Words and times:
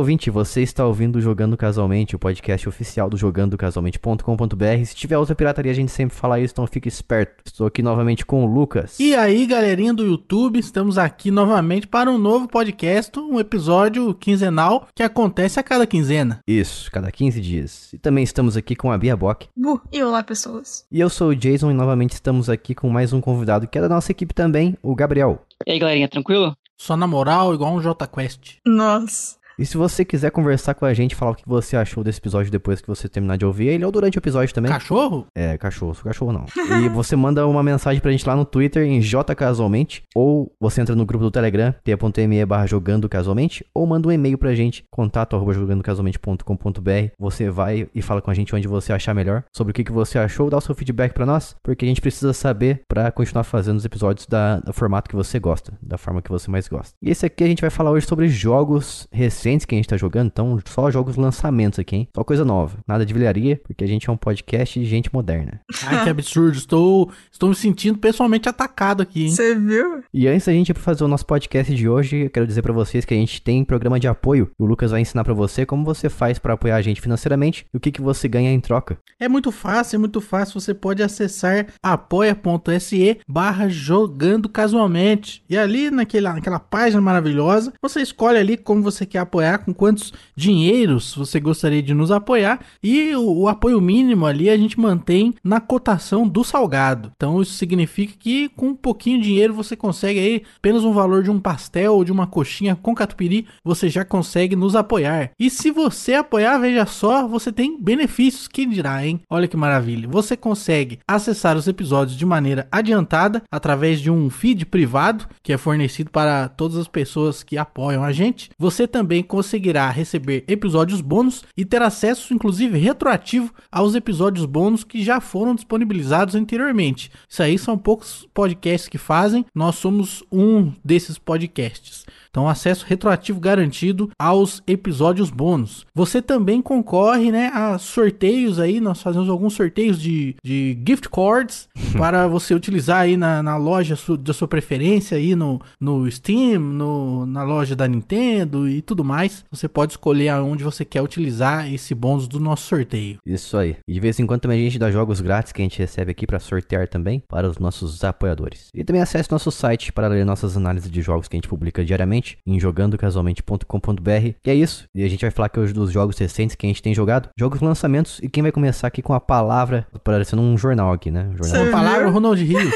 ouvinte, 0.00 0.30
você 0.30 0.62
está 0.62 0.86
ouvindo 0.86 1.16
o 1.16 1.20
Jogando 1.20 1.58
Casualmente, 1.58 2.16
o 2.16 2.18
podcast 2.18 2.66
oficial 2.66 3.10
do 3.10 3.18
jogandocasualmente.com.br. 3.18 4.84
Se 4.86 4.96
tiver 4.96 5.18
outra 5.18 5.34
pirataria, 5.34 5.70
a 5.70 5.74
gente 5.74 5.92
sempre 5.92 6.16
fala 6.16 6.40
isso, 6.40 6.52
então 6.52 6.66
fique 6.66 6.88
esperto. 6.88 7.44
Estou 7.44 7.66
aqui 7.66 7.82
novamente 7.82 8.24
com 8.24 8.42
o 8.42 8.46
Lucas. 8.46 8.98
E 8.98 9.14
aí, 9.14 9.46
galerinha 9.46 9.92
do 9.92 10.04
YouTube, 10.04 10.58
estamos 10.58 10.96
aqui 10.96 11.30
novamente 11.30 11.86
para 11.86 12.10
um 12.10 12.16
novo 12.16 12.48
podcast, 12.48 13.18
um 13.20 13.38
episódio 13.38 14.14
quinzenal 14.14 14.88
que 14.94 15.02
acontece 15.02 15.60
a 15.60 15.62
cada 15.62 15.86
quinzena. 15.86 16.40
Isso, 16.48 16.90
cada 16.90 17.12
15 17.12 17.40
dias. 17.40 17.92
E 17.92 17.98
também 17.98 18.24
estamos 18.24 18.56
aqui 18.56 18.74
com 18.74 18.90
a 18.90 18.96
Bia 18.96 19.14
Bock. 19.14 19.48
Bu, 19.54 19.82
e 19.92 20.02
olá, 20.02 20.22
pessoas. 20.22 20.86
E 20.90 20.98
eu 20.98 21.10
sou 21.10 21.28
o 21.28 21.36
Jason 21.36 21.70
e 21.70 21.74
novamente 21.74 22.12
estamos 22.12 22.48
aqui 22.48 22.74
com 22.74 22.88
mais 22.88 23.12
um 23.12 23.20
convidado 23.20 23.68
que 23.68 23.76
é 23.76 23.82
da 23.82 23.88
nossa 23.88 24.10
equipe 24.10 24.32
também, 24.32 24.78
o 24.82 24.94
Gabriel. 24.94 25.42
E 25.66 25.72
aí, 25.72 25.78
galerinha, 25.78 26.08
tranquilo? 26.08 26.56
Só 26.78 26.96
na 26.96 27.06
moral, 27.06 27.52
igual 27.52 27.74
um 27.74 27.80
J 27.82 28.06
Quest. 28.06 28.56
Nossa. 28.64 29.39
E 29.60 29.66
se 29.66 29.76
você 29.76 30.06
quiser 30.06 30.30
conversar 30.30 30.72
com 30.72 30.86
a 30.86 30.94
gente, 30.94 31.14
falar 31.14 31.32
o 31.32 31.34
que 31.34 31.46
você 31.46 31.76
achou 31.76 32.02
desse 32.02 32.18
episódio 32.18 32.50
depois 32.50 32.80
que 32.80 32.88
você 32.88 33.10
terminar 33.10 33.36
de 33.36 33.44
ouvir 33.44 33.68
ele, 33.68 33.84
ou 33.84 33.92
durante 33.92 34.16
o 34.16 34.18
episódio 34.18 34.54
também. 34.54 34.72
Cachorro? 34.72 35.26
É, 35.34 35.58
cachorro, 35.58 35.94
sou 35.94 36.04
cachorro 36.04 36.32
não. 36.32 36.46
E 36.82 36.88
você 36.88 37.14
manda 37.14 37.46
uma 37.46 37.62
mensagem 37.62 38.00
pra 38.00 38.10
gente 38.10 38.26
lá 38.26 38.34
no 38.34 38.46
Twitter, 38.46 38.86
em 38.86 39.02
jcasualmente, 39.02 40.02
ou 40.14 40.50
você 40.58 40.80
entra 40.80 40.96
no 40.96 41.04
grupo 41.04 41.22
do 41.22 41.30
Telegram, 41.30 41.74
t.me 41.84 42.46
barra 42.46 42.66
jogando 42.66 43.06
casualmente, 43.06 43.62
ou 43.74 43.86
manda 43.86 44.08
um 44.08 44.12
e-mail 44.12 44.38
pra 44.38 44.54
gente, 44.54 44.82
contato 44.90 45.36
arroba 45.36 45.52
jogandocasualmente.com.br. 45.52 47.12
Você 47.18 47.50
vai 47.50 47.86
e 47.94 48.00
fala 48.00 48.22
com 48.22 48.30
a 48.30 48.34
gente 48.34 48.56
onde 48.56 48.66
você 48.66 48.94
achar 48.94 49.14
melhor, 49.14 49.44
sobre 49.54 49.72
o 49.72 49.74
que, 49.74 49.84
que 49.84 49.92
você 49.92 50.18
achou, 50.18 50.48
dá 50.48 50.56
o 50.56 50.62
seu 50.62 50.74
feedback 50.74 51.12
pra 51.12 51.26
nós, 51.26 51.54
porque 51.62 51.84
a 51.84 51.88
gente 51.88 52.00
precisa 52.00 52.32
saber 52.32 52.80
pra 52.88 53.12
continuar 53.12 53.44
fazendo 53.44 53.76
os 53.76 53.84
episódios 53.84 54.26
da, 54.26 54.58
do 54.60 54.72
formato 54.72 55.10
que 55.10 55.16
você 55.16 55.38
gosta, 55.38 55.74
da 55.82 55.98
forma 55.98 56.22
que 56.22 56.30
você 56.30 56.50
mais 56.50 56.66
gosta. 56.66 56.94
E 57.02 57.10
esse 57.10 57.26
aqui 57.26 57.44
a 57.44 57.46
gente 57.46 57.60
vai 57.60 57.68
falar 57.68 57.90
hoje 57.90 58.06
sobre 58.06 58.26
jogos 58.26 59.06
recentes 59.12 59.49
que 59.58 59.74
a 59.74 59.78
gente 59.78 59.88
tá 59.88 59.96
jogando, 59.96 60.28
então 60.28 60.58
só 60.66 60.90
jogos 60.90 61.16
lançamentos 61.16 61.78
aqui, 61.78 61.96
hein? 61.96 62.08
Só 62.14 62.24
coisa 62.24 62.44
nova. 62.44 62.78
Nada 62.86 63.04
de 63.04 63.12
vilharia, 63.12 63.60
porque 63.64 63.84
a 63.84 63.86
gente 63.86 64.08
é 64.08 64.12
um 64.12 64.16
podcast 64.16 64.78
de 64.78 64.86
gente 64.86 65.12
moderna. 65.12 65.60
Ai, 65.86 66.04
que 66.04 66.10
absurdo. 66.10 66.56
Estou, 66.56 67.10
estou 67.30 67.48
me 67.48 67.54
sentindo 67.54 67.98
pessoalmente 67.98 68.48
atacado 68.48 69.02
aqui, 69.02 69.24
hein? 69.24 69.30
Você 69.30 69.54
viu? 69.54 70.02
E 70.12 70.26
antes 70.28 70.46
da 70.46 70.52
gente 70.52 70.70
ir 70.70 70.78
fazer 70.78 71.04
o 71.04 71.08
nosso 71.08 71.26
podcast 71.26 71.74
de 71.74 71.88
hoje, 71.88 72.24
eu 72.24 72.30
quero 72.30 72.46
dizer 72.46 72.62
pra 72.62 72.72
vocês 72.72 73.04
que 73.04 73.14
a 73.14 73.16
gente 73.16 73.40
tem 73.42 73.64
programa 73.64 73.98
de 73.98 74.08
apoio. 74.08 74.50
O 74.58 74.64
Lucas 74.64 74.90
vai 74.90 75.00
ensinar 75.00 75.24
pra 75.24 75.34
você 75.34 75.64
como 75.66 75.84
você 75.84 76.08
faz 76.08 76.38
pra 76.38 76.54
apoiar 76.54 76.76
a 76.76 76.82
gente 76.82 77.00
financeiramente 77.00 77.66
e 77.72 77.76
o 77.76 77.80
que, 77.80 77.90
que 77.90 78.00
você 78.00 78.28
ganha 78.28 78.52
em 78.52 78.60
troca. 78.60 78.98
É 79.18 79.28
muito 79.28 79.52
fácil, 79.52 79.96
é 79.96 79.98
muito 79.98 80.20
fácil. 80.20 80.60
Você 80.60 80.74
pode 80.74 81.02
acessar 81.02 81.66
apoia.se 81.82 83.18
barra 83.28 83.68
jogando 83.68 84.48
casualmente. 84.48 85.42
E 85.48 85.56
ali 85.56 85.90
naquela, 85.90 86.34
naquela 86.34 86.58
página 86.58 87.00
maravilhosa, 87.00 87.72
você 87.80 88.00
escolhe 88.00 88.38
ali 88.38 88.56
como 88.56 88.82
você 88.82 89.06
quer 89.06 89.18
apoiar, 89.18 89.29
com 89.64 89.72
quantos 89.72 90.12
dinheiros 90.34 91.14
você 91.14 91.38
gostaria 91.38 91.82
de 91.82 91.94
nos 91.94 92.10
apoiar. 92.10 92.60
E 92.82 93.14
o, 93.14 93.42
o 93.42 93.48
apoio 93.48 93.80
mínimo 93.80 94.26
ali 94.26 94.50
a 94.50 94.56
gente 94.56 94.78
mantém 94.78 95.34
na 95.42 95.60
cotação 95.60 96.26
do 96.26 96.44
salgado. 96.44 97.12
Então 97.16 97.40
isso 97.40 97.54
significa 97.54 98.14
que 98.18 98.48
com 98.50 98.68
um 98.68 98.74
pouquinho 98.74 99.20
de 99.20 99.28
dinheiro 99.28 99.54
você 99.54 99.76
consegue 99.76 100.18
aí 100.18 100.42
apenas 100.56 100.84
um 100.84 100.92
valor 100.92 101.22
de 101.22 101.30
um 101.30 101.40
pastel 101.40 101.94
ou 101.94 102.04
de 102.04 102.12
uma 102.12 102.26
coxinha 102.26 102.76
com 102.76 102.94
catupiry, 102.94 103.46
você 103.64 103.88
já 103.88 104.04
consegue 104.04 104.56
nos 104.56 104.74
apoiar. 104.74 105.30
E 105.38 105.48
se 105.48 105.70
você 105.70 106.14
apoiar, 106.14 106.58
veja 106.58 106.86
só, 106.86 107.26
você 107.26 107.52
tem 107.52 107.80
benefícios 107.80 108.48
que 108.48 108.66
dirá, 108.66 109.06
hein? 109.06 109.20
Olha 109.30 109.48
que 109.48 109.56
maravilha. 109.56 110.08
Você 110.08 110.36
consegue 110.36 110.98
acessar 111.06 111.56
os 111.56 111.68
episódios 111.68 112.16
de 112.16 112.26
maneira 112.26 112.66
adiantada 112.70 113.42
através 113.50 114.00
de 114.00 114.10
um 114.10 114.28
feed 114.28 114.66
privado 114.66 115.26
que 115.42 115.52
é 115.52 115.58
fornecido 115.58 116.10
para 116.10 116.48
todas 116.48 116.76
as 116.76 116.88
pessoas 116.88 117.42
que 117.42 117.56
apoiam 117.56 118.02
a 118.02 118.12
gente. 118.12 118.50
Você 118.58 118.86
também 118.86 119.19
conseguirá 119.22 119.90
receber 119.90 120.44
episódios 120.46 121.00
bônus 121.00 121.44
e 121.56 121.64
ter 121.64 121.82
acesso, 121.82 122.32
inclusive 122.34 122.78
retroativo, 122.78 123.52
aos 123.70 123.94
episódios 123.94 124.46
bônus 124.46 124.84
que 124.84 125.02
já 125.02 125.20
foram 125.20 125.54
disponibilizados 125.54 126.34
anteriormente. 126.34 127.10
Isso 127.28 127.42
aí 127.42 127.58
são 127.58 127.76
poucos 127.76 128.28
podcasts 128.32 128.88
que 128.88 128.98
fazem, 128.98 129.44
nós 129.54 129.76
somos 129.76 130.22
um 130.30 130.72
desses 130.84 131.18
podcasts. 131.18 132.04
Então, 132.30 132.48
acesso 132.48 132.86
retroativo 132.86 133.40
garantido 133.40 134.10
aos 134.18 134.62
episódios 134.66 135.30
bônus. 135.30 135.84
Você 135.92 136.22
também 136.22 136.62
concorre 136.62 137.32
né, 137.32 137.50
a 137.52 137.76
sorteios 137.76 138.60
aí. 138.60 138.80
Nós 138.80 139.02
fazemos 139.02 139.28
alguns 139.28 139.54
sorteios 139.54 140.00
de, 140.00 140.36
de 140.42 140.78
gift 140.86 141.08
cards 141.08 141.68
para 141.98 142.28
você 142.28 142.54
utilizar 142.54 143.00
aí 143.00 143.16
na, 143.16 143.42
na 143.42 143.56
loja 143.56 143.96
su, 143.96 144.16
da 144.16 144.32
sua 144.32 144.46
preferência 144.46 145.16
aí 145.16 145.34
no, 145.34 145.60
no 145.80 146.08
Steam, 146.10 146.60
no, 146.60 147.26
na 147.26 147.42
loja 147.42 147.74
da 147.74 147.88
Nintendo 147.88 148.68
e 148.68 148.80
tudo 148.80 149.02
mais. 149.02 149.44
Você 149.50 149.68
pode 149.68 149.94
escolher 149.94 150.28
aonde 150.28 150.62
você 150.62 150.84
quer 150.84 151.02
utilizar 151.02 151.72
esse 151.72 151.94
bônus 151.96 152.28
do 152.28 152.38
nosso 152.38 152.68
sorteio. 152.68 153.18
Isso 153.26 153.56
aí. 153.56 153.76
E 153.88 153.92
de 153.92 154.00
vez 154.00 154.20
em 154.20 154.26
quando 154.26 154.42
também 154.42 154.60
a 154.60 154.62
gente 154.62 154.78
dá 154.78 154.88
jogos 154.90 155.20
grátis 155.20 155.52
que 155.52 155.62
a 155.62 155.64
gente 155.64 155.78
recebe 155.78 156.12
aqui 156.12 156.28
para 156.28 156.38
sortear 156.38 156.86
também 156.86 157.22
para 157.28 157.48
os 157.48 157.58
nossos 157.58 158.04
apoiadores. 158.04 158.68
E 158.72 158.84
também 158.84 159.02
acesse 159.02 159.30
nosso 159.32 159.50
site 159.50 159.92
para 159.92 160.06
ler 160.06 160.24
nossas 160.24 160.56
análises 160.56 160.90
de 160.90 161.02
jogos 161.02 161.26
que 161.26 161.36
a 161.36 161.38
gente 161.38 161.48
publica 161.48 161.84
diariamente 161.84 162.19
em 162.46 162.58
jogandocasualmente.com.br. 162.58 164.10
E 164.44 164.50
é 164.50 164.54
isso. 164.54 164.84
E 164.94 165.04
a 165.04 165.08
gente 165.08 165.22
vai 165.22 165.30
falar 165.30 165.46
aqui 165.46 165.60
hoje 165.60 165.72
dos 165.72 165.90
jogos 165.90 166.18
recentes 166.18 166.56
que 166.56 166.66
a 166.66 166.68
gente 166.68 166.82
tem 166.82 166.94
jogado, 166.94 167.28
jogos 167.38 167.60
lançamentos 167.60 168.18
e 168.22 168.28
quem 168.28 168.42
vai 168.42 168.52
começar 168.52 168.86
aqui 168.86 169.02
com 169.02 169.14
a 169.14 169.20
palavra, 169.20 169.86
parecendo 170.04 170.42
um 170.42 170.56
jornal 170.56 170.92
aqui, 170.92 171.10
né? 171.10 171.30
Um 171.32 171.36
jornal. 171.36 171.62
Uma 171.62 171.72
palavra, 171.72 172.10
Ronald 172.10 172.42
Rios. 172.42 172.74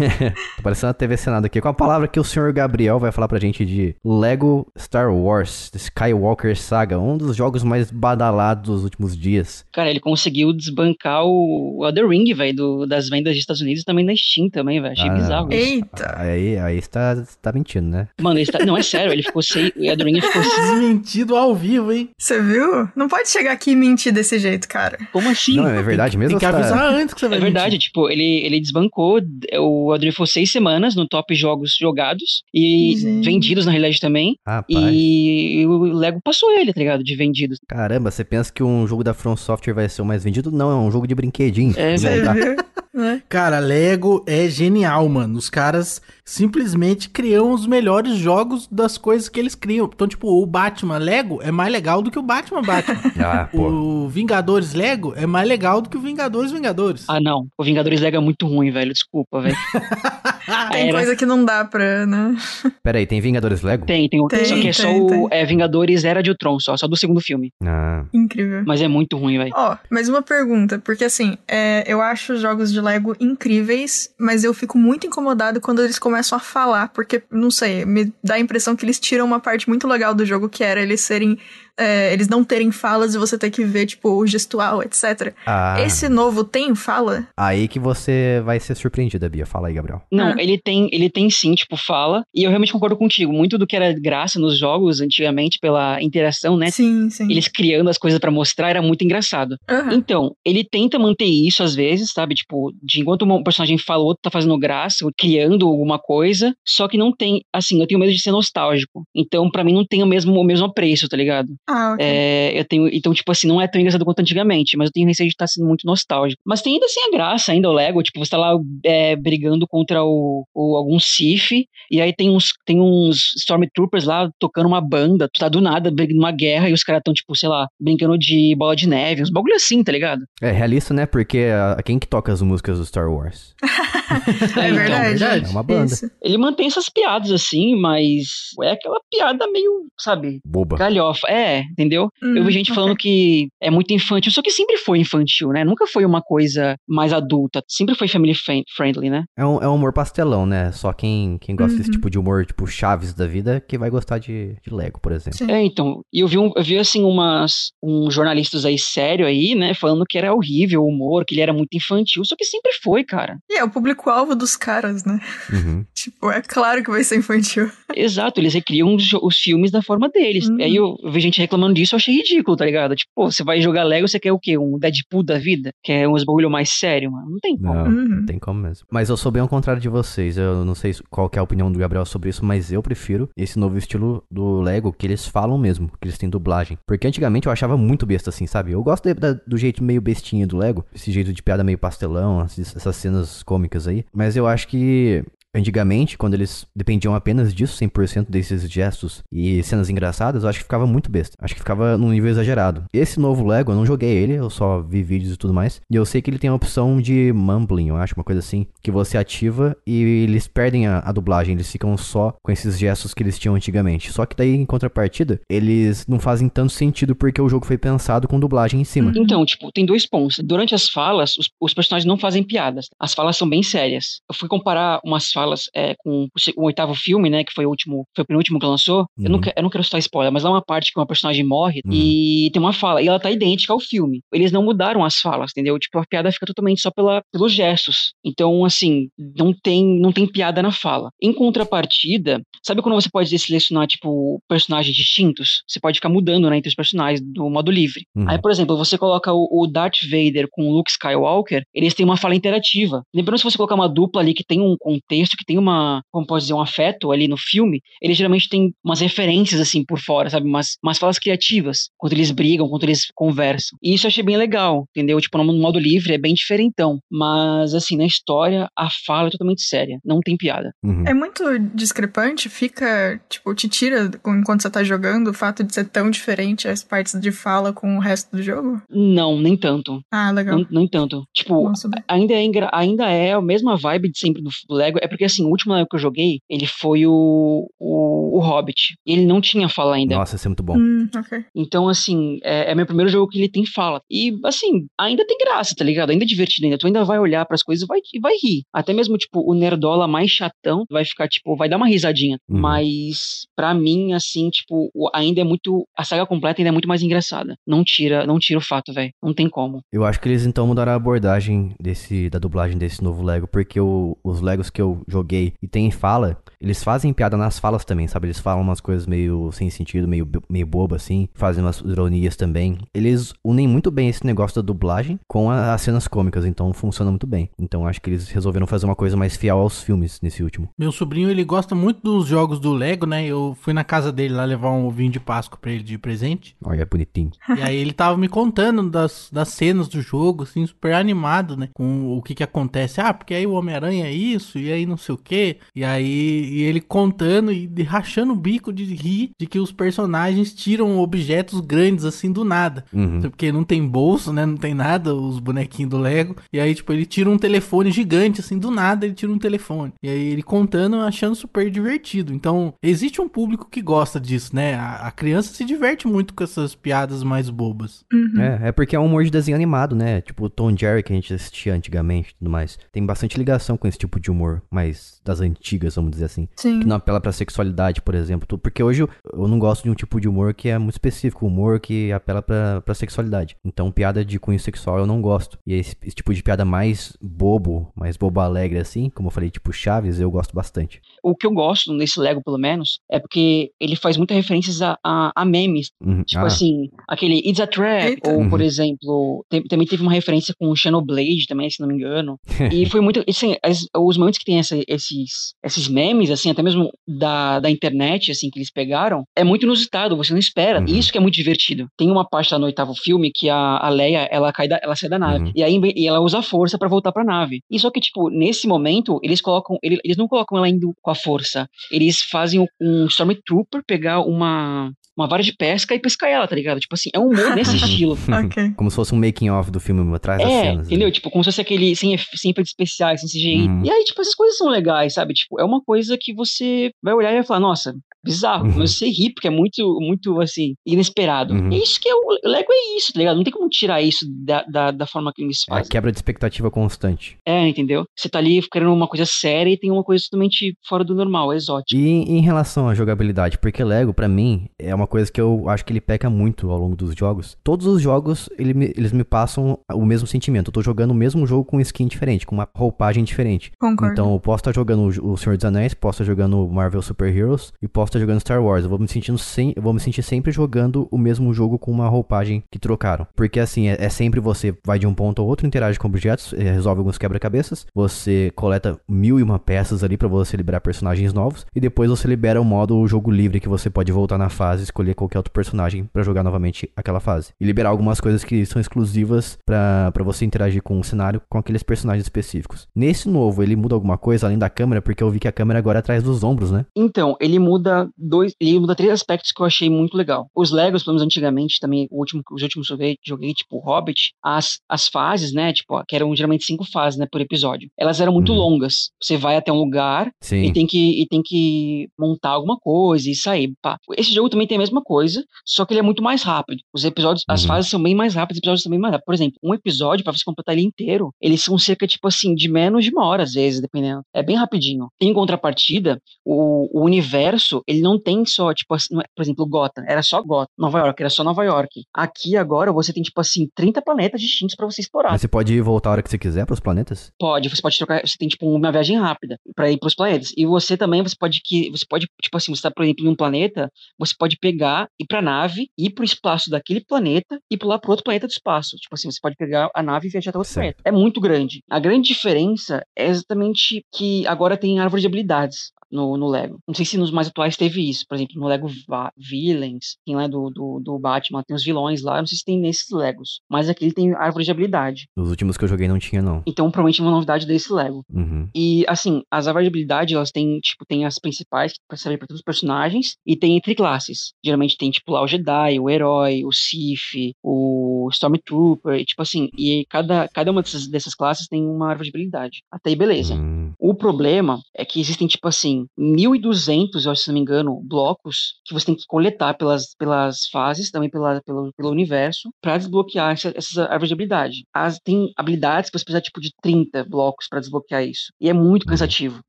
Tô 0.56 0.62
parecendo 0.62 0.90
a 0.90 0.94
TV 0.94 1.16
Senado 1.16 1.44
aqui 1.44 1.60
com 1.60 1.68
a 1.68 1.74
palavra 1.74 2.08
que 2.08 2.18
o 2.18 2.24
senhor 2.24 2.52
Gabriel 2.52 2.98
vai 2.98 3.12
falar 3.12 3.28
pra 3.28 3.38
gente 3.38 3.64
de 3.64 3.94
Lego 4.04 4.66
Star 4.78 5.12
Wars, 5.14 5.70
The 5.70 5.78
Skywalker 5.78 6.56
Saga, 6.56 6.98
um 6.98 7.16
dos 7.16 7.36
jogos 7.36 7.62
mais 7.62 7.90
badalados 7.90 8.70
dos 8.70 8.84
últimos 8.84 9.16
dias. 9.16 9.64
Cara, 9.72 9.90
ele 9.90 10.00
conseguiu 10.00 10.52
desbancar 10.52 11.24
o 11.24 11.84
Other 11.84 12.06
Ring, 12.08 12.32
velho, 12.34 12.86
das 12.86 13.08
vendas 13.08 13.32
dos 13.34 13.40
Estados 13.40 13.60
Unidos 13.62 13.82
e 13.82 13.84
também 13.84 14.04
na 14.04 14.14
Steam 14.16 14.48
também, 14.48 14.80
velho. 14.80 14.92
Achei 14.92 15.08
Ah, 15.08 15.14
bizarro. 15.14 15.52
isso. 15.52 15.60
Eita. 15.74 16.14
Aí, 16.18 16.58
aí 16.58 16.80
você 16.80 16.88
tá, 16.88 17.14
você 17.14 17.36
tá 17.40 17.52
mentindo, 17.52 17.88
né? 17.88 18.08
Mano, 18.20 18.38
ele 18.38 18.50
tá... 18.50 18.64
não, 18.64 18.76
é 18.76 18.82
sério, 18.82 19.12
ele 19.12 19.22
ficou 19.22 19.42
sem. 19.42 19.72
O 19.76 19.90
Other 19.92 20.06
Ring 20.06 20.20
ficou 20.20 20.42
sem. 20.42 20.60
Desmentido 20.60 21.36
ao 21.36 21.54
vivo, 21.54 21.92
hein? 21.92 22.10
Você 22.18 22.40
viu? 22.40 22.88
Não 22.94 23.08
pode 23.08 23.28
chegar 23.28 23.52
aqui 23.52 23.72
e 23.72 23.76
mentir 23.76 24.12
desse 24.12 24.38
jeito, 24.38 24.68
cara. 24.68 24.98
Como 25.12 25.28
assim? 25.28 25.56
Não, 25.56 25.68
é 25.68 25.82
verdade 25.82 26.16
mesmo? 26.16 26.38
Tem 26.38 26.46
que 26.48 26.52
tá- 26.52 26.58
avisar 26.58 26.92
antes 26.92 27.14
que 27.14 27.20
você 27.20 27.28
vai 27.28 27.38
É 27.38 27.40
verdade, 27.40 27.72
mentir. 27.74 27.88
tipo, 27.88 28.08
ele, 28.08 28.44
ele 28.44 28.60
desbancou. 28.60 29.20
O 29.58 29.89
Adriano 29.92 30.12
ficou 30.12 30.26
seis 30.26 30.50
semanas 30.50 30.94
no 30.94 31.06
top 31.06 31.34
jogos 31.34 31.76
jogados 31.78 32.42
e 32.54 32.96
Gente. 32.96 33.24
vendidos 33.24 33.66
na 33.66 33.72
realidade 33.72 34.00
também. 34.00 34.36
Rapaz. 34.46 34.66
E 34.92 35.64
o 35.66 35.82
Lego 35.84 36.20
passou 36.22 36.50
ele, 36.52 36.72
tá 36.72 36.80
ligado? 36.80 37.02
De 37.02 37.16
vendidos. 37.16 37.58
Caramba, 37.68 38.10
você 38.10 38.24
pensa 38.24 38.52
que 38.52 38.62
um 38.62 38.86
jogo 38.86 39.04
da 39.04 39.14
From 39.14 39.36
Software 39.36 39.74
vai 39.74 39.88
ser 39.88 40.02
o 40.02 40.04
mais 40.04 40.24
vendido? 40.24 40.50
Não, 40.50 40.70
é 40.70 40.74
um 40.74 40.90
jogo 40.90 41.06
de 41.06 41.14
brinquedinho. 41.14 41.74
É? 41.76 41.94
Né? 42.92 43.22
Cara, 43.28 43.60
Lego 43.60 44.24
é 44.26 44.48
genial, 44.48 45.08
mano. 45.08 45.38
Os 45.38 45.48
caras 45.48 46.02
simplesmente 46.30 47.08
criam 47.10 47.50
os 47.50 47.66
melhores 47.66 48.14
jogos 48.16 48.68
das 48.70 48.96
coisas 48.96 49.28
que 49.28 49.40
eles 49.40 49.56
criam. 49.56 49.90
Então, 49.92 50.06
tipo, 50.06 50.28
o 50.28 50.46
Batman 50.46 50.98
Lego 50.98 51.40
é 51.42 51.50
mais 51.50 51.72
legal 51.72 52.00
do 52.00 52.10
que 52.10 52.18
o 52.18 52.22
Batman 52.22 52.62
Batman. 52.62 53.00
Ah, 53.22 53.48
o 53.52 54.08
Vingadores 54.08 54.72
Lego 54.72 55.12
é 55.16 55.26
mais 55.26 55.46
legal 55.46 55.80
do 55.80 55.88
que 55.90 55.96
o 55.96 56.00
Vingadores 56.00 56.52
Vingadores. 56.52 57.04
Ah, 57.08 57.20
não. 57.20 57.46
O 57.58 57.64
Vingadores 57.64 58.00
Lego 58.00 58.16
é 58.16 58.20
muito 58.20 58.46
ruim, 58.46 58.70
velho. 58.70 58.92
Desculpa, 58.92 59.40
velho. 59.40 59.56
Tem 60.72 60.88
Era- 60.88 60.92
coisa 60.98 61.16
que 61.16 61.26
não 61.26 61.44
dá 61.44 61.64
pra, 61.64 62.06
né? 62.06 62.34
Pera 62.82 62.98
aí, 62.98 63.06
tem 63.06 63.20
Vingadores 63.20 63.62
Lego? 63.62 63.86
Tem, 63.86 64.08
tem, 64.08 64.26
Tem, 64.26 64.44
Só 64.44 64.54
que 64.56 64.68
é 64.68 64.72
só 64.72 64.82
tem, 64.84 65.00
o 65.00 65.06
tem. 65.06 65.28
é, 65.30 65.44
Vingadores 65.44 66.02
Era 66.04 66.22
de 66.22 66.30
Ultron, 66.30 66.58
só, 66.58 66.76
só 66.76 66.88
do 66.88 66.96
segundo 66.96 67.20
filme. 67.20 67.52
Ah, 67.62 68.04
Incrível. 68.12 68.62
Mas 68.66 68.80
é 68.82 68.88
muito 68.88 69.16
ruim, 69.16 69.38
velho. 69.38 69.52
Ó, 69.54 69.76
mas 69.90 70.08
uma 70.08 70.22
pergunta, 70.22 70.78
porque 70.80 71.04
assim, 71.04 71.36
é, 71.46 71.84
eu 71.86 72.00
acho 72.00 72.32
os 72.32 72.40
jogos 72.40 72.72
de 72.72 72.80
Lego 72.80 73.14
incríveis, 73.20 74.08
mas 74.18 74.42
eu 74.42 74.52
fico 74.52 74.76
muito 74.76 75.06
incomodado 75.06 75.60
quando 75.60 75.82
eles 75.84 75.98
começam 75.98 76.19
a 76.20 76.40
falar, 76.40 76.88
porque, 76.88 77.22
não 77.30 77.50
sei, 77.50 77.84
me 77.84 78.12
dá 78.22 78.34
a 78.34 78.38
impressão 78.40 78.76
que 78.76 78.84
eles 78.84 78.98
tiram 78.98 79.24
uma 79.24 79.40
parte 79.40 79.68
muito 79.68 79.86
legal 79.88 80.14
do 80.14 80.24
jogo, 80.24 80.48
que 80.48 80.62
era 80.62 80.80
eles 80.80 81.00
serem. 81.00 81.38
É, 81.80 82.12
eles 82.12 82.28
não 82.28 82.44
terem 82.44 82.70
falas 82.70 83.14
e 83.14 83.18
você 83.18 83.38
ter 83.38 83.50
que 83.50 83.64
ver, 83.64 83.86
tipo, 83.86 84.10
o 84.10 84.26
gestual, 84.26 84.82
etc. 84.82 85.32
ah, 85.46 85.80
Esse 85.80 86.08
novo 86.08 86.44
tem 86.44 86.74
fala? 86.74 87.26
aí 87.36 87.66
que 87.68 87.78
você 87.78 88.40
vai 88.44 88.60
ser 88.60 88.74
surpreendida, 88.76 89.28
Bia. 89.28 89.46
Fala 89.46 89.68
aí, 89.68 89.74
Gabriel. 89.74 90.02
Não, 90.12 90.28
Ah. 90.28 90.36
ele 90.38 90.58
tem, 90.58 90.88
ele 90.92 91.08
tem 91.10 91.28
sim, 91.30 91.54
tipo, 91.54 91.76
fala. 91.76 92.22
E 92.34 92.44
eu 92.44 92.50
realmente 92.50 92.72
concordo 92.72 92.96
contigo. 92.96 93.32
Muito 93.32 93.56
do 93.58 93.66
que 93.66 93.74
era 93.76 93.92
graça 93.98 94.38
nos 94.38 94.58
jogos 94.58 95.00
antigamente, 95.00 95.58
pela 95.60 96.02
interação, 96.02 96.56
né? 96.56 96.70
Sim, 96.70 97.08
sim. 97.10 97.24
Eles 97.30 97.48
criando 97.48 97.88
as 97.88 97.98
coisas 97.98 98.18
pra 98.20 98.30
mostrar 98.30 98.68
era 98.70 98.82
muito 98.82 99.02
engraçado. 99.04 99.56
Aham. 99.68 99.94
Então, 99.94 100.34
ele 100.44 100.62
tenta 100.64 100.98
manter 100.98 101.24
isso 101.26 101.62
às 101.62 101.74
vezes, 101.74 102.12
sabe? 102.12 102.34
Tipo, 102.34 102.72
de 102.82 103.00
enquanto 103.00 103.24
um 103.24 103.42
personagem 103.42 103.78
fala, 103.78 104.02
o 104.02 104.06
outro 104.06 104.20
tá 104.22 104.30
fazendo 104.30 104.58
graça, 104.58 105.04
ou 105.04 105.10
criando 105.16 105.66
alguma 105.66 105.98
coisa. 105.98 106.54
Só 106.66 106.86
que 106.88 106.98
não 106.98 107.12
tem, 107.14 107.40
assim, 107.52 107.80
eu 107.80 107.86
tenho 107.86 107.98
medo 108.00 108.12
de 108.12 108.20
ser 108.20 108.32
nostálgico. 108.32 109.02
Então, 109.14 109.50
pra 109.50 109.64
mim, 109.64 109.72
não 109.72 109.84
tem 109.86 110.02
o 110.02 110.06
mesmo, 110.06 110.38
o 110.38 110.44
mesmo 110.44 110.66
apreço, 110.66 111.08
tá 111.08 111.16
ligado? 111.16 111.48
Ah, 111.70 111.92
ok. 111.94 112.04
É, 112.04 112.58
eu 112.58 112.64
tenho, 112.64 112.88
então, 112.88 113.14
tipo 113.14 113.30
assim, 113.30 113.46
não 113.46 113.60
é 113.60 113.68
tão 113.68 113.80
engraçado 113.80 114.04
quanto 114.04 114.18
antigamente, 114.18 114.76
mas 114.76 114.88
eu 114.88 114.92
tenho 114.92 115.06
receio 115.06 115.28
de 115.28 115.34
estar 115.34 115.46
sendo 115.46 115.68
muito 115.68 115.86
nostálgico. 115.86 116.42
Mas 116.44 116.60
tem 116.62 116.74
ainda 116.74 116.86
assim 116.86 117.00
a 117.00 117.10
graça, 117.10 117.52
ainda 117.52 117.70
o 117.70 117.72
Lego, 117.72 118.02
tipo, 118.02 118.18
você 118.18 118.30
tá 118.30 118.36
lá 118.36 118.58
é, 118.84 119.14
brigando 119.14 119.66
contra 119.68 120.02
o, 120.02 120.44
o 120.52 120.76
algum 120.76 120.98
Sif, 120.98 121.64
e 121.90 122.00
aí 122.00 122.12
tem 122.12 122.28
uns, 122.28 122.48
tem 122.66 122.80
uns 122.80 123.34
Stormtroopers 123.36 124.04
lá 124.04 124.28
tocando 124.38 124.66
uma 124.66 124.80
banda, 124.80 125.28
tu 125.32 125.38
tá 125.38 125.48
do 125.48 125.60
nada 125.60 125.92
brigando 125.92 126.18
uma 126.18 126.32
guerra 126.32 126.68
e 126.68 126.72
os 126.72 126.82
caras 126.82 127.02
tão, 127.04 127.14
tipo, 127.14 127.36
sei 127.36 127.48
lá, 127.48 127.68
brincando 127.80 128.18
de 128.18 128.54
bola 128.56 128.74
de 128.74 128.88
neve, 128.88 129.22
uns 129.22 129.30
bagulho 129.30 129.54
assim, 129.54 129.84
tá 129.84 129.92
ligado? 129.92 130.24
É 130.42 130.50
realista, 130.50 130.92
né? 130.92 131.06
Porque 131.06 131.46
a, 131.52 131.80
quem 131.82 132.00
que 132.00 132.08
toca 132.08 132.32
as 132.32 132.42
músicas 132.42 132.78
do 132.78 132.84
Star 132.84 133.08
Wars? 133.08 133.54
É 134.10 134.68
então, 134.68 134.74
verdade. 134.74 135.08
verdade. 135.10 135.46
É 135.46 135.48
uma 135.48 135.62
banda. 135.62 135.86
Isso. 135.86 136.10
Ele 136.20 136.36
mantém 136.36 136.66
essas 136.66 136.88
piadas 136.88 137.30
assim, 137.30 137.76
mas 137.76 138.50
é 138.62 138.72
aquela 138.72 139.00
piada 139.10 139.46
meio, 139.50 139.86
sabe, 139.98 140.40
Boba. 140.44 140.76
galhofa. 140.76 141.28
É, 141.28 141.49
entendeu? 141.70 142.08
eu 142.22 142.42
Hum, 142.42 142.44
vi 142.44 142.52
gente 142.52 142.72
falando 142.74 142.96
que 142.96 143.48
é 143.60 143.70
muito 143.70 143.92
infantil, 143.92 144.30
só 144.32 144.40
que 144.42 144.50
sempre 144.50 144.76
foi 144.78 144.98
infantil, 144.98 145.48
né? 145.48 145.64
Nunca 145.64 145.86
foi 145.86 146.04
uma 146.04 146.22
coisa 146.22 146.76
mais 146.88 147.12
adulta. 147.12 147.62
Sempre 147.68 147.94
foi 147.94 148.08
family 148.08 148.34
friend- 148.34 148.64
friendly, 148.76 149.10
né? 149.10 149.24
É 149.36 149.44
um, 149.44 149.60
é 149.62 149.68
um 149.68 149.74
humor 149.74 149.92
pastelão, 149.92 150.46
né? 150.46 150.70
Só 150.72 150.92
quem, 150.92 151.38
quem 151.38 151.54
gosta 151.56 151.76
desse 151.76 151.88
Uhum. 151.90 151.94
tipo 151.94 152.10
de 152.10 152.18
humor, 152.18 152.46
tipo 152.46 152.66
Chaves 152.66 153.12
da 153.14 153.26
vida, 153.26 153.60
que 153.60 153.76
vai 153.78 153.90
gostar 153.90 154.18
de, 154.18 154.56
de 154.64 154.72
Lego, 154.72 155.00
por 155.00 155.12
exemplo. 155.12 155.38
Sim. 155.38 155.50
É, 155.50 155.62
então. 155.64 156.02
E 156.12 156.20
eu 156.20 156.28
vi, 156.28 156.38
um, 156.38 156.52
eu 156.56 156.62
vi 156.62 156.78
assim, 156.78 157.02
umas, 157.04 157.72
uns 157.82 158.14
jornalistas 158.14 158.64
aí 158.64 158.78
sério 158.78 159.26
aí, 159.26 159.54
né? 159.54 159.74
Falando 159.74 160.04
que 160.08 160.16
era 160.18 160.32
horrível 160.34 160.82
o 160.82 160.88
humor, 160.88 161.24
que 161.24 161.34
ele 161.34 161.40
era 161.42 161.52
muito 161.52 161.74
infantil. 161.76 162.24
Só 162.24 162.36
que 162.36 162.44
sempre 162.44 162.72
foi, 162.82 163.04
cara. 163.04 163.38
E 163.50 163.58
é 163.58 163.64
o 163.64 163.70
público-alvo 163.70 164.34
dos 164.34 164.56
caras, 164.56 165.04
né? 165.04 165.18
Uhum. 165.52 165.84
Tipo, 166.00 166.30
é 166.30 166.40
claro 166.40 166.82
que 166.82 166.90
vai 166.90 167.04
ser 167.04 167.18
infantil. 167.18 167.70
Exato, 167.94 168.40
eles 168.40 168.54
recriam 168.54 168.94
os, 168.94 169.12
os 169.12 169.36
filmes 169.38 169.70
da 169.70 169.82
forma 169.82 170.08
deles. 170.08 170.48
Uhum. 170.48 170.56
Aí 170.62 170.74
eu, 170.76 170.96
eu 171.02 171.10
vi 171.12 171.20
gente 171.20 171.39
reclamando 171.40 171.74
disso, 171.74 171.94
eu 171.94 171.96
achei 171.98 172.14
ridículo, 172.14 172.56
tá 172.56 172.64
ligado? 172.64 172.94
Tipo, 172.94 173.10
pô, 173.14 173.30
você 173.30 173.42
vai 173.42 173.60
jogar 173.60 173.84
Lego, 173.84 174.06
você 174.06 174.20
quer 174.20 174.32
o 174.32 174.38
quê? 174.38 174.56
Um 174.58 174.78
Deadpool 174.78 175.22
da 175.22 175.38
vida? 175.38 175.70
Quer 175.82 176.06
uns 176.08 176.24
bagulho 176.24 176.50
mais 176.50 176.70
sério, 176.70 177.10
mano? 177.10 177.30
Não 177.30 177.38
tem 177.38 177.56
como. 177.56 177.74
Não, 177.74 177.84
Uhum. 177.86 178.08
não 178.20 178.26
tem 178.26 178.38
como 178.38 178.60
mesmo. 178.60 178.86
Mas 178.90 179.08
eu 179.08 179.16
sou 179.16 179.32
bem 179.32 179.42
ao 179.42 179.48
contrário 179.48 179.80
de 179.82 179.88
vocês. 179.88 180.36
Eu 180.36 180.64
não 180.64 180.74
sei 180.74 180.92
qual 181.10 181.28
que 181.28 181.38
é 181.38 181.40
a 181.40 181.42
opinião 181.42 181.70
do 181.72 181.78
Gabriel 181.78 182.04
sobre 182.04 182.28
isso, 182.30 182.44
mas 182.44 182.70
eu 182.72 182.82
prefiro 182.82 183.28
esse 183.36 183.58
novo 183.58 183.76
estilo 183.78 184.22
do 184.30 184.60
Lego 184.60 184.92
que 184.92 185.06
eles 185.06 185.26
falam 185.26 185.58
mesmo, 185.58 185.90
que 186.00 186.06
eles 186.06 186.18
têm 186.18 186.28
dublagem. 186.28 186.78
Porque 186.86 187.06
antigamente 187.06 187.46
eu 187.46 187.52
achava 187.52 187.76
muito 187.76 188.06
besta 188.06 188.30
assim, 188.30 188.46
sabe? 188.46 188.72
Eu 188.72 188.82
gosto 188.82 189.04
de- 189.04 189.14
da- 189.14 189.32
do 189.46 189.56
jeito 189.56 189.82
meio 189.82 190.00
bestinha 190.00 190.46
do 190.46 190.56
Lego, 190.56 190.84
esse 190.94 191.10
jeito 191.10 191.32
de 191.32 191.42
piada 191.42 191.64
meio 191.64 191.78
pastelão, 191.78 192.42
essas 192.42 192.96
cenas 192.96 193.42
cômicas 193.42 193.88
aí. 193.88 194.04
Mas 194.14 194.36
eu 194.36 194.46
acho 194.46 194.68
que 194.68 195.24
Antigamente, 195.54 196.16
quando 196.16 196.34
eles 196.34 196.66
dependiam 196.74 197.14
apenas 197.14 197.52
disso, 197.52 197.82
100% 197.82 198.26
desses 198.28 198.70
gestos 198.70 199.22
e 199.32 199.62
cenas 199.64 199.90
engraçadas, 199.90 200.42
eu 200.42 200.48
acho 200.48 200.58
que 200.58 200.64
ficava 200.64 200.86
muito 200.86 201.10
besta. 201.10 201.36
Acho 201.40 201.54
que 201.54 201.60
ficava 201.60 201.98
num 201.98 202.10
nível 202.10 202.30
exagerado. 202.30 202.84
Esse 202.92 203.18
novo 203.18 203.44
Lego, 203.46 203.72
eu 203.72 203.76
não 203.76 203.84
joguei 203.84 204.10
ele, 204.10 204.34
eu 204.34 204.48
só 204.48 204.80
vi 204.80 205.02
vídeos 205.02 205.34
e 205.34 205.36
tudo 205.36 205.52
mais. 205.52 205.80
E 205.90 205.96
eu 205.96 206.04
sei 206.04 206.22
que 206.22 206.30
ele 206.30 206.38
tem 206.38 206.50
a 206.50 206.54
opção 206.54 207.00
de 207.00 207.32
mumbling, 207.32 207.88
eu 207.88 207.96
acho, 207.96 208.14
uma 208.14 208.24
coisa 208.24 208.38
assim, 208.38 208.66
que 208.80 208.90
você 208.90 209.18
ativa 209.18 209.76
e 209.86 210.02
eles 210.22 210.46
perdem 210.46 210.86
a, 210.86 211.00
a 211.00 211.10
dublagem, 211.10 211.54
eles 211.54 211.70
ficam 211.70 211.96
só 211.96 212.34
com 212.42 212.52
esses 212.52 212.78
gestos 212.78 213.12
que 213.12 213.22
eles 213.22 213.38
tinham 213.38 213.56
antigamente. 213.56 214.12
Só 214.12 214.24
que 214.24 214.36
daí, 214.36 214.54
em 214.54 214.64
contrapartida, 214.64 215.40
eles 215.48 216.06
não 216.06 216.20
fazem 216.20 216.48
tanto 216.48 216.72
sentido 216.72 217.16
porque 217.16 217.40
o 217.40 217.48
jogo 217.48 217.66
foi 217.66 217.76
pensado 217.76 218.28
com 218.28 218.38
dublagem 218.38 218.80
em 218.80 218.84
cima. 218.84 219.12
Então, 219.16 219.44
tipo, 219.44 219.72
tem 219.72 219.84
dois 219.84 220.06
pontos. 220.06 220.36
Durante 220.44 220.74
as 220.74 220.88
falas, 220.88 221.36
os, 221.36 221.50
os 221.60 221.74
personagens 221.74 222.06
não 222.06 222.18
fazem 222.18 222.44
piadas. 222.44 222.88
As 223.00 223.14
falas 223.14 223.36
são 223.36 223.48
bem 223.48 223.62
sérias. 223.62 224.20
Eu 224.28 224.34
fui 224.34 224.48
comparar 224.48 225.00
umas 225.04 225.30
falas 225.30 225.39
é, 225.74 225.94
com 225.98 226.24
o, 226.24 226.28
o 226.56 226.64
oitavo 226.66 226.94
filme, 226.94 227.28
né? 227.30 227.44
Que 227.44 227.52
foi 227.52 227.66
o 227.66 227.68
último, 227.68 228.04
foi 228.14 228.22
o 228.24 228.26
penúltimo 228.26 228.58
que 228.58 228.66
lançou. 228.66 229.06
Eu, 229.18 229.30
não, 229.30 229.38
Uhum. 229.38 229.44
eu 229.56 229.62
não 229.62 229.70
quero 229.70 229.84
citar 229.84 229.98
spoiler, 230.00 230.32
mas 230.32 230.42
lá 230.42 230.50
uma 230.50 230.62
parte 230.64 230.92
que 230.92 230.98
uma 231.00 231.06
personagem 231.06 231.44
morre 231.44 231.80
Uhum. 231.84 231.92
e 231.92 232.50
tem 232.52 232.60
uma 232.60 232.72
fala, 232.72 233.02
e 233.02 233.08
ela 233.08 233.18
tá 233.20 233.30
idêntica 233.30 233.72
ao 233.72 233.80
filme. 233.80 234.20
Eles 234.32 234.52
não 234.52 234.62
mudaram 234.62 235.04
as 235.04 235.16
falas, 235.18 235.50
entendeu? 235.52 235.78
Tipo, 235.78 235.98
a 235.98 236.04
piada 236.06 236.30
fica 236.32 236.46
totalmente 236.46 236.80
só 236.80 236.90
pela, 236.90 237.22
pelos 237.32 237.52
gestos. 237.52 238.12
Então, 238.24 238.64
assim, 238.64 239.08
não 239.36 239.52
tem, 239.52 239.84
não 240.00 240.12
tem 240.12 240.26
piada 240.26 240.62
na 240.62 240.72
fala. 240.72 241.10
Em 241.22 241.32
contrapartida, 241.74 242.40
sabe 242.62 242.82
quando 242.82 242.94
você 242.94 243.08
pode 243.10 243.36
selecionar, 243.38 243.86
tipo, 243.86 244.40
personagens 244.48 244.94
distintos? 244.94 245.62
Você 245.68 245.80
pode 245.80 245.96
ficar 245.98 246.08
mudando, 246.08 246.48
né, 246.50 246.56
entre 246.58 246.68
os 246.68 246.74
personagens 246.74 247.20
do 247.20 247.48
modo 247.48 247.70
livre. 247.70 248.04
Uhum. 248.16 248.28
Aí, 248.28 248.40
por 248.40 248.50
exemplo, 248.50 248.76
você 248.76 248.98
coloca 248.98 249.32
o, 249.32 249.48
o 249.50 249.66
Darth 249.66 249.98
Vader 250.10 250.48
com 250.50 250.68
o 250.68 250.72
Luke 250.72 250.90
Skywalker, 250.90 251.62
eles 251.74 251.94
têm 251.94 252.04
uma 252.04 252.16
fala 252.16 252.34
interativa. 252.34 253.02
Lembrando 253.14 253.38
se 253.38 253.44
você 253.44 253.56
colocar 253.56 253.74
uma 253.74 253.88
dupla 253.88 254.20
ali 254.20 254.34
que 254.34 254.44
tem 254.44 254.60
um 254.60 254.76
contexto, 254.78 255.29
que 255.36 255.44
tem 255.44 255.58
uma, 255.58 256.02
como 256.10 256.26
pode 256.26 256.44
dizer, 256.44 256.54
um 256.54 256.60
afeto 256.60 257.12
ali 257.12 257.28
no 257.28 257.36
filme, 257.36 257.80
eles 258.00 258.16
geralmente 258.16 258.48
têm 258.48 258.72
umas 258.84 259.00
referências 259.00 259.60
assim 259.60 259.84
por 259.84 259.98
fora, 259.98 260.30
sabe? 260.30 260.46
Umas, 260.46 260.76
umas 260.82 260.98
falas 260.98 261.18
criativas, 261.18 261.90
quando 261.96 262.12
eles 262.12 262.30
brigam, 262.30 262.68
quando 262.68 262.84
eles 262.84 263.08
conversam. 263.14 263.78
E 263.82 263.94
isso 263.94 264.06
eu 264.06 264.08
achei 264.08 264.22
bem 264.22 264.36
legal, 264.36 264.86
entendeu? 264.90 265.20
Tipo, 265.20 265.38
no 265.38 265.52
modo 265.52 265.78
livre 265.78 266.14
é 266.14 266.18
bem 266.18 266.34
diferentão. 266.34 266.98
Mas, 267.10 267.74
assim, 267.74 267.96
na 267.96 268.04
história, 268.04 268.68
a 268.76 268.88
fala 269.06 269.28
é 269.28 269.30
totalmente 269.30 269.62
séria. 269.62 269.98
Não 270.04 270.20
tem 270.20 270.36
piada. 270.36 270.72
Uhum. 270.82 271.04
É 271.06 271.14
muito 271.14 271.58
discrepante, 271.74 272.48
fica, 272.48 273.20
tipo, 273.28 273.54
te 273.54 273.68
tira 273.68 274.10
enquanto 274.26 274.62
você 274.62 274.70
tá 274.70 274.82
jogando 274.82 275.28
o 275.28 275.34
fato 275.34 275.64
de 275.64 275.74
ser 275.74 275.84
tão 275.86 276.10
diferente 276.10 276.68
as 276.68 276.82
partes 276.82 277.18
de 277.20 277.30
fala 277.30 277.72
com 277.72 277.96
o 277.96 278.00
resto 278.00 278.34
do 278.36 278.42
jogo? 278.42 278.80
Não, 278.90 279.38
nem 279.38 279.56
tanto. 279.56 280.00
Ah, 280.10 280.30
legal. 280.30 280.58
Não, 280.58 280.66
nem 280.70 280.88
tanto. 280.88 281.24
Tipo, 281.34 281.74
saber. 281.76 282.02
ainda 282.08 282.34
é, 282.34 282.50
ainda 282.72 283.10
é 283.10 283.32
a 283.32 283.40
mesma 283.40 283.76
vibe 283.76 284.10
de 284.10 284.18
sempre 284.18 284.42
do, 284.42 284.50
do 284.68 284.74
Lego. 284.74 284.98
É 285.02 285.08
porque, 285.08 285.19
assim, 285.24 285.44
o 285.44 285.48
último 285.48 285.74
Lego 285.74 285.88
que 285.88 285.96
eu 285.96 286.00
joguei, 286.00 286.38
ele 286.48 286.66
foi 286.66 287.06
o, 287.06 287.68
o, 287.78 288.38
o 288.38 288.40
Hobbit. 288.40 288.94
Ele 289.06 289.24
não 289.24 289.40
tinha 289.40 289.68
fala 289.68 289.94
ainda. 289.96 290.14
Nossa, 290.16 290.36
isso 290.36 290.46
é 290.46 290.50
muito 290.50 290.62
bom. 290.62 290.76
Hum, 290.76 291.08
ok. 291.16 291.44
Então, 291.54 291.88
assim, 291.88 292.38
é, 292.42 292.70
é 292.70 292.74
meu 292.74 292.86
primeiro 292.86 293.10
jogo 293.10 293.28
que 293.28 293.38
ele 293.38 293.48
tem 293.50 293.64
fala. 293.66 294.00
E, 294.10 294.32
assim, 294.44 294.86
ainda 294.98 295.26
tem 295.26 295.38
graça, 295.38 295.74
tá 295.76 295.84
ligado? 295.84 296.10
Ainda 296.10 296.24
é 296.24 296.26
divertido 296.26 296.66
ainda. 296.66 296.78
Tu 296.78 296.86
ainda 296.86 297.04
vai 297.04 297.18
olhar 297.18 297.44
pras 297.46 297.62
coisas 297.62 297.82
e 297.84 297.86
vai, 297.86 298.00
vai 298.20 298.34
rir. 298.42 298.62
Até 298.72 298.92
mesmo, 298.92 299.16
tipo, 299.16 299.40
o 299.40 299.54
nerdola 299.54 300.06
mais 300.08 300.30
chatão 300.30 300.84
vai 300.90 301.04
ficar, 301.04 301.28
tipo, 301.28 301.56
vai 301.56 301.68
dar 301.68 301.76
uma 301.76 301.88
risadinha. 301.88 302.38
Uhum. 302.48 302.60
Mas, 302.60 303.46
pra 303.56 303.74
mim, 303.74 304.12
assim, 304.12 304.48
tipo, 304.50 304.90
ainda 305.14 305.40
é 305.40 305.44
muito. 305.44 305.86
A 305.96 306.04
saga 306.04 306.26
completa 306.26 306.60
ainda 306.60 306.68
é 306.68 306.72
muito 306.72 306.88
mais 306.88 307.02
engraçada. 307.02 307.54
Não 307.66 307.82
tira, 307.84 308.26
não 308.26 308.38
tira 308.38 308.58
o 308.58 308.62
fato, 308.62 308.92
velho. 308.92 309.10
Não 309.22 309.34
tem 309.34 309.48
como. 309.48 309.80
Eu 309.92 310.04
acho 310.04 310.20
que 310.20 310.28
eles 310.28 310.46
então 310.46 310.66
mudaram 310.66 310.92
a 310.92 310.94
abordagem 310.96 311.74
desse, 311.80 312.28
da 312.30 312.38
dublagem 312.38 312.78
desse 312.78 313.02
novo 313.02 313.22
Lego, 313.22 313.46
porque 313.48 313.80
o- 313.80 314.16
os 314.24 314.40
Legos 314.40 314.70
que 314.70 314.80
eu 314.80 315.02
joguei 315.10 315.52
e 315.62 315.68
tem 315.68 315.90
fala, 315.90 316.38
eles 316.60 316.82
fazem 316.82 317.12
piada 317.12 317.36
nas 317.36 317.58
falas 317.58 317.84
também, 317.84 318.06
sabe? 318.06 318.26
Eles 318.28 318.38
falam 318.38 318.62
umas 318.62 318.80
coisas 318.80 319.06
meio 319.06 319.50
sem 319.52 319.68
sentido, 319.70 320.06
meio, 320.08 320.28
meio 320.48 320.66
boba 320.66 320.96
assim, 320.96 321.28
fazem 321.34 321.62
umas 321.64 321.78
ironias 321.80 322.36
também. 322.36 322.78
Eles 322.94 323.32
unem 323.44 323.66
muito 323.66 323.90
bem 323.90 324.08
esse 324.08 324.24
negócio 324.26 324.62
da 324.62 324.66
dublagem 324.66 325.18
com 325.26 325.50
a- 325.50 325.74
as 325.74 325.82
cenas 325.82 326.06
cômicas, 326.08 326.44
então 326.44 326.72
funciona 326.72 327.10
muito 327.10 327.26
bem. 327.26 327.50
Então 327.58 327.86
acho 327.86 328.00
que 328.00 328.10
eles 328.10 328.28
resolveram 328.30 328.66
fazer 328.66 328.86
uma 328.86 328.96
coisa 328.96 329.16
mais 329.16 329.36
fiel 329.36 329.58
aos 329.58 329.82
filmes 329.82 330.20
nesse 330.22 330.42
último. 330.42 330.68
Meu 330.78 330.92
sobrinho, 330.92 331.30
ele 331.30 331.44
gosta 331.44 331.74
muito 331.74 332.00
dos 332.02 332.26
jogos 332.26 332.60
do 332.60 332.72
Lego, 332.72 333.06
né? 333.06 333.26
Eu 333.26 333.56
fui 333.60 333.72
na 333.72 333.84
casa 333.84 334.12
dele 334.12 334.34
lá 334.34 334.44
levar 334.44 334.70
um 334.70 334.86
ovinho 334.86 335.10
de 335.12 335.20
Páscoa 335.20 335.58
pra 335.60 335.70
ele 335.72 335.82
de 335.82 335.98
presente. 335.98 336.54
Olha, 336.64 336.82
é 336.82 336.84
bonitinho. 336.84 337.30
e 337.58 337.62
aí 337.62 337.76
ele 337.76 337.92
tava 337.92 338.16
me 338.16 338.28
contando 338.28 338.88
das, 338.88 339.28
das 339.32 339.48
cenas 339.48 339.88
do 339.88 340.00
jogo, 340.00 340.44
assim, 340.44 340.66
super 340.66 340.92
animado, 340.94 341.56
né? 341.56 341.68
Com 341.74 342.16
o 342.16 342.22
que 342.22 342.34
que 342.34 342.42
acontece. 342.42 343.00
Ah, 343.00 343.12
porque 343.14 343.34
aí 343.34 343.46
o 343.46 343.52
Homem-Aranha 343.52 344.06
é 344.06 344.12
isso, 344.12 344.58
e 344.58 344.70
aí 344.70 344.84
não 344.86 344.96
sei 345.00 345.14
o 345.14 345.18
quê. 345.18 345.56
E 345.74 345.84
aí 345.84 346.50
e 346.50 346.62
ele 346.62 346.80
contando 346.80 347.52
e 347.52 347.68
rachando 347.82 348.32
o 348.32 348.36
bico 348.36 348.72
de 348.72 348.84
rir 348.84 349.30
de 349.38 349.46
que 349.46 349.58
os 349.58 349.72
personagens 349.72 350.52
tiram 350.52 350.98
objetos 350.98 351.60
grandes, 351.60 352.04
assim, 352.04 352.30
do 352.32 352.44
nada. 352.44 352.84
Uhum. 352.92 353.20
Porque 353.22 353.52
não 353.52 353.64
tem 353.64 353.86
bolso, 353.86 354.32
né? 354.32 354.46
Não 354.46 354.56
tem 354.56 354.74
nada, 354.74 355.14
os 355.14 355.38
bonequinhos 355.38 355.90
do 355.90 355.98
Lego. 355.98 356.36
E 356.52 356.60
aí, 356.60 356.74
tipo, 356.74 356.92
ele 356.92 357.06
tira 357.06 357.30
um 357.30 357.38
telefone 357.38 357.90
gigante, 357.90 358.40
assim, 358.40 358.58
do 358.58 358.70
nada 358.70 359.06
ele 359.06 359.14
tira 359.14 359.32
um 359.32 359.38
telefone. 359.38 359.92
E 360.02 360.08
aí 360.08 360.28
ele 360.28 360.42
contando, 360.42 360.96
achando 360.96 361.34
super 361.34 361.70
divertido. 361.70 362.34
Então, 362.34 362.74
existe 362.82 363.20
um 363.20 363.28
público 363.28 363.68
que 363.70 363.82
gosta 363.82 364.20
disso, 364.20 364.54
né? 364.54 364.74
A, 364.74 365.08
a 365.08 365.10
criança 365.10 365.54
se 365.54 365.64
diverte 365.64 366.06
muito 366.06 366.34
com 366.34 366.44
essas 366.44 366.74
piadas 366.74 367.22
mais 367.22 367.48
bobas. 367.50 368.04
Uhum. 368.12 368.40
É, 368.40 368.68
é 368.68 368.72
porque 368.72 368.96
é 368.96 369.00
um 369.00 369.06
humor 369.06 369.24
de 369.24 369.30
desenho 369.30 369.56
animado, 369.56 369.94
né? 369.94 370.20
Tipo 370.20 370.44
o 370.44 370.50
Tom 370.50 370.76
Jerry 370.76 371.02
que 371.02 371.12
a 371.12 371.16
gente 371.16 371.32
assistia 371.32 371.74
antigamente 371.74 372.30
e 372.30 372.34
tudo 372.38 372.50
mais. 372.50 372.78
Tem 372.92 373.04
bastante 373.04 373.38
ligação 373.38 373.76
com 373.76 373.86
esse 373.86 373.98
tipo 373.98 374.20
de 374.20 374.30
humor, 374.30 374.62
mais 374.70 374.89
das 375.24 375.40
antigas, 375.40 375.94
vamos 375.94 376.10
dizer 376.12 376.24
assim. 376.26 376.48
Sim. 376.56 376.80
que 376.80 376.86
não 376.86 376.96
apela 376.96 377.20
pra 377.20 377.32
sexualidade, 377.32 378.00
por 378.02 378.14
exemplo. 378.14 378.58
Porque 378.58 378.82
hoje 378.82 379.02
eu, 379.02 379.08
eu 379.32 379.46
não 379.48 379.58
gosto 379.58 379.84
de 379.84 379.90
um 379.90 379.94
tipo 379.94 380.20
de 380.20 380.28
humor 380.28 380.54
que 380.54 380.68
é 380.68 380.78
muito 380.78 380.94
específico, 380.94 381.46
humor 381.46 381.80
que 381.80 382.10
apela 382.12 382.40
pra, 382.42 382.80
pra 382.80 382.94
sexualidade. 382.94 383.56
Então, 383.64 383.90
piada 383.90 384.24
de 384.24 384.38
cunho 384.38 384.58
sexual 384.58 384.98
eu 384.98 385.06
não 385.06 385.20
gosto. 385.20 385.58
E 385.66 385.74
esse, 385.74 385.94
esse 386.02 386.14
tipo 386.16 386.32
de 386.34 386.42
piada 386.42 386.64
mais 386.64 387.16
bobo, 387.20 387.90
mais 387.94 388.16
bobo 388.16 388.40
alegre 388.40 388.78
assim, 388.78 389.10
como 389.10 389.28
eu 389.28 389.32
falei, 389.32 389.50
tipo 389.50 389.72
Chaves, 389.72 390.20
eu 390.20 390.30
gosto 390.30 390.54
bastante. 390.54 391.00
O 391.22 391.34
que 391.36 391.46
eu 391.46 391.52
gosto 391.52 391.92
nesse 391.92 392.18
Lego, 392.20 392.42
pelo 392.42 392.58
menos, 392.58 393.00
é 393.10 393.18
porque 393.18 393.70
ele 393.80 393.96
faz 393.96 394.16
muitas 394.16 394.36
referências 394.36 394.80
a, 394.82 394.98
a, 395.04 395.32
a 395.34 395.44
memes. 395.44 395.90
Uhum. 396.04 396.22
Tipo 396.24 396.42
Ah, 396.42 396.46
assim, 396.46 396.88
aquele 397.08 397.38
It's 397.38 397.60
a 397.60 397.66
Trap, 397.66 398.04
Eita. 398.08 398.30
ou, 398.30 398.48
por 398.48 398.60
Uhum. 398.60 398.66
exemplo, 398.66 399.44
tem- 399.48 399.62
também 399.64 399.86
teve 399.86 400.02
uma 400.02 400.12
referência 400.12 400.54
com 400.58 400.68
o 400.68 400.76
Xenoblade 400.76 401.46
também, 401.48 401.68
se 401.70 401.80
não 401.80 401.88
me 401.88 401.94
engano. 401.94 402.38
E 402.80 402.86
foi 402.86 403.00
muito. 403.00 403.22
Assim, 403.28 403.56
as- 403.62 403.86
os 403.96 404.16
momentos 404.16 404.38
que 404.38 404.44
tem 404.44 404.58
essa 404.58 404.69
essa, 404.74 404.84
esses, 404.88 405.54
esses 405.64 405.88
memes, 405.88 406.30
assim, 406.30 406.50
até 406.50 406.62
mesmo 406.62 406.90
da, 407.06 407.60
da 407.60 407.70
internet, 407.70 408.30
assim, 408.30 408.50
que 408.50 408.58
eles 408.58 408.70
pegaram, 408.72 409.24
é 409.36 409.44
muito 409.44 409.64
inusitado, 409.64 410.16
você 410.16 410.32
não 410.32 410.38
espera. 410.38 410.80
Uhum. 410.80 410.86
E 410.88 410.98
isso 410.98 411.10
que 411.12 411.18
é 411.18 411.20
muito 411.20 411.34
divertido. 411.34 411.86
Tem 411.96 412.10
uma 412.10 412.26
parte 412.28 412.52
lá 412.52 412.58
no 412.58 412.66
oitavo 412.66 412.94
filme 412.94 413.30
que 413.34 413.48
a, 413.48 413.78
a 413.78 413.88
Leia, 413.88 414.28
ela 414.30 414.52
cai 414.52 414.68
da, 414.68 414.78
ela 414.82 414.94
sai 414.96 415.08
da 415.08 415.18
nave. 415.18 415.44
Uhum. 415.46 415.52
E 415.54 415.62
aí 415.62 415.80
e 415.96 416.06
ela 416.06 416.20
usa 416.20 416.38
a 416.38 416.42
força 416.42 416.78
pra 416.78 416.88
voltar 416.88 417.12
pra 417.12 417.24
nave. 417.24 417.60
E 417.70 417.78
só 417.78 417.90
que, 417.90 418.00
tipo, 418.00 418.28
nesse 418.30 418.66
momento, 418.66 419.18
eles 419.22 419.40
colocam. 419.40 419.76
Eles, 419.82 419.98
eles 420.04 420.16
não 420.16 420.28
colocam 420.28 420.58
ela 420.58 420.68
indo 420.68 420.92
com 421.02 421.10
a 421.10 421.14
força. 421.14 421.66
Eles 421.90 422.20
fazem 422.22 422.66
um, 422.80 423.06
Stormtrooper 423.06 423.82
pegar 423.86 424.20
uma. 424.20 424.90
Uma 425.18 425.26
vara 425.28 425.42
de 425.42 425.52
pesca 425.54 425.94
e 425.94 425.98
pescar 425.98 426.30
ela, 426.30 426.46
tá 426.48 426.54
ligado? 426.56 426.80
Tipo 426.80 426.94
assim, 426.94 427.10
é 427.12 427.18
um 427.18 427.24
humor 427.26 427.52
nesse 427.54 427.76
estilo. 427.76 428.16
Ok. 428.30 428.72
Como 428.76 428.88
se 428.90 428.96
fosse 428.96 429.14
um 429.14 429.18
making 429.18 429.50
off 429.50 429.70
do 429.70 429.78
filme 429.78 430.14
atrás 430.16 430.40
das 430.40 430.50
É, 430.50 430.60
cenas. 430.62 430.76
né? 430.78 430.82
entendeu? 430.84 431.10
Tipo, 431.12 431.30
como 431.30 431.44
se 431.44 431.50
fosse 431.50 431.60
aquele 431.60 431.94
sem 431.94 432.14
efeitos 432.14 432.70
especiais, 432.70 433.20
sem 433.20 433.28
CGI. 433.28 433.68
Uhum. 433.68 433.84
E 433.84 433.90
aí, 433.90 434.04
tipo, 434.04 434.20
essas 434.22 434.34
coisas 434.34 434.59
são 434.60 434.68
legais, 434.68 435.14
sabe? 435.14 435.34
Tipo, 435.34 435.60
é 435.60 435.64
uma 435.64 435.82
coisa 435.82 436.16
que 436.20 436.34
você 436.34 436.92
vai 437.02 437.14
olhar 437.14 437.32
e 437.32 437.36
vai 437.36 437.44
falar, 437.44 437.60
nossa, 437.60 437.94
bizarro. 438.24 438.66
Uhum. 438.66 438.74
Mas 438.78 438.96
você 438.96 439.06
ri, 439.08 439.32
porque 439.32 439.48
é 439.48 439.50
muito, 439.50 439.98
muito, 440.00 440.40
assim, 440.40 440.74
inesperado. 440.86 441.54
Uhum. 441.54 441.70
E 441.72 441.76
é 441.76 441.82
isso 441.82 442.00
que 442.00 442.08
é 442.08 442.14
o 442.14 442.20
o 442.30 442.48
Lego 442.48 442.68
é 442.70 442.96
isso, 442.96 443.12
tá 443.12 443.18
ligado? 443.18 443.36
Não 443.36 443.42
tem 443.44 443.52
como 443.52 443.68
tirar 443.68 444.00
isso 444.00 444.24
da, 444.44 444.62
da, 444.62 444.90
da 444.92 445.06
forma 445.06 445.32
que 445.34 445.42
eles 445.42 445.58
É 445.68 445.72
a 445.72 445.76
fazem. 445.76 445.90
quebra 445.90 446.12
de 446.12 446.18
expectativa 446.18 446.70
constante. 446.70 447.36
É, 447.46 447.66
entendeu? 447.68 448.04
Você 448.16 448.28
tá 448.28 448.38
ali 448.38 448.60
querendo 448.70 448.92
uma 448.92 449.08
coisa 449.08 449.24
séria 449.26 449.70
e 449.72 449.76
tem 449.78 449.90
uma 449.90 450.04
coisa 450.04 450.22
totalmente 450.24 450.74
fora 450.88 451.02
do 451.04 451.14
normal, 451.14 451.52
exótica. 451.52 451.98
E 452.00 452.08
em 452.08 452.40
relação 452.40 452.88
à 452.88 452.94
jogabilidade, 452.94 453.58
porque 453.58 453.82
Lego, 453.82 454.14
pra 454.14 454.28
mim, 454.28 454.66
é 454.78 454.94
uma 454.94 455.06
coisa 455.08 455.30
que 455.30 455.40
eu 455.40 455.68
acho 455.68 455.84
que 455.84 455.92
ele 455.92 456.00
peca 456.00 456.30
muito 456.30 456.70
ao 456.70 456.78
longo 456.78 456.94
dos 456.96 457.14
jogos. 457.14 457.56
Todos 457.64 457.86
os 457.86 458.00
jogos, 458.00 458.48
ele 458.56 458.72
me- 458.74 458.92
eles 458.96 459.12
me 459.12 459.24
passam 459.24 459.78
o 459.92 460.04
mesmo 460.06 460.26
sentimento. 460.26 460.68
Eu 460.68 460.72
tô 460.72 460.82
jogando 460.82 461.10
o 461.10 461.14
mesmo 461.14 461.46
jogo 461.46 461.64
com 461.64 461.80
skin 461.80 462.06
diferente, 462.06 462.46
com 462.46 462.54
uma 462.54 462.68
roupagem 462.76 463.24
diferente. 463.24 463.72
Concordo. 463.78 464.12
Então, 464.12 464.32
eu 464.32 464.40
posso 464.40 464.60
estar 464.60 464.74
jogando 464.74 465.02
o 465.20 465.32
o 465.32 465.36
Senhor 465.36 465.56
dos 465.56 465.64
Anéis, 465.64 465.94
posso 465.94 466.22
estar 466.22 466.30
jogando 466.32 466.66
Marvel 466.68 467.02
Super 467.02 467.34
Heroes 467.36 467.72
e 467.82 467.88
posso 467.88 468.09
estar 468.10 468.20
jogando 468.20 468.40
Star 468.40 468.62
Wars. 468.62 468.84
Eu 468.84 468.90
vou 468.90 468.98
me 468.98 469.08
sentindo 469.08 469.38
sem, 469.38 469.74
vou 469.78 469.92
me 469.92 470.00
sentir 470.00 470.22
sempre 470.22 470.52
jogando 470.52 471.08
o 471.10 471.18
mesmo 471.18 471.52
jogo 471.54 471.78
com 471.78 471.90
uma 471.90 472.08
roupagem 472.08 472.62
que 472.70 472.78
trocaram. 472.78 473.26
Porque 473.34 473.60
assim, 473.60 473.88
é, 473.88 473.96
é 473.98 474.08
sempre 474.08 474.40
você 474.40 474.74
vai 474.84 474.98
de 474.98 475.06
um 475.06 475.14
ponto 475.14 475.40
ao 475.40 475.48
outro, 475.48 475.66
interage 475.66 475.98
com 475.98 476.08
objetos, 476.08 476.52
eh, 476.52 476.72
resolve 476.72 476.98
alguns 477.00 477.18
quebra-cabeças, 477.18 477.86
você 477.94 478.52
coleta 478.54 478.98
mil 479.08 479.38
e 479.38 479.42
uma 479.42 479.58
peças 479.58 480.04
ali 480.04 480.16
pra 480.16 480.28
você 480.28 480.56
liberar 480.56 480.80
personagens 480.80 481.32
novos 481.32 481.66
e 481.74 481.80
depois 481.80 482.10
você 482.10 482.26
libera 482.28 482.60
o 482.60 482.64
modo 482.64 483.06
jogo 483.06 483.30
livre 483.30 483.60
que 483.60 483.68
você 483.68 483.88
pode 483.88 484.12
voltar 484.12 484.38
na 484.38 484.48
fase 484.48 484.82
escolher 484.82 485.14
qualquer 485.14 485.38
outro 485.38 485.52
personagem 485.52 486.04
pra 486.12 486.22
jogar 486.22 486.42
novamente 486.42 486.90
aquela 486.96 487.20
fase. 487.20 487.52
E 487.60 487.64
liberar 487.64 487.90
algumas 487.90 488.20
coisas 488.20 488.44
que 488.44 488.66
são 488.66 488.80
exclusivas 488.80 489.58
pra 489.64 490.12
você 490.24 490.44
interagir 490.44 490.82
com 490.82 490.98
o 490.98 491.04
cenário 491.04 491.40
com 491.48 491.58
aqueles 491.58 491.82
personagens 491.82 492.24
específicos. 492.24 492.86
Nesse 492.94 493.28
novo, 493.28 493.62
ele 493.62 493.76
muda 493.76 493.94
alguma 493.94 494.18
coisa 494.18 494.46
além 494.46 494.58
da 494.58 494.68
câmera, 494.68 495.02
porque 495.02 495.22
eu 495.22 495.30
vi 495.30 495.38
que 495.38 495.48
a 495.48 495.52
câmera 495.52 495.78
agora 495.78 495.98
é 495.98 496.00
atrás 496.00 496.22
dos 496.22 496.42
ombros, 496.42 496.70
né? 496.70 496.84
Então, 496.96 497.36
ele 497.40 497.58
muda 497.58 497.99
dois, 498.16 498.54
ele 498.60 498.78
muda 498.78 498.94
três 498.94 499.12
aspectos 499.12 499.52
que 499.52 499.60
eu 499.60 499.66
achei 499.66 499.88
muito 499.90 500.16
legal. 500.16 500.46
Os 500.54 500.70
Legos, 500.70 501.02
pelo 501.02 501.14
menos 501.14 501.24
antigamente, 501.24 501.78
também, 501.80 502.06
o 502.10 502.18
último, 502.18 502.42
os 502.52 502.62
últimos 502.62 502.86
que 502.88 502.92
eu 502.94 503.14
joguei, 503.26 503.52
tipo, 503.54 503.78
Hobbit, 503.78 504.32
as, 504.42 504.78
as 504.88 505.08
fases, 505.08 505.52
né, 505.52 505.72
tipo, 505.72 506.02
que 506.08 506.16
eram 506.16 506.34
geralmente 506.34 506.64
cinco 506.64 506.84
fases, 506.90 507.18
né, 507.18 507.26
por 507.30 507.40
episódio, 507.40 507.88
elas 507.98 508.20
eram 508.20 508.32
muito 508.32 508.52
Uhum. 508.52 508.58
longas. 508.58 509.10
Você 509.22 509.36
vai 509.36 509.56
até 509.56 509.72
um 509.72 509.76
lugar, 509.78 510.30
Sim. 510.42 510.62
e 510.64 510.72
tem 510.72 510.86
que 510.86 511.20
e 511.22 511.26
tem 511.26 511.40
que 511.44 512.08
montar 512.18 512.50
alguma 512.50 512.76
coisa 512.78 513.28
e 513.30 513.34
sair. 513.34 513.72
Pá. 513.82 513.96
Esse 514.16 514.32
jogo 514.32 514.48
também 514.48 514.66
tem 514.66 514.76
a 514.76 514.78
mesma 514.80 515.02
coisa, 515.02 515.44
só 515.66 515.84
que 515.84 515.92
ele 515.92 516.00
é 516.00 516.02
muito 516.02 516.22
mais 516.22 516.42
rápido. 516.42 516.80
Os 516.94 517.04
episódios, 517.04 517.42
as 517.48 517.62
Uhum. 517.62 517.68
fases 517.68 517.90
são 517.90 518.02
bem 518.02 518.14
mais 518.14 518.34
rápidas, 518.34 518.56
os 518.56 518.58
episódios 518.58 518.82
são 518.82 518.90
bem 518.90 518.98
mais 518.98 519.12
rápidos. 519.12 519.26
Por 519.26 519.34
exemplo, 519.34 519.58
um 519.62 519.74
episódio 519.74 520.24
para 520.24 520.32
você 520.32 520.42
completar 520.44 520.76
ele 520.76 520.86
inteiro, 520.86 521.30
eles 521.40 521.62
são 521.62 521.78
cerca 521.78 522.06
tipo 522.06 522.26
assim 522.28 522.54
de 522.54 522.68
menos 522.68 523.04
de 523.04 523.10
uma 523.10 523.24
hora 523.26 523.42
às 523.42 523.52
vezes, 523.52 523.80
dependendo. 523.80 524.22
É 524.34 524.42
bem 524.42 524.56
rapidinho. 524.56 525.08
Em 525.20 525.32
contrapartida, 525.34 526.18
o, 526.44 526.88
o 527.00 527.04
universo, 527.04 527.82
ele 527.90 528.00
não 528.00 528.20
tem 528.20 528.44
só 528.46 528.72
tipo 528.72 528.94
assim, 528.94 529.18
é- 529.18 529.24
por 529.34 529.42
exemplo, 529.42 529.66
Gotham, 529.66 530.04
era 530.06 530.22
só 530.22 530.40
Gotham, 530.42 530.68
Nova 530.78 530.98
York, 531.00 531.22
era 531.22 531.30
só 531.30 531.42
Nova 531.44 531.64
York. 531.64 532.02
Aqui 532.14 532.56
agora 532.56 532.92
você 532.92 533.12
tem 533.12 533.22
tipo 533.22 533.40
assim 533.40 533.68
30 533.74 534.00
planetas 534.02 534.40
distintos 534.40 534.74
para 534.76 534.86
você 534.86 535.00
explorar. 535.00 535.30
Mas 535.32 535.40
você 535.40 535.48
pode 535.48 535.74
ir 535.74 535.80
voltar 535.80 536.10
a 536.10 536.12
hora 536.12 536.22
que 536.22 536.30
você 536.30 536.38
quiser 536.38 536.66
pros 536.66 536.80
planetas? 536.80 537.30
Pode, 537.38 537.68
você 537.68 537.82
pode 537.82 537.98
trocar, 537.98 538.20
você 538.26 538.36
tem 538.38 538.48
tipo 538.48 538.66
uma 538.68 538.90
viagem 538.92 539.18
rápida 539.18 539.56
pra 539.74 539.90
ir 539.90 539.98
pros 539.98 540.14
planetas. 540.14 540.52
E 540.56 540.64
você 540.66 540.96
também, 540.96 541.22
você 541.22 541.34
pode 541.38 541.60
que 541.64 541.90
você 541.90 542.04
pode, 542.08 542.26
tipo 542.42 542.56
assim, 542.56 542.74
você 542.74 542.82
tá, 542.82 542.90
por 542.90 543.04
exemplo, 543.04 543.24
em 543.26 543.28
um 543.28 543.34
planeta, 543.36 543.90
você 544.18 544.34
pode 544.38 544.56
pegar, 544.58 545.08
ir 545.20 545.26
pra 545.26 545.42
nave, 545.42 545.88
ir 545.98 546.10
pro 546.10 546.24
espaço 546.24 546.70
daquele 546.70 547.04
planeta 547.04 547.58
e 547.70 547.76
pular 547.76 547.98
pro 547.98 548.10
outro 548.10 548.24
planeta 548.24 548.46
do 548.46 548.50
espaço. 548.50 548.96
Tipo 548.96 549.14
assim, 549.14 549.30
você 549.30 549.38
pode 549.40 549.56
pegar 549.56 549.88
a 549.94 550.02
nave 550.02 550.28
e 550.28 550.30
viajar 550.30 550.50
até 550.50 550.58
outro 550.58 550.72
Certo. 550.72 550.80
planeta. 550.96 551.02
É 551.04 551.12
muito 551.12 551.40
grande. 551.40 551.80
A 551.90 551.98
grande 551.98 552.28
diferença 552.28 553.02
é 553.16 553.26
exatamente 553.26 554.04
que 554.14 554.46
agora 554.46 554.76
tem 554.76 554.98
árvore 555.00 555.20
de 555.22 555.26
habilidades. 555.26 555.90
No, 556.10 556.36
no 556.36 556.48
Lego. 556.48 556.78
Não 556.88 556.94
sei 556.94 557.04
se 557.04 557.16
nos 557.16 557.30
mais 557.30 557.48
atuais 557.48 557.76
teve 557.76 558.08
isso. 558.08 558.24
Por 558.28 558.34
exemplo, 558.34 558.60
no 558.60 558.66
Lego 558.66 558.88
Va- 559.08 559.32
Villains, 559.36 560.16
tem 560.26 560.34
lá 560.34 560.46
do, 560.46 560.70
do, 560.70 561.00
do 561.00 561.18
Batman, 561.18 561.62
tem 561.62 561.74
os 561.76 561.84
vilões 561.84 562.22
lá. 562.22 562.38
Não 562.38 562.46
sei 562.46 562.58
se 562.58 562.64
tem 562.64 562.80
nesses 562.80 563.10
Legos. 563.10 563.60
Mas 563.70 563.88
aqui 563.88 564.04
ele 564.04 564.12
tem 564.14 564.32
árvore 564.34 564.64
de 564.64 564.70
habilidade. 564.70 565.28
Os 565.36 565.50
últimos 565.50 565.76
que 565.76 565.84
eu 565.84 565.88
joguei 565.88 566.08
não 566.08 566.18
tinha, 566.18 566.42
não. 566.42 566.62
Então, 566.66 566.90
provavelmente 566.90 567.20
é 567.20 567.24
uma 567.24 567.30
novidade 567.30 567.66
desse 567.66 567.92
Lego. 567.92 568.24
Uhum. 568.32 568.68
E, 568.74 569.04
assim, 569.08 569.42
as 569.50 569.66
árvores 569.68 569.86
de 569.86 569.90
habilidade, 569.90 570.34
elas 570.34 570.50
têm, 570.50 570.78
tipo, 570.80 571.04
tem 571.06 571.24
as 571.24 571.38
principais 571.38 571.92
que 571.92 572.16
servem 572.16 572.38
para 572.38 572.48
todos 572.48 572.60
os 572.60 572.64
personagens, 572.64 573.36
e 573.46 573.56
tem 573.56 573.76
entre 573.76 573.94
classes. 573.94 574.52
Geralmente 574.64 574.96
tem, 574.96 575.10
tipo, 575.10 575.32
lá 575.32 575.42
o 575.42 575.46
Jedi, 575.46 575.98
o 576.00 576.08
Herói, 576.10 576.64
o 576.64 576.72
Sith, 576.72 577.54
o 577.62 578.28
Stormtrooper, 578.32 579.14
e, 579.20 579.24
tipo 579.24 579.42
assim, 579.42 579.68
e 579.78 580.04
cada, 580.08 580.48
cada 580.48 580.70
uma 580.70 580.82
dessas, 580.82 581.06
dessas 581.08 581.34
classes 581.34 581.66
tem 581.68 581.84
uma 581.86 582.08
árvore 582.08 582.30
de 582.30 582.36
habilidade. 582.36 582.82
Até 582.90 583.10
aí, 583.10 583.16
beleza. 583.16 583.54
Hum, 583.54 583.92
O 583.98 584.14
problema 584.14 584.80
é 584.96 585.04
que 585.04 585.20
existem, 585.20 585.46
tipo 585.46 585.68
assim, 585.68 585.99
1.200, 586.18 587.24
eu 587.24 587.32
acho, 587.32 587.42
se 587.42 587.48
não 587.48 587.54
me 587.54 587.60
engano, 587.60 588.00
blocos 588.04 588.74
que 588.84 588.92
você 588.94 589.06
tem 589.06 589.14
que 589.16 589.24
coletar 589.26 589.74
pelas, 589.74 590.14
pelas 590.18 590.66
fases, 590.70 591.10
também 591.10 591.30
pela, 591.30 591.60
pelo, 591.64 591.92
pelo 591.96 592.10
universo, 592.10 592.70
pra 592.82 592.96
desbloquear 592.98 593.52
essa- 593.52 593.72
essas 593.74 593.96
árvores 593.98 594.28
de 594.28 594.34
habilidade. 594.34 594.84
As, 594.94 595.18
tem 595.18 595.50
habilidades 595.56 596.10
que 596.10 596.18
você 596.18 596.24
precisa, 596.24 596.40
tipo, 596.42 596.60
de 596.60 596.70
30 596.82 597.24
blocos 597.24 597.66
pra 597.68 597.80
desbloquear 597.80 598.24
isso. 598.24 598.52
E 598.60 598.68
é 598.68 598.72
muito 598.72 599.04
Uhum. 599.04 599.10
cansativo. 599.10 599.60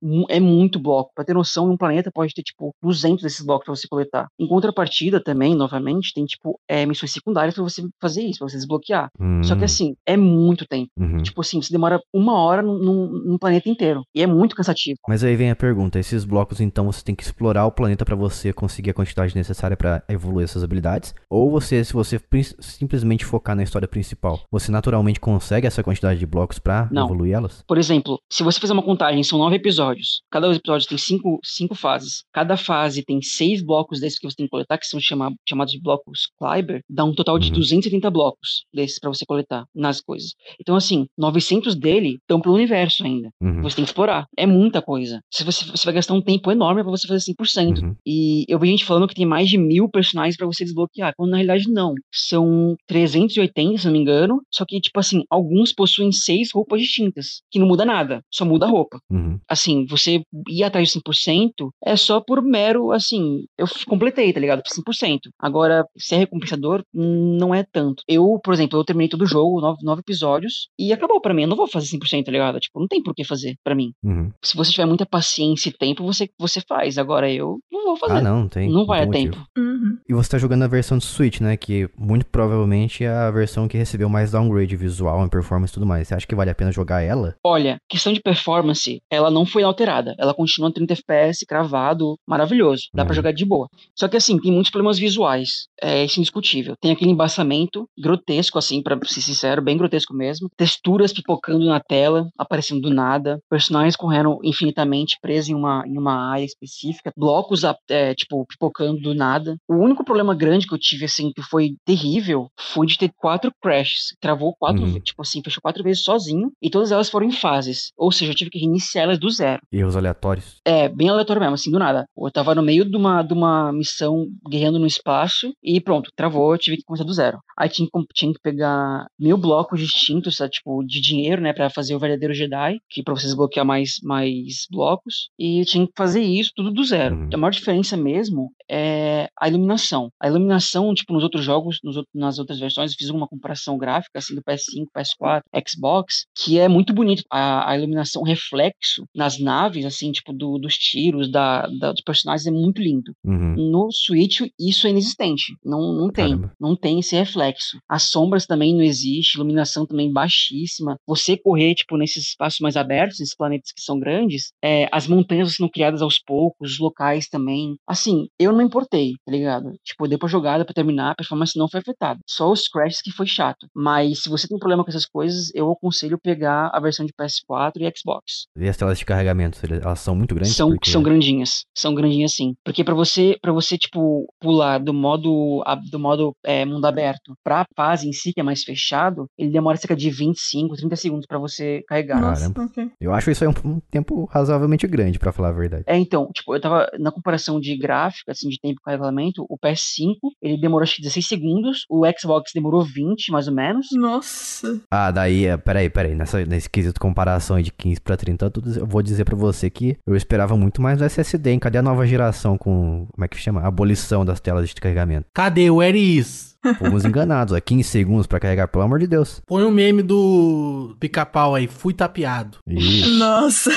É 0.30 0.40
muito 0.40 0.80
bloco. 0.80 1.12
Pra 1.16 1.24
ter 1.26 1.34
noção, 1.34 1.70
um 1.70 1.78
planeta 1.78 2.12
pode 2.14 2.34
ter, 2.34 2.44
tipo, 2.44 2.72
200 2.82 3.24
desses 3.24 3.46
blocos 3.46 3.66
pra 3.66 3.76
você 3.76 3.88
coletar. 3.88 4.28
Em 4.40 4.48
contrapartida, 4.48 5.22
também, 5.24 5.56
novamente, 5.56 6.14
tem, 6.14 6.26
tipo, 6.26 6.60
é, 6.68 6.86
missões 6.86 7.12
secundárias 7.12 7.54
pra 7.56 7.64
você 7.64 7.84
fazer 8.02 8.24
isso, 8.24 8.40
pra 8.40 8.50
você 8.50 8.58
desbloquear. 8.58 9.10
Só 9.44 9.56
que, 9.56 9.62
hum, 9.62 9.66
assim, 9.66 9.94
é 10.06 10.18
muito 10.18 10.66
tempo. 10.68 10.90
uhum. 11.00 11.22
Tipo 11.22 11.42
assim, 11.42 11.62
você 11.62 11.72
demora 11.72 12.00
uma 12.14 12.34
hora 12.42 12.62
num, 12.62 12.78
num, 12.78 13.08
num 13.26 13.38
planeta 13.38 13.70
inteiro. 13.70 14.02
E 14.16 14.22
é 14.22 14.28
muito 14.28 14.56
cansativo. 14.56 14.98
Mas 15.08 15.24
aí 15.24 15.36
vem 15.36 15.50
a 15.52 15.56
pergunta, 15.56 16.00
esses 16.00 16.21
blocos 16.26 16.60
então 16.62 16.86
você 16.92 17.04
tem 17.04 17.16
que 17.16 17.24
explorar 17.24 17.66
o 17.66 17.72
planeta 17.72 18.06
pra 18.06 18.16
você 18.16 18.52
conseguir 18.54 18.90
a 18.92 18.94
quantidade 18.94 19.36
necessária 19.36 19.76
pra 19.78 20.04
evoluir 20.10 20.44
essas 20.46 20.64
habilidades? 20.64 21.14
Ou 21.30 21.50
você, 21.52 21.84
se 21.84 21.94
você 21.94 22.20
simplesmente 22.60 23.26
focar 23.26 23.56
na 23.56 23.64
história 23.64 23.88
principal, 23.88 24.42
você 24.52 24.72
naturalmente 24.72 25.20
consegue 25.20 25.68
essa 25.68 25.84
quantidade 25.84 26.20
de 26.20 26.26
blocos 26.26 26.60
pra 26.60 26.88
Não. 26.92 27.06
evoluir 27.06 27.34
elas? 27.34 27.64
Por 27.68 27.78
exemplo, 27.78 28.20
se 28.32 28.44
você 28.44 28.60
fizer 28.60 28.74
uma 28.74 28.84
contagem, 28.84 29.24
são 29.24 29.40
nove 29.40 29.56
episódios. 29.56 30.22
Cada 30.32 30.52
episódio 30.54 30.88
tem 30.88 30.98
cinco, 30.98 31.40
cinco 31.44 31.76
fases. 31.76 32.24
Cada 32.34 32.58
fase 32.58 33.04
tem 33.04 33.22
seis 33.22 33.64
blocos 33.64 34.00
desses 34.00 34.20
que 34.20 34.30
você 34.30 34.36
tem 34.36 34.46
que 34.46 34.52
coletar, 34.52 34.78
que 34.78 34.86
são 34.86 35.00
chama- 35.00 35.34
chamados 35.48 35.72
de 35.74 35.82
blocos 35.82 36.30
Kleiber. 36.40 36.82
Dá 36.90 37.04
um 37.04 37.14
total 37.14 37.38
de 37.40 37.50
Uhum. 37.50 37.56
270 37.58 38.10
blocos 38.10 38.66
desses 38.74 39.00
pra 39.00 39.10
você 39.10 39.26
coletar 39.26 39.66
nas 39.76 40.02
coisas. 40.02 40.32
Então, 40.60 40.76
assim, 40.76 41.06
900 41.18 41.76
dele 41.76 42.18
estão 42.22 42.40
pelo 42.42 42.56
universo 42.56 43.04
ainda. 43.04 43.30
Uhum. 43.42 43.62
Você 43.62 43.76
tem 43.78 43.86
que 43.86 43.90
explorar. 43.92 44.26
É 44.38 44.46
muita 44.46 44.82
coisa. 44.82 45.20
Se 45.32 45.44
você, 45.44 45.66
você 45.66 45.86
vai 45.86 45.94
gastar 45.96 46.11
um 46.14 46.22
tempo 46.22 46.52
enorme 46.52 46.82
pra 46.82 46.92
você 46.92 47.08
fazer 47.08 47.32
100%. 47.32 47.82
Uhum. 47.82 47.96
E 48.06 48.46
eu 48.48 48.60
vi 48.60 48.68
gente 48.68 48.86
falando 48.86 49.08
que 49.08 49.16
tem 49.16 49.26
mais 49.26 49.50
de 49.50 49.58
mil 49.58 49.90
personagens 49.90 50.38
pra 50.38 50.48
você 50.48 50.64
desbloquear, 50.64 51.14
quando 51.16 51.32
na 51.32 51.38
realidade 51.38 51.70
não. 51.70 51.94
São 52.12 52.76
380, 52.88 53.78
se 53.78 53.86
não 53.86 53.94
me 53.94 54.00
engano. 54.00 54.42
Só 54.52 54.66
que, 54.66 54.80
tipo 54.80 55.00
assim, 55.00 55.24
alguns 55.30 55.74
possuem 55.74 56.12
seis 56.12 56.50
roupas 56.54 56.82
distintas, 56.82 57.42
que 57.50 57.60
não 57.60 57.68
muda 57.68 57.86
nada, 57.86 58.22
só 58.32 58.46
muda 58.46 58.66
a 58.66 58.70
roupa. 58.70 59.00
Uhum. 59.10 59.40
Assim, 59.48 59.86
você 59.86 60.22
ir 60.48 60.64
atrás 60.64 60.90
de 60.90 61.00
100% 61.00 61.70
é 61.84 61.96
só 61.96 62.20
por 62.20 62.42
mero, 62.42 62.92
assim, 62.92 63.46
eu 63.58 63.66
completei, 63.88 64.32
tá 64.34 64.40
ligado? 64.40 64.62
Por 64.64 64.94
100%. 64.94 65.20
Agora, 65.40 65.86
se 65.98 66.16
é 66.16 66.18
recompensador, 66.20 66.84
não 66.94 67.54
é 67.54 67.64
tanto. 67.64 68.04
Eu, 68.08 68.40
por 68.44 68.54
exemplo, 68.54 68.80
eu 68.80 68.84
terminei 68.84 69.10
todo 69.10 69.22
o 69.24 69.28
jogo, 69.28 69.62
nove, 69.62 69.80
nove 69.84 70.02
episódios, 70.02 70.70
e 70.78 70.92
acabou 70.94 71.22
pra 71.22 71.34
mim. 71.34 71.44
Eu 71.44 71.48
não 71.50 71.58
vou 71.58 71.68
fazer 71.68 71.88
100%, 71.88 72.26
tá 72.26 72.32
ligado? 72.32 72.60
Tipo, 72.60 72.80
não 72.80 72.88
tem 72.88 73.02
por 73.02 73.14
que 73.14 73.24
fazer 73.24 73.56
pra 73.64 73.76
mim. 73.76 73.92
Uhum. 74.04 74.32
Se 74.44 74.56
você 74.56 74.72
tiver 74.72 74.86
muita 74.86 75.06
paciência 75.06 75.70
e 75.70 75.74
tempo, 75.74 76.01
você, 76.02 76.30
você 76.40 76.62
faz. 76.68 76.98
Agora 76.98 77.32
eu 77.32 77.60
não 77.72 77.86
vou 77.86 77.98
fazer. 77.98 78.18
Ah, 78.18 78.22
não, 78.22 78.48
tem. 78.48 78.70
Não 78.70 78.86
vai 78.86 79.04
a 79.04 79.06
motivo. 79.06 79.34
tempo. 79.34 79.46
Uhum. 79.58 79.98
E 80.10 80.14
você 80.14 80.30
tá 80.30 80.38
jogando 80.38 80.64
a 80.64 80.68
versão 80.68 80.98
de 80.98 81.06
Switch, 81.06 81.40
né? 81.42 81.56
Que 81.58 81.90
muito 81.98 82.26
provavelmente 82.26 83.04
é 83.04 83.10
a 83.10 83.32
versão 83.32 83.68
que 83.68 83.78
recebeu 83.78 84.10
mais 84.10 84.32
downgrade 84.32 84.76
visual, 84.76 85.24
em 85.26 85.30
performance 85.30 85.72
e 85.72 85.76
tudo 85.76 85.86
mais. 85.86 86.08
Você 86.08 86.16
acha 86.16 86.28
que 86.28 86.36
vale 86.36 86.50
a 86.50 86.56
pena 86.56 86.72
jogar 86.72 87.02
ela? 87.02 87.36
Olha, 87.44 87.78
questão 87.90 88.12
de 88.14 88.22
performance, 88.22 89.02
ela 89.10 89.30
não 89.32 89.46
foi 89.46 89.64
alterada. 89.64 90.16
Ela 90.18 90.34
continua 90.34 90.72
30 90.74 90.94
FPS, 90.94 91.46
cravado, 91.46 92.16
maravilhoso. 92.28 92.84
Dá 92.94 93.04
pra 93.04 93.12
Uhum. 93.12 93.16
jogar 93.16 93.32
de 93.34 93.46
boa. 93.46 93.68
Só 93.98 94.08
que 94.08 94.18
assim, 94.18 94.38
tem 94.40 94.52
muitos 94.52 94.72
problemas 94.72 94.98
visuais. 95.00 95.68
É 95.82 96.04
isso 96.06 96.20
é 96.20 96.22
indiscutível. 96.22 96.76
Tem 96.82 96.92
aquele 96.92 97.12
embaçamento 97.12 97.86
grotesco, 98.00 98.58
assim, 98.58 98.82
para 98.82 98.98
ser 99.06 99.22
sincero, 99.22 99.62
bem 99.62 99.78
grotesco 99.78 100.14
mesmo. 100.14 100.50
Texturas 100.58 101.14
pipocando 101.14 101.66
na 101.66 101.80
tela, 101.80 102.28
aparecendo 102.38 102.82
do 102.82 102.90
nada. 102.94 103.40
Personagens 103.50 103.96
correndo 103.96 104.40
infinitamente 104.44 105.18
presos 105.22 105.50
em 105.50 105.56
uma, 105.56 105.81
em 105.86 105.98
uma 105.98 106.32
área 106.32 106.44
específica. 106.46 107.12
Blocos, 107.18 107.62
é, 107.90 108.14
tipo, 108.16 108.46
pipocando 108.46 109.00
do 109.02 109.14
nada. 109.14 109.56
O 109.68 109.76
único 109.76 110.04
problema 110.04 110.36
grande 110.36 110.68
que 110.68 110.74
eu 110.74 110.80
tive, 110.80 111.06
assim, 111.06 111.32
que 111.36 111.42
foi 111.42 111.72
terrível, 111.86 112.48
foi 112.60 112.86
de 112.88 112.98
ter 112.98 113.12
quatro 113.18 113.52
crashes. 113.62 114.16
Travou 114.20 114.56
quatro, 114.58 114.84
Uhum. 114.84 115.00
tipo 115.00 115.22
assim, 115.22 115.42
fechou 115.44 115.62
quatro 115.62 115.84
vezes 115.84 116.04
sozinho. 116.04 116.52
E 116.62 116.70
todas 116.70 116.92
elas 116.92 117.10
foram 117.10 117.28
em 117.28 117.32
fases. 117.32 117.92
Ou 117.98 118.12
seja, 118.12 118.32
eu 118.32 118.36
tive 118.36 118.50
que 118.52 118.60
reiniciar 118.60 119.04
elas 119.06 119.20
do 119.20 119.30
zero. 119.30 119.62
Erros 119.72 119.96
aleatórios. 119.96 120.58
É, 120.66 120.88
bem 120.90 121.10
aleatório 121.10 121.42
mesmo, 121.42 121.56
assim, 121.56 121.72
do 121.72 121.80
nada. 121.80 122.06
Eu 122.18 122.32
tava 122.32 122.54
no 122.56 122.62
meio 122.62 122.86
de 122.90 122.96
uma, 122.98 123.22
de 123.24 123.34
uma 123.34 123.72
missão 123.72 124.26
guerreando 124.50 124.80
no 124.80 124.86
espaço 124.86 125.52
e 125.64 125.80
pronto, 125.82 126.10
travou, 126.16 126.54
eu 126.54 126.58
tive 126.58 126.78
que 126.78 126.84
começar 126.84 127.04
do 127.04 127.14
zero. 127.14 127.40
Aí 127.58 127.70
tinha, 127.70 127.88
tinha 128.14 128.34
que 128.34 128.40
pegar 128.42 129.06
mil 129.20 129.38
blocos 129.38 129.80
distintos, 129.80 130.36
sabe, 130.38 130.52
tipo, 130.52 130.84
de 130.84 131.00
dinheiro, 131.02 131.42
né, 131.42 131.54
pra 131.54 131.70
fazer 131.70 131.96
o 131.96 132.00
verdadeiro 132.00 132.34
Jedi, 132.34 132.78
que 132.90 133.04
pra 133.04 133.14
você 133.14 133.26
desbloquear 133.28 133.66
mais, 133.66 133.96
mais 134.04 134.66
blocos. 134.70 135.30
E 135.38 135.64
tinha 135.72 135.86
que 135.88 135.94
fazer 135.98 136.22
isso 136.22 136.52
tudo 136.56 136.72
do 136.72 136.84
zero. 136.84 137.16
Uhum. 137.16 137.30
A 137.34 137.38
maior 137.38 137.52
diferença 137.52 137.96
mesmo 137.98 138.52
é 138.70 139.28
a 139.40 139.48
iluminação. 139.48 140.10
A 140.22 140.28
iluminação, 140.28 140.94
tipo, 140.94 141.14
nos 141.14 141.24
outros 141.24 141.44
jogos, 141.44 141.80
nos 141.84 141.98
outros- 141.98 142.12
nas 142.14 142.40
outras 142.40 142.60
versões, 142.60 142.92
eu 142.92 142.98
fiz 142.98 143.10
uma 143.10 143.28
comparação 143.28 143.78
gráfica, 143.78 144.20
assim, 144.20 144.36
do 144.36 144.42
PS5, 144.44 144.88
PS4, 144.96 145.42
Xbox, 145.68 146.26
que 146.38 146.60
é 146.60 146.68
muito 146.68 146.94
bonito. 146.94 147.24
A, 147.32 147.72
a 147.72 147.78
iluminação, 147.78 148.22
o 148.22 148.26
reflexo 148.26 149.06
nas 149.16 149.40
naves, 149.40 149.86
assim, 149.86 150.12
tipo, 150.12 150.32
do- 150.34 150.58
dos 150.58 150.76
tiros, 150.76 151.30
da, 151.32 151.68
da- 151.80 151.92
dos 151.92 152.02
personagens, 152.02 152.48
é 152.48 152.52
muito 152.52 152.82
lindo. 152.82 153.12
Uhum. 153.24 153.56
No 153.72 153.90
Switch, 153.92 154.42
isso 154.60 154.88
é 154.88 154.90
inexistente. 154.92 155.56
Não, 155.64 155.94
não 155.94 156.10
tem. 156.12 156.30
Caramba. 156.30 156.52
Não 156.60 156.76
tem 156.76 157.00
esse 157.00 157.16
reflexo. 157.16 157.78
As 157.90 158.04
sombras 158.04 158.46
também 158.46 158.74
não 158.74 158.82
existe, 158.84 159.36
iluminação 159.36 159.86
também 159.86 160.12
baixíssima. 160.12 160.96
Você 161.08 161.38
correr, 161.38 161.74
tipo, 161.76 161.98
nesses 161.98 162.30
espaços 162.30 162.60
mais 162.60 162.76
abertos, 162.78 163.20
nesses 163.20 163.36
planetas 163.36 163.72
que 163.72 163.82
são 163.82 164.00
grandes, 164.00 164.52
é, 164.64 164.88
as 164.92 165.08
montanhas 165.08 165.50
sendo 165.62 165.70
criadas 165.72 166.02
aos 166.02 166.20
poucos, 166.20 166.74
os 166.74 166.80
locais 166.80 167.28
também. 167.28 167.76
Assim, 167.88 168.28
eu 168.40 168.52
não 168.52 168.62
importei, 168.62 169.12
tá 169.26 169.32
ligado? 169.32 169.72
Tipo, 169.84 170.08
deu 170.08 170.18
pra 170.18 170.28
jogar, 170.28 170.58
deu 170.58 170.66
pra 170.66 170.74
terminar, 170.74 171.12
a 171.12 171.16
performance 171.16 171.58
não 171.58 171.70
foi 171.70 171.80
afetada. 171.80 172.20
Só 172.28 172.52
os 172.52 172.68
crashes 172.68 173.02
que 173.02 173.12
foi 173.12 173.28
chato. 173.28 173.68
Mas 173.76 174.24
se 174.24 174.30
você 174.30 174.48
tem 174.48 174.58
problema 174.58 174.84
com 174.84 174.90
essas 174.90 175.06
coisas, 175.06 175.52
eu 175.54 175.72
aconselho 175.72 176.18
pegar 176.22 176.70
a 176.74 176.80
versão 176.80 177.06
de 177.06 177.14
PS4 177.14 177.74
e 177.82 177.92
Xbox. 177.98 178.46
E 178.58 178.68
as 178.68 178.78
telas 178.78 178.98
de 178.98 179.06
carregamento, 179.06 179.60
elas 179.82 180.00
são 180.00 180.16
muito 180.16 180.34
grandes? 180.36 180.56
São, 180.56 180.70
Porque- 180.72 180.90
são 180.90 181.04
grandinhas. 181.04 181.64
São 181.78 181.94
grandinhas 181.94 182.34
sim. 182.34 182.54
Porque 182.66 182.84
pra 182.84 182.96
você, 182.96 183.38
para 183.42 183.52
você 183.54 183.78
tipo, 183.78 184.26
pular 184.40 184.80
do 184.80 184.94
modo, 184.94 185.64
do 185.92 186.00
modo 186.00 186.34
é, 186.46 186.66
mundo 186.66 186.86
aberto 186.86 187.34
pra 187.44 187.66
fase 187.76 188.08
em 188.08 188.14
si, 188.14 188.34
que 188.34 188.40
é 188.40 188.44
mais 188.44 188.64
fechado, 188.64 189.26
ele 189.38 189.52
demora 189.52 189.78
cerca 189.78 189.96
de 189.96 190.10
25, 190.10 190.76
30 190.76 190.96
segundos 190.96 191.26
pra 191.28 191.38
você 191.38 191.84
carregar. 191.88 192.20
Nossa. 192.20 192.50
Nossa, 192.50 192.64
ok. 192.64 192.92
Eu 193.00 193.14
acho 193.14 193.30
isso 193.32 193.44
aí 193.44 193.50
um, 193.50 193.70
um 193.70 193.80
tempo 193.92 194.26
razoavelmente 194.32 194.88
grande, 194.88 195.20
pra 195.20 195.32
falar 195.32 195.51
a 195.52 195.56
verdade. 195.56 195.84
É, 195.88 195.98
então, 195.98 196.30
tipo, 196.34 196.56
eu 196.56 196.62
tava 196.62 196.90
na 197.00 197.12
comparação 197.12 197.60
de 197.60 197.78
gráfica, 197.78 198.32
assim, 198.32 198.50
de 198.50 198.60
tempo 198.60 198.76
de 198.76 198.82
carregamento, 198.84 199.46
o 199.50 199.58
PS5, 199.58 200.16
ele 200.42 200.60
demorou 200.60 200.84
acho 200.84 200.96
que 200.96 201.02
16 201.02 201.28
segundos, 201.28 201.86
o 201.90 202.04
Xbox 202.20 202.52
demorou 202.54 202.82
20, 202.84 203.32
mais 203.32 203.48
ou 203.48 203.54
menos. 203.54 203.88
Nossa. 203.94 204.80
Ah, 204.92 205.12
daí, 205.12 205.46
é, 205.46 205.58
peraí, 205.58 205.90
peraí. 205.90 206.16
Nessa, 206.16 206.46
nesse 206.46 206.70
quesito 206.70 207.00
comparação 207.00 207.56
aí 207.56 207.64
de 207.64 207.72
15 207.72 208.00
pra 208.02 208.18
30, 208.18 208.46
eu 208.46 208.52
tô 208.52 208.62
diz- 208.62 208.78
eu 208.78 208.86
vou 208.86 209.02
dizer 209.02 209.26
pra 209.26 209.36
você 209.36 209.70
que 209.70 209.98
eu 210.06 210.16
esperava 210.16 210.56
muito 210.58 210.82
mais 210.82 210.98
do 210.98 211.04
SSD, 211.06 211.52
hein? 211.52 211.60
Cadê 211.60 211.78
a 211.78 211.82
nova 211.82 212.06
geração 212.06 212.58
com, 212.58 213.08
como 213.12 213.26
é 213.26 213.28
que 213.28 213.38
chama? 213.38 213.62
Abolição 213.66 214.26
das 214.26 214.40
telas 214.40 214.70
de 214.70 214.76
carregamento. 214.76 215.28
Cadê 215.34 215.70
o 215.70 215.82
Eris? 215.82 216.51
Fomos 216.78 217.06
enganados, 217.06 217.56
é 217.56 217.62
15 217.62 217.84
segundos 217.84 218.28
pra 218.28 218.40
carregar, 218.40 218.68
pelo 218.68 218.84
amor 218.84 219.00
de 219.00 219.08
Deus. 219.08 219.42
Põe 219.48 219.64
um 219.64 219.72
meme 219.72 220.04
do 220.04 220.96
pica-pau 221.00 221.56
aí, 221.56 221.68
fui 221.68 221.94
tapeado. 221.94 222.58
Isso. 222.68 223.10
Nossa. 223.18 223.72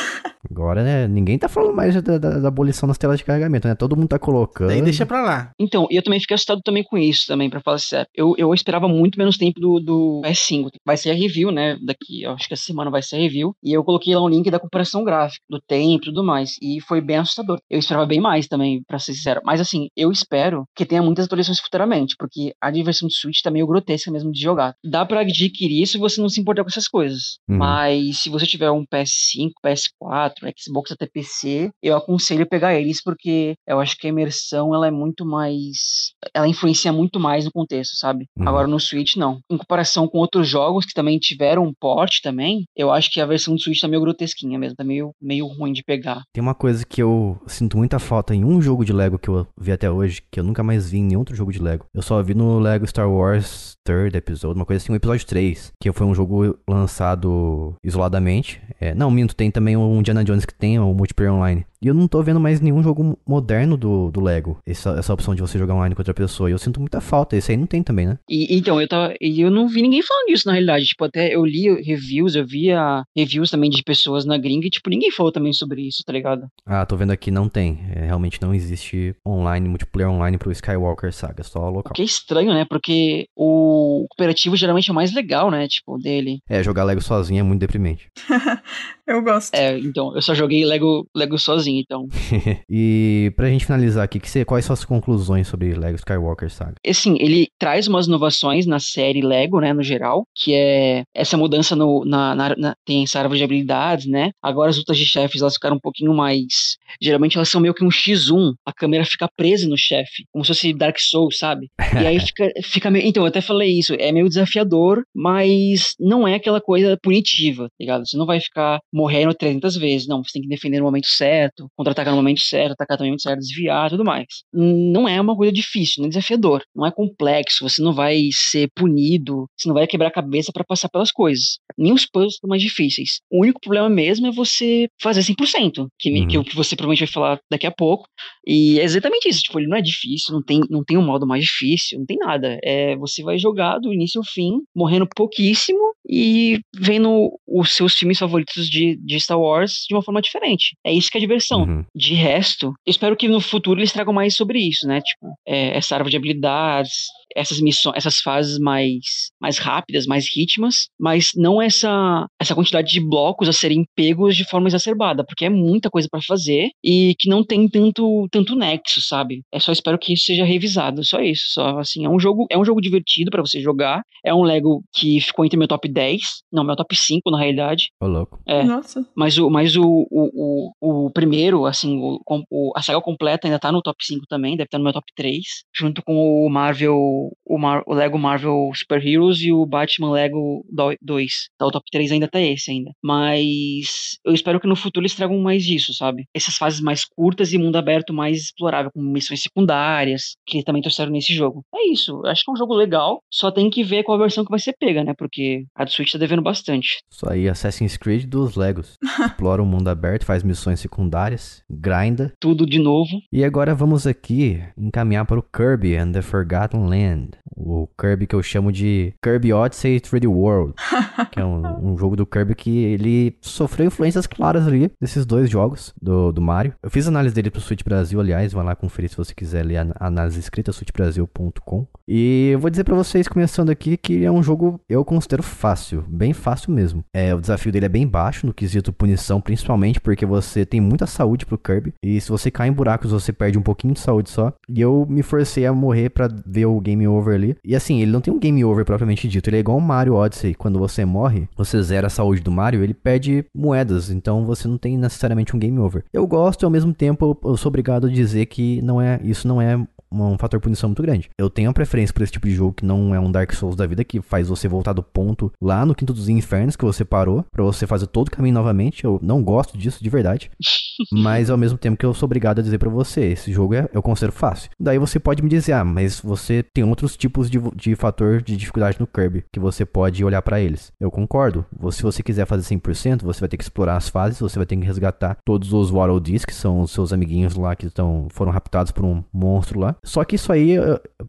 Agora, 0.51 0.85
né, 0.85 1.09
ninguém 1.09 1.39
tá 1.39 1.49
falando 1.49 1.75
mais 1.75 1.95
da, 2.03 2.19
da- 2.19 2.39
da 2.39 2.49
abolição 2.49 2.87
das 2.87 2.99
telas 2.99 3.19
de 3.19 3.25
carregamento, 3.25 3.67
né? 3.67 3.75
Todo 3.75 3.97
mundo 3.97 4.09
tá 4.09 4.19
colocando. 4.19 4.69
Daí 4.69 4.83
deixa 4.83 5.07
pra 5.07 5.23
lá. 5.23 5.51
Então, 5.59 5.87
e 5.91 5.97
eu 5.97 6.03
também 6.03 6.21
fiquei 6.21 6.35
assustado 6.35 6.61
também 6.63 6.85
com 6.85 6.99
isso, 6.99 7.27
também, 7.27 7.49
pra 7.49 7.61
falar 7.61 7.79
sério. 7.79 8.07
Eu, 8.15 8.35
eu 8.37 8.53
esperava 8.53 8.87
muito 8.87 9.19
menos 9.19 9.39
tempo 9.39 9.59
do, 9.59 9.81
do 9.81 10.21
PS5. 10.25 10.69
Vai 10.85 10.99
ser 10.99 11.11
a 11.11 11.15
review, 11.15 11.51
né? 11.51 11.79
Daqui, 11.85 12.23
eu 12.23 12.33
acho 12.33 12.47
que 12.47 12.53
essa 12.53 12.63
semana 12.65 12.91
vai 12.91 13.03
ser 13.03 13.17
a 13.17 13.21
review. 13.21 13.57
E 13.65 13.73
eu 13.73 13.83
coloquei 13.83 14.15
lá 14.15 14.23
um 14.23 14.29
link 14.29 14.51
da 14.51 14.61
comparação 14.61 15.03
gráfica, 15.03 15.41
do 15.49 15.59
tempo 15.61 16.05
e 16.05 16.07
tudo 16.09 16.23
mais. 16.23 16.57
E 16.61 16.79
foi 16.83 17.01
bem 17.01 17.17
assustador. 17.17 17.59
Eu 17.71 17.79
esperava 17.79 18.05
bem 18.07 18.21
mais 18.21 18.47
também, 18.47 18.83
pra 18.87 18.99
ser 18.99 19.15
sincero. 19.15 19.41
Mas 19.45 19.61
assim, 19.63 19.89
eu 19.97 20.13
espero 20.13 20.65
que 20.77 20.85
tenha 20.85 21.03
muitas 21.03 21.25
atualizações 21.25 21.59
futuramente, 21.61 22.15
porque 22.19 22.53
a 22.61 22.71
diversão 22.75 23.09
de 23.09 23.15
Switch 23.15 23.41
tá 23.43 23.51
meio 23.51 23.67
grotesca 23.67 24.11
mesmo 24.11 24.33
de 24.33 24.41
jogar. 24.41 24.75
Dá 24.85 25.05
pra 25.05 25.21
adquirir 25.21 25.83
isso 25.83 25.93
se 25.93 25.99
você 25.99 26.21
não 26.21 26.29
se 26.29 26.41
importar 26.41 26.63
com 26.63 26.71
essas 26.71 26.89
coisas. 26.89 27.39
Uhum. 27.49 27.59
Mas 27.59 28.19
se 28.19 28.29
você 28.29 28.47
tiver 28.47 28.71
um 28.71 28.85
PS5, 28.85 29.53
PS4, 29.65 30.53
Xbox 30.59 30.93
até 30.93 31.07
PC, 31.07 31.71
eu 31.83 31.97
aconselho 31.97 32.49
pegar 32.49 32.75
eles 32.75 33.03
porque 33.03 33.55
eu 33.67 33.81
acho 33.81 33.97
que 33.97 34.07
a 34.07 34.11
imersão 34.11 34.75
ela 34.75 34.87
é 34.87 34.91
muito 34.91 35.25
mais, 35.25 36.13
ela 36.35 36.49
influencia 36.49 36.93
muito 36.93 37.19
mais 37.21 37.45
no 37.45 37.53
contexto, 37.53 37.97
sabe? 37.97 38.27
Uhum. 38.37 38.49
Agora 38.49 38.67
no 38.67 38.81
Switch 38.81 39.17
não. 39.17 39.41
Em 39.51 39.57
comparação 39.57 40.09
com 40.09 40.19
outros 40.19 40.49
jogos 40.49 40.85
que 40.85 40.95
também 40.95 41.19
tiveram 41.19 41.65
um 41.65 41.73
port 41.79 42.21
também, 42.23 42.65
eu 42.77 42.91
acho 42.91 43.11
que 43.11 43.21
a 43.21 43.27
versão 43.27 43.55
do 43.55 43.61
Switch 43.61 43.81
tá 43.81 43.89
meio 43.89 44.03
grotesquinha 44.03 44.59
mesmo, 44.59 44.77
tá 44.77 44.85
meio 44.85 45.13
meio 45.21 45.47
ruim 45.47 45.73
de 45.73 45.83
pegar. 45.83 46.23
Tem 46.33 46.43
uma 46.43 46.55
coisa 46.55 46.85
que 46.85 47.03
eu 47.03 47.41
sinto 47.47 47.77
muita 47.77 47.99
falta 47.99 48.35
em 48.35 48.45
um 48.45 48.61
jogo 48.61 48.85
de 48.85 48.93
Lego 48.93 49.19
que 49.19 49.29
eu 49.29 49.47
vi 49.59 49.73
até 49.73 49.91
hoje, 49.91 50.23
que 50.31 50.39
eu 50.39 50.45
nunca 50.45 50.63
mais 50.63 50.91
vi 50.91 50.99
em 50.99 51.05
nenhum 51.05 51.21
outro 51.21 51.35
jogo 51.35 51.53
de 51.53 51.59
Lego. 51.59 51.87
Eu 51.95 52.03
só 52.03 52.23
vi 52.23 52.35
no 52.35 52.59
Lego 52.65 52.87
Star 52.87 53.11
Wars 53.11 53.77
Third 53.85 54.17
Episode, 54.17 54.59
uma 54.59 54.65
coisa 54.65 54.83
assim, 54.83 54.93
o 54.93 54.97
episódio 54.97 55.27
3, 55.27 55.73
que 55.79 55.93
foi 55.93 56.07
um 56.07 56.15
jogo 56.15 56.59
lançado 56.67 57.75
isoladamente. 57.85 58.61
É, 58.81 58.95
não, 58.95 59.11
minto, 59.11 59.37
tem 59.37 59.51
também 59.51 59.77
o 59.77 59.99
Indiana 59.99 60.25
Jones 60.25 60.47
que 60.47 60.55
tem 60.55 60.79
o 60.79 60.95
multiplayer 60.95 61.35
online. 61.35 61.67
E 61.85 61.87
eu 61.87 61.93
não 61.93 62.09
tô 62.09 62.23
vendo 62.23 62.41
mais 62.41 62.63
nenhum 62.63 62.83
jogo 62.83 63.19
moderno 63.29 63.77
do, 63.77 64.11
do 64.11 64.19
Lego, 64.19 64.59
essa, 64.65 64.93
essa 64.99 65.13
opção 65.13 65.35
de 65.35 65.43
você 65.43 65.59
jogar 65.59 65.75
online 65.75 65.95
com 65.95 66.01
outra 66.01 66.15
pessoa. 66.15 66.49
E 66.49 66.53
eu 66.55 66.59
sinto 66.59 66.81
muita 66.81 66.99
falta, 66.99 67.37
esse 67.37 67.51
aí 67.53 67.59
não 67.59 67.67
tem 67.67 67.83
também, 67.83 68.07
né? 68.07 68.19
E 68.27 68.57
então, 68.57 68.81
eu 68.81 68.89
tava. 68.89 69.13
E 69.21 69.39
eu 69.43 69.51
não 69.51 69.69
vi 69.69 69.83
ninguém 69.83 70.01
falando 70.01 70.29
disso 70.29 70.47
na 70.47 70.55
realidade. 70.55 70.87
Tipo, 70.87 71.05
até 71.05 71.35
eu 71.35 71.45
li 71.45 71.69
reviews, 71.83 72.35
eu 72.37 72.47
via 72.47 73.05
reviews 73.15 73.51
também 73.51 73.69
de 73.69 73.83
pessoas 73.83 74.25
na 74.25 74.39
gringa 74.39 74.67
e, 74.67 74.71
tipo, 74.71 74.89
ninguém 74.89 75.11
falou 75.11 75.31
também 75.31 75.53
sobre 75.53 75.83
isso, 75.87 76.03
tá 76.07 76.13
ligado? 76.15 76.47
Ah, 76.65 76.87
tô 76.87 76.97
vendo 76.97 77.11
aqui, 77.11 77.31
não 77.31 77.51
tem. 77.51 77.81
É, 77.95 78.07
realmente 78.07 78.41
não 78.41 78.55
existe 78.55 79.15
online, 79.27 79.69
multiplayer 79.69 80.11
online 80.11 80.39
pro 80.39 80.51
Skywalker 80.53 81.13
Saga, 81.13 81.43
só 81.43 81.69
O 81.69 81.71
local. 81.71 81.93
que 81.93 82.01
é 82.01 82.07
estranho, 82.07 82.55
né? 82.55 82.65
Porque 82.67 83.27
o 83.37 84.07
cooperativo 84.09 84.57
geralmente 84.57 84.89
é 84.89 84.93
o 84.93 84.95
mais 84.95 85.13
legal, 85.15 85.51
né? 85.51 85.69
Tipo, 85.69 85.99
dele. 85.99 86.39
É, 86.49 86.63
jogar 86.63 86.85
Lego 86.85 87.03
sozinho 87.03 87.41
é 87.41 87.43
muito 87.43 87.61
deprimente. 87.61 88.09
Eu 89.07 89.23
gosto. 89.23 89.55
É, 89.55 89.79
então, 89.79 90.15
eu 90.15 90.23
só 90.23 90.35
joguei 90.35 90.65
Lego, 90.65 91.07
Lego 91.15 91.39
sozinho, 91.39 91.74
então. 91.81 92.07
e 92.69 93.33
pra 93.37 93.49
gente 93.49 93.65
finalizar 93.67 94.05
aqui, 94.05 94.19
você, 94.19 94.45
quais 94.45 94.65
são 94.65 94.75
as 94.75 94.85
conclusões 94.85 95.47
sobre 95.49 95.75
Lego 95.75 95.97
Skywalker 95.97 96.51
Saga? 96.51 96.75
Assim, 96.87 97.17
ele 97.21 97.49
traz 97.59 97.87
umas 97.87 98.07
inovações 98.07 98.67
na 98.67 98.79
série 98.79 99.23
Lego, 99.23 99.61
né, 99.61 99.73
no 99.73 99.83
geral, 99.83 100.27
que 100.35 100.55
é 100.55 101.03
essa 101.15 101.37
mudança 101.37 101.75
no, 101.77 102.05
na, 102.05 102.35
na, 102.35 102.57
na- 102.57 102.77
tem 102.85 103.03
essa 103.05 103.19
árvore 103.21 103.39
de 103.39 103.45
habilidades, 103.45 104.07
né? 104.07 104.31
Agora 104.43 104.71
as 104.71 104.77
lutas 104.77 104.97
de 104.97 105.05
chefes, 105.05 105.41
elas 105.41 105.55
ficaram 105.55 105.77
um 105.77 105.81
pouquinho 105.81 106.15
mais... 106.15 106.77
Geralmente 107.01 107.37
elas 107.37 107.49
são 107.49 107.61
meio 107.61 107.75
que 107.75 107.85
um 107.85 107.89
X1, 107.89 108.55
a 108.65 108.73
câmera 108.73 109.05
fica 109.05 109.29
presa 109.37 109.69
no 109.69 109.77
chefe, 109.77 110.25
como 110.33 110.45
se 110.45 110.49
fosse 110.49 110.73
Dark 110.73 110.97
Souls, 110.99 111.39
sabe? 111.39 111.69
E 112.01 112.07
aí 112.07 112.21
fica, 112.21 112.51
fica 112.63 112.91
meio... 112.91 113.07
Então, 113.07 113.23
eu 113.23 113.29
até 113.29 113.41
falei 113.41 113.79
isso, 113.79 113.95
é 113.99 114.13
meio 114.13 114.29
desafiador, 114.29 115.03
mas 115.15 115.95
não 115.99 116.27
é 116.27 116.35
aquela 116.35 116.61
coisa 116.61 116.97
punitiva, 117.03 117.65
tá 117.65 117.75
ligado? 117.81 118.07
Você 118.07 118.17
não 118.17 118.27
vai 118.27 118.41
ficar 118.41 118.81
morrendo 118.93 119.35
300 119.35 119.77
vezes, 119.77 120.07
não, 120.07 120.23
você 120.23 120.33
tem 120.35 120.43
que 120.43 120.49
defender 120.49 120.79
no 120.79 120.85
momento 120.85 121.07
certo, 121.09 121.64
contra-atacar 121.77 122.13
no 122.13 122.19
momento 122.19 122.41
certo, 122.41 122.73
atacar 122.73 122.99
no 122.99 123.05
momento 123.05 123.23
certo, 123.23 123.41
desviar, 123.41 123.91
tudo 123.91 124.05
mais. 124.05 124.27
Não 124.53 125.09
é 125.09 125.21
uma 125.21 125.37
coisa 125.37 125.53
difícil, 125.53 126.01
não 126.03 126.07
é 126.07 126.09
desafiador, 126.11 126.63
não 126.75 126.87
é 126.87 126.91
complexo, 126.93 127.69
você 127.69 127.83
não 127.83 127.93
vai 127.93 128.29
ser 128.33 128.69
punido, 128.75 129.47
você 129.57 129.69
não 129.69 129.75
vai 129.75 129.87
quebrar 129.87 130.09
a 130.09 130.13
cabeça 130.13 130.53
pra 130.53 130.65
passar 130.65 130.89
pelas 130.89 131.11
coisas. 131.11 131.59
Nem 131.77 131.93
os 131.93 132.07
puzzles 132.07 132.37
são 132.41 132.49
mais 132.49 132.63
difíceis. 132.63 133.21
O 133.31 133.43
único 133.43 133.61
problema 133.61 133.89
mesmo 133.89 134.27
é 134.27 134.33
você 134.33 134.87
fazer 135.01 135.23
100%, 135.23 135.89
que, 135.99 136.11
Uhum. 136.15 136.27
que 136.29 136.39
o 136.39 136.45
que 136.45 136.55
você 136.57 136.77
provavelmente 136.77 137.01
vai 137.07 137.13
falar 137.13 137.39
daqui 137.51 137.67
a 137.67 137.73
pouco. 137.73 138.05
E 138.47 138.79
é 138.79 138.85
exatamente 138.85 139.29
isso, 139.29 139.41
tipo, 139.41 139.59
ele 139.59 139.67
não 139.69 139.77
é 139.77 139.83
difícil, 139.83 140.35
não 140.35 140.43
tem, 140.43 140.61
não 140.71 140.85
tem 140.85 140.97
um 140.97 141.05
modo 141.05 141.27
mais 141.27 141.45
difícil, 141.45 141.99
não 141.99 142.07
tem 142.07 142.17
nada. 142.19 142.59
É, 142.63 142.97
você 142.97 143.23
vai 143.23 143.39
jogar 143.39 143.79
do 143.79 143.93
início 143.93 144.21
ao 144.21 144.25
fim, 144.25 144.53
morrendo 144.75 145.07
pouquíssimo 145.15 145.79
e 146.09 146.61
vendo 146.77 147.31
os 147.47 147.73
seus 147.75 147.95
filmes 147.95 148.19
favoritos 148.19 148.69
de, 148.69 148.97
de 148.97 149.19
Star 149.21 149.41
Wars 149.41 149.85
de 149.89 149.95
uma 149.95 150.03
forma 150.03 150.21
diferente. 150.21 150.77
É 150.85 150.93
isso 150.93 151.11
que 151.11 151.17
é 151.19 151.21
diversão. 151.21 151.54
Uhum. 151.61 151.85
De 151.95 152.15
resto, 152.15 152.67
eu 152.87 152.91
espero 152.91 153.17
que 153.17 153.29
no 153.29 153.41
futuro 153.41 153.81
eles 153.81 153.93
tragam 153.93 154.13
mais 154.13 154.35
sobre 154.35 154.59
isso, 154.59 154.87
né? 154.87 155.01
Tipo, 155.01 155.35
é, 155.47 155.77
essa 155.77 155.95
árvore 155.95 156.11
de 156.11 156.17
habilidades, 156.17 157.07
essas 157.35 157.61
missões, 157.61 157.95
essas 157.97 158.19
fases 158.19 158.59
mais, 158.59 159.31
mais 159.41 159.59
rápidas, 159.59 160.07
mais 160.07 160.27
ritmas, 160.35 160.89
mas 160.99 161.31
não 161.37 161.61
essa, 161.61 162.27
essa 162.41 162.55
quantidade 162.55 162.91
de 162.91 163.01
blocos 163.01 163.49
a 163.49 163.53
serem 163.53 163.85
pegos 163.95 164.37
de 164.37 164.45
forma 164.45 164.69
exacerbada, 164.69 165.25
porque 165.25 165.45
é 165.45 165.51
muita 165.51 165.91
coisa 165.91 166.09
para 166.11 166.21
fazer 166.23 166.69
e 166.83 167.15
que 167.19 167.29
não 167.29 167.45
tem 167.45 167.69
tanto, 167.69 168.27
tanto 168.31 168.55
nexo, 168.57 169.01
sabe? 169.01 169.43
É 169.53 169.59
só 169.61 169.73
espero 169.73 169.99
que 169.99 170.13
isso 170.13 170.25
seja 170.27 170.45
revisado, 170.45 171.05
só 171.05 171.21
isso. 171.21 171.45
Só 171.53 171.79
assim, 171.79 172.05
é 172.05 172.09
um 172.09 172.19
jogo, 172.19 172.47
é 172.51 172.59
um 172.59 172.65
jogo 172.65 172.81
divertido 172.81 173.31
para 173.31 173.43
você 173.43 173.61
jogar. 173.61 174.03
É 174.25 174.33
um 174.35 174.43
Lego 174.43 174.83
que 174.95 175.21
ficou 175.21 175.45
entre 175.45 175.59
meu 175.59 175.69
top 175.69 175.87
10, 175.89 176.21
não, 176.53 176.65
meu 176.65 176.77
top 176.77 176.95
5 176.97 177.31
na 177.31 177.39
realidade. 177.39 177.89
Ô, 178.01 178.07
louco. 178.07 178.41
É. 178.47 178.63
Nossa. 178.65 179.05
Mas 179.17 179.37
o, 179.39 179.51
mas 179.51 179.77
o, 179.77 180.07
o, 180.11 180.73
o, 180.81 181.07
o 181.07 181.11
primeiro, 181.11 181.67
assim, 181.67 181.99
o, 181.99 182.21
o- 182.51 182.73
a 182.77 182.83
saga 182.83 183.01
completa 183.01 183.47
ainda 183.47 183.59
tá 183.59 183.71
no 183.71 183.83
top 183.83 183.97
5 184.05 184.25
também, 184.29 184.57
deve 184.57 184.65
estar 184.67 184.79
no 184.79 184.85
meu 184.85 184.93
top 184.93 185.07
3, 185.15 185.39
junto 185.77 186.03
com 186.03 186.15
o 186.47 186.49
Marvel, 186.49 187.24
o, 187.45 187.59
Mar, 187.59 187.83
o 187.87 187.95
Lego 187.95 188.19
Marvel 188.19 188.71
Super 188.75 189.05
Heroes 189.05 189.41
e 189.41 189.53
o 189.53 189.65
Batman 189.67 190.13
Lego 190.13 190.65
2. 191.01 191.49
Então 191.55 191.69
o 191.69 191.71
top 191.71 191.85
3 191.91 192.13
ainda 192.13 192.29
tá 192.29 192.41
esse 192.41 192.71
ainda. 192.71 192.91
Mas 193.03 194.19
eu 194.25 194.33
espero 194.33 194.61
que 194.61 194.67
no 194.67 194.77
futuro 194.77 195.03
eles 195.03 195.15
tragam 195.15 195.39
mais 195.39 195.65
disso, 195.65 195.93
sabe? 195.95 196.27
Essas 196.35 196.57
fases 196.57 196.81
mais 196.81 197.05
curtas 197.05 197.53
e 197.53 197.59
mundo 197.59 197.77
aberto 197.77 198.13
mais 198.13 198.39
explorável, 198.39 198.91
com 198.93 199.03
missões 199.03 199.43
secundárias, 199.43 200.37
que 200.47 200.63
também 200.63 200.83
trouxeram 200.83 201.13
nesse 201.13 201.35
jogo. 201.35 201.63
É 201.75 201.89
isso, 201.89 202.21
eu 202.25 202.31
acho 202.31 202.45
que 202.45 202.51
é 202.51 202.55
um 202.55 202.57
jogo 202.57 202.75
legal, 202.75 203.21
só 203.33 203.51
tem 203.51 203.71
que 203.71 203.83
ver 203.83 204.03
qual 204.03 204.19
versão 204.19 204.45
que 204.45 204.51
vai 204.51 204.59
ser 204.59 204.75
pega, 204.79 205.05
né? 205.05 205.15
Porque 205.17 205.65
a 205.75 205.85
do 205.85 205.91
Switch 205.91 206.13
tá 206.13 206.19
devendo 206.19 206.43
bastante. 206.43 206.99
Isso 207.11 207.29
aí, 207.29 207.49
Assassin's 207.49 207.97
Creed 207.97 208.27
dos 208.27 208.57
Legos. 208.57 208.97
Explora 209.27 209.63
o 209.63 209.67
mundo 209.67 209.89
aberto, 209.89 210.25
faz 210.25 210.43
missões 210.43 210.81
secundárias, 210.81 211.63
grinda. 211.71 212.33
Tudo 212.41 212.67
de 212.67 212.79
novo. 212.79 213.21
E 213.33 213.45
agora 213.45 213.75
vamos 213.75 214.07
aqui 214.07 214.63
encaminhar 214.77 215.25
para 215.25 215.39
o 215.39 215.43
Kirby 215.43 215.97
and 215.97 216.13
the 216.13 216.23
Forgotten 216.23 216.87
Land. 216.89 217.14
O 217.57 217.89
Kirby 217.99 218.27
que 218.27 218.35
eu 218.35 218.43
chamo 218.43 218.73
de 218.73 219.15
Kirby 219.23 219.53
Odyssey 219.53 220.01
3D 220.01 220.27
World. 220.27 220.75
que 221.31 221.41
é 221.41 221.45
um, 221.45 221.93
um 221.93 221.99
jogo 221.99 222.17
do 222.17 222.27
Kirby 222.27 222.55
que 222.55 222.85
ele 222.85 223.37
sofreu 223.41 223.87
influências 223.87 224.27
claras 224.27 224.67
ali 224.67 224.91
desses 225.01 225.25
dois 225.27 225.51
jogos 225.51 225.95
do, 226.01 226.33
do 226.33 226.41
Mario. 226.41 226.75
Eu 226.83 226.91
fiz 226.91 227.07
análise 227.07 227.35
dele 227.35 227.51
pro 227.51 227.61
Switch 227.61 227.83
Brasil, 227.85 228.21
aliás, 228.21 228.53
vai 228.53 228.65
lá 228.65 228.75
conferir 228.75 229.11
se 229.11 229.17
você 229.17 229.35
quiser 229.35 229.65
ler 229.65 229.79
a 229.79 230.07
análise 230.07 230.39
escrita, 230.39 230.73
switchbrasil.com. 230.73 231.87
E 232.07 232.51
eu 232.53 232.59
vou 232.59 232.71
dizer 232.71 232.85
pra 232.85 232.95
vocês, 232.95 233.27
começando 233.27 233.71
aqui, 233.71 233.97
que 233.97 234.25
é 234.25 234.31
um 234.31 234.43
jogo 234.43 234.81
eu 234.89 235.05
considero 235.05 235.43
fácil, 235.43 236.05
bem 236.07 236.33
fácil 236.33 236.73
mesmo. 236.73 237.05
É, 237.13 237.35
o 237.35 237.41
desafio 237.41 237.73
dele 237.73 237.87
é 237.87 237.89
bem 237.89 238.07
baixo 238.07 238.47
no 238.47 238.53
quesito 238.53 238.93
punição, 238.93 239.41
principalmente 239.41 240.01
porque 240.01 240.27
você 240.27 240.65
tem 240.65 240.81
muita 240.81 241.07
saúde 241.07 241.47
pro 241.47 241.59
Kirby. 241.59 241.95
E 242.03 242.21
se 242.21 242.29
você 242.29 242.51
cai 242.51 242.69
em 242.69 242.73
buracos, 242.73 243.11
você 243.11 243.33
perde 243.33 243.59
um 243.59 243.63
pouquinho 243.63 243.95
de 243.95 244.01
saúde 244.01 244.31
só. 244.31 244.53
E 244.69 244.81
eu 244.81 245.07
me 245.09 245.23
forcei 245.23 245.67
a 245.67 245.73
morrer 245.73 246.11
pra 246.11 246.29
ver 246.47 246.67
o 246.67 246.81
game 246.81 246.94
over 247.07 247.35
ali. 247.35 247.57
E 247.65 247.75
assim, 247.75 248.01
ele 248.01 248.11
não 248.11 248.21
tem 248.21 248.33
um 248.33 248.39
game 248.39 248.65
over 248.65 248.85
propriamente 248.85 249.29
dito, 249.29 249.49
ele 249.49 249.57
é 249.57 249.61
igual 249.61 249.79
o 249.79 249.81
Mario 249.81 250.15
Odyssey. 250.15 250.55
Quando 250.55 250.79
você 250.79 251.05
morre, 251.05 251.49
você 251.57 251.83
zera 251.83 252.07
a 252.07 252.11
saúde 252.11 252.41
do 252.41 252.51
Mario, 252.51 252.83
ele 252.83 252.95
perde 252.95 253.45
moedas, 253.55 254.11
então 254.11 254.45
você 254.45 254.69
não 254.69 254.79
tem 254.79 254.97
necessariamente 254.97 255.55
um 255.55 255.59
game 255.59 255.79
over. 255.79 256.05
Eu 256.13 256.27
gosto 256.27 256.63
e 256.63 256.65
ao 256.65 256.71
mesmo 256.71 256.93
tempo 256.93 257.39
eu 257.45 257.57
sou 257.57 257.69
obrigado 257.69 258.07
a 258.07 258.11
dizer 258.11 258.47
que 258.47 258.81
não 258.83 259.01
é, 259.01 259.21
isso 259.23 259.49
não 259.49 259.61
é 259.61 259.79
um 260.11 260.39
fator 260.39 260.61
punição 260.61 260.89
muito 260.89 261.03
grande. 261.03 261.31
Eu 261.39 261.51
tenho 261.51 261.69
uma 261.69 261.75
preferência 261.75 262.13
por 262.13 262.23
esse 262.23 262.33
tipo 262.33 262.47
de 262.47 262.55
jogo 262.55 262.75
que 262.75 262.85
não 262.85 263.15
é 263.15 263.21
um 263.21 263.31
Dark 263.31 263.53
Souls 263.53 263.77
da 263.77 263.87
vida, 263.87 264.05
que 264.05 264.21
faz 264.21 264.49
você 264.49 264.69
voltar 264.69 264.93
do 264.93 265.03
ponto 265.03 265.53
lá 265.61 265.85
no 265.85 265.95
quinto 265.95 266.13
dos 266.13 266.29
infernos 266.29 266.77
que 266.77 266.85
você 266.85 267.05
parou, 267.05 267.45
pra 267.51 267.65
você 267.65 267.87
fazer 267.87 268.07
todo 268.07 268.29
o 268.29 268.31
caminho 268.31 268.55
novamente. 268.55 269.05
Eu 269.05 269.19
não 269.23 269.43
gosto 269.43 269.77
disso 269.77 270.03
de 270.03 270.11
verdade. 270.11 270.51
mas 271.13 271.51
ao 271.51 271.57
mesmo 271.57 271.79
tempo 271.79 271.97
que 271.97 272.07
eu 272.07 272.15
sou 272.15 272.27
obrigado 272.27 272.59
a 272.59 272.63
dizer 272.63 272.79
pra 272.79 272.89
você, 272.89 273.25
esse 273.27 273.53
jogo 273.53 273.75
é, 273.75 273.89
eu 273.93 274.03
considero 274.03 274.33
fácil. 274.33 274.71
Daí 274.79 274.99
você 274.99 275.19
pode 275.19 275.43
me 275.43 275.49
dizer, 275.49 275.73
ah, 275.73 275.85
mas 275.85 276.21
você 276.21 276.63
tem 276.63 276.85
outros 276.85 277.17
tipos 277.17 277.51
de, 277.51 277.59
de 277.75 277.95
fator 277.95 278.43
de 278.43 278.57
dificuldade 278.57 278.99
no 279.01 279.07
Kirby, 279.07 279.45
que 279.53 279.61
você 279.61 279.85
pode 279.85 280.25
olhar 280.25 280.43
pra 280.43 280.61
eles. 280.61 280.93
Eu 281.01 281.11
concordo. 281.11 281.65
Se 281.91 282.03
você 282.03 282.23
quiser 282.23 282.47
fazer 282.47 282.63
100%, 282.75 283.23
você 283.23 283.41
vai 283.41 283.49
ter 283.49 283.57
que 283.57 283.65
explorar 283.65 283.97
as 283.97 284.09
fases, 284.09 284.41
você 284.41 284.59
vai 284.59 284.67
ter 284.67 284.77
que 284.77 284.85
resgatar 284.85 285.37
todos 285.45 285.73
os 285.73 285.91
Waddle 285.91 286.21
Dees, 286.21 286.45
que 286.45 286.55
são 286.55 286.81
os 286.81 286.91
seus 286.91 287.13
amiguinhos 287.13 287.55
lá 287.55 287.75
que 287.75 287.87
estão, 287.87 288.29
foram 288.31 288.53
raptados 288.53 288.93
por 288.93 289.05
um 289.05 289.23
monstro 289.33 289.81
lá. 289.81 289.94
Só 290.03 290.25
que 290.25 290.37
isso 290.37 290.53
aí, 290.53 290.77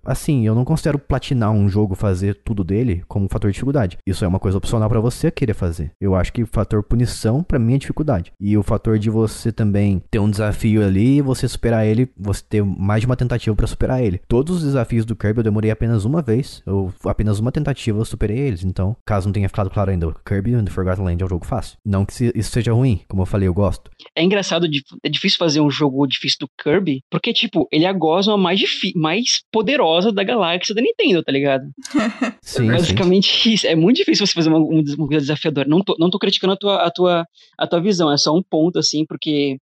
assim, 0.06 0.46
eu 0.46 0.56
não 0.56 0.66
considero 0.66 1.00
platinar 1.00 1.52
um 1.52 1.68
jogo, 1.70 1.96
fazer 1.96 2.36
tudo 2.44 2.64
dele, 2.64 3.04
como 3.08 3.26
um 3.26 3.30
fator 3.30 3.50
de 3.50 3.56
dificuldade. 3.56 3.98
Isso 4.06 4.24
é 4.24 4.28
uma 4.28 4.40
coisa 4.40 4.58
opcional 4.58 4.90
pra 4.90 5.00
você 5.00 5.30
querer 5.30 5.54
fazer. 5.54 5.92
Eu 6.00 6.16
acho 6.16 6.34
que 6.34 6.44
o 6.44 6.48
fator 6.48 6.84
punição, 6.84 7.44
pra 7.44 7.60
mim, 7.60 7.76
é 7.76 7.78
dificuldade. 7.78 8.32
E 8.40 8.58
o 8.58 8.64
fator 8.64 8.98
de 8.98 9.10
você 9.10 9.52
também 9.52 10.02
ter 10.10 10.20
um 10.20 10.30
desafio 10.30 10.84
ali 10.86 11.18
e 11.18 11.22
você 11.22 11.48
superar 11.48 11.86
ele, 11.86 12.10
você 12.18 12.44
ter 12.48 12.64
mais 12.64 13.02
de 13.02 13.06
uma 13.06 13.16
tentativa 13.16 13.56
pra 13.56 13.68
superar 13.68 14.04
ele. 14.04 14.22
Todos 14.28 14.58
os 14.58 14.64
desafios 14.64 15.06
do 15.06 15.16
Kirby 15.16 15.40
eu 15.40 15.44
demorei 15.44 15.72
apenas 15.72 16.06
uma 16.06 16.22
vez, 16.22 16.62
eu 16.66 16.94
apenas 17.06 17.40
uma 17.40 17.52
tentativa 17.52 18.00
eu 18.00 18.06
superei 18.06 18.38
eles. 18.38 18.64
Então, 18.64 18.96
caso 19.06 19.28
não 19.28 19.34
tenha 19.34 19.50
ficado 19.50 19.70
claro 19.70 19.92
ainda, 19.92 20.14
Kirby 20.26 20.54
and 20.54 20.66
the 20.66 20.72
Forgotten 20.72 21.06
Land 21.06 21.22
é 21.22 21.26
um 21.26 21.30
jogo 21.30 21.46
fácil. 21.46 21.78
Não 21.86 22.06
que 22.06 22.32
isso 22.36 22.52
seja 22.52 22.74
ruim, 22.74 23.02
como 23.08 23.22
eu 23.22 23.26
falei, 23.26 23.48
eu 23.48 23.54
gosto. 23.54 23.92
É 24.16 24.24
engraçado, 24.24 24.68
é 25.04 25.10
difícil 25.10 25.38
fazer 25.38 25.62
um 25.62 25.70
jogo 25.70 26.06
difícil 26.08 26.38
do 26.42 26.50
Kirby, 26.62 27.02
porque, 27.10 27.34
tipo, 27.34 27.68
ele 27.72 27.86
é 27.86 27.90
a 27.90 27.94
gosma 27.94 28.38
mais, 28.56 28.94
mais 28.96 29.26
poderosa 29.52 30.12
da 30.12 30.24
galáxia 30.24 30.74
da 30.74 30.82
Nintendo, 30.82 31.24
tá 31.24 31.32
ligado? 31.32 31.64
Sim. 32.42 32.68
Basicamente 32.68 33.54
isso. 33.54 33.68
É 33.68 33.76
muito 33.76 33.98
difícil 33.98 34.26
você 34.26 34.34
fazer 34.34 34.50
uma, 34.50 34.60
um 34.60 34.84
uma 34.98 35.08
coisa 35.08 35.22
desafiadora. 35.22 35.68
Não 35.68 35.82
tô, 35.82 35.96
não 36.00 36.10
tô 36.10 36.20
criticando 36.20 36.54
a 36.54 36.58
tua, 36.58 36.76
a, 36.78 36.92
tua, 36.92 37.26
a 37.58 37.68
tua 37.68 37.82
visão, 37.82 38.12
é 38.12 38.18
só 38.18 38.36
um 38.36 38.44
ponto, 38.44 38.80
assim, 38.80 39.06
porque 39.06 39.58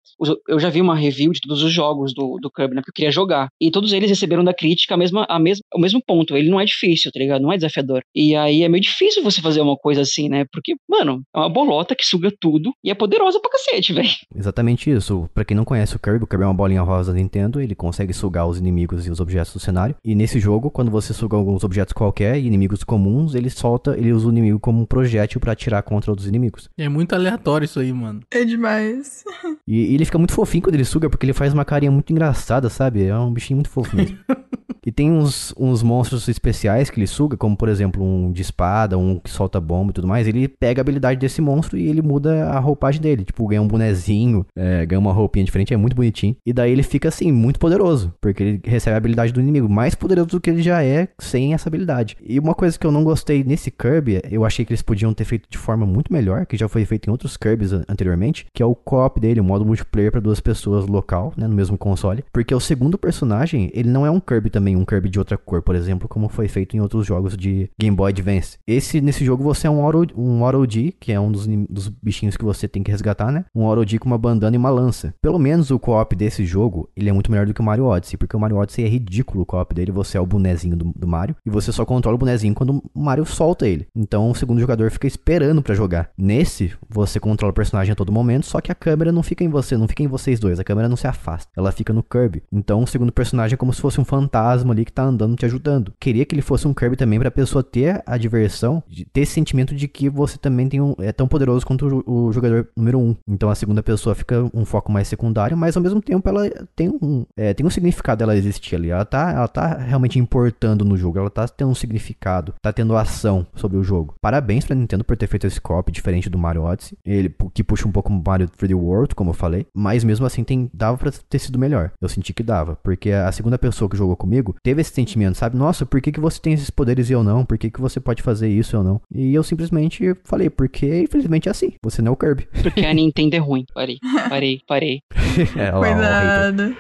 eu 0.48 0.60
já 0.60 0.70
vi 0.70 0.82
uma 0.82 0.96
review 0.96 1.32
de 1.32 1.40
todos 1.42 1.64
os 1.64 1.72
jogos 1.72 2.14
do, 2.14 2.38
do 2.42 2.52
Kirby, 2.52 2.76
né? 2.76 2.82
Porque 2.82 2.92
eu 2.92 2.96
queria 2.96 3.12
jogar. 3.12 3.48
E 3.60 3.72
todos 3.72 3.94
eles 3.94 4.10
receberam 4.10 4.44
da 4.44 4.54
crítica 4.54 4.96
a 4.96 4.98
mesma, 4.98 5.26
a 5.30 5.40
mesma, 5.40 5.64
o 5.74 5.80
mesmo 5.80 6.02
ponto. 6.06 6.36
Ele 6.36 6.50
não 6.50 6.60
é 6.60 6.66
difícil, 6.66 7.12
tá 7.12 7.20
ligado? 7.20 7.42
Não 7.42 7.52
é 7.52 7.56
desafiador. 7.56 8.02
E 8.14 8.36
aí 8.36 8.64
é 8.64 8.70
meio 8.70 8.82
difícil 8.82 9.24
você 9.24 9.42
fazer 9.42 9.62
uma 9.62 9.78
coisa 9.78 10.02
assim, 10.02 10.30
né? 10.30 10.46
Porque, 10.52 10.76
mano, 10.90 11.22
é 11.34 11.40
uma 11.40 11.50
bolota 11.50 11.96
que 11.96 12.06
suga 12.06 12.32
tudo 12.40 12.74
e 12.84 12.92
é 12.92 12.94
poderosa 12.94 13.40
pra 13.40 13.52
cacete, 13.52 13.94
velho. 13.94 14.10
Exatamente 14.36 14.90
isso. 14.90 15.30
Pra 15.34 15.46
quem 15.46 15.56
não 15.56 15.66
conhece 15.66 15.96
o 15.96 16.00
Kirby, 16.00 16.24
o 16.24 16.28
Kirby 16.28 16.44
é 16.44 16.48
uma 16.48 16.54
bolinha 16.54 16.82
rosa 16.82 17.12
da 17.12 17.18
Nintendo, 17.18 17.62
ele 17.62 17.76
consegue 17.76 18.14
sugar 18.14 18.48
os 18.48 18.58
inimigos 18.58 18.83
e 18.92 19.10
os 19.10 19.20
objetos 19.20 19.54
do 19.54 19.60
cenário. 19.60 19.96
E 20.04 20.16
nesse 20.16 20.40
jogo, 20.40 20.70
quando 20.70 20.92
você 20.92 21.14
suga 21.14 21.36
alguns 21.38 21.64
objetos 21.64 21.94
qualquer 21.94 22.38
e 22.38 22.46
inimigos 22.46 22.84
comuns, 22.84 23.36
ele 23.36 23.50
solta, 23.50 23.98
ele 23.98 24.12
usa 24.12 24.28
o 24.28 24.32
inimigo 24.32 24.60
como 24.60 24.82
um 24.82 24.86
projétil 24.86 25.40
pra 25.40 25.54
atirar 25.54 25.84
contra 25.84 26.12
outros 26.12 26.28
inimigos. 26.28 26.70
É 26.78 26.90
muito 26.90 27.14
aleatório 27.14 27.66
isso 27.66 27.80
aí, 27.80 27.92
mano. 27.92 28.22
É 28.32 28.44
demais. 28.44 29.24
E, 29.68 29.92
e 29.92 29.96
ele 29.96 30.06
fica 30.06 30.18
muito 30.18 30.34
fofinho 30.34 30.64
quando 30.64 30.76
ele 30.76 30.86
suga, 30.86 31.10
porque 31.10 31.26
ele 31.26 31.34
faz 31.34 31.54
uma 31.54 31.66
carinha 31.66 31.92
muito 31.92 32.12
engraçada, 32.12 32.70
sabe? 32.70 33.06
É 33.06 33.18
um 33.18 33.34
bichinho 33.34 33.58
muito 33.58 33.70
fofo 33.70 33.96
mesmo. 33.96 34.18
E 34.86 34.92
tem 34.92 35.12
uns, 35.12 35.54
uns 35.58 35.82
monstros 35.82 36.28
especiais 36.28 36.90
que 36.90 37.00
ele 37.00 37.08
suga, 37.08 37.38
como 37.38 37.56
por 37.56 37.70
exemplo 37.70 38.04
um 38.04 38.32
de 38.32 38.42
espada, 38.42 38.98
um 38.98 39.20
que 39.20 39.30
solta 39.30 39.60
bomba 39.60 39.92
e 39.92 39.94
tudo 39.94 40.08
mais. 40.08 40.28
Ele 40.28 40.48
pega 40.48 40.82
a 40.82 40.84
habilidade 40.84 41.20
desse 41.20 41.42
monstro 41.42 41.78
e 41.78 41.88
ele 41.88 42.02
muda 42.02 42.46
a 42.50 42.60
roupagem 42.60 43.02
dele. 43.02 43.24
Tipo, 43.24 43.48
ganha 43.48 43.62
um 43.62 43.68
bonezinho, 43.68 44.46
é, 44.56 44.86
ganha 44.86 45.00
uma 45.00 45.14
roupinha 45.14 45.46
diferente, 45.46 45.74
é 45.74 45.78
muito 45.78 45.96
bonitinho. 45.96 46.36
E 46.46 46.52
daí 46.54 46.72
ele 46.72 46.84
fica 46.84 47.08
assim, 47.10 47.32
muito 47.32 47.60
poderoso, 47.60 48.14
porque 48.22 48.44
ele 48.44 48.62
recebe 48.64 48.94
a 48.94 48.98
habilidade 48.98 49.32
do 49.34 49.40
inimigo, 49.40 49.70
mais 49.70 49.96
poderoso 49.96 50.30
do 50.30 50.42
que 50.42 50.50
ele 50.50 50.62
já 50.62 50.84
é 50.84 51.08
sem 51.20 51.54
essa 51.54 51.70
habilidade. 51.70 52.18
E 52.22 52.40
uma 52.40 52.54
coisa 52.54 52.78
que 52.78 52.86
eu 52.86 52.92
não 52.92 53.04
gostei 53.04 53.44
nesse 53.44 53.72
Kirby, 53.72 54.22
eu 54.30 54.46
achei 54.46 54.66
que 54.66 54.72
eles 54.72 54.82
podiam 54.82 55.14
ter 55.14 55.26
feito 55.26 55.48
de 55.50 55.58
forma 55.58 55.86
muito 55.86 56.12
melhor, 56.12 56.46
que 56.46 56.58
já 56.58 56.68
foi 56.68 56.86
feito 56.86 57.08
em 57.08 57.12
outros 57.12 57.38
Kirbys 57.38 57.74
an- 57.74 57.84
anteriormente, 57.88 58.46
que 58.54 58.62
é 58.62 58.66
o 58.66 58.76
co-op 58.76 59.20
dele, 59.20 59.40
o 59.40 59.44
modo 59.44 59.66
multiplayer 59.66 60.12
para 60.12 60.22
duas 60.22 60.40
pessoas 60.40 60.88
local, 60.88 61.34
né, 61.38 61.48
no 61.48 61.56
mesmo 61.56 61.78
console. 61.78 62.24
Porque 62.32 62.54
o 62.54 62.60
segundo 62.60 62.98
personagem, 62.98 63.72
ele 63.74 63.90
não 63.90 64.06
é 64.06 64.12
um 64.12 64.20
Kirby 64.20 64.50
também, 64.50 64.63
um 64.76 64.86
Kirby 64.86 65.10
de 65.10 65.20
outra 65.20 65.38
cor, 65.38 65.62
por 65.62 65.76
exemplo, 65.76 66.08
como 66.08 66.30
foi 66.30 66.48
feito 66.48 66.76
em 66.76 66.80
outros 66.80 67.06
jogos 67.06 67.36
de 67.36 67.70
Game 67.80 67.96
Boy 67.96 68.12
Advance. 68.12 68.58
Esse, 68.68 69.02
nesse 69.02 69.26
jogo, 69.26 69.44
você 69.44 69.68
é 69.68 69.70
um 69.70 69.84
Oro, 69.84 70.08
um 70.16 70.42
Oro 70.44 70.66
D, 70.66 70.94
que 71.00 71.12
é 71.12 71.20
um 71.20 71.32
dos, 71.32 71.48
dos 71.70 71.90
bichinhos 71.90 72.38
que 72.38 72.46
você 72.46 72.68
tem 72.68 72.84
que 72.84 72.92
resgatar, 72.92 73.32
né? 73.32 73.46
Um 73.54 73.64
Oro 73.64 73.86
D 73.86 74.00
com 74.00 74.08
uma 74.08 74.18
bandana 74.18 74.56
e 74.56 74.60
uma 74.60 74.70
lança. 74.70 75.14
Pelo 75.22 75.40
menos 75.40 75.72
o 75.72 75.80
co-op 75.80 76.16
desse 76.16 76.46
jogo, 76.46 76.90
ele 76.96 77.10
é 77.10 77.14
muito 77.14 77.32
melhor 77.32 77.46
do 77.46 77.54
que 77.54 77.62
o 77.62 77.64
Mario 77.64 77.86
Odyssey, 77.86 78.18
porque 78.18 78.36
o 78.36 78.40
Mario 78.40 78.58
Odyssey 78.58 78.86
é 78.86 78.88
ridículo 78.88 79.44
o 79.44 79.46
co-op 79.46 79.74
dele, 79.74 79.92
você 79.92 80.18
é 80.18 80.22
o 80.22 80.26
bonezinho 80.26 80.76
do, 80.76 80.94
do 80.96 81.08
Mario, 81.08 81.36
e 81.46 81.50
você 81.50 81.72
só 81.72 81.86
controla 81.86 82.16
o 82.16 82.20
bonezinho 82.20 82.54
quando 82.54 82.82
o 82.94 83.00
Mario 83.00 83.26
solta 83.26 83.68
ele. 83.68 83.88
Então 83.96 84.30
o 84.30 84.36
segundo 84.36 84.60
jogador 84.60 84.90
fica 84.92 85.08
esperando 85.08 85.62
pra 85.62 85.76
jogar. 85.76 86.10
Nesse, 86.18 86.74
você 86.90 87.20
controla 87.20 87.52
o 87.52 87.56
personagem 87.56 87.92
a 87.92 87.96
todo 87.96 88.12
momento, 88.12 88.46
só 88.46 88.62
que 88.62 88.72
a 88.72 88.76
câmera 88.76 89.12
não 89.12 89.24
fica 89.24 89.44
em 89.44 89.50
você, 89.50 89.78
não 89.78 89.88
fica 89.88 90.04
em 90.04 90.08
vocês 90.08 90.40
dois, 90.40 90.60
a 90.60 90.64
câmera 90.64 90.90
não 90.90 90.96
se 90.96 91.08
afasta, 91.08 91.52
ela 91.56 91.72
fica 91.72 91.94
no 91.94 92.04
Kirby. 92.04 92.44
Então 92.52 92.84
o 92.84 92.88
segundo 92.88 93.12
personagem 93.12 93.56
é 93.56 93.58
como 93.58 93.74
se 93.74 93.82
fosse 93.82 94.00
um 94.00 94.06
fantasma 94.06 94.43
ali 94.52 94.86
que 94.86 94.92
tá 94.92 95.04
andando 95.04 95.36
te 95.36 95.46
ajudando. 95.46 95.94
Queria 96.00 96.26
que 96.26 96.36
ele 96.36 96.42
fosse 96.42 96.68
um 96.68 96.74
Kirby 96.74 96.96
também 96.96 97.20
pra 97.20 97.32
pessoa 97.32 97.64
ter 97.64 98.02
a 98.06 98.18
diversão, 98.18 98.84
de 98.88 99.06
ter 99.06 99.22
esse 99.22 99.34
sentimento 99.34 99.76
de 99.76 99.88
que 99.88 100.10
você 100.10 100.38
também 100.38 100.68
tem 100.68 100.82
um, 100.82 100.96
é 101.00 101.12
tão 101.12 101.28
poderoso 101.28 101.66
quanto 101.66 102.04
o, 102.06 102.28
o 102.28 102.32
jogador 102.34 102.68
número 102.76 103.00
um. 103.00 103.16
Então 103.28 103.50
a 103.50 103.56
segunda 103.56 103.82
pessoa 103.84 104.16
fica 104.16 104.50
um 104.54 104.66
foco 104.66 104.92
mais 104.92 105.08
secundário, 105.08 105.58
mas 105.58 105.76
ao 105.76 105.84
mesmo 105.84 106.02
tempo 106.02 106.28
ela 106.28 106.50
tem 106.76 106.90
um, 106.90 107.26
é, 107.38 107.54
tem 107.54 107.66
um 107.66 107.70
significado 107.70 108.20
dela 108.20 108.36
existir 108.36 108.76
ali. 108.76 108.90
Ela 108.90 109.06
tá, 109.06 109.32
ela 109.32 109.48
tá 109.48 109.78
realmente 109.78 110.20
importando 110.20 110.86
no 110.86 110.98
jogo, 110.98 111.20
ela 111.20 111.30
tá 111.30 111.48
tendo 111.48 111.72
um 111.72 111.76
significado, 111.76 112.54
tá 112.62 112.72
tendo 112.72 112.96
ação 112.96 113.46
sobre 113.56 113.78
o 113.78 113.84
jogo. 113.84 114.16
Parabéns 114.22 114.66
pra 114.66 114.76
Nintendo 114.76 115.04
por 115.04 115.18
ter 115.18 115.28
feito 115.28 115.48
esse 115.48 115.60
co 115.60 115.84
diferente 115.92 116.30
do 116.30 116.38
Mario 116.38 116.64
Odyssey, 116.64 116.98
ele 117.06 117.34
que 117.54 117.64
puxa 117.64 117.88
um 117.88 117.92
pouco 117.92 118.12
o 118.12 118.24
Mario 118.26 118.48
3D 118.48 118.76
World, 118.76 119.16
como 119.16 119.32
eu 119.32 119.34
falei, 119.34 119.66
mas 119.74 120.04
mesmo 120.04 120.26
assim 120.26 120.44
tem, 120.44 120.70
dava 120.74 120.98
pra 120.98 121.12
ter 121.12 121.40
sido 121.40 121.60
melhor. 121.60 121.92
Eu 122.02 122.10
senti 122.10 122.34
que 122.34 122.44
dava, 122.44 122.78
porque 122.84 123.12
a 123.12 123.32
segunda 123.32 123.58
pessoa 123.58 123.90
que 123.90 123.98
jogou 123.98 124.16
comigo, 124.16 124.33
comigo 124.34 124.56
teve 124.64 124.82
esse 124.82 124.92
sentimento, 124.92 125.36
sabe? 125.38 125.56
Nossa, 125.56 125.86
por 125.86 126.02
que, 126.02 126.12
que 126.12 126.20
você 126.20 126.40
tem 126.42 126.54
esses 126.54 126.70
poderes 126.70 127.10
e 127.10 127.14
eu 127.14 127.24
não? 127.24 127.46
Por 127.46 127.58
que, 127.58 127.70
que 127.70 127.80
você 127.80 128.00
pode 128.00 128.24
fazer 128.24 128.50
isso 128.50 128.76
e 128.76 128.78
eu 128.78 128.84
não? 128.84 129.02
E 129.14 129.34
eu 129.34 129.44
simplesmente 129.44 130.16
falei, 130.24 130.50
porque 130.50 131.04
infelizmente 131.04 131.48
é 131.48 131.52
assim. 131.52 131.74
Você 131.84 132.02
não 132.02 132.12
é 132.12 132.14
o 132.14 132.18
Kirby. 132.18 132.48
Porque 132.62 132.86
a 132.86 132.94
Nintendo 132.94 133.36
é 133.36 133.40
ruim. 133.40 133.66
Parei, 133.74 134.00
parei, 134.30 134.60
parei. 134.68 135.02
é, 135.56 135.74
ó. 135.74 135.80
Cuidado. 135.80 136.76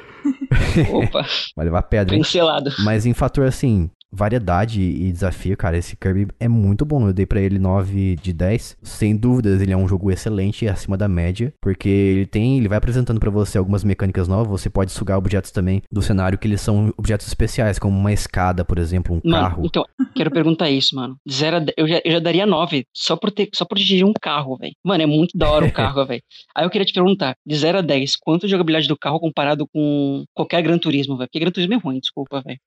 Opa, 0.91 1.25
Vai 1.55 1.65
levar 1.65 1.83
pedra. 1.83 2.15
cancelado. 2.17 2.71
Mas 2.79 3.05
em 3.05 3.13
fator 3.13 3.45
assim, 3.45 3.89
variedade 4.13 4.81
e 4.81 5.11
desafio, 5.11 5.57
cara, 5.57 5.77
esse 5.77 5.95
Kirby 5.95 6.27
é 6.39 6.47
muito 6.47 6.85
bom. 6.85 7.07
Eu 7.07 7.13
dei 7.13 7.25
pra 7.25 7.41
ele 7.41 7.57
9 7.57 8.15
de 8.21 8.31
10. 8.31 8.77
Sem 8.83 9.15
dúvidas, 9.15 9.61
ele 9.61 9.71
é 9.73 9.77
um 9.77 9.87
jogo 9.87 10.11
excelente 10.11 10.67
acima 10.67 10.95
da 10.97 11.07
média, 11.07 11.53
porque 11.61 11.89
ele 11.89 12.25
tem, 12.25 12.57
ele 12.57 12.67
vai 12.67 12.77
apresentando 12.77 13.19
pra 13.19 13.29
você 13.29 13.57
algumas 13.57 13.83
mecânicas 13.83 14.27
novas. 14.27 14.61
Você 14.61 14.69
pode 14.69 14.91
sugar 14.91 15.17
objetos 15.17 15.51
também 15.51 15.81
do 15.91 16.01
cenário 16.01 16.37
que 16.37 16.47
eles 16.47 16.61
são 16.61 16.93
objetos 16.97 17.27
especiais, 17.27 17.79
como 17.79 17.97
uma 17.97 18.13
escada, 18.13 18.63
por 18.63 18.77
exemplo, 18.77 19.15
um 19.23 19.29
Mano, 19.29 19.43
carro. 19.43 19.63
então, 19.65 19.85
quero 20.15 20.29
perguntar 20.31 20.69
isso, 20.69 20.95
mano. 20.95 21.15
Zero 21.29 21.65
eu, 21.77 21.87
já, 21.87 22.01
eu 22.03 22.11
já 22.11 22.19
daria 22.19 22.45
9 22.45 22.85
só 22.93 23.15
por, 23.15 23.31
ter, 23.31 23.49
só 23.53 23.65
por 23.65 23.77
dirigir 23.77 24.05
um 24.05 24.13
carro, 24.13 24.57
velho. 24.57 24.73
Mano, 24.83 25.03
é 25.03 25.07
muito 25.07 25.37
da 25.37 25.49
hora 25.49 25.65
o 25.65 25.71
carro, 25.73 26.05
velho. 26.05 26.21
Aí 26.55 26.65
eu 26.65 26.69
queria 26.69 26.85
te 26.85 26.93
perguntar, 26.93 27.35
de 27.45 27.55
0 27.55 27.79
a 27.79 27.81
10, 27.81 28.15
quanto 28.17 28.45
a 28.45 28.49
jogabilidade 28.49 28.87
do 28.87 28.97
carro 28.97 29.19
comparado 29.19 29.67
com 29.67 30.23
qualquer 30.33 30.61
Gran 30.61 30.77
Turismo, 30.77 31.17
velho? 31.17 31.27
Porque 31.27 31.39
Gran 31.39 31.51
Turismo 31.51 31.73
é 31.73 31.77
ruim, 31.77 31.99
desculpa, 31.99 32.41
velho. 32.41 32.59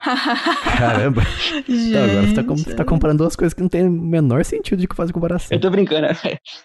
Caramba. 0.79 1.23
Então, 1.69 2.05
agora 2.05 2.27
você 2.27 2.35
tá, 2.35 2.45
com- 2.45 2.57
Gente. 2.57 2.75
tá 2.75 2.85
comparando 2.85 3.19
duas 3.23 3.37
coisas 3.37 3.53
que 3.55 3.61
não 3.63 3.69
tem 3.69 3.87
o 3.87 3.91
menor 3.91 4.45
sentido 4.45 4.79
de 4.81 4.89
fazer 4.95 5.13
comparação. 5.13 5.49
Eu 5.51 5.61
tô 5.61 5.71
brincando. 5.71 6.07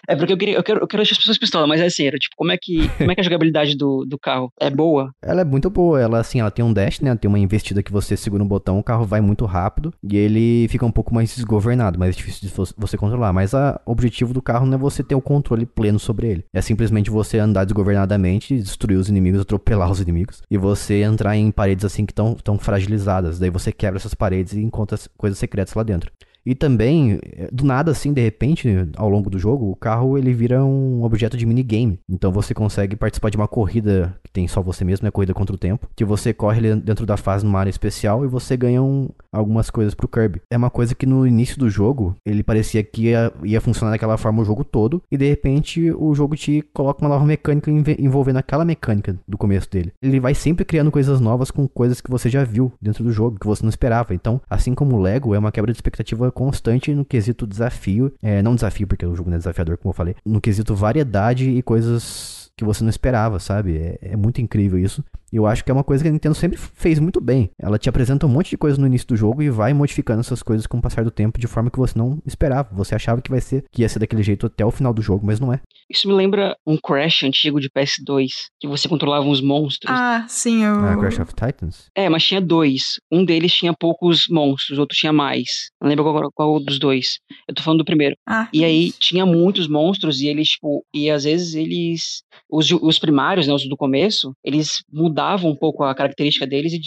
É 0.08 0.16
porque 0.16 0.32
eu 0.32 0.36
queria, 0.36 0.54
eu 0.56 0.62
quero, 0.62 0.80
eu 0.80 0.86
quero 0.86 1.02
deixar 1.02 1.12
as 1.14 1.18
pessoas 1.18 1.38
pistola, 1.38 1.66
mas 1.66 1.80
é 1.80 1.88
sério, 1.88 2.18
tipo, 2.18 2.34
como 2.36 2.50
é 2.52 2.56
que, 2.60 2.88
como 2.98 3.10
é 3.10 3.14
que 3.14 3.20
a 3.20 3.24
jogabilidade 3.24 3.76
do, 3.76 4.04
do 4.06 4.18
carro? 4.18 4.52
É 4.60 4.68
boa? 4.70 5.10
Ela 5.22 5.42
é 5.42 5.44
muito 5.44 5.70
boa, 5.70 6.00
ela 6.00 6.18
assim, 6.18 6.40
ela 6.40 6.50
tem 6.50 6.64
um 6.64 6.72
dash, 6.72 7.00
né? 7.00 7.10
Ela 7.10 7.18
tem 7.18 7.28
uma 7.28 7.38
investida 7.38 7.82
que 7.82 7.92
você 7.92 8.16
segura 8.16 8.42
um 8.42 8.46
botão, 8.46 8.78
o 8.78 8.82
carro 8.82 9.04
vai 9.06 9.20
muito 9.20 9.44
rápido 9.44 9.92
e 10.02 10.16
ele 10.16 10.66
fica 10.68 10.84
um 10.84 10.90
pouco 10.90 11.14
mais 11.14 11.34
desgovernado, 11.34 11.98
mais 11.98 12.16
difícil 12.16 12.48
de 12.48 12.54
vo- 12.54 12.68
você 12.76 12.96
controlar. 12.96 13.32
Mas 13.32 13.54
a- 13.54 13.80
o 13.86 13.92
objetivo 13.92 14.32
do 14.34 14.42
carro 14.42 14.66
não 14.66 14.74
é 14.74 14.78
você 14.78 15.02
ter 15.02 15.14
o 15.14 15.20
controle 15.20 15.64
pleno 15.66 15.98
sobre 15.98 16.26
ele. 16.28 16.44
É 16.52 16.60
simplesmente 16.60 17.10
você 17.10 17.38
andar 17.38 17.64
desgovernadamente, 17.64 18.56
destruir 18.56 18.96
os 18.98 19.08
inimigos, 19.08 19.40
atropelar 19.40 19.90
os 19.90 20.00
inimigos 20.00 20.42
e 20.50 20.58
você 20.58 21.02
entrar 21.02 21.36
em 21.36 21.50
paredes 21.50 21.84
assim 21.84 22.04
que 22.04 22.12
estão 22.12 22.34
tão 22.34 22.58
fragilizadas. 22.58 23.38
Daí 23.38 23.50
você 23.50 23.70
quebra 23.72 23.98
essas 23.98 24.14
paredes 24.14 24.54
e 24.54 24.61
encontra 24.62 24.94
as 24.94 25.06
coisas 25.16 25.38
secretas 25.38 25.74
lá 25.74 25.82
dentro. 25.82 26.10
E 26.44 26.56
também, 26.56 27.20
eh, 27.22 27.48
do 27.52 27.64
nada 27.64 27.92
assim, 27.92 28.12
de 28.12 28.20
repente, 28.20 28.68
ao 28.96 29.08
longo 29.08 29.30
do 29.30 29.38
jogo, 29.38 29.70
o 29.70 29.76
carro 29.76 30.18
ele 30.18 30.32
vira 30.32 30.64
um 30.64 31.04
objeto 31.04 31.36
de 31.36 31.46
minigame. 31.46 32.00
Então 32.10 32.32
você 32.32 32.52
consegue 32.52 32.96
participar 32.96 33.30
de 33.30 33.36
uma 33.36 33.46
corrida 33.46 34.18
que 34.24 34.32
tem 34.32 34.48
só 34.48 34.60
você 34.60 34.84
mesmo, 34.84 35.04
né? 35.04 35.10
Corrida 35.12 35.32
contra 35.32 35.54
o 35.54 35.58
tempo. 35.58 35.88
Que 35.94 36.04
você 36.04 36.34
corre 36.34 36.74
dentro 36.76 37.06
da 37.06 37.16
fase 37.16 37.44
numa 37.44 37.60
área 37.60 37.70
especial 37.70 38.24
e 38.24 38.28
você 38.28 38.56
ganha 38.56 38.82
um- 38.82 39.08
algumas 39.32 39.70
coisas 39.70 39.94
pro 39.94 40.08
Kirby. 40.08 40.42
É 40.50 40.56
uma 40.56 40.70
coisa 40.70 40.94
que 40.94 41.06
no 41.06 41.26
início 41.26 41.58
do 41.58 41.70
jogo, 41.70 42.14
ele 42.24 42.42
parecia 42.42 42.82
que 42.82 43.04
ia, 43.04 43.32
ia 43.42 43.60
funcionar 43.60 43.92
daquela 43.92 44.16
forma 44.16 44.42
o 44.42 44.44
jogo 44.44 44.64
todo. 44.64 45.02
E 45.10 45.16
de 45.16 45.28
repente 45.28 45.90
o 45.92 46.14
jogo 46.14 46.36
te 46.36 46.62
coloca 46.74 47.02
uma 47.02 47.08
nova 47.08 47.24
mecânica 47.24 47.70
envolvendo 47.98 48.36
aquela 48.36 48.64
mecânica 48.64 49.16
do 49.26 49.38
começo 49.38 49.70
dele. 49.70 49.92
Ele 50.02 50.20
vai 50.20 50.34
sempre 50.34 50.64
criando 50.64 50.90
coisas 50.90 51.20
novas 51.20 51.50
com 51.50 51.66
coisas 51.66 52.00
que 52.00 52.10
você 52.10 52.28
já 52.28 52.44
viu 52.44 52.72
dentro 52.80 53.02
do 53.02 53.12
jogo, 53.12 53.38
que 53.38 53.46
você 53.46 53.62
não 53.62 53.70
esperava. 53.70 54.14
Então, 54.14 54.40
assim 54.48 54.74
como 54.74 54.96
o 54.96 55.00
Lego, 55.00 55.34
é 55.34 55.38
uma 55.38 55.52
quebra 55.52 55.72
de 55.72 55.76
expectativa 55.76 56.30
constante 56.30 56.94
no 56.94 57.04
quesito 57.04 57.46
desafio. 57.46 58.12
É, 58.22 58.42
não 58.42 58.54
desafio, 58.54 58.86
porque 58.86 59.06
o 59.06 59.14
jogo 59.14 59.30
não 59.30 59.36
é 59.36 59.38
desafiador, 59.38 59.78
como 59.78 59.90
eu 59.90 59.96
falei. 59.96 60.14
No 60.24 60.40
quesito 60.40 60.74
variedade 60.74 61.48
e 61.48 61.62
coisas 61.62 62.50
que 62.56 62.64
você 62.64 62.84
não 62.84 62.90
esperava, 62.90 63.38
sabe? 63.38 63.76
É, 63.76 63.98
é 64.02 64.16
muito 64.16 64.40
incrível 64.40 64.78
isso. 64.78 65.02
E 65.32 65.36
eu 65.36 65.46
acho 65.46 65.64
que 65.64 65.70
é 65.70 65.74
uma 65.74 65.82
coisa 65.84 66.04
que 66.04 66.08
a 66.08 66.12
Nintendo 66.12 66.34
sempre 66.34 66.58
fez 66.58 66.98
muito 66.98 67.20
bem. 67.20 67.50
Ela 67.58 67.78
te 67.78 67.88
apresenta 67.88 68.26
um 68.26 68.28
monte 68.28 68.50
de 68.50 68.58
coisa 68.58 68.78
no 68.78 68.86
início 68.86 69.08
do 69.08 69.16
jogo 69.16 69.42
e 69.42 69.48
vai 69.48 69.72
modificando 69.72 70.20
essas 70.20 70.42
coisas 70.42 70.66
com 70.66 70.78
o 70.78 70.82
passar 70.82 71.04
do 71.04 71.10
tempo 71.10 71.38
de 71.40 71.46
forma 71.46 71.70
que 71.70 71.78
você 71.78 71.98
não 71.98 72.20
esperava. 72.26 72.68
Você 72.74 72.94
achava 72.94 73.22
que 73.22 73.30
vai 73.30 73.40
ser 73.40 73.64
que 73.72 73.80
ia 73.82 73.88
ser 73.88 73.98
daquele 73.98 74.22
jeito 74.22 74.46
até 74.46 74.64
o 74.64 74.70
final 74.70 74.92
do 74.92 75.00
jogo, 75.00 75.24
mas 75.26 75.40
não 75.40 75.52
é. 75.52 75.60
Isso 75.90 76.06
me 76.06 76.14
lembra 76.14 76.54
um 76.66 76.76
Crash 76.76 77.22
antigo 77.22 77.60
de 77.60 77.68
PS2, 77.70 78.28
que 78.60 78.68
você 78.68 78.88
controlava 78.88 79.26
uns 79.26 79.40
monstros. 79.40 79.90
Ah, 79.90 80.26
sim, 80.28 80.64
eu. 80.64 80.74
Ah, 80.74 80.96
Crash 80.98 81.18
of 81.18 81.32
Titans? 81.34 81.86
É, 81.94 82.08
mas 82.08 82.24
tinha 82.24 82.40
dois. 82.40 83.00
Um 83.10 83.24
deles 83.24 83.52
tinha 83.54 83.72
poucos 83.72 84.24
monstros, 84.30 84.76
o 84.76 84.80
outro 84.82 84.96
tinha 84.96 85.12
mais. 85.12 85.70
Não 85.80 85.88
lembro 85.88 86.04
qual, 86.04 86.30
qual 86.34 86.60
dos 86.60 86.78
dois. 86.78 87.18
Eu 87.48 87.54
tô 87.54 87.62
falando 87.62 87.78
do 87.78 87.84
primeiro. 87.84 88.14
Ah, 88.28 88.48
E 88.52 88.64
aí 88.64 88.92
tinha 88.92 89.24
muitos 89.24 89.66
monstros 89.66 90.20
e 90.20 90.26
eles, 90.26 90.48
tipo, 90.48 90.84
e 90.94 91.10
às 91.10 91.24
vezes 91.24 91.54
eles. 91.54 92.22
Os, 92.50 92.70
os 92.70 92.98
primários, 92.98 93.46
né, 93.46 93.54
os 93.54 93.66
do 93.68 93.76
começo, 93.76 94.32
eles 94.44 94.82
mudavam 94.92 95.21
um 95.48 95.56
pouco 95.56 95.84
a 95.84 95.94
característica 95.94 96.46
deles 96.46 96.72
e 96.72 96.80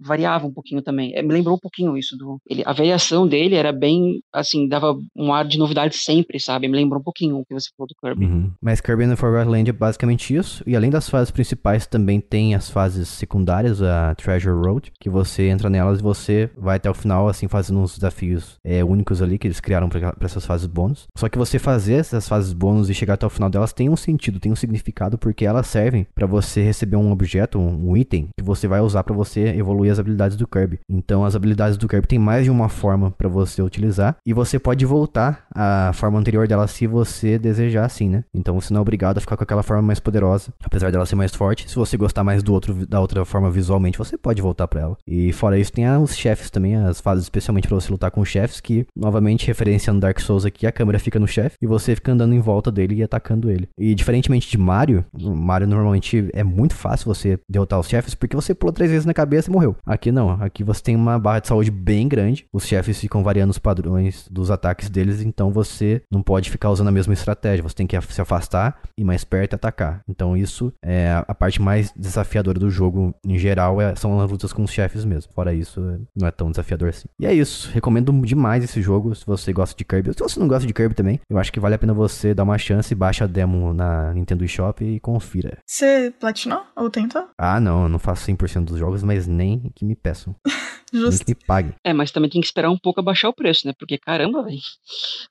variavam 0.00 0.50
um 0.50 0.52
pouquinho 0.52 0.82
também. 0.82 1.14
É, 1.14 1.22
me 1.22 1.32
lembrou 1.32 1.56
um 1.56 1.60
pouquinho 1.60 1.96
isso 1.96 2.16
do. 2.16 2.38
Ele, 2.48 2.62
a 2.64 2.72
variação 2.72 3.26
dele 3.26 3.54
era 3.54 3.72
bem, 3.72 4.22
assim, 4.32 4.68
dava 4.68 4.96
um 5.16 5.32
ar 5.32 5.46
de 5.46 5.58
novidade 5.58 5.96
sempre, 5.96 6.38
sabe? 6.40 6.68
Me 6.68 6.76
lembrou 6.76 7.00
um 7.00 7.04
pouquinho 7.04 7.38
o 7.38 7.44
que 7.44 7.54
você 7.54 7.70
falou 7.76 7.88
do 7.88 7.94
Kirby. 7.94 8.24
Uhum. 8.26 8.50
Mas 8.60 8.80
Kirby 8.80 9.04
and 9.04 9.10
the 9.10 9.16
Forgotten 9.16 9.50
Land 9.50 9.70
é 9.70 9.72
basicamente 9.72 10.34
isso. 10.34 10.62
E 10.66 10.76
além 10.76 10.90
das 10.90 11.08
fases 11.08 11.30
principais, 11.30 11.86
também 11.86 12.20
tem 12.20 12.54
as 12.54 12.70
fases 12.70 13.08
secundárias, 13.08 13.82
a 13.82 14.14
Treasure 14.14 14.54
Road, 14.54 14.92
que 15.00 15.10
você 15.10 15.48
entra 15.48 15.70
nelas 15.70 16.00
e 16.00 16.02
você 16.02 16.50
vai 16.56 16.76
até 16.76 16.90
o 16.90 16.94
final, 16.94 17.28
assim, 17.28 17.48
fazendo 17.48 17.80
uns 17.80 17.94
desafios 17.94 18.56
é, 18.64 18.84
únicos 18.84 19.22
ali 19.22 19.38
que 19.38 19.46
eles 19.46 19.60
criaram 19.60 19.88
pra 19.88 20.14
essas 20.20 20.46
fases 20.46 20.66
bônus. 20.66 21.06
Só 21.16 21.28
que 21.28 21.38
você 21.38 21.58
fazer 21.58 21.94
essas 21.94 22.28
fases 22.28 22.52
bônus 22.52 22.90
e 22.90 22.94
chegar 22.94 23.14
até 23.14 23.26
o 23.26 23.30
final 23.30 23.50
delas 23.50 23.72
tem 23.72 23.88
um 23.88 23.96
sentido, 23.96 24.40
tem 24.40 24.52
um 24.52 24.56
significado, 24.56 25.18
porque 25.18 25.44
elas 25.44 25.66
servem 25.66 26.06
pra 26.14 26.26
você 26.26 26.62
receber 26.62 26.96
um 26.96 27.10
objeto, 27.12 27.58
um 27.62 27.92
um 27.92 27.96
item, 27.96 28.28
que 28.36 28.44
você 28.44 28.66
vai 28.68 28.80
usar 28.80 29.02
pra 29.02 29.14
você 29.14 29.48
evoluir 29.48 29.92
as 29.92 29.98
habilidades 29.98 30.36
do 30.36 30.46
Kirby. 30.46 30.80
Então, 30.88 31.24
as 31.24 31.34
habilidades 31.34 31.76
do 31.76 31.88
Kirby 31.88 32.06
tem 32.06 32.18
mais 32.18 32.44
de 32.44 32.50
uma 32.50 32.68
forma 32.68 33.10
pra 33.10 33.28
você 33.28 33.62
utilizar, 33.62 34.16
e 34.26 34.32
você 34.32 34.58
pode 34.58 34.84
voltar 34.84 35.46
à 35.54 35.92
forma 35.94 36.18
anterior 36.18 36.46
dela 36.46 36.66
se 36.66 36.86
você 36.86 37.38
desejar, 37.38 37.84
assim, 37.84 38.08
né? 38.08 38.24
Então, 38.34 38.60
você 38.60 38.72
não 38.72 38.78
é 38.78 38.82
obrigado 38.82 39.18
a 39.18 39.20
ficar 39.20 39.36
com 39.36 39.44
aquela 39.44 39.62
forma 39.62 39.82
mais 39.82 40.00
poderosa, 40.00 40.52
apesar 40.64 40.90
dela 40.90 41.06
ser 41.06 41.16
mais 41.16 41.34
forte. 41.34 41.68
Se 41.68 41.76
você 41.76 41.96
gostar 41.96 42.24
mais 42.24 42.42
do 42.42 42.52
outro, 42.52 42.86
da 42.86 43.00
outra 43.00 43.24
forma 43.24 43.50
visualmente, 43.50 43.98
você 43.98 44.16
pode 44.16 44.40
voltar 44.40 44.68
pra 44.68 44.80
ela. 44.80 44.96
E 45.06 45.32
fora 45.32 45.58
isso, 45.58 45.72
tem 45.72 45.88
os 45.96 46.16
chefes 46.16 46.50
também, 46.50 46.76
as 46.76 47.00
fases 47.00 47.24
especialmente 47.24 47.68
pra 47.68 47.74
você 47.74 47.90
lutar 47.90 48.10
com 48.10 48.24
chefes, 48.24 48.60
que, 48.60 48.86
novamente, 48.96 49.46
referenciando 49.46 50.00
Dark 50.00 50.18
Souls 50.20 50.44
aqui, 50.44 50.66
a 50.66 50.72
câmera 50.72 50.98
fica 50.98 51.18
no 51.18 51.26
chefe 51.26 51.56
e 51.60 51.66
você 51.66 51.94
fica 51.94 52.12
andando 52.12 52.34
em 52.34 52.40
volta 52.40 52.70
dele 52.70 52.96
e 52.96 53.02
atacando 53.02 53.50
ele. 53.50 53.68
E 53.78 53.94
diferentemente 53.94 54.50
de 54.50 54.58
Mario, 54.58 55.04
Mario 55.12 55.66
normalmente 55.66 56.28
é 56.32 56.42
muito 56.42 56.74
fácil 56.74 57.12
você 57.12 57.38
derrotar 57.48 57.78
os 57.80 57.88
chefes 57.88 58.14
porque 58.14 58.36
você 58.36 58.54
pulou 58.54 58.72
três 58.72 58.90
vezes 58.90 59.06
na 59.06 59.14
cabeça 59.14 59.50
e 59.50 59.52
morreu. 59.52 59.76
Aqui 59.86 60.10
não, 60.12 60.30
aqui 60.42 60.62
você 60.64 60.82
tem 60.82 60.96
uma 60.96 61.18
barra 61.18 61.40
de 61.40 61.48
saúde 61.48 61.70
bem 61.70 62.08
grande, 62.08 62.46
os 62.52 62.66
chefes 62.66 62.98
ficam 63.00 63.22
variando 63.22 63.50
os 63.50 63.58
padrões 63.58 64.26
dos 64.30 64.50
ataques 64.50 64.88
deles, 64.90 65.20
então 65.22 65.50
você 65.52 66.02
não 66.10 66.22
pode 66.22 66.50
ficar 66.50 66.70
usando 66.70 66.88
a 66.88 66.92
mesma 66.92 67.12
estratégia, 67.12 67.62
você 67.62 67.74
tem 67.74 67.86
que 67.86 68.00
se 68.00 68.20
afastar, 68.20 68.78
ir 68.98 69.04
mais 69.04 69.24
perto 69.24 69.52
e 69.52 69.56
atacar. 69.56 70.00
Então 70.08 70.36
isso 70.36 70.72
é 70.84 71.10
a- 71.26 71.34
parte 71.34 71.60
mais 71.60 71.92
desafiadora 71.96 72.58
do 72.58 72.70
jogo 72.70 73.14
em 73.26 73.36
geral, 73.38 73.80
é- 73.80 73.94
são 73.96 74.20
as 74.20 74.30
lutas 74.30 74.52
com 74.52 74.62
os 74.62 74.70
chefes 74.70 75.04
mesmo. 75.04 75.32
Fora 75.32 75.52
isso, 75.52 75.80
é- 75.80 75.98
não 76.16 76.28
é 76.28 76.30
tão 76.30 76.50
desafiador 76.50 76.88
assim. 76.90 77.08
E 77.20 77.26
é 77.26 77.34
isso, 77.34 77.70
recomendo 77.72 78.12
demais 78.24 78.62
esse 78.62 78.80
jogo 78.80 79.14
se 79.14 79.26
você 79.26 79.52
gosta 79.52 79.76
de 79.76 79.84
Kirby. 79.84 80.12
Se 80.12 80.20
você 80.22 80.38
não 80.38 80.46
gosta 80.46 80.66
de 80.66 80.72
Kirby 80.72 80.94
também, 80.94 81.18
eu 81.28 81.38
acho 81.38 81.52
que 81.52 81.58
vale 81.58 81.74
a 81.74 81.78
pena 81.78 81.92
você 81.92 82.32
dar 82.34 82.44
uma 82.44 82.58
chance, 82.58 82.94
baixa 82.94 83.24
a 83.24 83.26
demo 83.26 83.72
na 83.74 84.12
Nintendo 84.14 84.44
eShop 84.44 84.84
e 84.84 85.00
confira. 85.00 85.58
Você 85.66 86.12
platinou 86.20 86.62
ou 86.76 86.88
tentou? 86.90 87.24
Ah, 87.44 87.58
não, 87.58 87.82
eu 87.82 87.88
não 87.88 87.98
faço 87.98 88.24
100% 88.24 88.66
dos 88.66 88.78
jogos, 88.78 89.02
mas 89.02 89.26
nem 89.26 89.68
que 89.74 89.84
me 89.84 89.96
peçam, 89.96 90.32
nem 90.92 91.02
Justo. 91.02 91.24
que 91.24 91.32
me 91.32 91.34
paguem. 91.44 91.74
É, 91.82 91.92
mas 91.92 92.12
também 92.12 92.30
tem 92.30 92.40
que 92.40 92.46
esperar 92.46 92.70
um 92.70 92.78
pouco 92.78 93.00
abaixar 93.00 93.28
o 93.30 93.34
preço, 93.34 93.66
né? 93.66 93.72
Porque 93.76 93.98
caramba, 93.98 94.44
velho. 94.44 94.60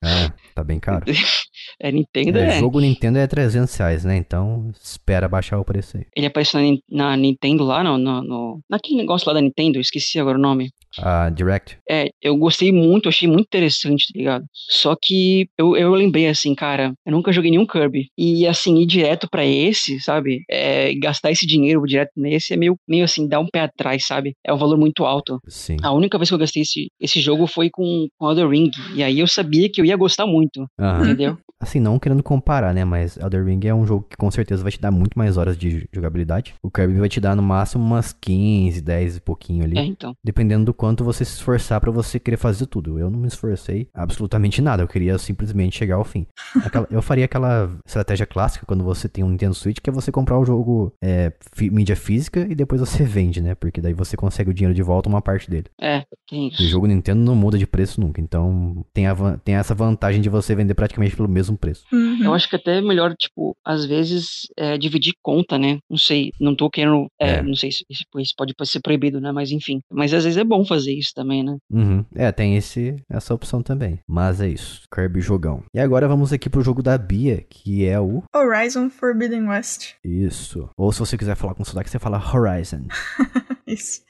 Ah, 0.03 0.33
tá 0.53 0.61
bem 0.61 0.77
caro. 0.77 1.05
É 1.79 1.91
Nintendo, 1.91 2.37
É, 2.39 2.57
é. 2.57 2.59
jogo 2.59 2.79
Nintendo 2.79 3.17
é 3.19 3.27
300 3.27 3.75
reais, 3.75 4.03
né? 4.03 4.15
Então 4.17 4.71
espera 4.81 5.27
baixar 5.27 5.59
o 5.59 5.65
preço 5.65 5.97
aí. 5.97 6.05
Ele 6.15 6.25
apareceu 6.27 6.59
na, 6.59 6.77
na 7.09 7.17
Nintendo 7.17 7.63
lá, 7.63 7.83
no, 7.83 7.97
no, 7.97 8.21
no- 8.23 8.59
naquele 8.69 8.97
negócio 8.97 9.27
lá 9.27 9.33
da 9.33 9.41
Nintendo, 9.41 9.77
eu 9.77 9.81
esqueci 9.81 10.19
agora 10.19 10.37
o 10.37 10.41
nome. 10.41 10.69
A 10.97 11.29
Direct. 11.29 11.77
É, 11.89 12.09
eu 12.21 12.35
gostei 12.35 12.69
muito, 12.69 13.07
achei 13.07 13.25
muito 13.27 13.45
interessante, 13.45 14.11
tá 14.11 14.17
ligado? 14.19 14.45
Só 14.53 14.93
que 15.01 15.47
eu, 15.57 15.77
eu 15.77 15.93
lembrei 15.93 16.27
assim, 16.27 16.53
cara, 16.53 16.91
eu 17.05 17.13
nunca 17.13 17.31
joguei 17.31 17.49
nenhum 17.49 17.65
Kirby. 17.65 18.07
E 18.17 18.45
assim, 18.45 18.77
ir 18.77 18.85
direto 18.85 19.25
pra 19.31 19.45
esse, 19.45 20.01
sabe? 20.01 20.41
É, 20.49 20.93
gastar 20.95 21.31
esse 21.31 21.47
dinheiro 21.47 21.81
direto 21.85 22.11
nesse 22.17 22.53
é 22.53 22.57
meio, 22.57 22.75
meio 22.85 23.05
assim, 23.05 23.25
dar 23.25 23.39
um 23.39 23.47
pé 23.47 23.61
atrás, 23.61 24.05
sabe? 24.05 24.33
É 24.45 24.53
um 24.53 24.57
valor 24.57 24.77
muito 24.77 25.05
alto. 25.05 25.39
Sim. 25.47 25.77
A 25.81 25.93
única 25.93 26.17
vez 26.17 26.27
que 26.29 26.33
eu 26.33 26.39
gastei 26.39 26.63
esse, 26.63 26.87
esse 26.99 27.21
jogo 27.21 27.47
foi 27.47 27.69
com, 27.69 28.07
com 28.17 28.29
Elden 28.29 28.49
Ring. 28.49 28.71
E 28.93 29.01
aí 29.01 29.19
eu 29.19 29.27
sabia 29.27 29.69
que 29.71 29.79
eu 29.79 29.85
ia 29.85 29.95
gostar 29.95 30.27
muito, 30.27 30.65
entendeu? 31.01 31.37
Assim, 31.61 31.79
não 31.79 31.99
querendo 31.99 32.23
comparar, 32.23 32.73
né? 32.73 32.83
Mas 32.83 33.17
Elder 33.17 33.45
Ring 33.45 33.59
é 33.65 33.73
um 33.73 33.85
jogo 33.85 34.05
que 34.09 34.17
com 34.17 34.29
certeza 34.31 34.63
vai 34.63 34.71
te 34.71 34.79
dar 34.81 34.91
muito 34.91 35.17
mais 35.17 35.37
horas 35.37 35.57
de 35.57 35.87
jogabilidade. 35.93 36.53
O 36.63 36.69
Kirby 36.71 36.95
vai 36.99 37.07
te 37.09 37.19
dar 37.19 37.35
no 37.35 37.41
máximo 37.43 37.83
umas 37.83 38.11
15, 38.13 38.81
10 38.81 39.17
e 39.17 39.21
pouquinho 39.21 39.63
ali. 39.63 39.77
É, 39.77 39.83
então. 39.85 40.15
Dependendo 40.23 40.65
do 40.65 40.73
quanto 40.73 41.03
você 41.03 41.23
se 41.23 41.33
esforçar 41.35 41.79
pra 41.79 41.91
você 41.91 42.19
querer 42.19 42.37
fazer 42.37 42.65
tudo. 42.65 42.97
Eu 42.99 43.09
não 43.09 43.19
me 43.19 43.27
esforcei 43.27 43.87
absolutamente 43.93 44.61
nada. 44.61 44.83
Eu 44.83 44.87
queria 44.87 45.17
simplesmente 45.17 45.77
chegar 45.77 45.95
ao 45.95 46.03
fim. 46.03 46.25
Aquela- 46.65 46.87
eu 46.89 47.01
faria 47.01 47.25
aquela 47.25 47.69
estratégia 47.85 48.25
clássica 48.25 48.65
quando 48.65 48.83
você 48.83 49.07
tem 49.07 49.23
um 49.23 49.29
Nintendo 49.29 49.53
Switch, 49.53 49.77
que 49.81 49.89
é 49.89 49.93
você 49.93 50.11
comprar 50.11 50.37
o 50.39 50.45
jogo 50.45 50.91
é, 51.03 51.31
mídia 51.71 51.95
física 51.95 52.45
e 52.49 52.55
depois 52.55 52.81
você 52.81 53.03
vende, 53.03 53.41
né? 53.41 53.53
Porque 53.55 53.79
daí 53.81 53.93
você 53.93 54.17
consegue 54.17 54.49
o 54.49 54.53
dinheiro 54.53 54.73
de 54.73 54.81
volta 54.81 55.07
uma 55.09 55.21
parte 55.21 55.49
dele. 55.49 55.65
É, 55.79 56.03
tem 56.29 56.47
O 56.47 56.51
isso. 56.51 56.63
jogo 56.67 56.87
Nintendo 56.87 57.21
não 57.21 57.35
muda 57.35 57.57
de 57.57 57.67
preço 57.67 57.99
nunca. 58.01 58.19
Então 58.21 58.83
tem, 58.93 59.07
a 59.07 59.15
tem 59.43 59.55
essa 59.55 59.75
vantagem 59.75 60.21
de 60.21 60.29
você 60.29 60.55
vender 60.55 60.73
praticamente 60.73 61.15
pelo 61.15 61.27
mesmo 61.29 61.50
preço. 61.55 61.85
Uhum. 61.91 62.23
Eu 62.23 62.33
acho 62.33 62.49
que 62.49 62.55
até 62.55 62.77
é 62.77 62.81
melhor, 62.81 63.15
tipo, 63.15 63.55
às 63.65 63.85
vezes, 63.85 64.47
é, 64.57 64.77
dividir 64.77 65.13
conta, 65.21 65.57
né? 65.57 65.79
Não 65.89 65.97
sei, 65.97 66.31
não 66.39 66.55
tô 66.55 66.69
querendo. 66.69 67.07
é, 67.19 67.31
É. 67.31 67.41
Não 67.41 67.55
sei 67.55 67.71
se 67.71 67.85
isso 67.89 68.03
isso 68.17 68.33
pode 68.37 68.53
ser 68.65 68.79
proibido, 68.81 69.19
né? 69.21 69.31
Mas 69.31 69.51
enfim. 69.51 69.79
Mas 69.91 70.13
às 70.13 70.23
vezes 70.23 70.37
é 70.37 70.43
bom 70.43 70.65
fazer 70.65 70.93
isso 70.93 71.11
também, 71.15 71.43
né? 71.43 71.57
Uhum. 71.71 72.05
É, 72.15 72.31
tem 72.31 72.55
esse, 72.55 72.95
essa 73.09 73.33
opção 73.33 73.61
também. 73.61 73.99
Mas 74.07 74.41
é 74.41 74.47
isso. 74.47 74.81
Kirby 74.93 75.21
jogão. 75.21 75.63
E 75.73 75.79
agora 75.79 76.07
vamos 76.07 76.33
aqui 76.33 76.49
pro 76.49 76.61
jogo 76.63 76.81
da 76.83 76.97
Bia, 76.97 77.43
que 77.49 77.85
é 77.85 77.99
o. 77.99 78.23
Horizon 78.35 78.89
Forbidden 78.89 79.47
West. 79.47 79.93
Isso. 80.03 80.69
Ou 80.77 80.91
se 80.91 80.99
você 80.99 81.17
quiser 81.17 81.35
falar 81.35 81.55
com 81.55 81.63
sotaque, 81.63 81.89
você 81.89 81.99
fala 81.99 82.21
Horizon. 82.21 82.87
Isso. 83.67 84.01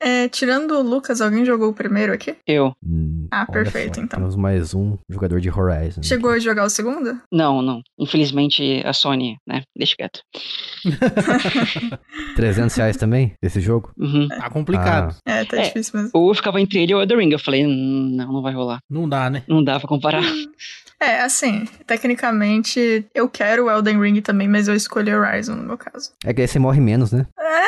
É, 0.00 0.28
tirando 0.28 0.72
o 0.78 0.82
Lucas, 0.82 1.20
alguém 1.20 1.44
jogou 1.44 1.70
o 1.70 1.74
primeiro 1.74 2.12
aqui? 2.12 2.36
Eu. 2.46 2.72
Hum, 2.84 3.26
Ah, 3.32 3.40
olha 3.48 3.62
perfeito, 3.64 3.96
só, 3.96 4.00
então. 4.02 4.18
Temos 4.20 4.36
mais 4.36 4.72
um 4.72 4.96
jogador 5.08 5.40
de 5.40 5.50
Horizon. 5.50 6.02
Chegou 6.02 6.30
a 6.30 6.38
jogar 6.38 6.64
o 6.64 6.70
segundo? 6.70 7.20
Não, 7.32 7.60
não. 7.60 7.82
Infelizmente 7.98 8.80
a 8.86 8.92
Sony, 8.92 9.36
né? 9.46 9.62
Deixa 9.76 9.94
quieto. 9.96 10.20
300 12.36 12.76
reais 12.76 12.96
também? 12.96 13.32
Esse 13.42 13.60
jogo? 13.60 13.90
Uhum. 13.98 14.28
Tá 14.28 14.48
complicado. 14.50 15.16
É, 15.26 15.44
tá 15.44 15.56
É. 15.56 15.62
difícil 15.62 15.92
mesmo. 15.98 16.10
Ou 16.14 16.28
eu 16.30 16.34
ficava 16.34 16.60
entre 16.60 16.78
ele 16.80 16.92
e 16.92 16.94
o 16.94 17.00
Elden 17.00 17.18
Ring. 17.18 17.32
Eu 17.32 17.38
falei, 17.38 17.66
"Hum, 17.66 18.12
não, 18.16 18.32
não 18.32 18.42
vai 18.42 18.54
rolar. 18.54 18.78
Não 18.88 19.08
dá, 19.08 19.28
né? 19.28 19.42
Não 19.48 19.62
dá 19.62 19.78
pra 19.78 19.88
comparar. 19.88 20.22
É, 21.00 21.20
assim, 21.20 21.64
tecnicamente 21.86 23.06
eu 23.14 23.28
quero 23.28 23.66
o 23.66 23.70
Elden 23.70 24.00
Ring 24.00 24.20
também, 24.20 24.48
mas 24.48 24.66
eu 24.66 24.74
escolhi 24.74 25.14
Horizon 25.14 25.54
no 25.54 25.62
meu 25.62 25.78
caso. 25.78 26.10
É 26.24 26.34
que 26.34 26.40
aí 26.42 26.48
você 26.48 26.58
morre 26.58 26.80
menos, 26.80 27.12
né? 27.12 27.24
É, 27.38 27.64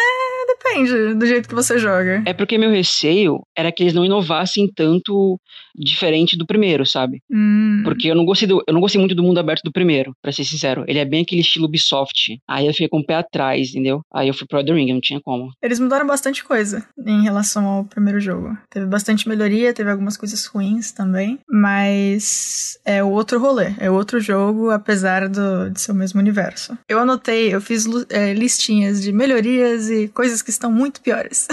depende 0.71 1.15
do 1.15 1.27
jeito 1.27 1.49
que 1.49 1.55
você 1.55 1.79
joga. 1.79 2.23
É 2.27 2.33
porque 2.33 2.59
meu 2.59 2.71
receio 2.71 3.41
era 3.57 3.73
que 3.73 3.83
eles 3.83 3.95
não 3.95 4.05
inovassem 4.05 4.71
tanto 4.75 5.39
diferente 5.75 6.37
do 6.37 6.47
primeiro, 6.47 6.85
sabe? 6.85 7.23
Hum, 7.31 7.83
Porque 7.85 8.09
eu 8.09 8.15
não 8.15 8.25
gostei 8.25 8.47
do, 8.49 8.63
eu 8.67 8.75
não 8.75 8.81
gostei 8.81 8.99
muito 8.99 9.15
do 9.15 9.23
mundo 9.23 9.39
aberto 9.39 9.63
do 9.63 9.73
primeiro, 9.73 10.13
pra 10.23 10.33
ser 10.33 10.45
sincero. 10.45 10.85
Ele 10.87 10.99
é 10.99 11.05
bem 11.05 11.23
aquele 11.23 11.41
estilo 11.41 11.67
Ubisoft. 11.67 12.39
Aí 12.49 12.67
eu 12.67 12.73
fiquei 12.73 12.89
com 12.89 12.99
o 13.01 13.07
pé 13.07 13.17
atrás, 13.17 13.71
entendeu? 13.71 14.01
Aí 14.13 14.29
eu 14.29 14.35
fui 14.35 14.47
pro 14.47 14.59
Elden 14.59 14.75
Ring, 14.77 14.93
não 14.93 15.01
tinha 15.01 15.21
como. 15.21 15.51
Eles 15.63 15.81
mudaram 15.81 16.07
bastante 16.07 16.45
coisa 16.45 16.85
em 17.07 17.23
relação 17.23 17.65
ao 17.67 17.85
primeiro 17.85 18.21
jogo. 18.21 18.57
Teve 18.69 18.87
bastante 18.87 19.29
melhoria, 19.29 19.73
teve 19.73 19.91
algumas 19.91 20.17
coisas 20.17 20.45
ruins 20.47 20.93
também, 20.93 21.39
mas 21.49 22.79
é 22.85 23.03
outro 23.03 23.39
rolê, 23.39 23.75
é 23.79 23.91
outro 23.91 24.21
jogo, 24.21 24.71
apesar 24.71 25.29
do, 25.29 25.71
de 25.71 25.81
ser 25.81 25.93
o 25.93 25.95
mesmo 25.95 26.21
universo. 26.21 26.77
Eu 26.89 26.99
anotei, 26.99 27.55
eu 27.55 27.61
fiz 27.61 27.87
é, 28.11 28.33
listinhas 28.35 29.03
de 29.03 29.13
melhorias 29.13 29.89
e 29.91 30.09
coisas 30.09 30.43
que 30.43 30.51
estão 30.61 30.71
muito 30.71 31.01
piores. 31.01 31.49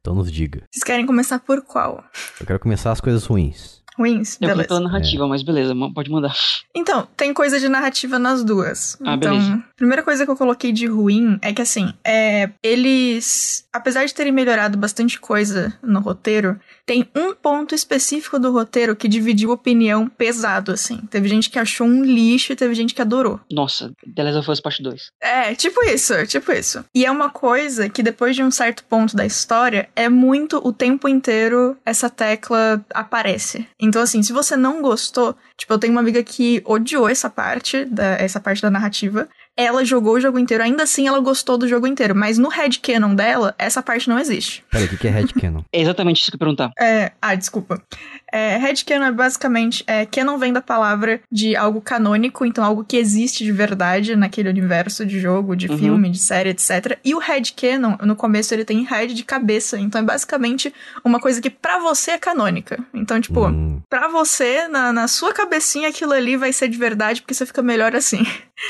então 0.00 0.14
nos 0.14 0.32
diga. 0.32 0.62
Vocês 0.70 0.82
querem 0.82 1.06
começar 1.06 1.38
por 1.38 1.62
qual? 1.62 2.02
Eu 2.40 2.46
quero 2.46 2.58
começar 2.58 2.90
as 2.90 3.00
coisas 3.00 3.26
ruins. 3.26 3.81
Ruins? 3.96 4.38
Eu 4.40 4.48
Beleza. 4.48 4.68
pela 4.68 4.80
narrativa, 4.80 5.26
mas 5.26 5.42
beleza, 5.42 5.74
pode 5.94 6.10
mandar. 6.10 6.34
Então, 6.74 7.06
tem 7.16 7.32
coisa 7.32 7.58
de 7.58 7.68
narrativa 7.68 8.18
nas 8.18 8.42
duas. 8.44 8.96
Ah, 9.04 9.14
então, 9.14 9.38
beleza. 9.38 9.64
primeira 9.76 10.02
coisa 10.02 10.24
que 10.24 10.30
eu 10.30 10.36
coloquei 10.36 10.72
de 10.72 10.86
ruim 10.86 11.38
é 11.42 11.52
que, 11.52 11.62
assim, 11.62 11.92
é, 12.04 12.50
eles, 12.62 13.66
apesar 13.72 14.04
de 14.04 14.14
terem 14.14 14.32
melhorado 14.32 14.78
bastante 14.78 15.18
coisa 15.20 15.76
no 15.82 16.00
roteiro, 16.00 16.58
tem 16.84 17.08
um 17.14 17.34
ponto 17.34 17.74
específico 17.74 18.38
do 18.38 18.52
roteiro 18.52 18.96
que 18.96 19.08
dividiu 19.08 19.50
opinião 19.50 20.08
pesado, 20.08 20.72
assim. 20.72 20.98
Teve 21.10 21.28
gente 21.28 21.50
que 21.50 21.58
achou 21.58 21.86
um 21.86 22.04
lixo 22.04 22.52
e 22.52 22.56
teve 22.56 22.74
gente 22.74 22.94
que 22.94 23.02
adorou. 23.02 23.40
Nossa, 23.50 23.92
The 24.14 24.22
Last 24.22 24.38
of 24.38 24.50
Us 24.50 24.60
Parte 24.60 24.82
2. 24.82 25.10
É, 25.20 25.54
tipo 25.54 25.82
isso, 25.84 26.26
tipo 26.26 26.52
isso. 26.52 26.84
E 26.94 27.04
é 27.04 27.10
uma 27.10 27.30
coisa 27.30 27.88
que 27.88 28.02
depois 28.02 28.34
de 28.34 28.42
um 28.42 28.50
certo 28.50 28.84
ponto 28.84 29.16
da 29.16 29.24
história, 29.24 29.88
é 29.94 30.08
muito 30.08 30.60
o 30.66 30.72
tempo 30.72 31.08
inteiro 31.08 31.76
essa 31.84 32.10
tecla 32.10 32.84
aparece. 32.92 33.66
Então, 33.82 34.00
assim, 34.00 34.22
se 34.22 34.32
você 34.32 34.56
não 34.56 34.80
gostou, 34.80 35.36
tipo, 35.56 35.72
eu 35.72 35.78
tenho 35.78 35.92
uma 35.92 36.00
amiga 36.00 36.22
que 36.22 36.62
odiou 36.64 37.08
essa 37.08 37.28
parte, 37.28 37.84
da, 37.84 38.14
essa 38.14 38.38
parte 38.38 38.62
da 38.62 38.70
narrativa. 38.70 39.28
Ela 39.56 39.84
jogou 39.84 40.14
o 40.14 40.20
jogo 40.20 40.38
inteiro, 40.38 40.62
ainda 40.64 40.82
assim 40.84 41.06
ela 41.06 41.20
gostou 41.20 41.58
do 41.58 41.68
jogo 41.68 41.86
inteiro, 41.86 42.14
mas 42.14 42.38
no 42.38 42.48
headcanon 42.48 43.14
dela, 43.14 43.54
essa 43.58 43.82
parte 43.82 44.08
não 44.08 44.18
existe. 44.18 44.64
Peraí, 44.70 44.86
o 44.86 44.88
que 44.88 44.96
que 44.96 45.08
é 45.08 45.10
headcanon? 45.10 45.62
É 45.72 45.80
exatamente 45.80 46.20
isso 46.20 46.30
que 46.30 46.36
eu 46.36 46.38
perguntar. 46.38 46.70
É, 46.78 47.12
ah, 47.20 47.34
desculpa. 47.34 47.82
É, 48.30 48.56
headcanon 48.58 49.04
é 49.06 49.12
basicamente. 49.12 49.82
É, 49.86 50.04
canon 50.06 50.36
vem 50.38 50.52
da 50.52 50.60
palavra 50.62 51.20
de 51.30 51.54
algo 51.56 51.80
canônico, 51.80 52.44
então 52.44 52.62
algo 52.64 52.84
que 52.84 52.96
existe 52.96 53.42
de 53.44 53.52
verdade 53.52 54.14
naquele 54.16 54.48
universo 54.48 55.04
de 55.06 55.18
jogo, 55.20 55.54
de 55.56 55.68
Uhum. 55.68 55.78
filme, 55.78 56.10
de 56.10 56.18
série, 56.18 56.50
etc. 56.50 56.98
E 57.04 57.14
o 57.14 57.18
headcanon, 57.18 57.96
no 58.02 58.14
começo, 58.16 58.52
ele 58.54 58.64
tem 58.64 58.82
head 58.84 59.14
de 59.14 59.24
cabeça. 59.24 59.78
Então 59.78 60.00
é 60.00 60.04
basicamente 60.04 60.72
uma 61.04 61.20
coisa 61.20 61.40
que 61.40 61.50
pra 61.50 61.78
você 61.78 62.12
é 62.12 62.18
canônica. 62.18 62.78
Então, 62.92 63.20
tipo, 63.20 63.46
Hum, 63.48 63.80
pra 63.88 64.08
você, 64.08 64.68
na, 64.68 64.92
na 64.92 65.08
sua 65.08 65.32
cabecinha, 65.32 65.88
aquilo 65.88 66.12
ali 66.12 66.36
vai 66.36 66.52
ser 66.52 66.68
de 66.68 66.76
verdade 66.78 67.20
porque 67.22 67.34
você 67.34 67.46
fica 67.46 67.62
melhor 67.62 67.94
assim. 67.96 68.24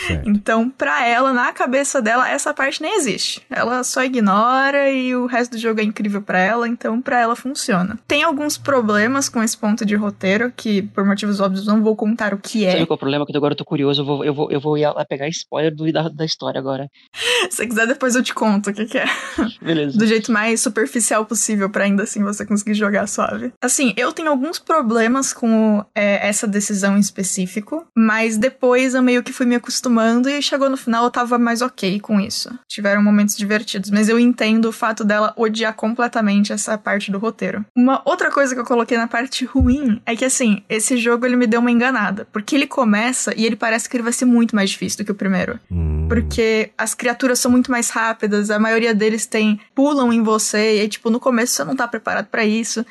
certo. 0.06 0.28
Então, 0.28 0.71
pra 0.76 1.06
ela, 1.06 1.32
na 1.32 1.52
cabeça 1.52 2.00
dela, 2.00 2.28
essa 2.28 2.52
parte 2.52 2.82
nem 2.82 2.96
existe. 2.96 3.42
Ela 3.50 3.84
só 3.84 4.02
ignora 4.02 4.90
e 4.90 5.14
o 5.14 5.26
resto 5.26 5.52
do 5.52 5.58
jogo 5.58 5.80
é 5.80 5.84
incrível 5.84 6.22
pra 6.22 6.38
ela, 6.38 6.68
então 6.68 7.00
pra 7.00 7.20
ela 7.20 7.36
funciona. 7.36 7.98
Tem 8.06 8.22
alguns 8.22 8.58
problemas 8.58 9.28
com 9.28 9.42
esse 9.42 9.56
ponto 9.56 9.84
de 9.84 9.94
roteiro, 9.94 10.52
que 10.56 10.82
por 10.82 11.04
motivos 11.04 11.40
óbvios 11.40 11.66
não 11.66 11.82
vou 11.82 11.94
contar 11.94 12.34
o 12.34 12.38
que 12.38 12.64
é. 12.64 12.72
Sabe 12.72 12.86
qual 12.86 12.94
é 12.94 12.96
o 12.96 12.98
problema? 12.98 13.26
Que 13.26 13.36
agora 13.36 13.52
eu 13.52 13.58
tô 13.58 13.64
curioso, 13.64 14.02
eu 14.02 14.06
vou, 14.06 14.24
eu 14.24 14.34
vou, 14.34 14.50
eu 14.50 14.60
vou 14.60 14.78
ir 14.78 14.86
lá 14.86 15.04
pegar 15.04 15.28
spoiler 15.28 15.74
do, 15.74 15.90
da, 15.92 16.08
da 16.08 16.24
história 16.24 16.58
agora. 16.58 16.88
Se 17.50 17.56
você 17.56 17.66
quiser, 17.66 17.86
depois 17.86 18.14
eu 18.14 18.22
te 18.22 18.34
conto 18.34 18.70
o 18.70 18.72
que, 18.72 18.86
que 18.86 18.98
é. 18.98 19.06
Beleza. 19.60 19.98
Do 19.98 20.06
jeito 20.06 20.32
mais 20.32 20.60
superficial 20.60 21.24
possível, 21.26 21.68
pra 21.70 21.84
ainda 21.84 22.02
assim 22.04 22.22
você 22.22 22.44
conseguir 22.46 22.74
jogar 22.74 23.06
suave. 23.06 23.52
Assim, 23.62 23.92
eu 23.96 24.12
tenho 24.12 24.30
alguns 24.30 24.58
problemas 24.58 25.32
com 25.32 25.84
é, 25.94 26.26
essa 26.26 26.46
decisão 26.46 26.96
em 26.96 27.00
específico, 27.00 27.86
mas 27.96 28.36
depois 28.36 28.94
eu 28.94 29.02
meio 29.02 29.22
que 29.22 29.32
fui 29.32 29.46
me 29.46 29.54
acostumando 29.54 30.28
e 30.28 30.42
chegou 30.42 30.61
no 30.68 30.76
final 30.76 31.04
eu 31.04 31.10
tava 31.10 31.38
mais 31.38 31.62
ok 31.62 32.00
com 32.00 32.20
isso. 32.20 32.50
Tiveram 32.68 33.02
momentos 33.02 33.36
divertidos, 33.36 33.90
mas 33.90 34.08
eu 34.08 34.18
entendo 34.18 34.66
o 34.66 34.72
fato 34.72 35.04
dela 35.04 35.32
odiar 35.36 35.74
completamente 35.74 36.52
essa 36.52 36.76
parte 36.78 37.10
do 37.10 37.18
roteiro. 37.18 37.64
Uma 37.76 38.02
outra 38.04 38.30
coisa 38.30 38.54
que 38.54 38.60
eu 38.60 38.64
coloquei 38.64 38.96
na 38.96 39.06
parte 39.06 39.44
ruim 39.44 40.00
é 40.06 40.14
que, 40.16 40.24
assim, 40.24 40.62
esse 40.68 40.96
jogo 40.96 41.26
ele 41.26 41.36
me 41.36 41.46
deu 41.46 41.60
uma 41.60 41.70
enganada, 41.70 42.26
porque 42.32 42.54
ele 42.54 42.66
começa 42.66 43.32
e 43.36 43.44
ele 43.44 43.56
parece 43.56 43.88
que 43.88 43.96
ele 43.96 44.02
vai 44.02 44.12
ser 44.12 44.24
muito 44.24 44.54
mais 44.56 44.70
difícil 44.70 44.98
do 44.98 45.04
que 45.04 45.12
o 45.12 45.14
primeiro. 45.14 45.58
Hum, 45.70 46.06
Porque 46.08 46.70
as 46.76 46.94
criaturas 46.94 47.38
são 47.38 47.50
muito 47.50 47.70
mais 47.70 47.90
rápidas, 47.90 48.50
a 48.50 48.58
maioria 48.58 48.94
deles 48.94 49.26
tem 49.26 49.60
pulam 49.74 50.12
em 50.12 50.22
você, 50.22 50.76
e 50.76 50.80
aí, 50.80 50.88
tipo, 50.88 51.10
no 51.10 51.20
começo 51.20 51.54
você 51.54 51.64
não 51.64 51.76
tá 51.76 51.86
preparado 51.88 52.26
pra 52.26 52.44
isso. 52.44 52.84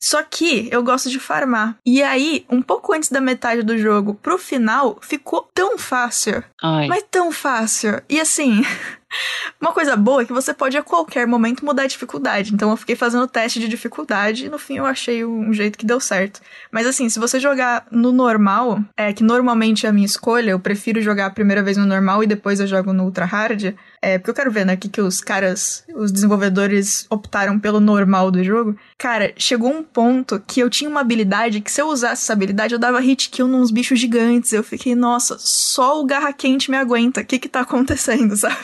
Só 0.00 0.22
que 0.22 0.68
eu 0.70 0.82
gosto 0.82 1.08
de 1.08 1.18
farmar. 1.18 1.76
E 1.84 2.02
aí, 2.02 2.44
um 2.50 2.62
pouco 2.62 2.92
antes 2.92 3.10
da 3.10 3.20
metade 3.20 3.62
do 3.62 3.78
jogo, 3.78 4.14
pro 4.14 4.38
final, 4.38 4.98
ficou 5.00 5.48
tão 5.54 5.78
fácil. 5.78 6.44
Ai, 6.62 6.86
Mas 6.86 7.04
tão 7.10 7.32
fácil. 7.32 8.00
E 8.08 8.20
assim, 8.20 8.62
uma 9.60 9.72
coisa 9.72 9.96
boa 9.96 10.22
é 10.22 10.24
que 10.24 10.32
você 10.32 10.52
pode 10.52 10.76
a 10.76 10.82
qualquer 10.82 11.26
momento 11.26 11.64
mudar 11.64 11.82
a 11.82 11.86
dificuldade. 11.86 12.52
Então 12.52 12.70
eu 12.70 12.76
fiquei 12.76 12.96
fazendo 12.96 13.26
teste 13.26 13.58
de 13.58 13.68
dificuldade 13.68 14.46
e 14.46 14.48
no 14.48 14.58
fim 14.58 14.76
eu 14.76 14.86
achei 14.86 15.24
um 15.24 15.52
jeito 15.52 15.78
que 15.78 15.86
deu 15.86 16.00
certo. 16.00 16.40
Mas 16.70 16.86
assim, 16.86 17.08
se 17.08 17.18
você 17.18 17.40
jogar 17.40 17.86
no 17.90 18.12
normal, 18.12 18.80
é 18.96 19.12
que 19.12 19.22
normalmente 19.22 19.86
é 19.86 19.88
a 19.88 19.92
minha 19.92 20.06
escolha, 20.06 20.50
eu 20.50 20.60
prefiro 20.60 21.00
jogar 21.00 21.26
a 21.26 21.30
primeira 21.30 21.62
vez 21.62 21.76
no 21.76 21.86
normal 21.86 22.22
e 22.22 22.26
depois 22.26 22.60
eu 22.60 22.66
jogo 22.66 22.92
no 22.92 23.04
ultra 23.04 23.24
hard. 23.24 23.74
É, 24.02 24.18
porque 24.18 24.30
eu 24.30 24.34
quero 24.34 24.50
ver, 24.50 24.64
né, 24.64 24.74
o 24.74 24.78
que, 24.78 24.88
que 24.88 25.00
os 25.00 25.20
caras, 25.20 25.84
os 25.94 26.12
desenvolvedores 26.12 27.06
optaram 27.10 27.58
pelo 27.58 27.80
normal 27.80 28.30
do 28.30 28.42
jogo. 28.44 28.76
Cara, 28.98 29.32
chegou 29.36 29.70
um 29.70 29.82
ponto 29.82 30.40
que 30.46 30.60
eu 30.60 30.70
tinha 30.70 30.88
uma 30.88 31.00
habilidade 31.00 31.60
que 31.60 31.70
se 31.70 31.80
eu 31.80 31.88
usasse 31.88 32.22
essa 32.22 32.32
habilidade, 32.32 32.74
eu 32.74 32.78
dava 32.78 32.98
hit 32.98 33.28
kill 33.28 33.46
nos 33.46 33.70
bichos 33.70 34.00
gigantes. 34.00 34.52
Eu 34.52 34.62
fiquei, 34.62 34.94
nossa, 34.94 35.36
só 35.38 36.00
o 36.00 36.06
garra 36.06 36.32
quente 36.32 36.70
me 36.70 36.76
aguenta. 36.76 37.20
O 37.20 37.24
que 37.24 37.38
que 37.38 37.48
tá 37.48 37.60
acontecendo, 37.60 38.34
sabe? 38.36 38.56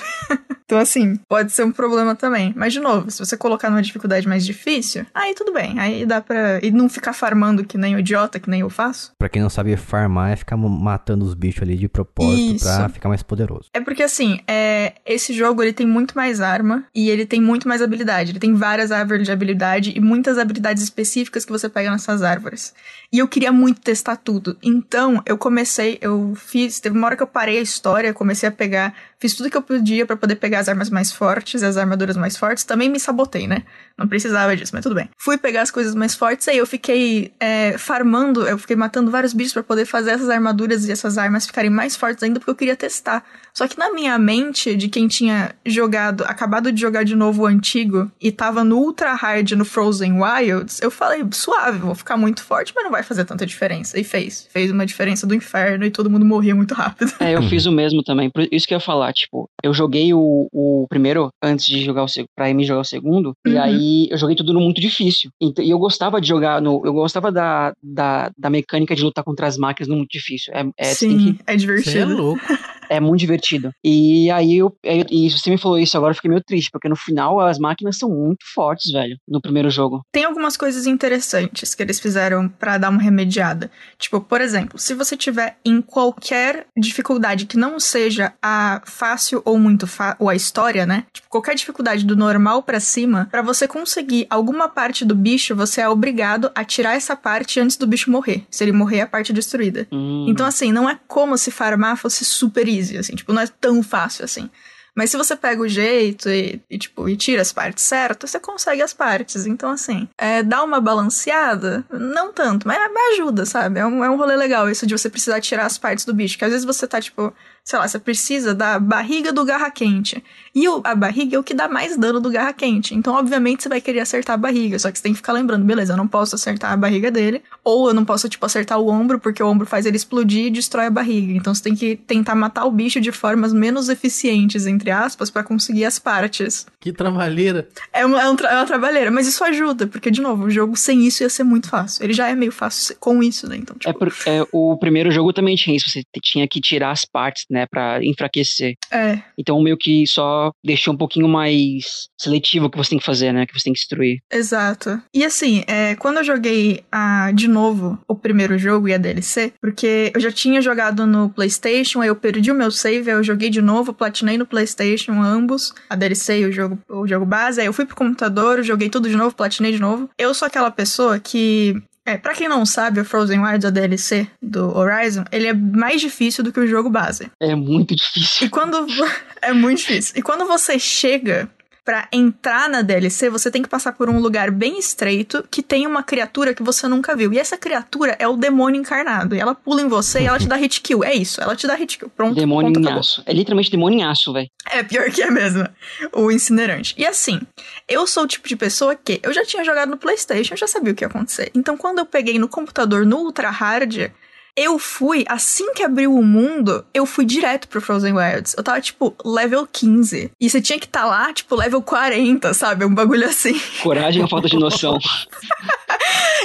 Então, 0.73 0.81
assim, 0.81 1.17
pode 1.29 1.53
ser 1.53 1.65
um 1.65 1.71
problema 1.71 2.15
também. 2.15 2.55
Mas, 2.57 2.73
de 2.73 2.81
novo, 2.81 3.11
se 3.11 3.19
você 3.19 3.37
colocar 3.37 3.69
numa 3.69 3.83
dificuldade 3.83 4.27
mais 4.27 4.43
difícil, 4.43 5.05
aí 5.13 5.35
tudo 5.35 5.53
bem. 5.53 5.79
Aí 5.79 6.07
dá 6.07 6.23
pra. 6.23 6.61
E 6.63 6.71
não 6.71 6.89
ficar 6.89 7.13
farmando 7.13 7.63
que 7.63 7.77
nem 7.77 7.95
o 7.95 7.99
idiota, 7.99 8.41
que 8.41 8.49
nem 8.49 8.61
eu 8.61 8.71
faço. 8.71 9.13
Pra 9.19 9.29
quem 9.29 9.43
não 9.43 9.51
sabe, 9.51 9.77
farmar 9.77 10.33
é 10.33 10.37
ficar 10.37 10.57
matando 10.57 11.27
os 11.27 11.35
bichos 11.35 11.63
ali 11.63 11.77
de 11.77 11.91
propósito 11.91 12.55
Isso. 12.57 12.65
pra 12.65 12.89
ficar 12.89 13.11
mais 13.11 13.23
poderoso. 13.23 13.69
É 13.75 13.83
porque, 13.83 14.03
assim, 14.03 14.41
é... 14.49 14.95
esse 15.05 15.35
jogo 15.35 15.63
ele 15.63 15.75
tem 15.75 15.87
muito 15.87 16.17
mais 16.17 16.41
arma 16.41 16.87
e 16.95 17.11
ele 17.11 17.27
tem 17.27 17.39
muito 17.39 17.69
mais 17.69 17.83
habilidade. 17.83 18.33
Ele 18.33 18.39
tem 18.39 18.55
várias 18.55 18.91
árvores 18.91 19.27
de 19.27 19.33
habilidade 19.33 19.93
e 19.95 20.01
muitas 20.23 20.39
habilidades 20.39 20.85
específicas 20.85 21.45
que 21.45 21.51
você 21.51 21.69
pega 21.69 21.91
nessas 21.91 22.23
árvores. 22.23 22.73
E 23.13 23.19
eu 23.19 23.27
queria 23.27 23.51
muito 23.51 23.81
testar 23.81 24.15
tudo. 24.15 24.57
Então, 24.63 25.21
eu 25.27 25.37
comecei, 25.37 25.99
eu 26.01 26.35
fiz. 26.37 26.79
Teve 26.79 26.97
uma 26.97 27.09
hora 27.09 27.17
que 27.17 27.23
eu 27.25 27.27
parei 27.27 27.59
a 27.59 27.63
história, 27.63 28.15
comecei 28.15 28.49
a 28.49 28.53
pegar. 28.53 28.95
Fiz 29.23 29.35
tudo 29.35 29.49
que 29.49 29.57
eu 29.57 29.63
podia 29.63 30.05
pra 30.05 30.17
poder 30.17 30.35
pegar 30.35 30.59
as 30.59 30.69
armas 30.69 30.91
mais 30.91 31.13
fortes, 31.13 31.63
as 31.63 31.77
armaduras 31.77 32.17
mais 32.17 32.37
fortes. 32.37 32.65
Também 32.65 32.91
me 32.91 32.99
sabotei, 32.99 33.47
né? 33.47 33.63
Não 33.97 34.09
precisava 34.09 34.57
disso, 34.57 34.73
mas 34.75 34.83
tudo 34.83 34.97
bem. 34.97 35.09
Fui 35.17 35.39
pegar 35.39 35.63
as 35.63 35.71
coisas 35.71 35.95
mais 35.95 36.13
fortes, 36.13 36.49
aí 36.49 36.59
eu 36.59 36.67
fiquei 36.67 37.33
é, 37.39 37.79
farmando, 37.79 38.45
eu 38.49 38.59
fiquei 38.59 38.75
matando 38.75 39.13
vários 39.13 39.33
bichos 39.33 39.53
pra 39.53 39.63
poder 39.63 39.87
fazer 39.87 40.11
essas 40.11 40.29
armaduras 40.29 40.89
e 40.89 40.91
essas 40.91 41.19
armas 41.19 41.47
ficarem 41.47 41.71
mais 41.71 41.95
fortes 41.95 42.21
ainda, 42.25 42.41
porque 42.41 42.51
eu 42.51 42.57
queria 42.57 42.75
testar. 42.75 43.25
Só 43.55 43.69
que 43.69 43.79
na 43.79 43.93
minha 43.93 44.19
mente, 44.19 44.75
de 44.75 44.89
quem 44.89 45.07
tinha 45.07 45.55
jogado, 45.65 46.25
acabado 46.25 46.73
de 46.73 46.81
jogar 46.81 47.05
de 47.05 47.15
novo 47.15 47.43
o 47.43 47.47
antigo 47.47 48.11
e 48.21 48.33
tava 48.33 48.65
no 48.65 48.79
Ultra 48.79 49.15
Hard 49.15 49.53
no 49.53 49.65
Frozen 49.65 50.15
Wilds, 50.21 50.81
eu 50.83 50.91
falei, 50.91 51.25
suave, 51.31 51.79
vou 51.79 51.95
ficar 51.95 52.17
muito 52.17 52.43
forte, 52.43 52.73
mas 52.75 52.83
não 52.83 52.91
vai 52.91 53.05
fazer 53.05 53.25
tanta 53.25 53.47
diferença. 53.47 54.01
E 54.01 54.03
fez. 54.03 54.49
Fez 54.51 54.71
uma 54.73 54.85
diferença 54.85 55.29
do 55.29 55.35
inferno 55.35 55.85
e 55.85 55.93
todo 55.93 56.11
mundo 56.11 56.25
morria 56.25 56.57
muito 56.57 56.75
rápido. 56.75 57.13
É, 57.21 57.37
eu 57.37 57.43
fiz 57.45 57.67
o 57.67 57.73
mesmo 57.73 58.03
também. 58.03 58.29
Por 58.29 58.49
isso 58.51 58.67
que 58.67 58.75
eu 58.75 58.79
ia 58.79 58.81
falar, 58.81 59.12
tipo, 59.13 59.49
eu 59.63 59.73
joguei 59.75 60.13
o, 60.15 60.49
o 60.53 60.87
primeiro 60.89 61.29
antes 61.43 61.67
de 61.67 61.83
jogar 61.85 62.05
o 62.05 62.09
segundo, 62.09 62.29
pra 62.35 62.53
mim 62.53 62.65
jogar 62.65 62.81
o 62.81 62.85
segundo, 62.85 63.33
e 63.47 63.51
Uhum. 63.57 63.61
aí 63.63 64.09
eu 64.11 64.17
joguei 64.19 64.35
tudo 64.37 64.53
no 64.53 64.61
muito 64.61 64.81
difícil. 64.81 65.31
Então, 65.41 65.65
e 65.65 65.71
eu 65.71 65.79
gostava 65.79 66.21
de 66.21 66.29
jogar 66.29 66.61
no. 66.61 66.81
Eu 66.85 66.93
gostava 66.93 67.31
da, 67.31 67.73
da, 67.83 68.31
da 68.39 68.51
mecânica 68.51 68.95
de 68.95 69.03
lutar 69.03 69.25
contra 69.25 69.47
as 69.47 69.57
máquinas 69.57 69.89
no 69.89 69.97
muito 69.97 70.11
difícil. 70.11 70.53
É, 70.55 70.65
é, 70.79 70.85
Sim, 70.95 71.35
que- 71.35 71.43
é 71.47 71.53
Você 71.53 71.53
é 71.53 71.57
divertido. 71.59 72.17
louco. 72.17 72.41
é 72.93 73.01
muito 73.01 73.21
divertido. 73.21 73.71
E 73.83 74.31
aí 74.31 74.59
eu. 74.59 74.77
E 74.85 75.31
você 75.31 75.51
me 75.51 75.59
falou 75.59 75.79
isso 75.79 75.97
agora, 75.97 76.13
eu 76.13 76.17
fiquei 76.17 76.31
meio 76.31 76.43
triste, 76.45 76.71
porque 76.71 76.89
no 76.89 76.97
final 76.97 77.41
as 77.41 77.59
máquinas 77.59 77.97
são 77.97 78.11
muito 78.11 78.45
fortes, 78.55 78.93
velho, 78.93 79.17
no 79.27 79.41
primeiro 79.41 79.71
jogo. 79.71 80.03
Tem 80.13 80.25
algumas 80.25 80.57
coisas 80.57 80.87
interessantes 80.87 81.75
que 81.75 81.83
eles 81.83 81.99
fizeram 81.99 82.49
pra 82.49 82.79
dar 82.79 82.91
uma 82.91 83.01
remediada. 83.01 83.71
Tipo, 83.99 84.21
por 84.21 84.41
exemplo, 84.41 84.79
se 84.79 84.95
você 84.95 85.17
tiver 85.17 85.57
em 85.65 85.81
qualquer 85.81 86.67
dificuldade 86.77 87.47
que 87.47 87.57
não 87.57 87.81
seja 87.81 88.33
a 88.43 88.83
fácil 88.85 89.41
ou 89.45 89.59
muito 89.59 89.87
fa 89.87 90.17
ou 90.19 90.29
a 90.29 90.35
história, 90.35 90.85
né? 90.85 91.05
Tipo, 91.13 91.29
qualquer 91.29 91.55
dificuldade 91.55 92.05
do 92.05 92.17
normal 92.17 92.63
pra 92.63 92.81
cima, 92.81 93.29
pra 93.31 93.43
você 93.43 93.67
conseguir 93.67 94.27
alguma 94.29 94.69
parte 94.69 95.05
do 95.05 95.15
bicho, 95.15 95.57
você 95.57 95.81
é 95.81 95.89
obrigado 95.89 96.51
a 96.55 96.65
tirar 96.65 96.95
essa 96.95 97.17
parte 97.17 97.59
antes 97.59 97.77
do 97.77 97.87
bicho 97.87 98.11
morrer. 98.11 98.45
Se 98.51 98.63
ele 98.63 98.73
morrer, 98.73 99.01
a 99.01 99.07
parte 99.07 99.33
é 99.33 99.35
destruída. 99.35 99.87
Hum. 99.91 100.27
Então, 100.29 100.45
assim, 100.47 100.73
não 100.73 100.89
é 100.89 100.99
como 101.09 101.39
se 101.39 101.51
farmar 101.51 101.97
fosse 101.97 102.25
super 102.25 102.69
easy, 102.69 102.82
assim, 102.99 103.15
tipo, 103.15 103.33
não 103.33 103.43
é 103.43 103.47
tão 103.47 103.83
fácil 103.83 104.25
assim. 104.25 104.51
Mas 104.95 105.11
se 105.11 105.17
você 105.17 105.35
pega 105.35 105.63
o 105.63 105.69
jeito 105.69 106.29
e, 106.29 106.61
e, 106.71 106.79
tipo, 106.79 107.09
e 107.09 107.17
tira 107.17 107.41
as 107.41 107.53
partes 107.53 107.83
certas, 107.85 108.31
você 108.31 108.39
consegue 108.39 108.83
as 108.83 108.93
partes. 108.93 109.47
Então, 109.47 109.71
assim, 109.71 110.07
é, 110.19 110.43
dá 110.43 110.63
uma 110.63 110.81
balanceada, 110.81 111.85
não 111.91 112.33
tanto, 112.33 112.67
mas, 112.67 112.79
ajuda, 113.15 113.45
sabe? 113.47 113.81
É 113.81 113.87
um, 113.87 114.05
é 114.05 114.11
um 114.11 114.17
rolê 114.17 114.37
legal 114.37 114.69
isso 114.71 114.87
de 114.87 114.97
você 114.97 115.09
precisar 115.11 115.41
tirar 115.41 115.67
as 115.67 115.79
partes 115.79 116.05
do 116.05 116.15
bicho. 116.15 116.39
Que 116.39 116.45
às 116.45 116.51
vezes 116.51 116.65
você 116.65 116.87
tá, 116.87 117.01
tipo, 117.01 117.33
sei 117.65 117.79
lá, 117.79 117.87
você 117.89 117.99
precisa 117.99 118.55
da 118.55 118.79
barriga 118.79 119.33
do 119.33 119.45
garra 119.45 119.71
quente. 119.71 120.23
E 120.55 120.69
o- 120.69 120.81
a 120.85 120.95
barriga 120.95 121.37
é 121.37 121.39
o 121.39 121.43
que 121.43 121.55
dá 121.55 121.69
mais 121.69 121.97
dano 121.97 122.21
do 122.21 122.31
garra 122.31 122.53
quente. 122.53 122.95
Então, 122.95 123.15
obviamente, 123.15 123.63
você 123.63 123.69
vai 123.69 123.81
querer 123.81 124.01
acertar 124.01 124.35
a 124.35 124.39
barriga. 124.39 124.79
Só 124.79 124.91
que 124.91 124.99
você 124.99 125.03
tem 125.03 125.13
que 125.13 125.19
ficar 125.19 125.33
lembrando, 125.33 125.65
beleza, 125.65 125.93
eu 125.93 125.97
não 125.97 126.09
posso 126.09 126.35
acertar 126.35 126.73
a 126.73 126.77
barriga 126.77 127.11
dele. 127.11 127.43
Ou 127.65 127.89
eu 127.89 127.95
não 127.95 128.05
posso, 128.05 128.29
tipo, 128.29 128.45
acertar 128.47 128.79
o 128.79 128.89
ombro, 128.89 129.19
porque 129.19 129.43
o 129.43 129.47
ombro 129.47 129.67
faz 129.67 129.87
ele 129.87 129.97
explodir 129.97 130.47
e 130.47 130.51
destrói 130.51 130.87
a 130.87 130.91
barriga. 130.91 131.33
Então 131.33 131.55
você 131.55 131.63
tem 131.63 131.75
que 131.75 131.97
tentar 131.97 132.35
matar 132.35 132.65
o 132.65 132.71
bicho 132.71 133.01
de 133.01 133.13
formas 133.13 133.53
menos 133.53 133.89
eficientes, 133.89 134.67
entre 134.83 134.91
aspas, 134.91 135.31
pra 135.31 135.45
conseguir 135.45 135.85
as 135.85 135.99
partes. 136.01 136.67
Que 136.81 136.93
trabalheira. 136.93 137.69
É 137.93 138.05
uma, 138.05 138.21
é 138.21 138.29
um 138.29 138.35
tra- 138.35 138.51
é 138.51 138.57
uma 138.57 138.67
trabalheira, 138.67 139.11
mas 139.13 139.29
isso 139.29 139.45
ajuda, 139.45 139.87
porque, 139.87 140.11
de 140.11 140.21
novo, 140.21 140.45
o 140.47 140.51
jogo 140.51 140.77
sem 140.77 141.07
isso 141.07 141.23
ia 141.23 141.29
ser 141.31 141.45
muito 141.45 141.69
fácil. 141.69 142.03
Ele 142.05 142.13
já 142.13 142.29
é 142.29 142.35
meio 142.35 142.51
fácil 142.51 142.97
com 142.99 143.23
isso, 143.23 143.49
né? 143.49 143.57
Então, 143.57 143.77
tipo, 143.77 143.89
É, 143.89 143.93
por- 143.93 144.13
é, 144.27 144.45
o 144.53 144.77
primeiro 144.77 145.11
jogo 145.13 145.33
também 145.33 145.55
tinha 145.55 145.77
isso, 145.77 145.89
você 145.89 146.03
tinha 146.21 146.49
que 146.49 146.61
tirar 146.61 146.91
as 146.91 147.05
partes, 147.05 147.45
né, 147.49 147.65
pra 147.67 148.05
enfraquecer. 148.05 148.75
é. 148.91 149.23
Então 149.39 149.61
meio 149.63 149.77
que 149.77 150.07
só 150.07 150.51
deixou 150.65 150.95
um 150.95 150.97
pouquinho 150.97 151.29
mais 151.29 152.09
seletivo 152.19 152.67
o 152.67 152.71
que 152.71 152.77
você 152.77 152.91
tem 152.91 152.99
que 152.99 153.05
fazer, 153.05 153.33
né, 153.33 153.47
que 153.47 153.53
você 153.59 153.65
tem 153.65 153.73
que 153.73 153.79
destruir. 153.79 154.19
Exato. 154.33 155.01
E 155.15 155.25
assim, 155.25 155.63
é, 155.67 155.95
quando 155.97 156.19
eu 156.19 156.25
joguei 156.25 156.85
ah, 156.91 157.31
de 157.35 157.49
novo 157.49 157.99
o 158.09 158.15
primeiro 158.15 158.59
jogo 158.59 158.89
e 158.89 158.95
a 158.95 158.99
DLC, 158.99 159.53
porque 159.61 160.11
eu 160.15 160.21
já 160.21 160.31
tinha 160.33 160.61
jogado 160.61 161.07
no 161.07 161.29
PlayStation, 161.31 162.01
aí 162.01 162.09
eu 162.09 162.17
perdi 162.17 162.51
o 162.51 162.55
meu 162.55 162.71
save, 162.71 163.11
aí 163.11 163.17
eu 163.17 163.23
joguei 163.25 163.51
de 163.51 163.61
novo, 163.63 163.93
platinei 163.93 164.37
no 164.39 164.47
PlayStation 164.47 164.72
ambos, 165.21 165.75
a 165.89 165.97
DLC 165.97 166.41
e 166.41 166.47
o 166.47 166.53
jogo, 166.53 166.79
o 166.89 167.07
jogo 167.07 167.27
base, 167.27 167.61
aí 167.61 167.67
eu 167.67 167.73
fui 167.73 167.85
pro 167.85 167.97
computador, 167.97 168.63
joguei 168.63 168.89
tudo 168.89 169.09
de 169.09 169.17
novo, 169.17 169.35
platinei 169.35 169.73
de 169.73 169.79
novo. 169.81 170.09
Eu 170.19 170.33
sou 170.35 170.47
aquela 170.47 170.71
pessoa 170.71 171.19
que 171.19 171.83
é, 172.05 172.17
pra 172.17 172.35
quem 172.35 172.49
não 172.49 172.67
sabe, 172.67 173.01
o 173.01 173.05
Frozen 173.05 173.41
Wilds, 173.41 173.65
a 173.65 173.71
DLC 173.71 174.27
do 174.43 174.77
Horizon, 174.77 175.25
ele 175.31 175.47
é 175.47 175.53
mais 175.53 176.01
difícil 176.01 176.43
do 176.43 176.53
que 176.53 176.59
o 176.59 176.67
jogo 176.67 176.91
base. 176.91 177.31
É 177.41 177.55
muito 177.55 177.95
difícil. 177.95 178.47
E 178.47 178.51
quando. 178.51 178.87
é 179.41 179.53
muito 179.53 179.79
difícil. 179.79 180.15
E 180.17 180.23
quando 180.23 180.45
você 180.45 180.79
chega 180.79 181.49
pra 181.85 182.09
entrar 182.13 182.69
na 182.69 182.83
DLC, 182.83 183.29
você 183.29 183.51
tem 183.51 183.63
que 183.63 183.69
passar 183.69 183.93
por 183.93 184.09
um 184.09 184.21
lugar 184.21 184.51
bem 184.51 184.79
estreito 184.79 185.45
que 185.51 185.63
tem 185.63 185.87
uma 185.87 186.03
criatura 186.03 186.55
que 186.55 186.63
você 186.63 186.87
nunca 186.87 187.17
viu. 187.17 187.33
E 187.33 187.39
essa 187.39 187.57
criatura 187.57 188.17
é 188.19 188.29
o 188.29 188.37
demônio 188.37 188.81
encarnado. 188.81 189.35
E 189.35 189.41
ela 189.41 189.55
pula 189.55 189.83
em 189.83 189.89
você 189.89 190.21
e 190.21 190.27
ela 190.27 190.39
te 190.39 190.47
dá 190.47 190.57
hit 190.57 190.81
kill. 190.81 191.03
É 191.03 191.15
isso, 191.15 191.41
ela 191.41 191.57
te 191.57 191.67
dá 191.67 191.75
hit 191.75 191.99
kill. 191.99 192.11
Pronto, 192.11 192.35
Demônio 192.35 192.73
ponto, 192.73 192.89
em 192.89 192.93
aço. 192.93 193.23
É 193.27 193.33
literalmente 193.33 193.71
demônio 193.71 193.99
em 193.99 194.05
aço, 194.05 194.33
velho. 194.33 194.49
É 194.71 194.83
pior 194.83 195.11
que 195.11 195.23
é 195.23 195.31
mesmo. 195.31 195.69
O 196.13 196.31
incinerante. 196.31 196.95
E 196.97 197.05
assim, 197.05 197.41
eu 197.89 198.07
sou 198.07 198.25
o 198.25 198.27
tipo 198.27 198.49
de 198.49 198.57
pessoa 198.57 198.95
que 198.95 199.21
eu 199.23 199.33
já 199.33 199.45
tinha 199.45 199.65
jogado 199.65 199.91
no 199.91 199.97
PlayStation, 199.97 200.55
eu 200.55 200.59
já 200.59 200.67
sabia 200.67 200.93
o 200.93 200.95
que 200.95 201.05
ia 201.05 201.09
acontecer. 201.09 201.51
Então, 201.55 201.77
quando 201.77 201.99
eu 201.99 202.07
peguei 202.07 202.39
no 202.39 202.49
computador 202.49 203.05
no 203.05 203.19
Ultra 203.19 203.51
Hard, 203.51 204.11
eu 204.57 204.79
fui, 204.79 205.25
assim 205.29 205.73
que 205.75 205.83
abriu 205.83 206.15
o 206.15 206.23
mundo, 206.23 206.85
eu 206.93 207.07
fui 207.07 207.25
direto 207.25 207.69
pro 207.69 207.81
Frozen 207.81 208.13
Wilds. 208.13 208.55
Eu 208.57 208.63
tava, 208.63 208.81
tipo, 208.81 209.15
level 209.25 209.67
15. 209.71 210.31
E 210.41 210.51
você 210.51 210.61
tinha 210.61 210.79
que 210.79 210.87
estar 210.87 211.05
lá, 211.07 211.33
tipo, 211.33 211.55
level 211.57 211.81
40, 211.81 212.53
sabe? 212.53 212.85
Um 212.85 212.95
bagulho 212.95 213.27
assim. 213.27 213.59
Coragem 213.83 214.23
ou 214.23 214.29
falta 214.29 214.49
de 214.49 214.57
noção. 214.59 214.99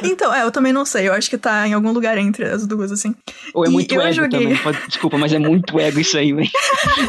Então, 0.04 0.32
é, 0.32 0.44
eu 0.44 0.52
também 0.52 0.72
não 0.72 0.86
sei. 0.86 1.08
Eu 1.08 1.14
acho 1.14 1.28
que 1.28 1.40
tá 1.40 1.68
em 1.68 1.74
algum 1.74 1.92
lugar 1.92 2.20
entre 2.20 2.46
as 2.46 2.68
duas, 2.68 2.92
assim. 2.92 3.16
Ou 3.52 3.66
é 3.66 3.68
E 3.68 3.72
muito 3.72 4.00
ego 4.00 4.12
joguei. 4.14 4.56
também. 4.56 4.82
Desculpa, 4.88 5.18
mas 5.18 5.34
é 5.34 5.40
muito 5.40 5.80
ego 5.80 6.00
isso 6.00 6.16
aí, 6.18 6.32
velho. 6.34 6.48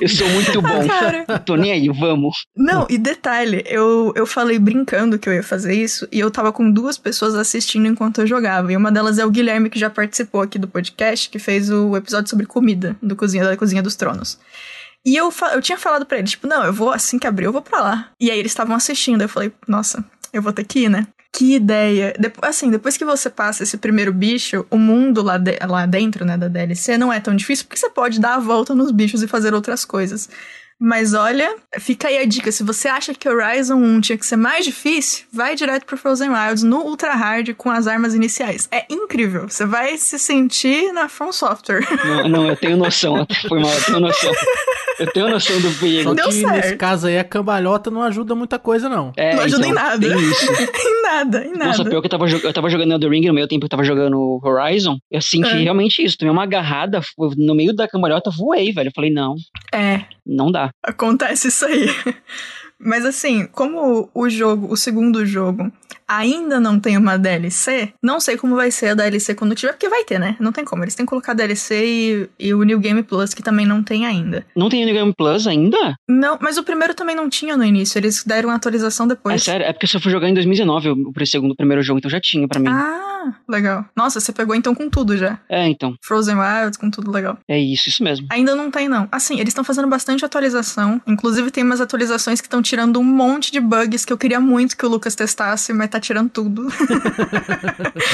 Eu 0.00 0.08
sou 0.08 0.26
muito 0.30 0.62
bom. 0.62 0.88
Cara. 0.88 1.38
Tô 1.40 1.54
nem 1.56 1.70
aí, 1.72 1.88
vamos. 1.90 2.46
Não, 2.56 2.86
e 2.88 2.96
detalhe, 2.96 3.62
eu, 3.66 4.12
eu 4.16 4.26
falei 4.26 4.58
brincando 4.58 5.18
que 5.18 5.28
eu 5.28 5.34
ia 5.34 5.42
fazer 5.42 5.74
isso, 5.74 6.08
e 6.10 6.18
eu 6.18 6.30
tava 6.30 6.50
com 6.50 6.70
duas 6.70 6.96
pessoas 6.96 7.34
assistindo 7.34 7.86
enquanto 7.86 8.22
eu 8.22 8.26
jogava. 8.26 8.72
E 8.72 8.76
uma 8.76 8.90
delas 8.90 9.18
é 9.18 9.26
o 9.26 9.30
Guilherme, 9.30 9.68
que 9.68 9.78
já 9.78 9.90
participou 9.90 10.40
aqui 10.40 10.58
do 10.58 10.66
podcast, 10.66 10.87
que 11.30 11.38
fez 11.38 11.70
o 11.70 11.96
episódio 11.96 12.28
sobre 12.30 12.46
comida, 12.46 12.96
do 13.02 13.14
cozinha, 13.16 13.44
da 13.44 13.56
Cozinha 13.56 13.82
dos 13.82 13.96
Tronos. 13.96 14.38
E 15.06 15.16
eu, 15.16 15.32
eu 15.52 15.62
tinha 15.62 15.78
falado 15.78 16.04
pra 16.04 16.18
ele, 16.18 16.26
tipo, 16.26 16.46
não, 16.46 16.64
eu 16.64 16.72
vou, 16.72 16.90
assim 16.90 17.18
que 17.18 17.26
abrir, 17.26 17.44
eu 17.46 17.52
vou 17.52 17.62
pra 17.62 17.80
lá. 17.80 18.10
E 18.20 18.30
aí 18.30 18.38
eles 18.38 18.50
estavam 18.52 18.74
assistindo, 18.76 19.22
eu 19.22 19.28
falei, 19.28 19.52
nossa, 19.66 20.04
eu 20.32 20.42
vou 20.42 20.52
ter 20.52 20.64
que 20.64 20.80
ir, 20.80 20.88
né? 20.90 21.06
Que 21.32 21.54
ideia. 21.54 22.14
Depo- 22.18 22.44
assim, 22.44 22.70
depois 22.70 22.96
que 22.96 23.04
você 23.04 23.30
passa 23.30 23.62
esse 23.62 23.76
primeiro 23.76 24.12
bicho, 24.12 24.66
o 24.70 24.76
mundo 24.78 25.22
lá, 25.22 25.38
de- 25.38 25.58
lá 25.66 25.86
dentro, 25.86 26.24
né, 26.24 26.36
da 26.36 26.48
DLC, 26.48 26.98
não 26.98 27.12
é 27.12 27.20
tão 27.20 27.34
difícil, 27.36 27.64
porque 27.66 27.78
você 27.78 27.88
pode 27.90 28.18
dar 28.18 28.34
a 28.34 28.38
volta 28.40 28.74
nos 28.74 28.90
bichos 28.90 29.22
e 29.22 29.28
fazer 29.28 29.54
outras 29.54 29.84
coisas. 29.84 30.28
Mas 30.80 31.12
olha, 31.14 31.56
fica 31.80 32.08
aí 32.08 32.18
a 32.18 32.24
dica. 32.24 32.52
Se 32.52 32.62
você 32.62 32.86
acha 32.88 33.12
que 33.14 33.28
Horizon 33.28 33.74
1 33.76 34.00
tinha 34.00 34.18
que 34.18 34.24
ser 34.26 34.36
mais 34.36 34.64
difícil, 34.64 35.26
vai 35.32 35.54
direto 35.56 35.84
pro 35.84 35.96
Frozen 35.96 36.30
Wilds 36.30 36.62
no 36.62 36.78
Ultra 36.84 37.14
Hard 37.14 37.54
com 37.54 37.70
as 37.70 37.86
armas 37.86 38.14
iniciais. 38.14 38.68
É 38.70 38.84
incrível. 38.88 39.48
Você 39.48 39.66
vai 39.66 39.96
se 39.98 40.18
sentir 40.18 40.92
na 40.92 41.08
From 41.08 41.32
Software. 41.32 41.80
Não, 42.04 42.28
não, 42.28 42.48
eu 42.48 42.56
tenho 42.56 42.76
noção. 42.76 43.26
Foi 43.48 43.60
mal, 43.60 43.72
eu 43.72 43.84
tenho 43.84 44.00
noção. 44.00 44.32
Eu 44.98 45.06
tenho 45.12 45.28
noção 45.28 45.60
do 45.60 45.70
Só 45.70 45.80
perigo. 45.80 46.14
Deu 46.14 46.26
que 46.26 46.32
certo. 46.32 46.54
nesse 46.56 46.76
caso 46.76 47.06
aí 47.06 47.18
a 47.18 47.24
cambalhota 47.24 47.90
não 47.90 48.02
ajuda 48.02 48.34
muita 48.34 48.58
coisa, 48.58 48.88
não. 48.88 49.12
É, 49.16 49.34
não 49.36 49.42
ajuda 49.44 49.66
em 49.66 49.70
então, 49.70 49.82
nada. 49.84 50.08
Tem 50.08 50.18
isso. 50.30 50.52
em 50.52 51.02
nada, 51.02 51.44
em 51.44 51.52
nada. 51.52 51.64
Nossa, 51.66 51.84
pior 51.84 52.00
que 52.00 52.06
eu 52.06 52.10
tava, 52.10 52.28
eu 52.28 52.52
tava 52.52 52.68
jogando 52.70 52.92
Elden 52.92 53.10
Ring 53.10 53.26
no 53.28 53.34
meio 53.34 53.46
tempo 53.46 53.60
que 53.60 53.66
eu 53.66 53.70
tava 53.70 53.84
jogando 53.84 54.40
Horizon. 54.42 54.96
Eu 55.10 55.20
senti 55.20 55.48
É. 55.50 55.62
realmente 55.62 56.02
isso. 56.04 56.16
Tomei 56.18 56.32
uma 56.32 56.42
agarrada 56.42 57.00
no 57.36 57.54
meio 57.54 57.74
da 57.74 57.86
cambalhota, 57.86 58.30
voei, 58.30 58.72
velho. 58.72 58.88
Eu 58.88 58.92
falei, 58.94 59.10
não, 59.12 59.34
É, 59.72 60.00
não 60.26 60.50
dá. 60.50 60.67
Acontece 60.82 61.48
isso 61.48 61.64
aí. 61.66 61.86
Mas 62.78 63.04
assim, 63.04 63.46
como 63.46 64.08
o 64.14 64.28
jogo, 64.28 64.72
o 64.72 64.76
segundo 64.76 65.26
jogo, 65.26 65.72
ainda 66.08 66.58
não 66.58 66.80
tem 66.80 66.96
uma 66.96 67.18
DLC, 67.18 67.92
não 68.02 68.18
sei 68.18 68.36
como 68.36 68.56
vai 68.56 68.70
ser 68.70 68.88
a 68.88 68.94
DLC 68.94 69.34
quando 69.34 69.54
tiver, 69.54 69.72
porque 69.72 69.88
vai 69.88 70.04
ter, 70.04 70.18
né? 70.18 70.36
Não 70.40 70.50
tem 70.50 70.64
como. 70.64 70.82
Eles 70.82 70.94
têm 70.94 71.04
que 71.04 71.10
colocar 71.10 71.34
DLC 71.34 71.84
e, 71.86 72.30
e 72.48 72.54
o 72.54 72.62
New 72.62 72.78
Game 72.78 73.02
Plus, 73.02 73.34
que 73.34 73.42
também 73.42 73.66
não 73.66 73.82
tem 73.82 74.06
ainda. 74.06 74.46
Não 74.56 74.68
tem 74.68 74.84
New 74.84 74.94
Game 74.94 75.14
Plus 75.14 75.46
ainda? 75.46 75.96
Não, 76.08 76.38
mas 76.40 76.56
o 76.56 76.64
primeiro 76.64 76.94
também 76.94 77.14
não 77.14 77.28
tinha 77.28 77.56
no 77.56 77.64
início. 77.64 77.98
Eles 77.98 78.24
deram 78.24 78.48
uma 78.48 78.56
atualização 78.56 79.06
depois. 79.06 79.42
É 79.42 79.44
sério? 79.44 79.66
É 79.66 79.72
porque 79.72 79.84
eu 79.84 79.90
só 79.90 80.00
fui 80.00 80.10
jogar 80.10 80.28
em 80.28 80.34
2019 80.34 80.90
o, 80.90 81.26
segundo, 81.26 81.52
o 81.52 81.56
primeiro 81.56 81.82
jogo, 81.82 81.98
então 81.98 82.10
já 82.10 82.20
tinha 82.20 82.48
pra 82.48 82.58
mim. 82.58 82.68
Ah, 82.68 83.34
legal. 83.48 83.84
Nossa, 83.94 84.20
você 84.20 84.32
pegou 84.32 84.54
então 84.54 84.74
com 84.74 84.88
tudo 84.88 85.16
já. 85.16 85.38
É, 85.48 85.68
então. 85.68 85.94
Frozen 86.02 86.36
Wilds, 86.36 86.78
com 86.78 86.90
tudo 86.90 87.10
legal. 87.10 87.38
É 87.46 87.58
isso, 87.58 87.88
isso 87.88 88.02
mesmo. 88.02 88.26
Ainda 88.30 88.54
não 88.54 88.70
tem, 88.70 88.88
não. 88.88 89.08
Assim, 89.12 89.34
eles 89.34 89.48
estão 89.48 89.64
fazendo 89.64 89.88
bastante 89.88 90.24
atualização. 90.24 91.00
Inclusive, 91.06 91.50
tem 91.50 91.64
umas 91.64 91.80
atualizações 91.80 92.40
que 92.40 92.46
estão 92.46 92.62
tirando 92.62 92.98
um 92.98 93.04
monte 93.04 93.52
de 93.52 93.60
bugs 93.60 94.04
que 94.04 94.12
eu 94.12 94.18
queria 94.18 94.40
muito 94.40 94.76
que 94.76 94.86
o 94.86 94.88
Lucas 94.88 95.14
testasse, 95.14 95.72
mas 95.72 95.90
tá 95.90 95.97
tirando 96.00 96.30
tudo. 96.30 96.68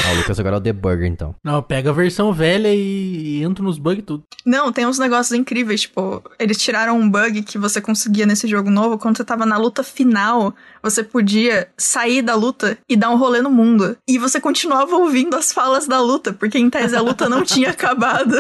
Ah, 0.07 0.13
o 0.13 0.17
Lucas 0.17 0.39
agora 0.39 0.57
é 0.57 0.59
o 0.59 0.61
debugger, 0.61 1.07
então. 1.07 1.35
Não, 1.43 1.63
pega 1.63 1.91
a 1.91 1.93
versão 1.93 2.33
velha 2.33 2.73
e, 2.75 3.39
e 3.39 3.43
entra 3.43 3.63
nos 3.63 3.79
bugs 3.79 4.01
e 4.01 4.03
tudo. 4.03 4.25
Não, 4.45 4.73
tem 4.73 4.87
uns 4.87 4.99
negócios 4.99 5.39
incríveis, 5.39 5.83
tipo, 5.83 6.23
eles 6.39 6.59
tiraram 6.59 6.99
um 6.99 7.09
bug 7.09 7.43
que 7.43 7.57
você 7.57 7.81
conseguia 7.81 8.27
nesse 8.27 8.47
jogo 8.47 8.71
novo, 8.71 8.99
quando 8.99 9.17
você 9.17 9.25
tava 9.25 9.47
na 9.47 9.57
luta 9.57 9.83
final, 9.83 10.55
você 10.85 11.03
podia 11.03 11.69
sair 11.77 12.23
da 12.23 12.35
luta 12.35 12.79
e 12.89 12.95
dar 12.97 13.11
um 13.11 13.17
rolê 13.17 13.41
no 13.43 13.51
mundo. 13.51 13.97
E 14.09 14.19
você 14.19 14.41
continuava 14.41 14.95
ouvindo 14.97 15.35
as 15.35 15.53
falas 15.53 15.87
da 15.89 16.01
luta, 16.01 16.33
porque 16.33 16.59
em 16.59 16.71
tese 16.71 16.95
a 16.95 17.01
luta 17.01 17.29
não 17.29 17.43
tinha 17.43 17.71
acabado. 17.75 18.35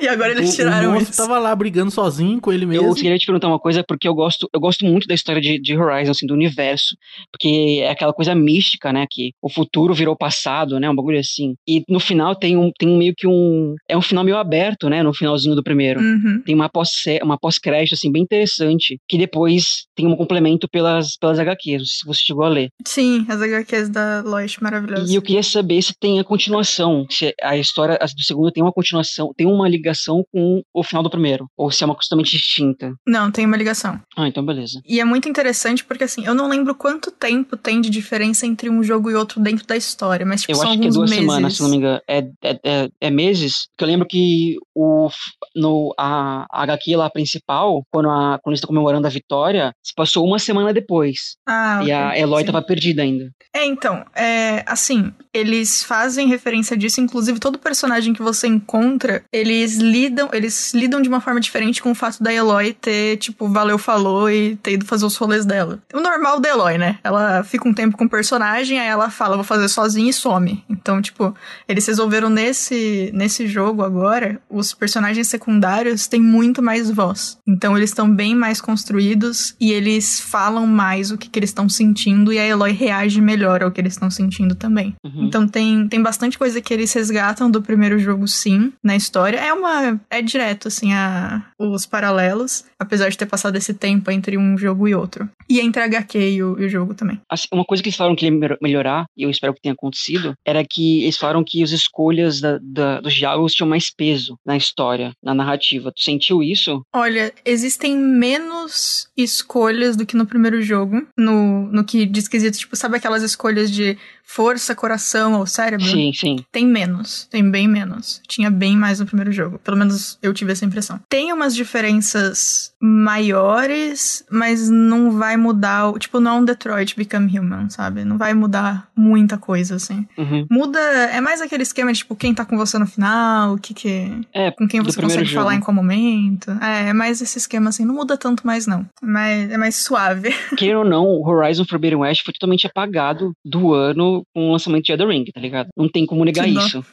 e 0.00 0.06
agora 0.08 0.32
eles 0.32 0.52
O- 0.52 0.56
tiraram 0.56 0.90
o 0.90 0.92
monstro 0.92 1.10
isso. 1.12 1.22
tava 1.22 1.38
lá 1.38 1.54
brigando 1.56 1.90
sozinho 1.90 2.40
com 2.40 2.52
ele 2.52 2.66
mesmo. 2.66 2.86
Eu 2.88 2.94
queria 2.94 3.16
te 3.18 3.26
perguntar 3.26 3.48
uma 3.48 3.58
coisa, 3.58 3.82
porque 3.86 4.06
eu 4.06 4.14
gosto, 4.14 4.48
eu 4.52 4.60
gosto 4.60 4.84
muito 4.84 5.06
da 5.06 5.14
história 5.14 5.40
de, 5.40 5.58
de 5.60 5.76
Horizon, 5.76 6.10
assim, 6.12 6.26
do 6.26 6.34
universo. 6.34 6.94
Porque 7.30 7.80
é 7.82 7.90
aquela 7.90 8.12
coisa 8.12 8.34
mística, 8.34 8.92
né? 8.92 9.06
Que 9.10 9.30
o 9.42 9.48
futuro 9.48 9.94
virou 9.94 10.16
passado, 10.16 10.78
né? 10.78 10.88
Um 10.90 10.94
bagulho 10.94 11.18
assim. 11.18 11.54
E 11.66 11.82
no 11.88 11.98
final 12.00 12.34
tem 12.36 12.56
um, 12.56 12.70
tem 12.78 12.88
meio 12.98 13.14
que 13.16 13.26
um. 13.26 13.74
É 13.88 13.96
um 13.96 14.02
final 14.02 14.24
meio 14.24 14.36
aberto, 14.36 14.88
né? 14.88 15.02
No 15.02 15.14
finalzinho 15.14 15.54
do 15.54 15.62
primeiro. 15.62 16.00
Uhum. 16.00 16.42
Tem 16.44 16.54
uma 16.54 16.68
pós 16.68 16.90
uma 17.22 17.38
pós-crédito, 17.38 17.94
assim, 17.94 18.10
bem 18.12 18.22
interessante. 18.22 18.98
Que 19.08 19.16
depois 19.18 19.86
tem 19.96 20.06
um 20.06 20.16
complemento 20.16 20.68
pelas, 20.70 21.16
pelas 21.16 21.38
HQs, 21.38 21.61
se 21.84 22.04
você 22.06 22.20
chegou 22.24 22.44
a 22.44 22.48
ler. 22.48 22.68
Sim, 22.86 23.26
as 23.28 23.40
HQs 23.40 23.88
da 23.88 24.22
Lois 24.24 24.56
maravilhosas. 24.58 25.10
E 25.10 25.14
eu 25.14 25.22
queria 25.22 25.42
saber 25.42 25.82
se 25.82 25.94
tem 25.98 26.20
a 26.20 26.24
continuação, 26.24 27.06
se 27.08 27.34
a 27.42 27.56
história 27.56 27.98
do 27.98 28.22
segundo 28.22 28.50
tem 28.50 28.62
uma 28.62 28.72
continuação, 28.72 29.32
tem 29.36 29.46
uma 29.46 29.68
ligação 29.68 30.24
com 30.32 30.62
o 30.72 30.82
final 30.82 31.02
do 31.02 31.10
primeiro, 31.10 31.46
ou 31.56 31.70
se 31.70 31.82
é 31.82 31.86
uma 31.86 31.94
coisa 31.94 32.22
distinta. 32.22 32.94
Não, 33.06 33.30
tem 33.30 33.46
uma 33.46 33.56
ligação. 33.56 34.00
Ah, 34.16 34.28
então 34.28 34.44
beleza. 34.44 34.80
E 34.86 35.00
é 35.00 35.04
muito 35.04 35.28
interessante 35.28 35.84
porque, 35.84 36.04
assim, 36.04 36.24
eu 36.24 36.34
não 36.34 36.48
lembro 36.48 36.74
quanto 36.74 37.10
tempo 37.10 37.56
tem 37.56 37.80
de 37.80 37.90
diferença 37.90 38.46
entre 38.46 38.68
um 38.68 38.82
jogo 38.82 39.10
e 39.10 39.14
outro 39.14 39.40
dentro 39.40 39.66
da 39.66 39.76
história, 39.76 40.24
mas, 40.26 40.42
tipo, 40.42 40.52
Eu 40.52 40.56
são 40.56 40.68
acho 40.70 40.78
que 40.78 40.84
é 40.84 40.88
alguns 40.88 40.94
duas 40.96 41.10
meses. 41.10 41.24
semanas, 41.24 41.56
se 41.56 41.62
não 41.62 41.70
me 41.70 41.76
engano. 41.76 42.00
É, 42.08 42.18
é, 42.42 42.60
é, 42.64 42.88
é 43.00 43.10
meses? 43.10 43.66
Porque 43.70 43.84
eu 43.84 43.88
lembro 43.88 44.06
que 44.06 44.56
o, 44.74 45.08
no, 45.54 45.94
a, 45.98 46.46
a 46.50 46.62
HQ 46.62 46.96
lá 46.96 47.10
principal, 47.10 47.82
quando, 47.90 48.08
a, 48.10 48.38
quando 48.42 48.52
eles 48.52 48.58
estão 48.58 48.68
comemorando 48.68 49.06
a 49.06 49.10
vitória, 49.10 49.72
se 49.82 49.92
passou 49.94 50.26
uma 50.26 50.38
semana 50.38 50.72
depois. 50.72 51.36
Ah, 51.52 51.80
e 51.84 51.92
a 51.92 52.18
Eloy 52.18 52.40
sim. 52.40 52.46
tava 52.46 52.62
perdida 52.62 53.02
ainda. 53.02 53.30
É, 53.54 53.66
então, 53.66 54.04
é, 54.14 54.64
assim, 54.66 55.12
eles 55.34 55.82
fazem 55.82 56.26
referência 56.26 56.74
disso, 56.74 57.02
inclusive 57.02 57.38
todo 57.38 57.58
personagem 57.58 58.14
que 58.14 58.22
você 58.22 58.46
encontra, 58.46 59.22
eles 59.30 59.76
lidam, 59.76 60.30
eles 60.32 60.72
lidam 60.72 61.02
de 61.02 61.08
uma 61.08 61.20
forma 61.20 61.38
diferente 61.38 61.82
com 61.82 61.90
o 61.90 61.94
fato 61.94 62.22
da 62.22 62.32
Eloy 62.32 62.72
ter, 62.72 63.18
tipo, 63.18 63.48
valeu, 63.48 63.76
falou 63.76 64.30
e 64.30 64.56
ter 64.56 64.72
ido 64.72 64.86
fazer 64.86 65.04
os 65.04 65.16
rolês 65.16 65.44
dela. 65.44 65.78
O 65.92 66.00
normal 66.00 66.40
da 66.40 66.48
Eloy, 66.48 66.78
né? 66.78 66.98
Ela 67.04 67.44
fica 67.44 67.68
um 67.68 67.74
tempo 67.74 67.96
com 67.96 68.04
o 68.04 68.10
personagem, 68.10 68.78
aí 68.78 68.88
ela 68.88 69.10
fala, 69.10 69.36
vou 69.36 69.44
fazer 69.44 69.68
sozinha 69.68 70.08
e 70.08 70.14
some. 70.14 70.64
Então, 70.68 71.02
tipo, 71.02 71.34
eles 71.68 71.86
resolveram 71.86 72.30
nesse, 72.30 73.10
nesse 73.12 73.46
jogo 73.46 73.82
agora, 73.82 74.40
os 74.48 74.72
personagens 74.72 75.28
secundários 75.28 76.06
têm 76.06 76.22
muito 76.22 76.62
mais 76.62 76.90
voz. 76.90 77.38
Então, 77.46 77.76
eles 77.76 77.90
estão 77.90 78.10
bem 78.10 78.34
mais 78.34 78.62
construídos 78.62 79.54
e 79.60 79.72
eles 79.72 80.20
falam 80.20 80.66
mais 80.66 81.10
o 81.10 81.18
que, 81.18 81.28
que 81.28 81.38
eles 81.42 81.50
estão 81.50 81.68
sentindo 81.68 82.32
e 82.32 82.38
a 82.38 82.46
Eloy 82.46 82.72
reage 82.72 83.20
melhor 83.20 83.62
ao 83.62 83.70
que 83.70 83.80
eles 83.80 83.94
estão 83.94 84.10
sentindo 84.10 84.54
também. 84.54 84.94
Uhum. 85.04 85.24
Então 85.24 85.46
tem, 85.46 85.88
tem 85.88 86.00
bastante 86.02 86.38
coisa 86.38 86.60
que 86.60 86.72
eles 86.72 86.92
resgatam 86.92 87.50
do 87.50 87.60
primeiro 87.60 87.98
jogo, 87.98 88.26
sim, 88.28 88.72
na 88.82 88.94
história. 88.96 89.38
É 89.38 89.52
uma. 89.52 90.00
É 90.08 90.22
direto, 90.22 90.68
assim, 90.68 90.92
a, 90.92 91.44
os 91.58 91.84
paralelos, 91.86 92.64
apesar 92.78 93.08
de 93.08 93.18
ter 93.18 93.26
passado 93.26 93.56
esse 93.56 93.74
tempo 93.74 94.10
entre 94.10 94.38
um 94.38 94.56
jogo 94.56 94.86
e 94.88 94.94
outro. 94.94 95.28
E 95.48 95.60
entre 95.60 95.82
a 95.82 95.86
HQ 95.86 96.18
e 96.18 96.42
o, 96.42 96.58
e 96.60 96.64
o 96.64 96.68
jogo 96.68 96.94
também. 96.94 97.20
Assim, 97.30 97.46
uma 97.52 97.64
coisa 97.64 97.82
que 97.82 97.88
eles 97.88 97.96
falaram 97.96 98.14
que 98.16 98.24
ia 98.24 98.30
melhor- 98.32 98.58
melhorar, 98.62 99.04
e 99.16 99.24
eu 99.24 99.30
espero 99.30 99.52
que 99.54 99.60
tenha 99.60 99.72
acontecido, 99.74 100.34
era 100.46 100.64
que 100.64 101.02
eles 101.02 101.16
falaram 101.16 101.42
que 101.44 101.62
as 101.62 101.70
escolhas 101.70 102.40
da- 102.40 102.58
da- 102.62 103.00
dos 103.00 103.14
diálogos 103.14 103.52
tinham 103.52 103.68
mais 103.68 103.90
peso 103.94 104.38
na 104.46 104.56
história, 104.56 105.12
na 105.22 105.34
narrativa. 105.34 105.92
Tu 105.92 106.02
sentiu 106.02 106.42
isso? 106.42 106.82
Olha, 106.94 107.32
existem 107.44 107.96
menos 107.96 109.08
escolhas 109.16 109.96
do 109.96 110.06
que 110.06 110.16
no 110.16 110.26
primeiro 110.26 110.62
jogo. 110.62 111.06
No, 111.22 111.68
no 111.70 111.84
que 111.84 112.04
diz 112.06 112.26
quesito, 112.28 112.58
tipo, 112.58 112.74
sabe 112.76 112.96
aquelas 112.96 113.22
escolhas 113.22 113.70
de 113.70 113.96
força, 114.24 114.74
coração 114.74 115.34
ou 115.38 115.46
cérebro? 115.46 115.86
Sim, 115.86 116.12
sim. 116.14 116.36
Tem 116.50 116.66
menos, 116.66 117.26
tem 117.30 117.48
bem 117.50 117.68
menos. 117.68 118.20
Tinha 118.26 118.50
bem 118.50 118.76
mais 118.76 118.98
no 119.00 119.06
primeiro 119.06 119.30
jogo. 119.30 119.58
Pelo 119.58 119.76
menos 119.76 120.18
eu 120.22 120.32
tive 120.32 120.52
essa 120.52 120.64
impressão. 120.64 120.98
Tem 121.08 121.32
umas 121.32 121.54
diferenças 121.54 122.72
maiores, 122.80 124.24
mas 124.30 124.68
não 124.70 125.10
vai 125.12 125.36
mudar. 125.36 125.88
o- 125.90 125.98
Tipo, 125.98 126.18
não 126.20 126.30
é 126.30 126.34
um 126.40 126.44
Detroit 126.44 126.96
Become 126.96 127.38
Human, 127.38 127.68
sabe? 127.70 128.04
Não 128.04 128.18
vai 128.18 128.34
mudar 128.34 128.88
muita 128.96 129.38
coisa, 129.38 129.76
assim. 129.76 130.06
Uhum. 130.18 130.46
Muda. 130.50 130.78
É 130.80 131.20
mais 131.20 131.40
aquele 131.40 131.62
esquema 131.62 131.92
de, 131.92 131.98
tipo, 131.98 132.16
quem 132.16 132.34
tá 132.34 132.44
com 132.44 132.56
você 132.56 132.78
no 132.78 132.86
final, 132.86 133.54
o 133.54 133.58
que 133.58 133.72
que. 133.74 134.10
É, 134.32 134.50
Com 134.50 134.66
quem 134.66 134.80
você 134.80 135.00
consegue 135.00 135.28
falar 135.32 135.50
jogo. 135.52 135.56
em 135.56 135.60
qual 135.60 135.74
momento. 135.74 136.50
É, 136.60 136.88
é 136.88 136.92
mais 136.92 137.20
esse 137.20 137.38
esquema, 137.38 137.68
assim. 137.70 137.84
Não 137.84 137.94
muda 137.94 138.16
tanto 138.16 138.46
mais, 138.46 138.66
não. 138.66 138.86
Mas 139.02 139.50
é 139.50 139.56
mais 139.56 139.76
suave. 139.76 140.30
queira 140.56 140.78
ou 140.78 140.84
não, 140.84 141.04
o 141.20 141.26
Horizon 141.26 141.64
Forbidden 141.64 142.00
West 142.00 142.24
foi 142.24 142.32
totalmente 142.32 142.66
apagado 142.66 143.32
do 143.44 143.72
ano 143.72 144.24
com 144.34 144.48
o 144.48 144.52
lançamento 144.52 144.84
de 144.84 144.92
Elden 144.92 145.08
Ring, 145.08 145.24
tá 145.32 145.40
ligado? 145.40 145.68
Não 145.76 145.88
tem 145.88 146.06
como 146.06 146.24
negar 146.24 146.46
dó. 146.50 146.60
isso. 146.60 146.84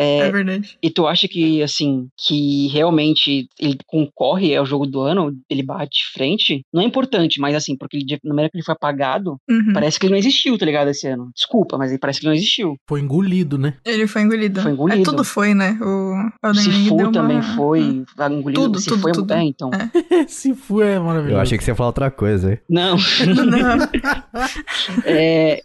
É, 0.00 0.18
É, 0.18 0.30
verdade. 0.30 0.76
e 0.82 0.90
tu 0.90 1.06
acha 1.06 1.26
que, 1.26 1.62
assim, 1.62 2.08
que 2.16 2.68
realmente 2.68 3.48
ele 3.58 3.76
concorre 3.86 4.54
ao 4.56 4.64
jogo 4.64 4.86
do 4.86 5.00
ano, 5.00 5.34
ele 5.50 5.62
bate 5.62 5.98
de 6.04 6.12
frente? 6.12 6.62
Não 6.72 6.82
é 6.82 6.84
importante, 6.84 7.40
mas 7.40 7.54
assim, 7.54 7.76
porque 7.76 7.96
ele, 7.96 8.18
na 8.24 8.30
maneira 8.34 8.50
que 8.50 8.56
ele 8.58 8.64
foi 8.64 8.74
apagado, 8.74 9.36
Uhum. 9.50 9.72
parece 9.72 9.98
que 9.98 10.06
ele 10.06 10.12
não 10.12 10.18
existiu, 10.18 10.56
tá 10.58 10.64
ligado, 10.66 10.88
esse 10.88 11.06
ano. 11.08 11.30
Desculpa, 11.34 11.76
mas 11.76 11.90
ele 11.90 11.98
parece 11.98 12.20
que 12.20 12.26
ele 12.26 12.30
não 12.30 12.36
existiu. 12.36 12.76
Foi 12.88 13.00
engolido, 13.00 13.58
né? 13.58 13.74
Ele 13.84 14.06
foi 14.06 14.22
engolido. 14.22 14.62
Foi 14.62 14.70
engolido. 14.72 15.00
É, 15.00 15.04
tudo 15.04 15.24
foi, 15.24 15.54
né? 15.54 15.78
O 15.82 16.46
Elden 16.46 16.62
Ring 16.64 16.82
Sifu 16.84 16.96
deu 16.96 17.06
uma- 17.06 17.12
também 17.12 17.42
foi 17.42 17.80
engolido. 18.30 18.62
Tudo, 18.62 18.78
Sifu 18.78 18.96
tudo, 18.96 19.08
é- 19.08 19.12
tudo. 19.12 19.32
É, 19.34 19.42
então. 19.42 19.70
É. 19.72 19.88
Se 20.28 20.54
for, 20.54 20.82
é 20.84 20.98
maravilhoso. 20.98 21.34
Eu 21.36 21.40
achei 21.40 21.58
que 21.58 21.64
você 21.64 21.70
ia 21.70 21.74
falar 21.74 21.88
outra 21.88 22.10
coisa. 22.10 22.52
hein? 22.52 22.58
Não, 22.68 22.96
Não. 23.26 23.88
é... 25.04 25.60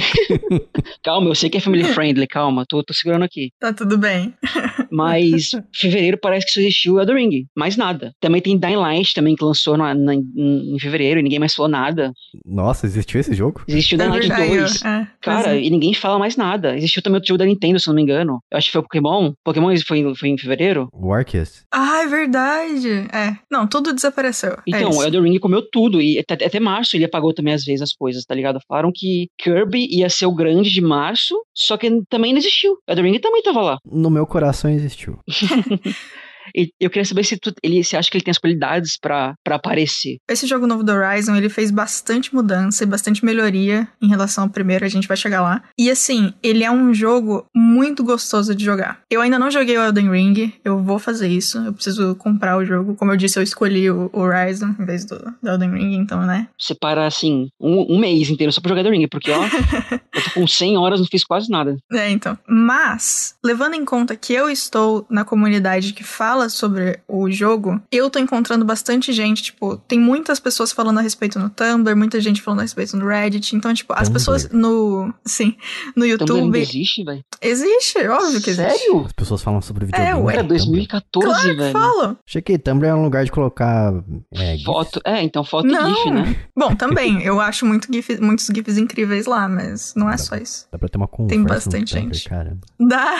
calma, 1.02 1.30
eu 1.30 1.34
sei 1.34 1.48
que 1.50 1.56
é 1.58 1.60
family 1.60 1.84
friendly, 1.84 2.26
calma, 2.26 2.64
tô, 2.68 2.82
tô 2.82 2.92
segurando 2.94 3.24
aqui. 3.24 3.50
Tá 3.60 3.72
tudo 3.72 3.96
bem. 3.98 4.34
Mas 4.90 5.50
fevereiro 5.74 6.18
parece 6.20 6.46
que 6.46 6.52
só 6.52 6.60
existiu 6.60 6.94
o 6.94 7.00
Elden 7.00 7.16
Ring, 7.16 7.46
mais 7.56 7.76
nada. 7.76 8.12
Também 8.20 8.40
tem 8.40 8.58
Dying 8.58 8.76
Light 8.76 9.14
também 9.14 9.36
que 9.36 9.44
lançou 9.44 9.76
na- 9.76 9.94
na- 9.94 10.14
em, 10.14 10.76
fevereiro 10.80 11.20
e 11.20 11.22
ninguém 11.22 11.38
mais 11.38 11.54
falou 11.54 11.70
nada. 11.70 12.12
Nossa, 12.44 12.86
existiu 12.86 13.20
esse 13.20 13.32
jogo? 13.34 13.62
Existiu 13.68 13.98
Dying 13.98 14.08
É 14.08 14.10
Light 14.10 14.28
verdade, 14.28 14.48
2. 14.58 14.84
é. 14.84 15.06
Cara, 15.20 15.42
Pois 15.44 15.46
é. 15.46 15.60
e 15.62 15.70
ninguém 15.70 15.94
fala 15.94 16.18
mais 16.18 16.36
nada. 16.36 16.76
Existiu 16.76 17.02
também 17.02 17.16
outro 17.16 17.28
jogo 17.28 17.38
da 17.38 17.44
Nintendo, 17.46 17.78
se 17.78 17.88
eu 17.88 17.92
não 17.92 17.96
me 17.96 18.02
engano. 18.02 18.40
Eu 18.50 18.58
acho 18.58 18.66
que 18.66 18.72
foi 18.72 18.80
o 18.80 18.84
Pokémon. 18.84 19.32
Pokémon 19.44 19.74
foi, 19.86 20.14
foi 20.14 20.28
em 20.30 20.38
fevereiro? 20.38 20.88
O 20.92 21.12
Arceus. 21.12 21.62
Ah, 21.72 22.02
é 22.02 22.06
verdade. 22.06 22.88
É. 23.12 23.36
Não, 23.50 23.66
tudo 23.66 23.92
desapareceu. 23.92 24.52
é 24.52 24.56
Então, 24.66 24.90
isso. 24.90 24.98
o 24.98 25.02
Elden 25.04 25.22
Ring 25.22 25.38
comeu 25.38 25.62
tudo. 25.70 26.00
E 26.00 26.18
até, 26.18 26.34
até 26.44 26.58
março 26.60 26.96
ele 26.96 27.04
apagou 27.04 27.32
também 27.32 27.54
às 27.54 27.64
vezes 27.64 27.82
as 27.82 27.92
coisas, 27.92 28.24
tá 28.24 28.34
ligado? 28.34 28.58
Falaram 28.66 28.90
que 28.94 29.28
Kirby 29.38 29.86
ia 29.90 30.08
ser 30.08 30.26
o 30.26 30.34
grande 30.34 30.70
de 30.70 30.80
março, 30.80 31.34
só 31.54 31.76
que 31.76 31.90
também 32.08 32.32
não 32.32 32.38
existiu. 32.38 32.76
Elden 32.88 33.12
Ring 33.12 33.18
também 33.18 33.42
tava 33.42 33.60
lá. 33.60 33.78
No 33.84 34.10
meu 34.10 34.26
coração 34.26 34.70
existiu. 34.70 35.18
E 36.54 36.70
eu 36.80 36.90
queria 36.90 37.04
saber 37.04 37.24
se 37.24 37.36
tu, 37.36 37.52
ele, 37.62 37.82
você 37.82 37.96
acha 37.96 38.10
que 38.10 38.16
ele 38.16 38.24
tem 38.24 38.32
as 38.32 38.38
qualidades 38.38 38.98
pra 38.98 39.34
pra 39.44 39.56
aparecer. 39.56 40.18
Esse 40.28 40.46
jogo 40.46 40.66
novo 40.66 40.82
do 40.82 40.92
Horizon, 40.92 41.34
ele 41.36 41.48
fez 41.48 41.70
bastante 41.70 42.34
mudança 42.34 42.84
e 42.84 42.86
bastante 42.86 43.24
melhoria 43.24 43.88
em 44.00 44.08
relação 44.08 44.44
ao 44.44 44.50
primeiro, 44.50 44.84
a 44.84 44.88
gente 44.88 45.08
vai 45.08 45.16
chegar 45.16 45.42
lá. 45.42 45.62
E 45.78 45.90
assim, 45.90 46.32
ele 46.42 46.64
é 46.64 46.70
um 46.70 46.92
jogo 46.92 47.46
muito 47.54 48.04
gostoso 48.04 48.54
de 48.54 48.64
jogar. 48.64 49.00
Eu 49.10 49.20
ainda 49.20 49.38
não 49.38 49.50
joguei 49.50 49.76
o 49.76 49.82
Elden 49.82 50.10
Ring, 50.10 50.52
eu 50.64 50.82
vou 50.82 50.98
fazer 50.98 51.28
isso, 51.28 51.58
eu 51.58 51.72
preciso 51.72 52.14
comprar 52.16 52.56
o 52.56 52.64
jogo. 52.64 52.94
Como 52.96 53.12
eu 53.12 53.16
disse, 53.16 53.38
eu 53.38 53.42
escolhi 53.42 53.90
o 53.90 54.10
Horizon 54.12 54.74
em 54.78 54.84
vez 54.84 55.04
do, 55.04 55.18
do 55.42 55.48
Elden 55.48 55.72
Ring, 55.72 55.94
então, 55.96 56.24
né? 56.24 56.48
Você 56.58 56.74
para, 56.74 57.06
assim, 57.06 57.48
um, 57.60 57.96
um 57.96 57.98
mês 57.98 58.30
inteiro 58.30 58.52
só 58.52 58.60
pra 58.60 58.70
jogar 58.70 58.82
Elden 58.82 59.00
Ring, 59.00 59.08
porque, 59.08 59.30
ó, 59.30 59.42
eu 60.14 60.22
tô 60.22 60.30
com 60.34 60.46
100 60.46 60.76
horas, 60.76 61.00
não 61.00 61.06
fiz 61.06 61.24
quase 61.24 61.50
nada. 61.50 61.76
É, 61.92 62.10
então. 62.10 62.38
Mas, 62.46 63.34
levando 63.44 63.74
em 63.74 63.84
conta 63.84 64.16
que 64.16 64.32
eu 64.32 64.48
estou 64.48 65.06
na 65.10 65.24
comunidade 65.24 65.92
que 65.92 66.04
fala 66.04 66.39
fala 66.40 66.48
sobre 66.48 66.98
o 67.06 67.30
jogo, 67.30 67.80
eu 67.92 68.08
tô 68.08 68.18
encontrando 68.18 68.64
bastante 68.64 69.12
gente, 69.12 69.42
tipo, 69.42 69.76
tem 69.76 70.00
muitas 70.00 70.40
pessoas 70.40 70.72
falando 70.72 70.98
a 70.98 71.02
respeito 71.02 71.38
no 71.38 71.50
Tumblr, 71.50 71.94
muita 71.96 72.20
gente 72.20 72.40
falando 72.40 72.60
a 72.60 72.62
respeito 72.62 72.96
no 72.96 73.06
Reddit. 73.06 73.54
Então, 73.54 73.72
tipo, 73.74 73.92
as 73.92 74.00
Tumblr? 74.08 74.12
pessoas 74.14 74.48
no. 74.50 75.12
Sim, 75.24 75.54
no 75.94 76.04
Tumblr 76.06 76.12
ainda 76.12 76.24
YouTube. 76.24 76.58
existe, 76.58 77.04
velho? 77.04 77.24
Existe, 77.42 77.98
óbvio 78.08 78.40
que 78.40 78.50
existe. 78.50 78.78
Sério? 78.78 79.04
As 79.06 79.12
pessoas 79.12 79.42
falam 79.42 79.60
sobre 79.60 79.86
videogame. 79.86 80.20
ué. 80.22 80.32
Cara, 80.34 80.42
no 80.42 80.48
Tumblr. 80.48 80.64
2014, 80.66 81.26
Claro 81.26 81.48
que 81.48 81.54
velho. 81.56 81.72
falam. 81.72 82.18
Achei 82.26 82.42
que 82.42 82.58
Tumblr 82.58 82.88
é 82.88 82.94
um 82.94 83.02
lugar 83.02 83.24
de 83.24 83.30
colocar. 83.32 83.92
É, 84.32 84.52
GIFs. 84.52 84.64
Foto. 84.64 85.00
É, 85.04 85.22
então 85.22 85.44
foto 85.44 85.68
e 85.68 85.72
Não. 85.72 85.94
GIF, 85.94 86.10
né? 86.10 86.36
Bom, 86.56 86.74
também, 86.74 87.22
eu 87.22 87.40
acho 87.40 87.66
muito 87.66 87.92
gif- 87.92 88.20
muitos 88.20 88.46
GIFs 88.46 88.78
incríveis 88.78 89.26
lá, 89.26 89.48
mas 89.48 89.94
não 89.94 90.10
é 90.10 90.16
só 90.16 90.36
isso. 90.36 90.66
Dá 90.72 90.78
pra 90.78 90.88
ter 90.88 90.96
uma 90.96 91.08
conversa. 91.08 91.40
no 91.40 91.46
bastante 91.48 91.94
Tumblr, 91.94 92.14
gente. 92.14 92.28
Caramba. 92.28 92.60
Dá. 92.78 93.14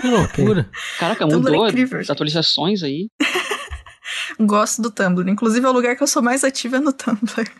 Que 0.00 0.08
loucura. 0.08 0.68
Caraca, 0.98 1.26
Tumblr 1.26 1.48
é 1.48 1.52
mudou 1.56 1.68
incrível, 1.68 2.00
as 2.00 2.06
gente. 2.06 2.16
Atualizações 2.66 2.82
aí. 2.82 3.10
Gosto 4.40 4.82
do 4.82 4.90
Tumblr. 4.90 5.28
Inclusive, 5.28 5.64
é 5.64 5.68
o 5.68 5.72
lugar 5.72 5.96
que 5.96 6.02
eu 6.02 6.06
sou 6.06 6.22
mais 6.22 6.44
ativa 6.44 6.76
é 6.76 6.80
no 6.80 6.92
Tumblr. 6.92 7.50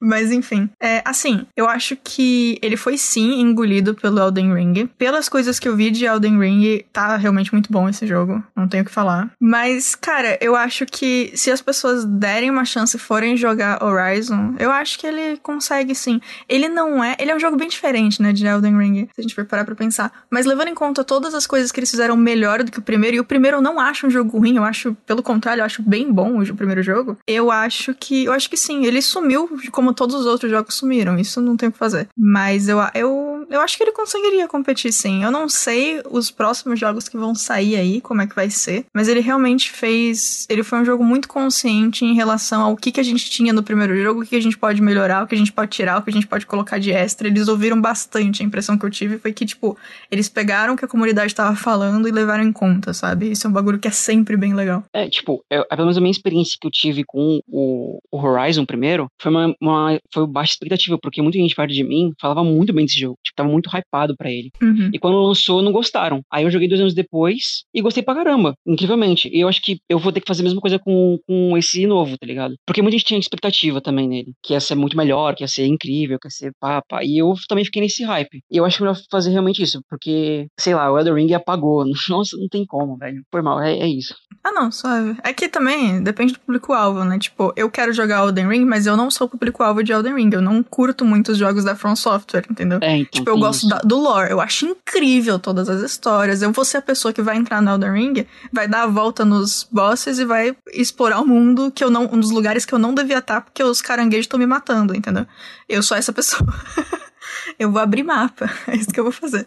Mas 0.00 0.30
enfim, 0.30 0.70
é, 0.80 1.02
assim, 1.04 1.46
eu 1.56 1.68
acho 1.68 1.96
que 1.96 2.58
ele 2.62 2.76
foi 2.76 2.96
sim 2.96 3.40
engolido 3.40 3.94
pelo 3.94 4.20
Elden 4.20 4.54
Ring. 4.54 4.86
Pelas 4.98 5.28
coisas 5.28 5.58
que 5.58 5.68
eu 5.68 5.76
vi 5.76 5.90
de 5.90 6.04
Elden 6.04 6.38
Ring, 6.38 6.84
tá 6.92 7.16
realmente 7.16 7.52
muito 7.52 7.72
bom 7.72 7.88
esse 7.88 8.06
jogo, 8.06 8.42
não 8.54 8.68
tenho 8.68 8.82
o 8.82 8.86
que 8.86 8.92
falar. 8.92 9.30
Mas, 9.40 9.94
cara, 9.94 10.38
eu 10.40 10.54
acho 10.54 10.86
que 10.86 11.32
se 11.34 11.50
as 11.50 11.60
pessoas 11.60 12.04
derem 12.04 12.50
uma 12.50 12.64
chance 12.64 12.96
e 12.96 13.00
forem 13.00 13.36
jogar 13.36 13.82
Horizon, 13.82 14.54
eu 14.58 14.70
acho 14.70 14.98
que 14.98 15.06
ele 15.06 15.38
consegue 15.42 15.94
sim. 15.94 16.20
Ele 16.48 16.68
não 16.68 17.02
é. 17.02 17.16
Ele 17.18 17.30
é 17.30 17.36
um 17.36 17.40
jogo 17.40 17.56
bem 17.56 17.68
diferente, 17.68 18.22
né, 18.22 18.32
de 18.32 18.46
Elden 18.46 18.76
Ring, 18.78 19.08
se 19.12 19.20
a 19.20 19.22
gente 19.22 19.34
for 19.34 19.44
parar 19.44 19.64
pra 19.64 19.74
pensar. 19.74 20.12
Mas 20.30 20.46
levando 20.46 20.68
em 20.68 20.74
conta 20.74 21.04
todas 21.04 21.34
as 21.34 21.46
coisas 21.46 21.72
que 21.72 21.80
eles 21.80 21.90
fizeram 21.90 22.16
melhor 22.16 22.62
do 22.62 22.70
que 22.70 22.78
o 22.78 22.82
primeiro, 22.82 23.16
e 23.16 23.20
o 23.20 23.24
primeiro 23.24 23.58
eu 23.58 23.62
não 23.62 23.80
acho 23.80 24.06
um 24.06 24.10
jogo 24.10 24.38
ruim, 24.38 24.56
eu 24.56 24.64
acho, 24.64 24.96
pelo 25.06 25.22
contrário, 25.22 25.60
eu 25.60 25.64
acho 25.64 25.82
bem 25.82 26.12
bom 26.12 26.40
o 26.40 26.56
primeiro 26.56 26.82
jogo. 26.82 27.18
Eu 27.26 27.50
acho 27.50 27.94
que. 27.94 28.24
Eu 28.24 28.32
acho 28.32 28.48
que 28.48 28.56
sim, 28.56 28.84
ele 28.84 29.02
sumiu 29.02 29.48
como 29.70 29.87
todos 29.92 30.14
os 30.14 30.26
outros 30.26 30.50
jogos 30.50 30.74
sumiram. 30.74 31.18
Isso 31.18 31.40
não 31.40 31.56
tem 31.56 31.68
o 31.68 31.72
que 31.72 31.78
fazer. 31.78 32.08
Mas 32.16 32.68
eu, 32.68 32.78
eu, 32.94 33.27
eu 33.50 33.60
acho 33.60 33.76
que 33.76 33.82
ele 33.82 33.92
conseguiria 33.92 34.46
competir 34.48 34.92
sim. 34.92 35.22
Eu 35.22 35.30
não 35.30 35.48
sei 35.48 36.00
os 36.10 36.30
próximos 36.30 36.78
jogos 36.78 37.08
que 37.08 37.16
vão 37.16 37.34
sair 37.34 37.76
aí, 37.76 38.00
como 38.00 38.22
é 38.22 38.26
que 38.26 38.34
vai 38.34 38.50
ser. 38.50 38.84
Mas 38.94 39.08
ele 39.08 39.20
realmente 39.20 39.70
fez. 39.70 40.46
Ele 40.48 40.62
foi 40.62 40.78
um 40.80 40.84
jogo 40.84 41.04
muito 41.04 41.28
consciente 41.28 42.04
em 42.04 42.14
relação 42.14 42.62
ao 42.62 42.76
que, 42.76 42.92
que 42.92 43.00
a 43.00 43.02
gente 43.04 43.30
tinha 43.30 43.52
no 43.52 43.62
primeiro 43.62 43.96
jogo, 44.02 44.22
o 44.22 44.26
que 44.26 44.36
a 44.36 44.40
gente 44.42 44.58
pode 44.58 44.80
melhorar, 44.82 45.24
o 45.24 45.26
que 45.26 45.34
a 45.34 45.38
gente 45.38 45.52
pode 45.52 45.70
tirar, 45.70 45.98
o 45.98 46.02
que 46.02 46.10
a 46.10 46.12
gente 46.12 46.26
pode 46.26 46.46
colocar 46.46 46.78
de 46.78 46.90
extra. 46.90 47.28
Eles 47.28 47.48
ouviram 47.48 47.80
bastante. 47.80 48.42
A 48.42 48.46
impressão 48.46 48.76
que 48.78 48.84
eu 48.84 48.90
tive 48.90 49.18
foi 49.18 49.32
que, 49.32 49.44
tipo, 49.46 49.76
eles 50.10 50.28
pegaram 50.28 50.74
o 50.74 50.76
que 50.76 50.84
a 50.84 50.88
comunidade 50.88 51.34
tava 51.34 51.56
falando 51.56 52.06
e 52.08 52.10
levaram 52.10 52.44
em 52.44 52.52
conta, 52.52 52.92
sabe? 52.92 53.30
Isso 53.30 53.46
é 53.46 53.50
um 53.50 53.52
bagulho 53.52 53.78
que 53.78 53.88
é 53.88 53.92
sempre 53.92 54.36
bem 54.36 54.54
legal. 54.54 54.84
É, 54.92 55.08
tipo, 55.08 55.44
eu, 55.50 55.64
pelo 55.66 55.82
menos 55.82 55.96
a 55.96 56.00
minha 56.00 56.10
experiência 56.10 56.56
que 56.60 56.66
eu 56.66 56.70
tive 56.70 57.04
com 57.04 57.40
o, 57.48 57.98
o 58.10 58.18
Horizon 58.18 58.64
primeiro 58.64 59.06
foi 59.20 59.30
uma, 59.30 59.54
uma- 59.60 60.00
foi 60.12 60.26
baixa 60.26 60.52
expectativa, 60.52 60.98
porque 61.00 61.22
muita 61.22 61.38
gente 61.38 61.54
perto 61.54 61.72
de 61.72 61.84
mim 61.84 62.12
falava 62.20 62.42
muito 62.44 62.72
bem 62.72 62.84
desse 62.84 62.98
jogo, 63.00 63.16
tipo, 63.24 63.37
tava 63.38 63.48
muito 63.48 63.70
hypado 63.70 64.16
pra 64.16 64.30
ele. 64.30 64.50
Uhum. 64.60 64.90
E 64.92 64.98
quando 64.98 65.20
lançou, 65.20 65.62
não 65.62 65.72
gostaram. 65.72 66.20
Aí 66.30 66.44
eu 66.44 66.50
joguei 66.50 66.68
dois 66.68 66.80
anos 66.80 66.94
depois 66.94 67.64
e 67.74 67.80
gostei 67.80 68.02
pra 68.02 68.14
caramba, 68.14 68.54
incrivelmente. 68.66 69.28
E 69.32 69.40
eu 69.40 69.48
acho 69.48 69.62
que 69.62 69.78
eu 69.88 69.98
vou 69.98 70.12
ter 70.12 70.20
que 70.20 70.28
fazer 70.28 70.42
a 70.42 70.44
mesma 70.44 70.60
coisa 70.60 70.78
com, 70.78 71.18
com 71.26 71.56
esse 71.56 71.86
novo, 71.86 72.16
tá 72.18 72.26
ligado? 72.26 72.54
Porque 72.66 72.82
muita 72.82 72.96
gente 72.96 73.06
tinha 73.06 73.20
expectativa 73.20 73.80
também 73.80 74.08
nele, 74.08 74.32
que 74.42 74.52
ia 74.52 74.60
ser 74.60 74.74
muito 74.74 74.96
melhor, 74.96 75.34
que 75.34 75.44
ia 75.44 75.48
ser 75.48 75.66
incrível, 75.66 76.18
que 76.20 76.26
ia 76.26 76.30
ser 76.30 76.52
papa. 76.60 77.02
E 77.02 77.18
eu 77.18 77.34
também 77.48 77.64
fiquei 77.64 77.82
nesse 77.82 78.04
hype. 78.04 78.40
E 78.50 78.56
eu 78.56 78.64
acho 78.64 78.82
melhor 78.82 78.96
fazer 79.10 79.30
realmente 79.30 79.62
isso, 79.62 79.80
porque, 79.88 80.46
sei 80.58 80.74
lá, 80.74 80.90
o 80.90 80.98
Elder 80.98 81.14
Ring 81.14 81.32
apagou. 81.32 81.84
Nossa, 82.08 82.36
não 82.36 82.48
tem 82.48 82.64
como, 82.66 82.96
velho. 82.96 83.22
Foi 83.30 83.42
mal, 83.42 83.60
é, 83.60 83.78
é 83.78 83.86
isso. 83.86 84.14
Ah, 84.42 84.52
não, 84.52 84.70
suave. 84.70 85.16
É 85.22 85.32
que 85.32 85.48
também 85.48 86.02
depende 86.02 86.32
do 86.32 86.40
público-alvo, 86.40 87.04
né? 87.04 87.18
Tipo, 87.18 87.52
eu 87.56 87.70
quero 87.70 87.92
jogar 87.92 88.24
Elden 88.24 88.48
Ring, 88.48 88.64
mas 88.64 88.86
eu 88.86 88.96
não 88.96 89.10
sou 89.10 89.28
público-alvo 89.28 89.82
de 89.82 89.92
Elden 89.92 90.14
Ring. 90.14 90.30
Eu 90.32 90.42
não 90.42 90.62
curto 90.62 91.04
muito 91.04 91.32
os 91.32 91.38
jogos 91.38 91.64
da 91.64 91.74
From 91.74 91.96
Software, 91.96 92.44
entendeu? 92.50 92.78
É, 92.82 92.96
então. 92.96 93.10
Tipo, 93.10 93.27
eu 93.28 93.34
tem 93.34 93.42
gosto 93.42 93.68
da- 93.68 93.78
do 93.78 93.98
lore, 93.98 94.30
eu 94.30 94.40
acho 94.40 94.66
incrível 94.66 95.38
todas 95.38 95.68
as 95.68 95.80
histórias. 95.82 96.42
Eu 96.42 96.52
vou 96.52 96.64
ser 96.64 96.78
a 96.78 96.82
pessoa 96.82 97.12
que 97.12 97.22
vai 97.22 97.36
entrar 97.36 97.60
no 97.62 97.70
Elden 97.70 97.92
Ring, 97.92 98.26
vai 98.52 98.66
dar 98.68 98.82
a 98.82 98.86
volta 98.86 99.24
nos 99.24 99.66
bosses 99.70 100.18
e 100.18 100.24
vai 100.24 100.56
explorar 100.72 101.20
o 101.20 101.26
mundo 101.26 101.70
que 101.70 101.82
eu 101.84 101.90
não. 101.90 102.04
Um 102.12 102.20
dos 102.20 102.30
lugares 102.30 102.64
que 102.64 102.72
eu 102.74 102.78
não 102.78 102.94
devia 102.94 103.18
estar, 103.18 103.40
porque 103.40 103.62
os 103.62 103.80
caranguejos 103.82 104.24
estão 104.24 104.38
me 104.38 104.46
matando, 104.46 104.94
entendeu? 104.96 105.26
Eu 105.68 105.82
sou 105.82 105.96
essa 105.96 106.12
pessoa. 106.12 106.48
eu 107.58 107.70
vou 107.70 107.80
abrir 107.80 108.02
mapa, 108.02 108.50
é 108.66 108.76
isso 108.76 108.88
que 108.88 108.98
eu 109.00 109.04
vou 109.04 109.12
fazer. 109.12 109.46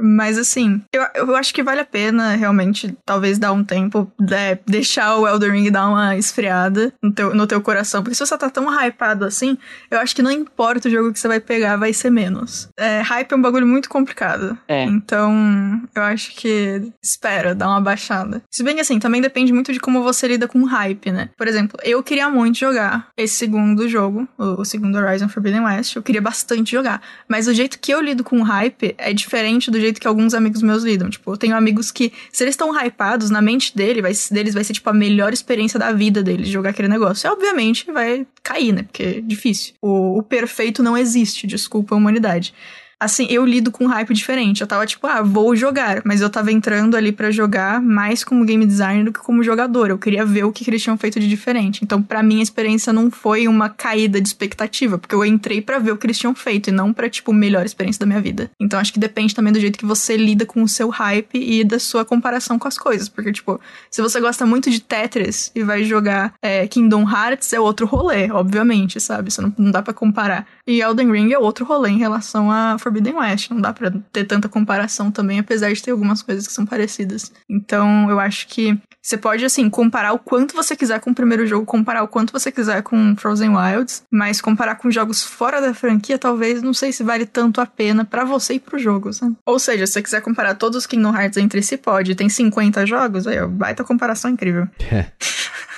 Mas 0.00 0.38
assim, 0.38 0.82
eu, 0.92 1.04
eu 1.14 1.36
acho 1.36 1.54
que 1.54 1.62
vale 1.62 1.80
a 1.80 1.84
pena 1.84 2.36
realmente, 2.36 2.96
talvez 3.04 3.38
dar 3.38 3.52
um 3.52 3.64
tempo, 3.64 4.10
é, 4.30 4.58
deixar 4.66 5.16
o 5.16 5.26
Elden 5.26 5.52
Ring 5.52 5.70
dar 5.70 5.88
uma 5.88 6.16
esfriada 6.16 6.92
no 7.02 7.12
teu, 7.12 7.34
no 7.34 7.46
teu 7.46 7.60
coração. 7.60 8.02
Porque 8.02 8.14
se 8.14 8.24
você 8.24 8.36
tá 8.36 8.50
tão 8.50 8.66
hypado 8.70 9.24
assim, 9.24 9.56
eu 9.90 9.98
acho 9.98 10.14
que 10.14 10.22
não 10.22 10.30
importa 10.30 10.88
o 10.88 10.90
jogo 10.90 11.12
que 11.12 11.18
você 11.18 11.28
vai 11.28 11.40
pegar, 11.40 11.76
vai 11.76 11.92
ser 11.92 12.10
menos. 12.10 12.68
É, 12.78 13.00
hype 13.00 13.32
é 13.32 13.36
um 13.36 13.42
bagulho 13.42 13.66
muito 13.66 13.88
complicado. 13.88 14.58
É. 14.68 14.84
Então, 14.84 15.82
eu 15.94 16.02
acho 16.02 16.34
que 16.34 16.92
espera, 17.02 17.54
dá 17.54 17.68
uma 17.68 17.80
baixada. 17.80 18.42
Se 18.50 18.62
bem 18.62 18.74
que 18.74 18.80
assim, 18.80 18.98
também 18.98 19.20
depende 19.20 19.52
muito 19.52 19.72
de 19.72 19.80
como 19.80 20.02
você 20.02 20.28
lida 20.28 20.46
com 20.46 20.64
hype, 20.64 21.10
né? 21.10 21.30
Por 21.36 21.48
exemplo, 21.48 21.78
eu 21.82 22.02
queria 22.02 22.28
muito 22.28 22.58
jogar 22.58 23.08
esse 23.16 23.34
segundo 23.34 23.88
jogo, 23.88 24.28
o, 24.38 24.60
o 24.60 24.64
segundo 24.64 24.96
Horizon 24.98 25.28
Forbidden 25.28 25.62
West. 25.62 25.96
Eu 25.96 26.02
queria 26.02 26.20
bastante 26.20 26.72
jogar. 26.72 27.00
Mas 27.28 27.48
o 27.48 27.54
jeito 27.54 27.78
que 27.78 27.92
eu 27.92 28.00
lido 28.00 28.22
com 28.22 28.42
hype 28.42 28.94
é 28.98 29.12
diferente 29.12 29.70
do 29.70 29.80
jeito 29.80 29.85
que 29.94 30.06
alguns 30.06 30.34
amigos 30.34 30.62
meus 30.62 30.82
lidam. 30.82 31.08
Tipo, 31.08 31.32
eu 31.32 31.36
tenho 31.36 31.56
amigos 31.56 31.90
que, 31.90 32.12
se 32.32 32.44
eles 32.44 32.52
estão 32.54 32.72
hypados, 32.74 33.30
na 33.30 33.40
mente 33.40 33.76
dele, 33.76 34.02
vai, 34.02 34.12
deles 34.30 34.54
vai 34.54 34.64
ser, 34.64 34.72
tipo, 34.72 34.88
a 34.90 34.94
melhor 34.94 35.32
experiência 35.32 35.78
da 35.78 35.92
vida 35.92 36.22
deles 36.22 36.48
jogar 36.48 36.70
aquele 36.70 36.88
negócio. 36.88 37.26
E, 37.26 37.30
obviamente, 37.30 37.90
vai 37.90 38.26
cair, 38.42 38.72
né? 38.72 38.82
Porque 38.82 39.02
é 39.02 39.20
difícil. 39.20 39.74
O, 39.80 40.18
o 40.18 40.22
perfeito 40.22 40.82
não 40.82 40.96
existe, 40.96 41.46
desculpa 41.46 41.94
a 41.94 41.98
humanidade. 41.98 42.54
Assim, 42.98 43.26
eu 43.28 43.44
lido 43.44 43.70
com 43.70 43.84
um 43.84 43.88
hype 43.88 44.14
diferente. 44.14 44.62
Eu 44.62 44.66
tava 44.66 44.86
tipo, 44.86 45.06
ah, 45.06 45.20
vou 45.20 45.54
jogar. 45.54 46.00
Mas 46.04 46.22
eu 46.22 46.30
tava 46.30 46.50
entrando 46.50 46.96
ali 46.96 47.12
pra 47.12 47.30
jogar 47.30 47.80
mais 47.80 48.24
como 48.24 48.44
game 48.44 48.64
designer 48.64 49.04
do 49.04 49.12
que 49.12 49.20
como 49.20 49.42
jogador. 49.42 49.90
Eu 49.90 49.98
queria 49.98 50.24
ver 50.24 50.44
o 50.44 50.52
que, 50.52 50.64
que 50.64 50.70
eles 50.70 50.82
tinham 50.82 50.96
feito 50.96 51.20
de 51.20 51.28
diferente. 51.28 51.80
Então, 51.82 52.02
pra 52.02 52.22
mim, 52.22 52.40
a 52.40 52.42
experiência 52.42 52.94
não 52.94 53.10
foi 53.10 53.46
uma 53.46 53.68
caída 53.68 54.18
de 54.18 54.26
expectativa. 54.26 54.96
Porque 54.96 55.14
eu 55.14 55.24
entrei 55.26 55.60
pra 55.60 55.78
ver 55.78 55.92
o 55.92 55.96
que 55.98 56.06
eles 56.06 56.18
tinham 56.18 56.34
feito 56.34 56.70
e 56.70 56.72
não 56.72 56.90
pra, 56.92 57.10
tipo, 57.10 57.34
melhor 57.34 57.66
experiência 57.66 58.00
da 58.00 58.06
minha 58.06 58.20
vida. 58.20 58.50
Então, 58.58 58.80
acho 58.80 58.94
que 58.94 58.98
depende 58.98 59.34
também 59.34 59.52
do 59.52 59.60
jeito 59.60 59.78
que 59.78 59.84
você 59.84 60.16
lida 60.16 60.46
com 60.46 60.62
o 60.62 60.68
seu 60.68 60.88
hype 60.88 61.38
e 61.38 61.62
da 61.64 61.78
sua 61.78 62.02
comparação 62.02 62.58
com 62.58 62.66
as 62.66 62.78
coisas. 62.78 63.10
Porque, 63.10 63.30
tipo, 63.30 63.60
se 63.90 64.00
você 64.00 64.18
gosta 64.20 64.46
muito 64.46 64.70
de 64.70 64.80
Tetris 64.80 65.52
e 65.54 65.62
vai 65.62 65.84
jogar 65.84 66.32
é, 66.40 66.66
Kingdom 66.66 67.06
Hearts, 67.06 67.52
é 67.52 67.60
outro 67.60 67.86
rolê, 67.86 68.30
obviamente, 68.30 68.98
sabe? 69.00 69.30
Você 69.30 69.42
não, 69.42 69.52
não 69.58 69.70
dá 69.70 69.82
pra 69.82 69.92
comparar. 69.92 70.46
E 70.66 70.80
Elden 70.80 71.12
Ring 71.12 71.32
é 71.32 71.38
outro 71.38 71.64
rolê 71.64 71.90
em 71.90 71.98
relação 71.98 72.50
a 72.50 72.78
Forbidden 72.86 73.14
West. 73.14 73.50
Não 73.50 73.60
dá 73.60 73.72
pra 73.72 73.92
ter 74.12 74.24
tanta 74.24 74.48
comparação 74.48 75.10
também, 75.10 75.40
apesar 75.40 75.72
de 75.72 75.82
ter 75.82 75.90
algumas 75.90 76.22
coisas 76.22 76.46
que 76.46 76.52
são 76.52 76.64
parecidas. 76.64 77.32
Então, 77.50 78.08
eu 78.08 78.20
acho 78.20 78.46
que 78.46 78.78
você 79.02 79.16
pode, 79.16 79.44
assim, 79.44 79.68
comparar 79.68 80.12
o 80.12 80.18
quanto 80.20 80.54
você 80.54 80.76
quiser 80.76 81.00
com 81.00 81.10
o 81.10 81.14
primeiro 81.14 81.46
jogo, 81.46 81.66
comparar 81.66 82.04
o 82.04 82.08
quanto 82.08 82.32
você 82.32 82.52
quiser 82.52 82.82
com 82.82 83.16
Frozen 83.16 83.50
Wilds, 83.56 84.04
mas 84.10 84.40
comparar 84.40 84.76
com 84.76 84.90
jogos 84.90 85.24
fora 85.24 85.60
da 85.60 85.74
franquia, 85.74 86.18
talvez, 86.18 86.62
não 86.62 86.74
sei 86.74 86.92
se 86.92 87.02
vale 87.02 87.26
tanto 87.26 87.60
a 87.60 87.66
pena 87.66 88.04
pra 88.04 88.24
você 88.24 88.54
e 88.54 88.60
pro 88.60 88.78
jogo, 88.78 89.12
sabe? 89.12 89.36
Ou 89.44 89.58
seja, 89.58 89.86
se 89.86 89.94
você 89.94 90.02
quiser 90.02 90.20
comparar 90.20 90.54
todos 90.54 90.78
os 90.78 90.86
Kingdom 90.86 91.16
Hearts 91.16 91.38
entre 91.38 91.62
si, 91.62 91.76
pode. 91.76 92.14
Tem 92.14 92.28
50 92.28 92.86
jogos, 92.86 93.26
aí, 93.26 93.40
ó, 93.40 93.48
baita 93.48 93.82
comparação 93.82 94.30
incrível. 94.30 94.68
É. 94.88 95.06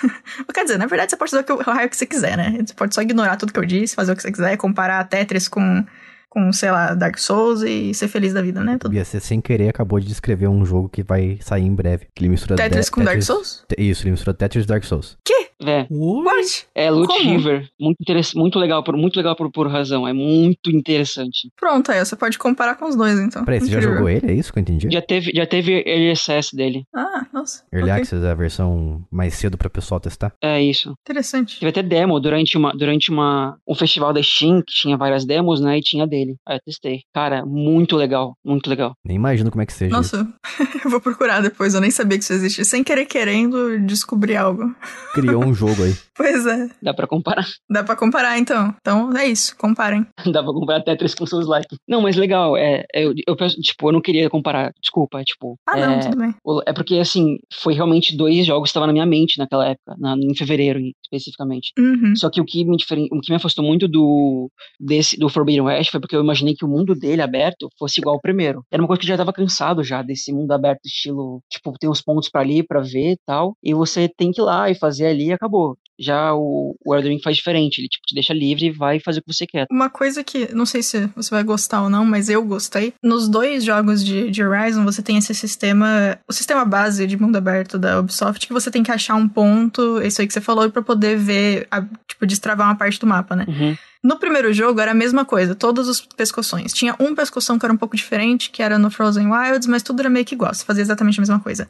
Quer 0.53 0.63
dizer, 0.65 0.79
na 0.79 0.87
verdade, 0.87 1.11
você 1.11 1.17
pode 1.17 1.31
fazer 1.31 1.53
o 1.53 1.73
raio 1.73 1.89
que 1.89 1.97
você 1.97 2.07
quiser, 2.07 2.37
né? 2.37 2.59
Você 2.65 2.75
pode 2.75 2.95
só 2.95 3.03
ignorar 3.03 3.37
tudo 3.37 3.53
que 3.53 3.59
eu 3.59 3.65
disse, 3.65 3.95
fazer 3.95 4.13
o 4.13 4.17
que 4.17 4.23
você 4.23 4.31
quiser, 4.31 4.57
comparar 4.57 5.03
Tetris 5.05 5.49
com, 5.49 5.85
com 6.29 6.53
sei 6.53 6.71
lá, 6.71 6.95
Dark 6.95 7.19
Souls 7.19 7.63
e 7.63 7.93
ser 7.95 8.09
feliz 8.09 8.33
da 8.35 8.43
vida, 8.43 8.63
né? 8.63 8.77
Tudo. 8.79 8.91
Bia, 8.93 9.05
você 9.05 9.19
sem 9.21 9.41
querer 9.41 9.69
acabou 9.69 9.99
de 9.99 10.07
descrever 10.07 10.47
um 10.49 10.65
jogo 10.65 10.89
que 10.89 11.03
vai 11.03 11.39
sair 11.41 11.65
em 11.65 11.75
breve. 11.75 12.07
Que 12.15 12.23
ele 12.23 12.29
mistura 12.31 12.57
Tetris 12.57 12.87
de- 12.87 12.91
com 12.93 13.03
Dark 13.05 13.23
Souls? 13.23 13.65
Isso, 13.77 14.03
ele 14.05 14.11
mistura 14.13 14.35
Tetris 14.35 14.65
e 14.65 14.69
Dark 14.69 14.85
Souls. 14.85 15.17
É. 15.61 15.87
What? 15.91 16.67
É, 16.75 16.91
Loot 16.91 17.07
Como? 17.09 17.31
River. 17.31 17.69
Muito, 17.81 17.97
interess- 18.01 18.35
muito 18.35 18.59
legal, 18.59 18.83
por, 18.85 18.97
muito 18.97 19.17
legal 19.17 19.35
por, 19.37 19.51
por 19.51 19.67
razão. 19.69 20.07
É 20.07 20.13
muito 20.13 20.71
interessante. 20.71 21.51
Pronto, 21.59 21.91
aí 21.91 22.05
você 22.05 22.15
pode 22.17 22.39
comparar 22.39 22.77
com 22.77 22.87
os 22.87 22.95
dois, 22.97 23.19
então. 23.19 23.45
Peraí, 23.45 23.61
você 23.61 23.71
já 23.71 23.81
jogou 23.81 24.09
ele? 24.09 24.31
É 24.31 24.35
isso 24.35 24.53
que 24.53 24.59
eu 24.59 24.63
entendi? 24.63 24.89
Já 24.91 25.03
teve, 25.03 25.31
já 25.35 25.47
teve 25.47 25.83
Early 25.87 26.11
Access 26.11 26.55
dele. 26.55 26.85
Ah, 26.95 27.27
nossa. 27.33 27.65
Early 27.73 27.91
ok. 27.91 28.03
Access 28.03 28.25
é 28.25 28.31
a 28.31 28.35
versão 28.35 29.05
mais 29.11 29.35
cedo 29.35 29.59
pra 29.59 29.69
pessoal 29.69 30.01
testar. 30.01 30.33
É 30.43 30.63
isso. 30.63 30.95
Interessante. 31.03 31.59
Teve 31.59 31.71
até 31.71 31.83
demo 31.83 32.21
durante, 32.21 32.57
uma, 32.57 32.73
durante 32.73 33.11
uma, 33.11 33.57
um 33.67 33.75
festival 33.75 34.13
da 34.13 34.23
Steam, 34.23 34.61
que 34.61 34.73
tinha 34.75 34.97
várias 34.97 35.25
demos, 35.27 35.61
né? 35.61 35.79
E 35.79 35.81
tinha 35.81 36.07
dele. 36.07 36.37
Aí 36.47 36.57
eu 36.57 36.61
testei. 36.65 37.01
Cara, 37.13 37.45
muito 37.45 37.97
legal. 37.97 38.37
Muito 38.45 38.69
legal. 38.71 38.93
Nem 39.05 39.17
imagino 39.17 39.51
como 39.51 39.63
é 39.63 39.67
que 39.67 39.73
seja. 39.73 39.99
isso. 40.01 40.17
Nossa, 40.17 40.29
eu 40.85 40.91
vou 40.91 41.01
procurar 41.01 41.41
depois, 41.41 41.75
eu 41.75 41.81
nem 41.81 41.91
sabia 41.91 42.17
que 42.19 42.25
isso 42.25 42.33
existia. 42.33 42.65
Sem 42.65 42.85
querer 42.85 43.07
querendo, 43.07 43.79
descobri 43.81 44.37
algo. 44.37 44.75
Criou 45.15 45.45
um 45.45 45.48
um 45.49 45.55
jogo 45.55 45.83
aí. 45.83 45.95
Pois 46.19 46.45
é. 46.47 46.69
Dá 46.83 46.93
pra 46.93 47.07
comparar. 47.07 47.47
Dá 47.71 47.85
pra 47.85 47.95
comparar, 47.95 48.37
então. 48.41 48.75
Então 48.81 49.17
é 49.17 49.25
isso, 49.27 49.57
comparem. 49.57 50.05
Dá 50.33 50.43
pra 50.43 50.53
comparar 50.53 50.83
Tetris 50.83 51.15
com 51.15 51.25
seus 51.25 51.47
likes. 51.47 51.79
Não, 51.89 52.01
mas 52.03 52.17
legal, 52.17 52.57
é, 52.57 52.85
eu, 52.93 53.15
eu 53.25 53.37
penso, 53.37 53.55
tipo, 53.61 53.89
eu 53.89 53.93
não 53.93 54.01
queria 54.01 54.29
comparar, 54.29 54.73
desculpa, 54.83 55.23
tipo. 55.23 55.55
Ah, 55.69 55.79
é, 55.79 55.87
não, 55.87 56.01
tudo 56.01 56.17
bem. 56.19 56.35
É 56.67 56.73
porque, 56.73 56.97
assim, 56.99 57.37
foi 57.55 57.73
realmente 57.73 58.17
dois 58.17 58.45
jogos 58.45 58.65
que 58.65 58.71
estavam 58.71 58.89
na 58.89 58.93
minha 58.93 59.07
mente 59.07 59.39
naquela 59.39 59.69
época, 59.69 59.95
na- 59.97 60.17
em 60.21 60.35
fevereiro 60.35 60.81
especificamente. 61.05 61.73
Uhum. 61.79 62.17
Só 62.17 62.29
que 62.29 62.41
o 62.41 62.45
que 62.45 62.65
me, 62.65 62.77
diferen... 62.77 63.07
o 63.13 63.21
que 63.21 63.31
me 63.31 63.37
afastou 63.37 63.65
muito 63.65 63.87
do, 63.87 64.51
desse, 64.81 65.17
do 65.17 65.29
Forbidden 65.29 65.63
West 65.63 65.91
foi 65.93 66.01
porque 66.01 66.17
eu 66.17 66.21
imaginei 66.21 66.55
que 66.55 66.65
o 66.65 66.69
mundo 66.69 66.95
dele 66.97 67.23
aberto 67.23 67.69
fosse 67.79 68.01
igual 68.01 68.17
ao 68.17 68.21
primeiro. 68.21 68.65
Era 68.73 68.83
uma 68.83 68.89
coisa 68.89 69.01
que 69.01 69.07
eu 69.07 69.11
já 69.11 69.17
tava 69.17 69.33
cansado 69.33 69.85
já 69.85 70.03
desse 70.03 70.33
mundo 70.33 70.51
aberto, 70.51 70.81
estilo, 70.85 71.41
tipo, 71.49 71.73
tem 71.79 71.89
uns 71.89 72.03
pontos 72.03 72.29
pra 72.29 72.41
ali, 72.41 72.63
pra 72.67 72.81
ver 72.81 73.13
e 73.13 73.19
tal, 73.25 73.55
e 73.63 73.73
você 73.73 74.09
tem 74.09 74.33
que 74.33 74.41
ir 74.41 74.45
lá 74.45 74.69
e 74.69 74.75
fazer 74.75 75.07
ali 75.07 75.33
acabou. 75.39 75.77
Já 76.01 76.33
o, 76.33 76.77
o 76.85 76.95
Elden 76.95 77.15
Ring 77.15 77.23
faz 77.23 77.37
diferente, 77.37 77.79
ele 77.81 77.89
tipo, 77.89 78.05
te 78.07 78.15
deixa 78.15 78.33
livre 78.33 78.67
e 78.67 78.71
vai 78.71 79.01
fazer 79.01 79.19
o 79.19 79.23
que 79.23 79.33
você 79.35 79.47
quer. 79.47 79.67
Uma 79.71 79.91
coisa 79.91 80.23
que, 80.23 80.55
não 80.55 80.65
sei 80.65 80.81
se 80.83 81.07
você 81.17 81.31
vai 81.31 81.43
gostar 81.43 81.83
ou 81.83 81.91
não, 81.91 82.05
mas 82.05 82.29
eu 82.29 82.45
gostei. 82.45 82.95
Nos 83.03 83.29
dois 83.29 83.65
jogos 83.65 84.05
de, 84.05 84.31
de 84.31 84.45
Horizon, 84.45 84.85
você 84.85 85.03
tem 85.03 85.17
esse 85.19 85.35
sistema, 85.35 86.17
o 86.29 86.33
sistema 86.33 86.65
base 86.65 87.05
de 87.07 87.17
mundo 87.21 87.35
aberto 87.37 87.79
da 87.79 87.99
Ubisoft, 87.99 88.47
que 88.47 88.53
você 88.53 88.71
tem 88.71 88.83
que 88.85 88.93
achar 88.93 89.17
um 89.17 89.29
ponto, 89.29 90.01
isso 90.03 90.21
aí 90.21 90.27
que 90.29 90.33
você 90.33 90.41
falou, 90.41 90.71
pra 90.71 90.83
poder 90.83 91.17
ver, 91.19 91.67
a- 91.71 91.83
tipo, 92.07 92.25
destravar 92.27 92.69
uma 92.69 92.77
parte 92.77 93.01
do 93.01 93.07
mapa, 93.07 93.35
né? 93.35 93.45
Uhum. 93.49 93.77
No 94.05 94.17
primeiro 94.21 94.53
jogo 94.53 94.81
era 94.81 94.93
a 94.93 94.95
mesma 94.95 95.25
coisa, 95.25 95.57
todos 95.57 95.89
os 95.89 96.01
pescoções. 96.01 96.73
Tinha 96.73 96.95
um 97.01 97.13
pescoção 97.17 97.59
que 97.59 97.67
era 97.67 97.75
um 97.75 97.77
pouco 97.77 97.97
diferente, 97.97 98.51
que 98.51 98.63
era 98.63 98.79
no 98.79 98.89
Frozen 98.93 99.27
Wilds, 99.33 99.67
mas 99.67 99.83
tudo 99.83 99.99
era 99.99 100.09
meio 100.09 100.25
que 100.25 100.37
igual, 100.37 100.55
você 100.55 100.65
fazia 100.65 100.83
exatamente 100.83 101.19
a 101.19 101.23
mesma 101.23 101.41
coisa. 101.41 101.69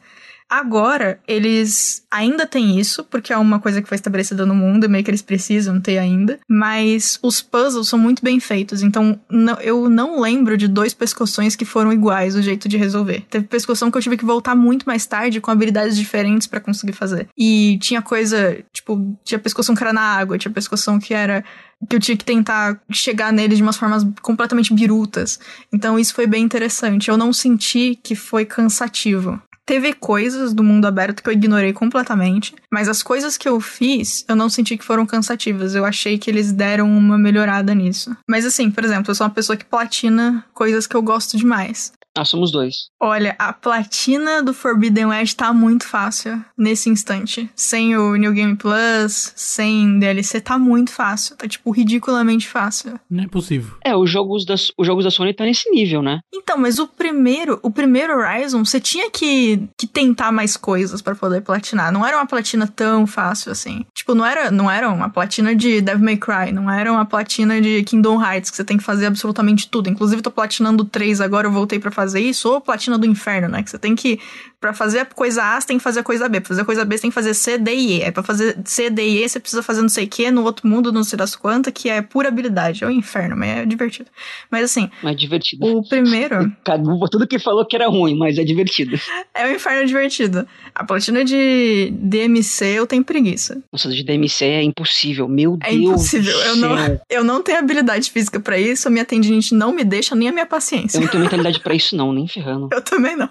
Agora, 0.49 1.19
eles 1.27 2.03
ainda 2.09 2.47
têm 2.47 2.79
isso, 2.79 3.03
porque 3.03 3.31
é 3.31 3.37
uma 3.37 3.59
coisa 3.59 3.81
que 3.81 3.87
foi 3.87 3.95
estabelecida 3.95 4.45
no 4.45 4.55
mundo 4.55 4.85
e 4.85 4.87
meio 4.87 5.03
que 5.03 5.11
eles 5.11 5.21
precisam 5.21 5.79
ter 5.79 5.99
ainda. 5.99 6.39
Mas 6.49 7.19
os 7.21 7.41
puzzles 7.41 7.87
são 7.87 7.99
muito 7.99 8.23
bem 8.23 8.39
feitos, 8.39 8.81
então 8.81 9.19
não- 9.29 9.59
eu 9.61 9.87
não 9.89 10.19
lembro 10.19 10.57
de 10.57 10.67
dois 10.67 10.93
pescoções 10.93 11.55
que 11.55 11.65
foram 11.65 11.93
iguais 11.93 12.35
o 12.35 12.41
jeito 12.41 12.67
de 12.67 12.77
resolver. 12.77 13.25
Teve 13.29 13.45
pescoção 13.45 13.91
que 13.91 13.97
eu 13.97 14.01
tive 14.01 14.17
que 14.17 14.25
voltar 14.25 14.55
muito 14.55 14.85
mais 14.87 15.05
tarde 15.05 15.39
com 15.39 15.51
habilidades 15.51 15.95
diferentes 15.95 16.47
pra 16.47 16.59
conseguir 16.59 16.93
fazer. 16.93 17.27
E 17.37 17.77
tinha 17.79 18.01
coisa, 18.01 18.57
tipo, 18.73 19.15
tinha 19.23 19.37
pescoção 19.37 19.75
que 19.75 19.83
era 19.83 19.93
na 19.93 20.01
água, 20.01 20.37
tinha 20.37 20.51
pescoção 20.51 20.97
que 20.99 21.13
era 21.13 21.43
que 21.87 21.95
eu 21.95 21.99
tinha 21.99 22.17
que 22.17 22.25
tentar 22.25 22.77
chegar 22.91 23.31
nele 23.31 23.55
de 23.55 23.61
umas 23.63 23.77
formas 23.77 24.05
completamente 24.21 24.73
birutas. 24.73 25.39
Então 25.71 25.97
isso 25.97 26.13
foi 26.13 26.27
bem 26.27 26.43
interessante. 26.43 27.07
Eu 27.09 27.15
não 27.17 27.31
senti 27.31 27.97
que 28.03 28.15
foi 28.15 28.43
cansativo. 28.45 29.41
Teve 29.69 29.93
coisas 29.93 30.51
do 30.51 30.63
mundo 30.63 30.87
aberto 30.87 31.21
que 31.21 31.29
eu 31.29 31.33
ignorei 31.33 31.71
completamente, 31.71 32.55
mas 32.71 32.89
as 32.89 33.03
coisas 33.03 33.37
que 33.37 33.47
eu 33.47 33.61
fiz, 33.61 34.25
eu 34.27 34.35
não 34.35 34.49
senti 34.49 34.75
que 34.75 34.83
foram 34.83 35.05
cansativas. 35.05 35.75
Eu 35.75 35.85
achei 35.85 36.17
que 36.17 36.27
eles 36.27 36.51
deram 36.51 36.89
uma 36.91 37.19
melhorada 37.19 37.75
nisso. 37.75 38.17
Mas 38.27 38.47
assim, 38.47 38.71
por 38.71 38.83
exemplo, 38.83 39.11
eu 39.11 39.13
sou 39.13 39.27
uma 39.27 39.33
pessoa 39.33 39.55
que 39.55 39.63
platina 39.63 40.43
coisas 40.55 40.87
que 40.87 40.95
eu 40.95 41.03
gosto 41.03 41.37
demais. 41.37 41.93
Ah, 42.17 42.25
somos 42.25 42.51
dois. 42.51 42.89
Olha, 42.99 43.35
a 43.39 43.53
platina 43.53 44.43
do 44.43 44.53
Forbidden 44.53 45.07
West 45.07 45.37
tá 45.37 45.53
muito 45.53 45.87
fácil 45.87 46.43
nesse 46.57 46.89
instante. 46.89 47.49
Sem 47.55 47.95
o 47.95 48.15
New 48.15 48.33
Game 48.33 48.55
Plus, 48.55 49.31
sem 49.35 49.99
DLC, 49.99 50.41
tá 50.41 50.57
muito 50.57 50.91
fácil. 50.91 51.35
Tá, 51.37 51.47
tipo, 51.47 51.71
ridiculamente 51.71 52.47
fácil. 52.47 52.99
Não 53.09 53.23
é 53.23 53.27
possível. 53.27 53.77
É, 53.83 53.95
os 53.95 54.09
jogos, 54.09 54.45
da, 54.45 54.55
os 54.55 54.87
jogos 54.87 55.05
da 55.05 55.11
Sony 55.11 55.33
tá 55.33 55.43
nesse 55.43 55.69
nível, 55.69 56.01
né? 56.01 56.19
Então, 56.33 56.57
mas 56.57 56.79
o 56.79 56.87
primeiro, 56.87 57.59
o 57.61 57.71
primeiro 57.71 58.17
Horizon, 58.17 58.65
você 58.65 58.79
tinha 58.79 59.09
que, 59.09 59.63
que 59.77 59.87
tentar 59.87 60.31
mais 60.31 60.57
coisas 60.57 61.01
pra 61.01 61.15
poder 61.15 61.41
platinar. 61.41 61.91
Não 61.91 62.05
era 62.05 62.17
uma 62.17 62.27
platina 62.27 62.67
tão 62.67 63.05
fácil 63.07 63.51
assim. 63.51 63.85
Tipo, 63.93 64.15
não 64.15 64.25
era, 64.25 64.51
não 64.51 64.69
era 64.69 64.89
uma 64.89 65.09
platina 65.09 65.55
de 65.55 65.79
Devil 65.79 66.03
May 66.03 66.17
Cry, 66.17 66.51
não 66.51 66.69
era 66.69 66.91
uma 66.91 67.05
platina 67.05 67.61
de 67.61 67.83
Kingdom 67.83 68.21
Hearts, 68.21 68.49
que 68.49 68.57
você 68.57 68.63
tem 68.63 68.77
que 68.77 68.83
fazer 68.83 69.05
absolutamente 69.05 69.69
tudo. 69.69 69.89
Inclusive, 69.89 70.21
tô 70.21 70.31
platinando 70.31 70.83
3 70.83 71.21
agora, 71.21 71.47
eu 71.47 71.51
voltei 71.51 71.79
pra 71.79 71.91
fazer 71.99 72.21
isso, 72.21 72.49
ou 72.49 72.61
platina 72.61 72.97
do 72.97 73.05
inferno, 73.05 73.49
né? 73.49 73.61
Que 73.61 73.69
você 73.69 73.77
tem 73.77 73.95
que. 73.95 74.19
Pra 74.59 74.73
fazer 74.73 74.99
a 74.99 75.05
coisa 75.05 75.41
A, 75.41 75.59
você 75.61 75.67
tem 75.67 75.77
que 75.77 75.83
fazer 75.83 76.01
a 76.01 76.03
coisa 76.03 76.27
B. 76.27 76.41
Pra 76.41 76.49
fazer 76.49 76.61
a 76.61 76.65
coisa 76.65 76.83
B, 76.83 76.97
você 76.97 77.01
tem 77.03 77.09
que 77.11 77.15
fazer 77.15 77.33
C, 77.33 77.57
D 77.57 77.73
e 77.73 77.97
E. 77.99 78.03
Aí 78.03 78.11
pra 78.11 78.21
fazer 78.23 78.57
C, 78.65 78.89
D 78.89 79.01
e 79.01 79.23
E, 79.23 79.29
você 79.29 79.39
precisa 79.39 79.63
fazer 79.63 79.81
não 79.81 79.87
sei 79.89 80.03
o 80.05 80.07
que 80.09 80.29
no 80.31 80.43
outro 80.43 80.67
mundo, 80.67 80.91
não 80.91 81.03
sei 81.03 81.17
das 81.17 81.35
quantas, 81.35 81.71
que 81.73 81.89
é 81.89 82.01
pura 82.01 82.27
habilidade. 82.27 82.83
É 82.83 82.87
o 82.87 82.91
inferno, 82.91 83.37
mas 83.37 83.49
é 83.59 83.65
divertido. 83.65 84.09
Mas 84.51 84.65
assim, 84.65 84.89
Mas 85.01 85.13
é 85.13 85.15
divertido. 85.15 85.65
o 85.65 85.87
primeiro. 85.87 86.51
Tudo 87.11 87.25
que 87.27 87.39
falou 87.39 87.65
que 87.65 87.75
era 87.75 87.87
ruim, 87.87 88.17
mas 88.17 88.37
é 88.37 88.43
divertido. 88.43 88.99
É 89.33 89.45
um 89.47 89.51
inferno 89.55 89.85
divertido. 89.87 90.45
A 90.75 90.83
platina 90.83 91.23
de 91.23 91.91
DMC 91.93 92.65
eu 92.65 92.85
tenho 92.85 93.03
preguiça. 93.03 93.61
Nossa, 93.71 93.89
de 93.89 94.03
DMC 94.03 94.43
é 94.45 94.63
impossível. 94.63 95.27
Meu 95.27 95.57
É 95.63 95.69
Deus. 95.69 95.81
impossível. 95.83 96.33
do 96.33 96.39
Eu 96.43 96.55
não, 96.57 97.01
eu 97.09 97.23
não 97.23 97.41
tenho 97.41 97.59
habilidade 97.59 98.11
física 98.11 98.39
pra 98.39 98.59
isso, 98.59 98.87
a 98.87 98.91
minha 98.91 99.05
tendinite 99.05 99.55
não 99.55 99.71
me 99.71 99.83
deixa, 99.83 100.15
nem 100.15 100.27
a 100.29 100.31
minha 100.33 100.45
paciência. 100.45 100.97
Eu 100.97 101.01
não 101.01 101.07
tenho 101.07 101.23
mentalidade 101.23 101.59
pra 101.61 101.73
isso, 101.73 101.95
não, 101.95 102.11
nem 102.11 102.27
ferrando. 102.27 102.67
Eu 102.73 102.81
também 102.81 103.15
não. 103.15 103.29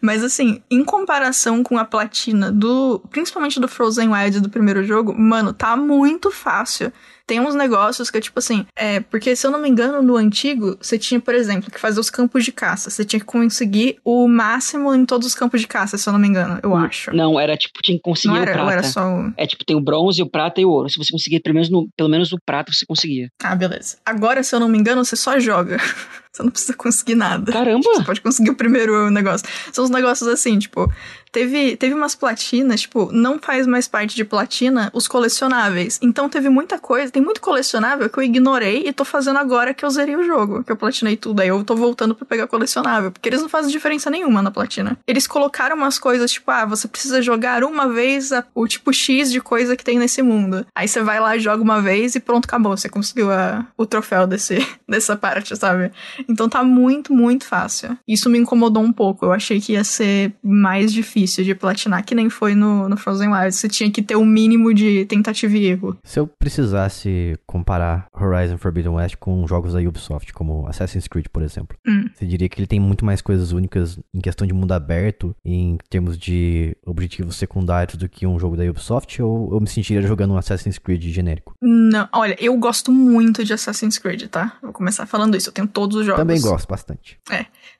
Mas 0.00 0.22
assim, 0.24 0.62
em 0.70 0.84
comparação 0.84 1.62
com 1.62 1.78
a 1.78 1.84
platina 1.84 2.50
do. 2.50 3.00
Principalmente 3.10 3.60
do 3.60 3.68
Frozen 3.68 4.08
Wild 4.08 4.40
do 4.40 4.50
primeiro 4.50 4.82
jogo, 4.84 5.14
mano, 5.18 5.52
tá 5.52 5.76
muito 5.76 6.30
fácil. 6.30 6.92
Tem 7.24 7.40
uns 7.40 7.54
negócios 7.54 8.10
que 8.10 8.18
é 8.18 8.20
tipo 8.20 8.38
assim, 8.38 8.66
é, 8.76 9.00
porque 9.00 9.36
se 9.36 9.46
eu 9.46 9.50
não 9.50 9.60
me 9.60 9.68
engano, 9.68 10.02
no 10.02 10.16
antigo, 10.16 10.76
você 10.80 10.98
tinha, 10.98 11.20
por 11.20 11.34
exemplo, 11.34 11.70
que 11.70 11.78
fazer 11.78 12.00
os 12.00 12.10
campos 12.10 12.44
de 12.44 12.50
caça. 12.50 12.90
Você 12.90 13.04
tinha 13.04 13.20
que 13.20 13.26
conseguir 13.26 13.96
o 14.04 14.26
máximo 14.26 14.92
em 14.94 15.06
todos 15.06 15.28
os 15.28 15.34
campos 15.34 15.60
de 15.60 15.66
caça, 15.66 15.96
se 15.96 16.08
eu 16.08 16.12
não 16.12 16.20
me 16.20 16.26
engano, 16.28 16.58
eu 16.62 16.74
acho. 16.74 17.14
Não, 17.14 17.38
era 17.38 17.56
tipo, 17.56 17.80
tinha 17.80 17.96
que 17.96 18.02
conseguir 18.02 18.34
Não 18.34 18.40
o 18.40 18.42
era, 18.42 18.52
prata. 18.52 18.72
era 18.72 18.82
só 18.82 19.06
o. 19.06 19.32
É 19.36 19.46
tipo, 19.46 19.64
tem 19.64 19.76
o 19.76 19.80
bronze, 19.80 20.20
o 20.20 20.28
prata 20.28 20.60
e 20.60 20.64
o 20.64 20.70
ouro. 20.70 20.90
Se 20.90 20.98
você 20.98 21.12
conseguir 21.12 21.40
pelo 21.40 21.54
menos, 21.54 21.70
no, 21.70 21.88
pelo 21.96 22.08
menos 22.08 22.32
o 22.32 22.38
prata, 22.44 22.72
você 22.72 22.84
conseguia. 22.84 23.28
Ah, 23.42 23.54
beleza. 23.54 23.96
Agora, 24.04 24.42
se 24.42 24.54
eu 24.54 24.60
não 24.60 24.68
me 24.68 24.76
engano, 24.76 25.04
você 25.04 25.16
só 25.16 25.38
joga. 25.38 25.78
Você 26.32 26.42
não 26.42 26.50
precisa 26.50 26.72
conseguir 26.72 27.14
nada. 27.14 27.52
Caramba! 27.52 27.82
Você 27.82 28.04
pode 28.04 28.20
conseguir 28.22 28.50
o 28.50 28.54
primeiro 28.54 29.10
negócio. 29.10 29.46
São 29.70 29.84
os 29.84 29.90
negócios 29.90 30.26
assim, 30.26 30.58
tipo, 30.58 30.90
teve, 31.32 31.76
teve 31.76 31.94
umas 31.94 32.14
platinas, 32.14 32.82
tipo, 32.82 33.10
não 33.12 33.38
faz 33.38 33.66
mais 33.66 33.88
parte 33.88 34.14
de 34.14 34.24
platina 34.24 34.90
os 34.92 35.08
colecionáveis. 35.08 35.98
Então 36.02 36.28
teve 36.28 36.48
muita 36.48 36.78
coisa, 36.78 37.10
tem 37.10 37.22
muito 37.22 37.40
colecionável 37.40 38.08
que 38.10 38.18
eu 38.18 38.22
ignorei 38.22 38.84
e 38.86 38.92
tô 38.92 39.04
fazendo 39.04 39.38
agora 39.38 39.72
que 39.74 39.84
eu 39.84 39.90
zerei 39.90 40.14
o 40.14 40.22
jogo, 40.24 40.62
que 40.62 40.70
eu 40.70 40.76
platinei 40.76 41.16
tudo. 41.16 41.40
Aí 41.40 41.48
eu 41.48 41.64
tô 41.64 41.74
voltando 41.74 42.14
pra 42.14 42.26
pegar 42.26 42.46
colecionável, 42.46 43.10
porque 43.10 43.28
eles 43.28 43.40
não 43.40 43.48
fazem 43.48 43.70
diferença 43.72 44.10
nenhuma 44.10 44.42
na 44.42 44.50
platina. 44.50 44.98
Eles 45.06 45.26
colocaram 45.26 45.74
umas 45.76 45.98
coisas, 45.98 46.30
tipo, 46.30 46.50
ah, 46.50 46.66
você 46.66 46.86
precisa 46.86 47.22
jogar 47.22 47.64
uma 47.64 47.88
vez 47.88 48.32
a- 48.32 48.44
o 48.54 48.66
tipo 48.68 48.92
X 48.92 49.32
de 49.32 49.40
coisa 49.40 49.76
que 49.76 49.84
tem 49.84 49.98
nesse 49.98 50.20
mundo. 50.22 50.66
Aí 50.74 50.86
você 50.86 51.02
vai 51.02 51.18
lá, 51.18 51.38
joga 51.38 51.62
uma 51.62 51.80
vez 51.80 52.14
e 52.14 52.20
pronto, 52.20 52.44
acabou. 52.44 52.76
Você 52.76 52.88
conseguiu 52.88 53.30
a- 53.30 53.66
o 53.76 53.86
troféu 53.86 54.26
desse, 54.26 54.56
dessa 54.88 55.16
parte, 55.16 55.56
sabe? 55.56 55.90
Então 56.28 56.48
tá 56.48 56.62
muito, 56.62 57.12
muito 57.14 57.46
fácil. 57.46 57.96
Isso 58.06 58.28
me 58.28 58.38
incomodou 58.38 58.82
um 58.82 58.92
pouco. 58.92 59.24
Eu 59.24 59.32
achei 59.32 59.60
que 59.60 59.72
ia 59.72 59.84
ser 59.84 60.32
mais 60.42 60.92
difícil 60.92 61.21
de 61.26 61.54
platinar, 61.54 62.04
que 62.04 62.14
nem 62.14 62.28
foi 62.30 62.54
no, 62.54 62.88
no 62.88 62.96
Frozen 62.96 63.28
Wilds. 63.28 63.56
Você 63.56 63.68
tinha 63.68 63.90
que 63.90 64.02
ter 64.02 64.16
o 64.16 64.24
mínimo 64.24 64.72
de 64.74 65.04
tentativa 65.06 65.56
e 65.56 65.66
erro. 65.66 65.96
Se 66.04 66.18
eu 66.18 66.26
precisasse 66.26 67.36
comparar 67.46 68.06
Horizon 68.12 68.58
Forbidden 68.58 68.92
West 68.92 69.16
com 69.16 69.46
jogos 69.46 69.72
da 69.74 69.80
Ubisoft, 69.80 70.32
como 70.32 70.66
Assassin's 70.66 71.06
Creed, 71.08 71.26
por 71.32 71.42
exemplo, 71.42 71.76
Hum. 71.86 72.08
você 72.14 72.24
diria 72.26 72.48
que 72.48 72.58
ele 72.60 72.66
tem 72.66 72.80
muito 72.80 73.04
mais 73.04 73.20
coisas 73.20 73.52
únicas 73.52 73.98
em 74.14 74.20
questão 74.20 74.46
de 74.46 74.52
mundo 74.52 74.72
aberto, 74.72 75.34
em 75.44 75.76
termos 75.90 76.16
de 76.18 76.76
objetivos 76.86 77.36
secundários 77.36 77.96
do 77.96 78.08
que 78.08 78.26
um 78.26 78.38
jogo 78.38 78.56
da 78.56 78.64
Ubisoft, 78.64 79.20
ou 79.22 79.52
eu 79.52 79.60
me 79.60 79.66
sentiria 79.68 80.02
jogando 80.02 80.32
um 80.32 80.36
Assassin's 80.36 80.78
Creed 80.78 81.02
genérico? 81.04 81.54
Não, 81.60 82.08
olha, 82.12 82.36
eu 82.40 82.56
gosto 82.56 82.90
muito 82.92 83.44
de 83.44 83.52
Assassin's 83.52 83.98
Creed, 83.98 84.24
tá? 84.28 84.56
Vou 84.62 84.72
começar 84.72 85.06
falando 85.06 85.36
isso. 85.36 85.48
Eu 85.48 85.52
tenho 85.52 85.66
todos 85.68 85.96
os 85.96 86.06
jogos. 86.06 86.20
Também 86.20 86.40
gosto 86.40 86.68
bastante. 86.68 87.18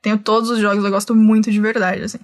Tenho 0.01 0.19
todos 0.19 0.51
os 0.51 0.59
jogos, 0.59 0.85
eu 0.85 0.91
gosto 0.91 1.15
muito 1.15 1.51
de 1.51 1.61
verdade, 1.61 2.03
assim. 2.03 2.19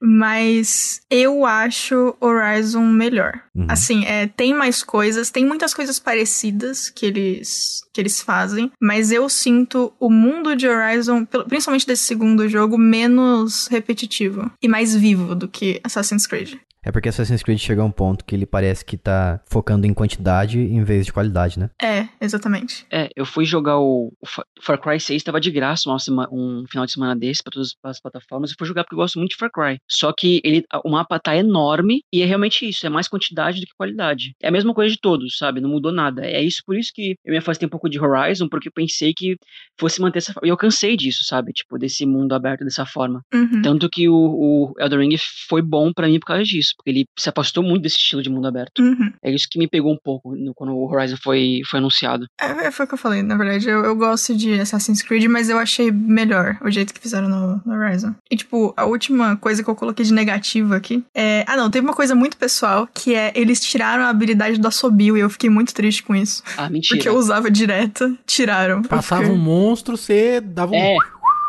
Mas 0.00 1.00
eu 1.10 1.46
acho 1.46 2.16
Horizon 2.20 2.86
melhor. 2.86 3.40
Uhum. 3.54 3.66
Assim, 3.68 4.04
é, 4.04 4.26
tem 4.26 4.52
mais 4.52 4.82
coisas, 4.82 5.30
tem 5.30 5.44
muitas 5.46 5.72
coisas 5.72 5.98
parecidas 5.98 6.90
que 6.90 7.06
eles, 7.06 7.80
que 7.92 8.00
eles 8.00 8.20
fazem, 8.20 8.70
mas 8.80 9.10
eu 9.10 9.28
sinto 9.28 9.92
o 9.98 10.10
mundo 10.10 10.54
de 10.54 10.68
Horizon, 10.68 11.24
principalmente 11.24 11.86
desse 11.86 12.04
segundo 12.04 12.48
jogo, 12.48 12.76
menos 12.76 13.66
repetitivo 13.68 14.50
e 14.62 14.68
mais 14.68 14.94
vivo 14.94 15.34
do 15.34 15.48
que 15.48 15.80
Assassin's 15.84 16.26
Creed. 16.26 16.58
É 16.84 16.92
porque 16.92 17.08
Assassin's 17.08 17.42
Creed 17.42 17.58
chega 17.58 17.82
a 17.82 17.84
um 17.84 17.90
ponto 17.90 18.24
que 18.24 18.34
ele 18.34 18.46
parece 18.46 18.84
que 18.84 18.96
tá 18.96 19.40
focando 19.46 19.86
em 19.86 19.94
quantidade 19.94 20.58
em 20.60 20.82
vez 20.84 21.06
de 21.06 21.12
qualidade, 21.12 21.58
né? 21.58 21.70
É, 21.82 22.06
exatamente. 22.20 22.86
É, 22.90 23.08
eu 23.16 23.24
fui 23.24 23.44
jogar 23.44 23.78
o, 23.78 24.12
o 24.20 24.26
Fa- 24.26 24.44
Far 24.60 24.80
Cry 24.80 25.00
6, 25.00 25.22
tava 25.22 25.40
de 25.40 25.50
graça 25.50 25.88
uma 25.88 25.98
sema- 25.98 26.28
um 26.30 26.64
final 26.70 26.84
de 26.86 26.92
semana 26.92 27.16
desse 27.16 27.42
pra 27.42 27.50
todas 27.52 27.70
as 27.82 28.00
plataformas. 28.00 28.50
Eu 28.50 28.56
fui 28.58 28.66
jogar 28.66 28.84
porque 28.84 28.94
eu 28.94 28.98
gosto 28.98 29.18
muito 29.18 29.30
de 29.30 29.36
Far 29.36 29.50
Cry. 29.50 29.78
Só 29.90 30.12
que 30.12 30.40
ele, 30.44 30.62
o 30.84 30.90
mapa 30.90 31.18
tá 31.18 31.36
enorme 31.36 32.02
e 32.12 32.22
é 32.22 32.26
realmente 32.26 32.68
isso, 32.68 32.86
é 32.86 32.90
mais 32.90 33.08
quantidade 33.08 33.60
do 33.60 33.66
que 33.66 33.72
qualidade. 33.76 34.32
É 34.42 34.48
a 34.48 34.52
mesma 34.52 34.74
coisa 34.74 34.92
de 34.94 35.00
todos, 35.00 35.36
sabe? 35.38 35.60
Não 35.60 35.70
mudou 35.70 35.92
nada. 35.92 36.24
É 36.24 36.42
isso 36.42 36.62
por 36.66 36.76
isso 36.76 36.90
que 36.94 37.14
eu 37.24 37.32
me 37.32 37.38
afastei 37.38 37.66
um 37.66 37.70
pouco 37.70 37.88
de 37.88 37.98
Horizon, 38.00 38.48
porque 38.48 38.68
eu 38.68 38.72
pensei 38.72 39.12
que 39.16 39.36
fosse 39.78 40.00
manter 40.00 40.18
essa. 40.18 40.34
E 40.42 40.48
eu 40.48 40.56
cansei 40.56 40.96
disso, 40.96 41.24
sabe? 41.24 41.52
Tipo, 41.52 41.78
desse 41.78 42.04
mundo 42.04 42.34
aberto 42.34 42.64
dessa 42.64 42.84
forma. 42.84 43.22
Uhum. 43.32 43.62
Tanto 43.62 43.88
que 43.88 44.08
o, 44.08 44.14
o 44.14 44.72
Elden 44.78 44.98
Ring 45.00 45.16
foi 45.48 45.62
bom 45.62 45.92
pra 45.92 46.08
mim 46.08 46.18
por 46.18 46.26
causa 46.26 46.42
disso. 46.42 46.73
Porque 46.76 46.90
ele 46.90 47.06
se 47.18 47.28
afastou 47.28 47.62
muito 47.62 47.82
desse 47.82 47.96
estilo 47.96 48.22
de 48.22 48.30
mundo 48.30 48.46
aberto. 48.46 48.80
Uhum. 48.80 49.12
É 49.22 49.30
isso 49.32 49.46
que 49.50 49.58
me 49.58 49.68
pegou 49.68 49.92
um 49.92 49.98
pouco 50.02 50.34
no- 50.36 50.54
quando 50.54 50.72
o 50.74 50.90
Horizon 50.92 51.16
foi, 51.22 51.60
foi 51.68 51.78
anunciado. 51.78 52.26
É, 52.40 52.66
é, 52.66 52.70
foi 52.70 52.84
o 52.84 52.88
que 52.88 52.94
eu 52.94 52.98
falei, 52.98 53.22
na 53.22 53.36
verdade. 53.36 53.68
Eu, 53.68 53.84
eu 53.84 53.96
gosto 53.96 54.34
de 54.36 54.60
Assassin's 54.60 55.02
Creed, 55.02 55.24
mas 55.26 55.48
eu 55.48 55.58
achei 55.58 55.90
melhor 55.90 56.56
o 56.62 56.70
jeito 56.70 56.92
que 56.94 57.00
fizeram 57.00 57.28
no, 57.28 57.62
no 57.64 57.72
Horizon. 57.74 58.14
E, 58.30 58.36
tipo, 58.36 58.72
a 58.76 58.84
última 58.84 59.36
coisa 59.36 59.62
que 59.62 59.68
eu 59.70 59.74
coloquei 59.74 60.04
de 60.04 60.12
negativa 60.12 60.76
aqui 60.76 61.04
é. 61.14 61.44
Ah, 61.46 61.56
não, 61.56 61.70
teve 61.70 61.86
uma 61.86 61.94
coisa 61.94 62.14
muito 62.14 62.36
pessoal 62.36 62.88
que 62.92 63.14
é 63.14 63.32
eles 63.34 63.60
tiraram 63.60 64.04
a 64.04 64.08
habilidade 64.08 64.58
do 64.58 64.68
assobio 64.68 65.16
e 65.16 65.20
eu 65.20 65.30
fiquei 65.30 65.50
muito 65.50 65.72
triste 65.74 66.02
com 66.02 66.14
isso. 66.14 66.42
Ah, 66.56 66.68
mentira. 66.68 66.96
Porque 66.96 67.08
eu 67.08 67.16
usava 67.16 67.50
direto, 67.50 68.16
tiraram. 68.26 68.82
Passava 68.82 69.22
fiquei- 69.22 69.36
um 69.36 69.40
monstro, 69.40 69.96
você 69.96 70.40
dava 70.40 70.72
um. 70.72 70.76
É, 70.76 70.96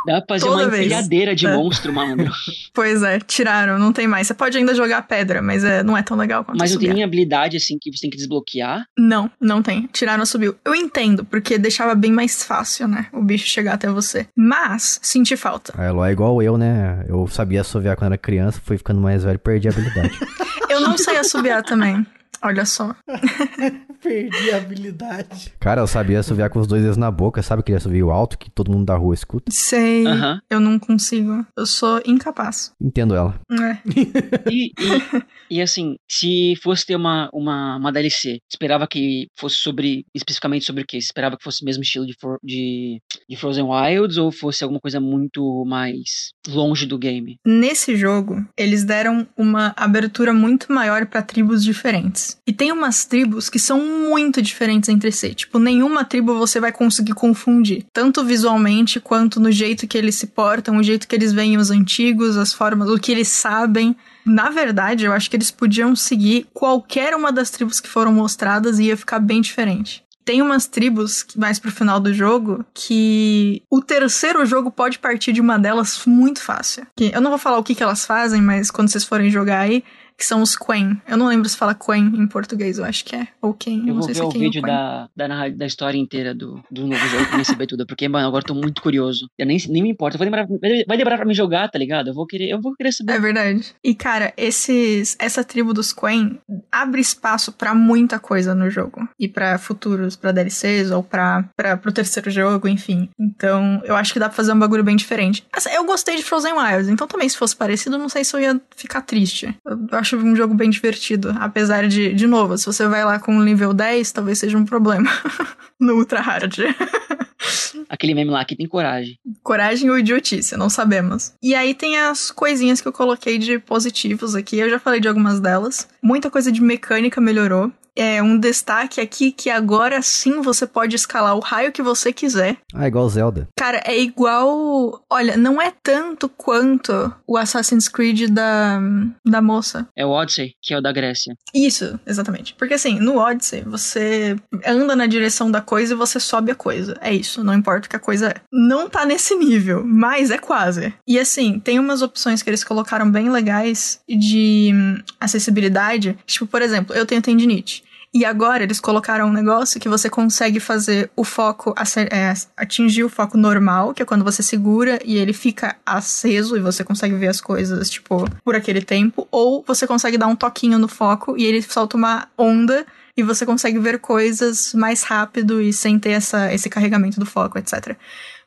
dá 0.05 0.21
pra 0.21 0.35
fazer 0.35 0.45
Toda 0.45 0.63
uma 0.63 0.69
vez. 0.69 0.83
empilhadeira 0.85 1.35
de 1.35 1.45
É. 1.47 1.53
monstro, 1.55 1.93
malandro. 1.93 2.31
Pois 2.73 3.01
é, 3.03 3.19
tiraram, 3.19 3.79
não 3.79 3.93
tem 3.93 4.05
mais. 4.07 4.27
Você 4.27 4.33
pode 4.33 4.57
ainda 4.57 4.75
jogar 4.75 5.01
pedra, 5.03 5.41
mas 5.41 5.63
é, 5.63 5.81
não 5.81 5.97
é 5.97 6.03
tão 6.03 6.17
legal 6.17 6.43
quanto 6.43 6.57
Mas 6.59 6.73
não 6.73 6.79
tem 6.79 7.03
habilidade 7.03 7.55
assim 7.55 7.77
que 7.79 7.89
você 7.91 8.01
tem 8.01 8.09
que 8.09 8.17
desbloquear. 8.17 8.85
Não, 8.97 9.31
não 9.39 9.61
tem. 9.61 9.87
Tiraram 9.93 10.23
assobio. 10.23 10.55
Eu 10.65 10.75
entendo, 10.75 11.23
porque 11.23 11.57
deixava 11.57 11.95
bem 11.95 12.11
mais 12.11 12.43
fácil, 12.43 12.87
né? 12.87 13.07
O 13.13 13.21
bicho 13.23 13.47
chegar 13.47 13.73
até 13.75 13.87
você. 13.89 14.27
Mas, 14.35 14.99
senti 15.01 15.37
falta. 15.37 15.73
A 15.77 15.85
Eloy 15.87 16.09
é 16.09 16.11
igual 16.11 16.41
eu, 16.43 16.57
né? 16.57 17.05
Eu 17.07 17.25
sabia 17.27 17.61
assoviar 17.61 17.95
quando 17.95 18.07
era 18.07 18.17
criança, 18.17 18.59
fui 18.63 18.77
ficando 18.77 18.99
mais 18.99 19.23
velho 19.23 19.35
e 19.35 19.39
perdi 19.39 19.67
a 19.67 19.71
habilidade. 19.71 20.17
Eu 20.69 20.81
não 20.81 20.97
sei 20.97 21.17
assobiar 21.17 21.63
também. 21.63 22.05
Olha 22.41 22.65
só. 22.65 22.95
Perdi 24.01 24.51
a 24.51 24.57
habilidade. 24.57 25.53
Cara, 25.59 25.81
eu 25.81 25.87
sabia 25.87 26.19
assoviar 26.19 26.49
com 26.49 26.59
os 26.59 26.67
dois 26.67 26.81
dedos 26.81 26.97
na 26.97 27.09
boca, 27.09 27.41
sabe 27.41 27.61
aquele 27.61 27.77
assovio 27.77 28.11
alto 28.11 28.37
que 28.37 28.49
todo 28.51 28.71
mundo 28.71 28.85
da 28.85 28.95
rua 28.95 29.13
escuta? 29.13 29.51
Sei. 29.51 30.03
Eu 30.49 30.59
não 30.59 30.77
consigo. 30.77 31.45
Eu 31.57 31.65
sou 31.65 32.01
incapaz. 32.05 32.71
Entendo 32.79 33.15
ela. 33.15 33.39
É. 33.51 33.77
E, 34.51 34.71
e, 34.79 35.55
e, 35.57 35.61
assim, 35.61 35.95
se 36.09 36.53
fosse 36.61 36.85
ter 36.85 36.95
uma, 36.95 37.29
uma, 37.33 37.77
uma 37.77 37.91
DLC, 37.91 38.39
esperava 38.49 38.87
que 38.87 39.27
fosse 39.35 39.55
sobre. 39.55 40.05
especificamente 40.13 40.65
sobre 40.65 40.83
o 40.83 40.85
quê? 40.85 40.97
Esperava 40.97 41.35
que 41.37 41.43
fosse 41.43 41.61
o 41.63 41.65
mesmo 41.65 41.81
estilo 41.83 42.05
de, 42.05 42.13
For- 42.19 42.37
de, 42.43 43.01
de 43.27 43.35
Frozen 43.35 43.63
Wilds 43.65 44.17
ou 44.17 44.31
fosse 44.31 44.63
alguma 44.63 44.79
coisa 44.79 44.99
muito 44.99 45.63
mais 45.65 46.31
longe 46.47 46.85
do 46.85 46.97
game? 46.97 47.37
Nesse 47.45 47.95
jogo, 47.95 48.45
eles 48.57 48.83
deram 48.83 49.27
uma 49.35 49.73
abertura 49.75 50.31
muito 50.33 50.71
maior 50.71 51.05
pra 51.07 51.21
tribos 51.23 51.63
diferentes. 51.63 52.24
E 52.45 52.53
tem 52.53 52.71
umas 52.71 53.05
tribos 53.05 53.49
que 53.49 53.59
são 53.59 53.79
muito 53.79 54.41
diferentes 54.41 54.89
entre 54.89 55.11
si. 55.11 55.33
Tipo, 55.33 55.59
nenhuma 55.59 56.03
tribo 56.03 56.37
você 56.37 56.59
vai 56.59 56.71
conseguir 56.71 57.13
confundir. 57.13 57.85
Tanto 57.93 58.23
visualmente 58.23 58.99
quanto 58.99 59.39
no 59.39 59.51
jeito 59.51 59.87
que 59.87 59.97
eles 59.97 60.15
se 60.15 60.27
portam, 60.27 60.77
o 60.77 60.83
jeito 60.83 61.07
que 61.07 61.15
eles 61.15 61.33
veem 61.33 61.57
os 61.57 61.71
antigos, 61.71 62.37
as 62.37 62.53
formas, 62.53 62.89
o 62.89 62.99
que 62.99 63.11
eles 63.11 63.27
sabem. 63.27 63.95
Na 64.25 64.49
verdade, 64.49 65.05
eu 65.05 65.13
acho 65.13 65.29
que 65.29 65.35
eles 65.35 65.51
podiam 65.51 65.95
seguir 65.95 66.47
qualquer 66.53 67.15
uma 67.15 67.31
das 67.31 67.49
tribos 67.49 67.79
que 67.79 67.87
foram 67.87 68.11
mostradas 68.11 68.79
e 68.79 68.85
ia 68.85 68.97
ficar 68.97 69.19
bem 69.19 69.41
diferente. 69.41 70.05
Tem 70.25 70.41
umas 70.41 70.65
tribos 70.65 71.23
mais 71.37 71.59
pro 71.59 71.71
final 71.71 71.99
do 71.99 72.11
jogo 72.11 72.65
que 72.73 73.61
o 73.69 73.79
terceiro 73.79 74.43
jogo 74.43 74.71
pode 74.71 74.97
partir 74.97 75.31
de 75.31 75.39
uma 75.39 75.59
delas 75.59 76.01
muito 76.07 76.41
fácil. 76.41 76.87
Eu 76.99 77.21
não 77.21 77.29
vou 77.29 77.37
falar 77.37 77.59
o 77.59 77.63
que 77.63 77.81
elas 77.81 78.07
fazem, 78.07 78.41
mas 78.41 78.71
quando 78.71 78.89
vocês 78.89 79.03
forem 79.03 79.29
jogar 79.29 79.59
aí, 79.59 79.83
que 80.17 80.25
são 80.25 80.41
os 80.41 80.55
Quen. 80.55 80.99
Eu 81.07 81.17
não 81.17 81.27
lembro 81.27 81.47
se 81.49 81.57
fala 81.57 81.73
Quen 81.75 82.05
em 82.15 82.27
português, 82.27 82.77
eu 82.77 82.85
acho 82.85 83.03
que 83.05 83.15
é. 83.15 83.27
Ou 83.41 83.53
quem, 83.53 83.79
eu 83.79 83.85
não 83.87 83.93
vou 83.95 84.03
sei 84.03 84.13
ver 84.13 84.19
se 84.19 84.21
é 84.21 84.25
o 84.25 84.31
vídeo 84.31 84.61
Quen. 84.61 84.71
da, 84.71 85.09
da, 85.15 85.49
da 85.49 85.65
história 85.65 85.97
inteira 85.97 86.33
do, 86.33 86.63
do 86.71 86.87
novo 86.87 87.07
jogo 87.07 87.25
pra 87.27 87.43
saber 87.43 87.67
tudo. 87.67 87.85
Porque, 87.85 88.07
mano, 88.07 88.27
agora 88.27 88.43
eu 88.43 88.47
tô 88.47 88.55
muito 88.55 88.81
curioso. 88.81 89.27
Eu 89.37 89.45
nem, 89.45 89.57
nem 89.69 89.83
me 89.83 89.89
importa. 89.89 90.17
Vai 90.17 90.25
demorar, 90.27 90.47
vai- 90.87 90.97
demorar 90.97 91.17
pra 91.17 91.25
me 91.25 91.33
jogar, 91.33 91.69
tá 91.69 91.77
ligado? 91.77 92.07
Eu 92.09 92.13
vou 92.13 92.25
querer, 92.25 92.49
eu 92.49 92.61
vou 92.61 92.73
querer 92.75 92.91
saber. 92.91 93.13
É 93.13 93.19
verdade. 93.19 93.73
E, 93.83 93.93
cara, 93.93 94.33
esses, 94.37 95.15
essa 95.19 95.43
tribo 95.43 95.73
dos 95.73 95.91
Quen 95.93 96.39
abre 96.71 97.01
espaço 97.01 97.51
pra 97.51 97.73
muita 97.75 98.19
coisa 98.19 98.55
no 98.55 98.69
jogo. 98.69 99.07
E 99.19 99.27
pra 99.27 99.57
futuros, 99.57 100.15
pra 100.15 100.31
DLCs 100.31 100.91
ou 100.91 101.03
pra, 101.03 101.43
pra, 101.55 101.77
pro 101.77 101.91
terceiro 101.91 102.29
jogo, 102.31 102.67
enfim. 102.67 103.09
Então, 103.19 103.81
eu 103.85 103.95
acho 103.95 104.13
que 104.13 104.19
dá 104.19 104.27
pra 104.27 104.35
fazer 104.35 104.53
um 104.53 104.59
bagulho 104.59 104.83
bem 104.83 104.95
diferente. 104.95 105.45
Assim, 105.51 105.69
eu 105.71 105.85
gostei 105.85 106.15
de 106.15 106.23
Frozen 106.23 106.53
Wilds, 106.53 106.89
então 106.89 107.07
também 107.07 107.27
se 107.29 107.37
fosse 107.37 107.55
parecido, 107.55 107.97
não 107.97 108.09
sei 108.09 108.23
se 108.23 108.35
eu 108.35 108.39
ia 108.39 108.61
ficar 108.75 109.01
triste. 109.01 109.55
Eu, 109.65 109.77
eu 109.91 109.97
acho 110.05 110.17
um 110.17 110.35
jogo 110.35 110.53
bem 110.53 110.69
divertido. 110.69 111.35
Apesar 111.39 111.87
de, 111.87 112.13
de 112.13 112.27
novo, 112.27 112.55
se 112.57 112.65
você 112.67 112.87
vai 112.87 113.03
lá 113.03 113.19
com 113.19 113.35
um 113.35 113.43
nível 113.43 113.73
10, 113.73 114.11
talvez 114.11 114.37
seja 114.37 114.55
um 114.55 114.63
problema. 114.63 115.09
no 115.79 115.95
Ultra 115.95 116.21
Hard. 116.21 116.59
Aquele 117.89 118.13
meme 118.13 118.31
lá 118.31 118.45
que 118.45 118.55
tem 118.55 118.67
coragem. 118.67 119.17
Coragem 119.43 119.89
ou 119.89 119.97
idiotice, 119.97 120.55
não 120.55 120.69
sabemos. 120.69 121.33
E 121.41 121.53
aí 121.53 121.73
tem 121.73 121.97
as 121.97 122.31
coisinhas 122.31 122.81
que 122.81 122.87
eu 122.87 122.93
coloquei 122.93 123.37
de 123.37 123.59
positivos 123.59 124.35
aqui, 124.35 124.57
eu 124.57 124.69
já 124.69 124.79
falei 124.79 124.99
de 124.99 125.07
algumas 125.07 125.39
delas. 125.39 125.87
Muita 126.01 126.29
coisa 126.29 126.51
de 126.51 126.61
mecânica 126.61 127.19
melhorou. 127.19 127.71
É 127.95 128.21
um 128.21 128.37
destaque 128.37 128.99
aqui 128.99 129.31
que 129.31 129.49
agora 129.49 130.01
sim 130.01 130.41
você 130.41 130.67
pode 130.67 130.95
escalar 130.95 131.35
o 131.35 131.39
raio 131.39 131.71
que 131.71 131.81
você 131.81 132.11
quiser. 132.11 132.57
Ah, 132.73 132.87
igual 132.87 133.07
Zelda. 133.09 133.47
Cara, 133.57 133.81
é 133.85 133.97
igual. 133.97 135.03
Olha, 135.09 135.37
não 135.37 135.61
é 135.61 135.71
tanto 135.81 136.27
quanto 136.27 137.13
o 137.25 137.37
Assassin's 137.37 137.87
Creed 137.87 138.29
da, 138.29 138.79
da 139.25 139.41
moça. 139.41 139.87
É 139.95 140.05
o 140.05 140.09
Odyssey, 140.09 140.55
que 140.61 140.73
é 140.73 140.77
o 140.77 140.81
da 140.81 140.91
Grécia. 140.91 141.35
Isso, 141.53 141.97
exatamente. 142.05 142.53
Porque 142.55 142.73
assim, 142.73 142.99
no 142.99 143.17
Odyssey, 143.17 143.63
você 143.65 144.35
anda 144.65 144.95
na 144.95 145.05
direção 145.05 145.49
da 145.49 145.61
coisa 145.61 145.93
e 145.93 145.97
você 145.97 146.19
sobe 146.19 146.51
a 146.51 146.55
coisa. 146.55 146.97
É 146.99 147.13
isso, 147.13 147.43
não 147.43 147.53
importa 147.53 147.87
o 147.87 147.89
que 147.89 147.95
a 147.95 147.99
coisa 147.99 148.29
é. 148.29 148.35
Não 148.51 148.89
tá 148.89 149.05
nesse 149.05 149.35
nível, 149.35 149.83
mas 149.85 150.31
é 150.31 150.37
quase. 150.37 150.93
E 151.07 151.17
assim, 151.17 151.59
tem 151.59 151.79
umas 151.79 152.01
opções 152.01 152.41
que 152.41 152.49
eles 152.49 152.63
colocaram 152.63 153.09
bem 153.09 153.29
legais 153.29 153.99
de 154.07 154.71
hum, 154.73 154.97
acessibilidade. 155.19 156.17
Tipo, 156.25 156.47
por 156.47 156.61
exemplo, 156.61 156.95
eu 156.95 157.05
tenho 157.05 157.21
tendinite. 157.21 157.84
E 158.15 158.23
agora 158.23 158.63
eles 158.63 158.79
colocaram 158.79 159.27
um 159.27 159.33
negócio 159.33 159.77
que 159.77 159.89
você 159.89 160.09
consegue 160.09 160.57
fazer 160.61 161.11
o 161.17 161.25
foco, 161.25 161.75
é, 162.09 162.33
atingir 162.55 163.03
o 163.03 163.09
foco 163.09 163.37
normal, 163.37 163.93
que 163.93 164.01
é 164.01 164.05
quando 164.05 164.23
você 164.23 164.41
segura 164.41 165.01
e 165.03 165.17
ele 165.17 165.33
fica 165.33 165.75
aceso 165.85 166.55
e 166.55 166.61
você 166.61 166.81
consegue 166.81 167.13
ver 167.15 167.27
as 167.27 167.41
coisas, 167.41 167.89
tipo, 167.89 168.23
por 168.41 168.55
aquele 168.55 168.81
tempo. 168.81 169.27
Ou 169.29 169.65
você 169.67 169.85
consegue 169.85 170.17
dar 170.17 170.27
um 170.27 170.35
toquinho 170.35 170.79
no 170.79 170.87
foco 170.87 171.37
e 171.37 171.43
ele 171.43 171.61
solta 171.61 171.97
uma 171.97 172.29
onda 172.37 172.85
e 173.17 173.21
você 173.21 173.45
consegue 173.45 173.79
ver 173.79 173.99
coisas 173.99 174.73
mais 174.73 175.03
rápido 175.03 175.61
e 175.61 175.73
sem 175.73 175.99
ter 175.99 176.11
essa, 176.11 176.53
esse 176.53 176.69
carregamento 176.69 177.19
do 177.19 177.25
foco, 177.25 177.57
etc. 177.57 177.97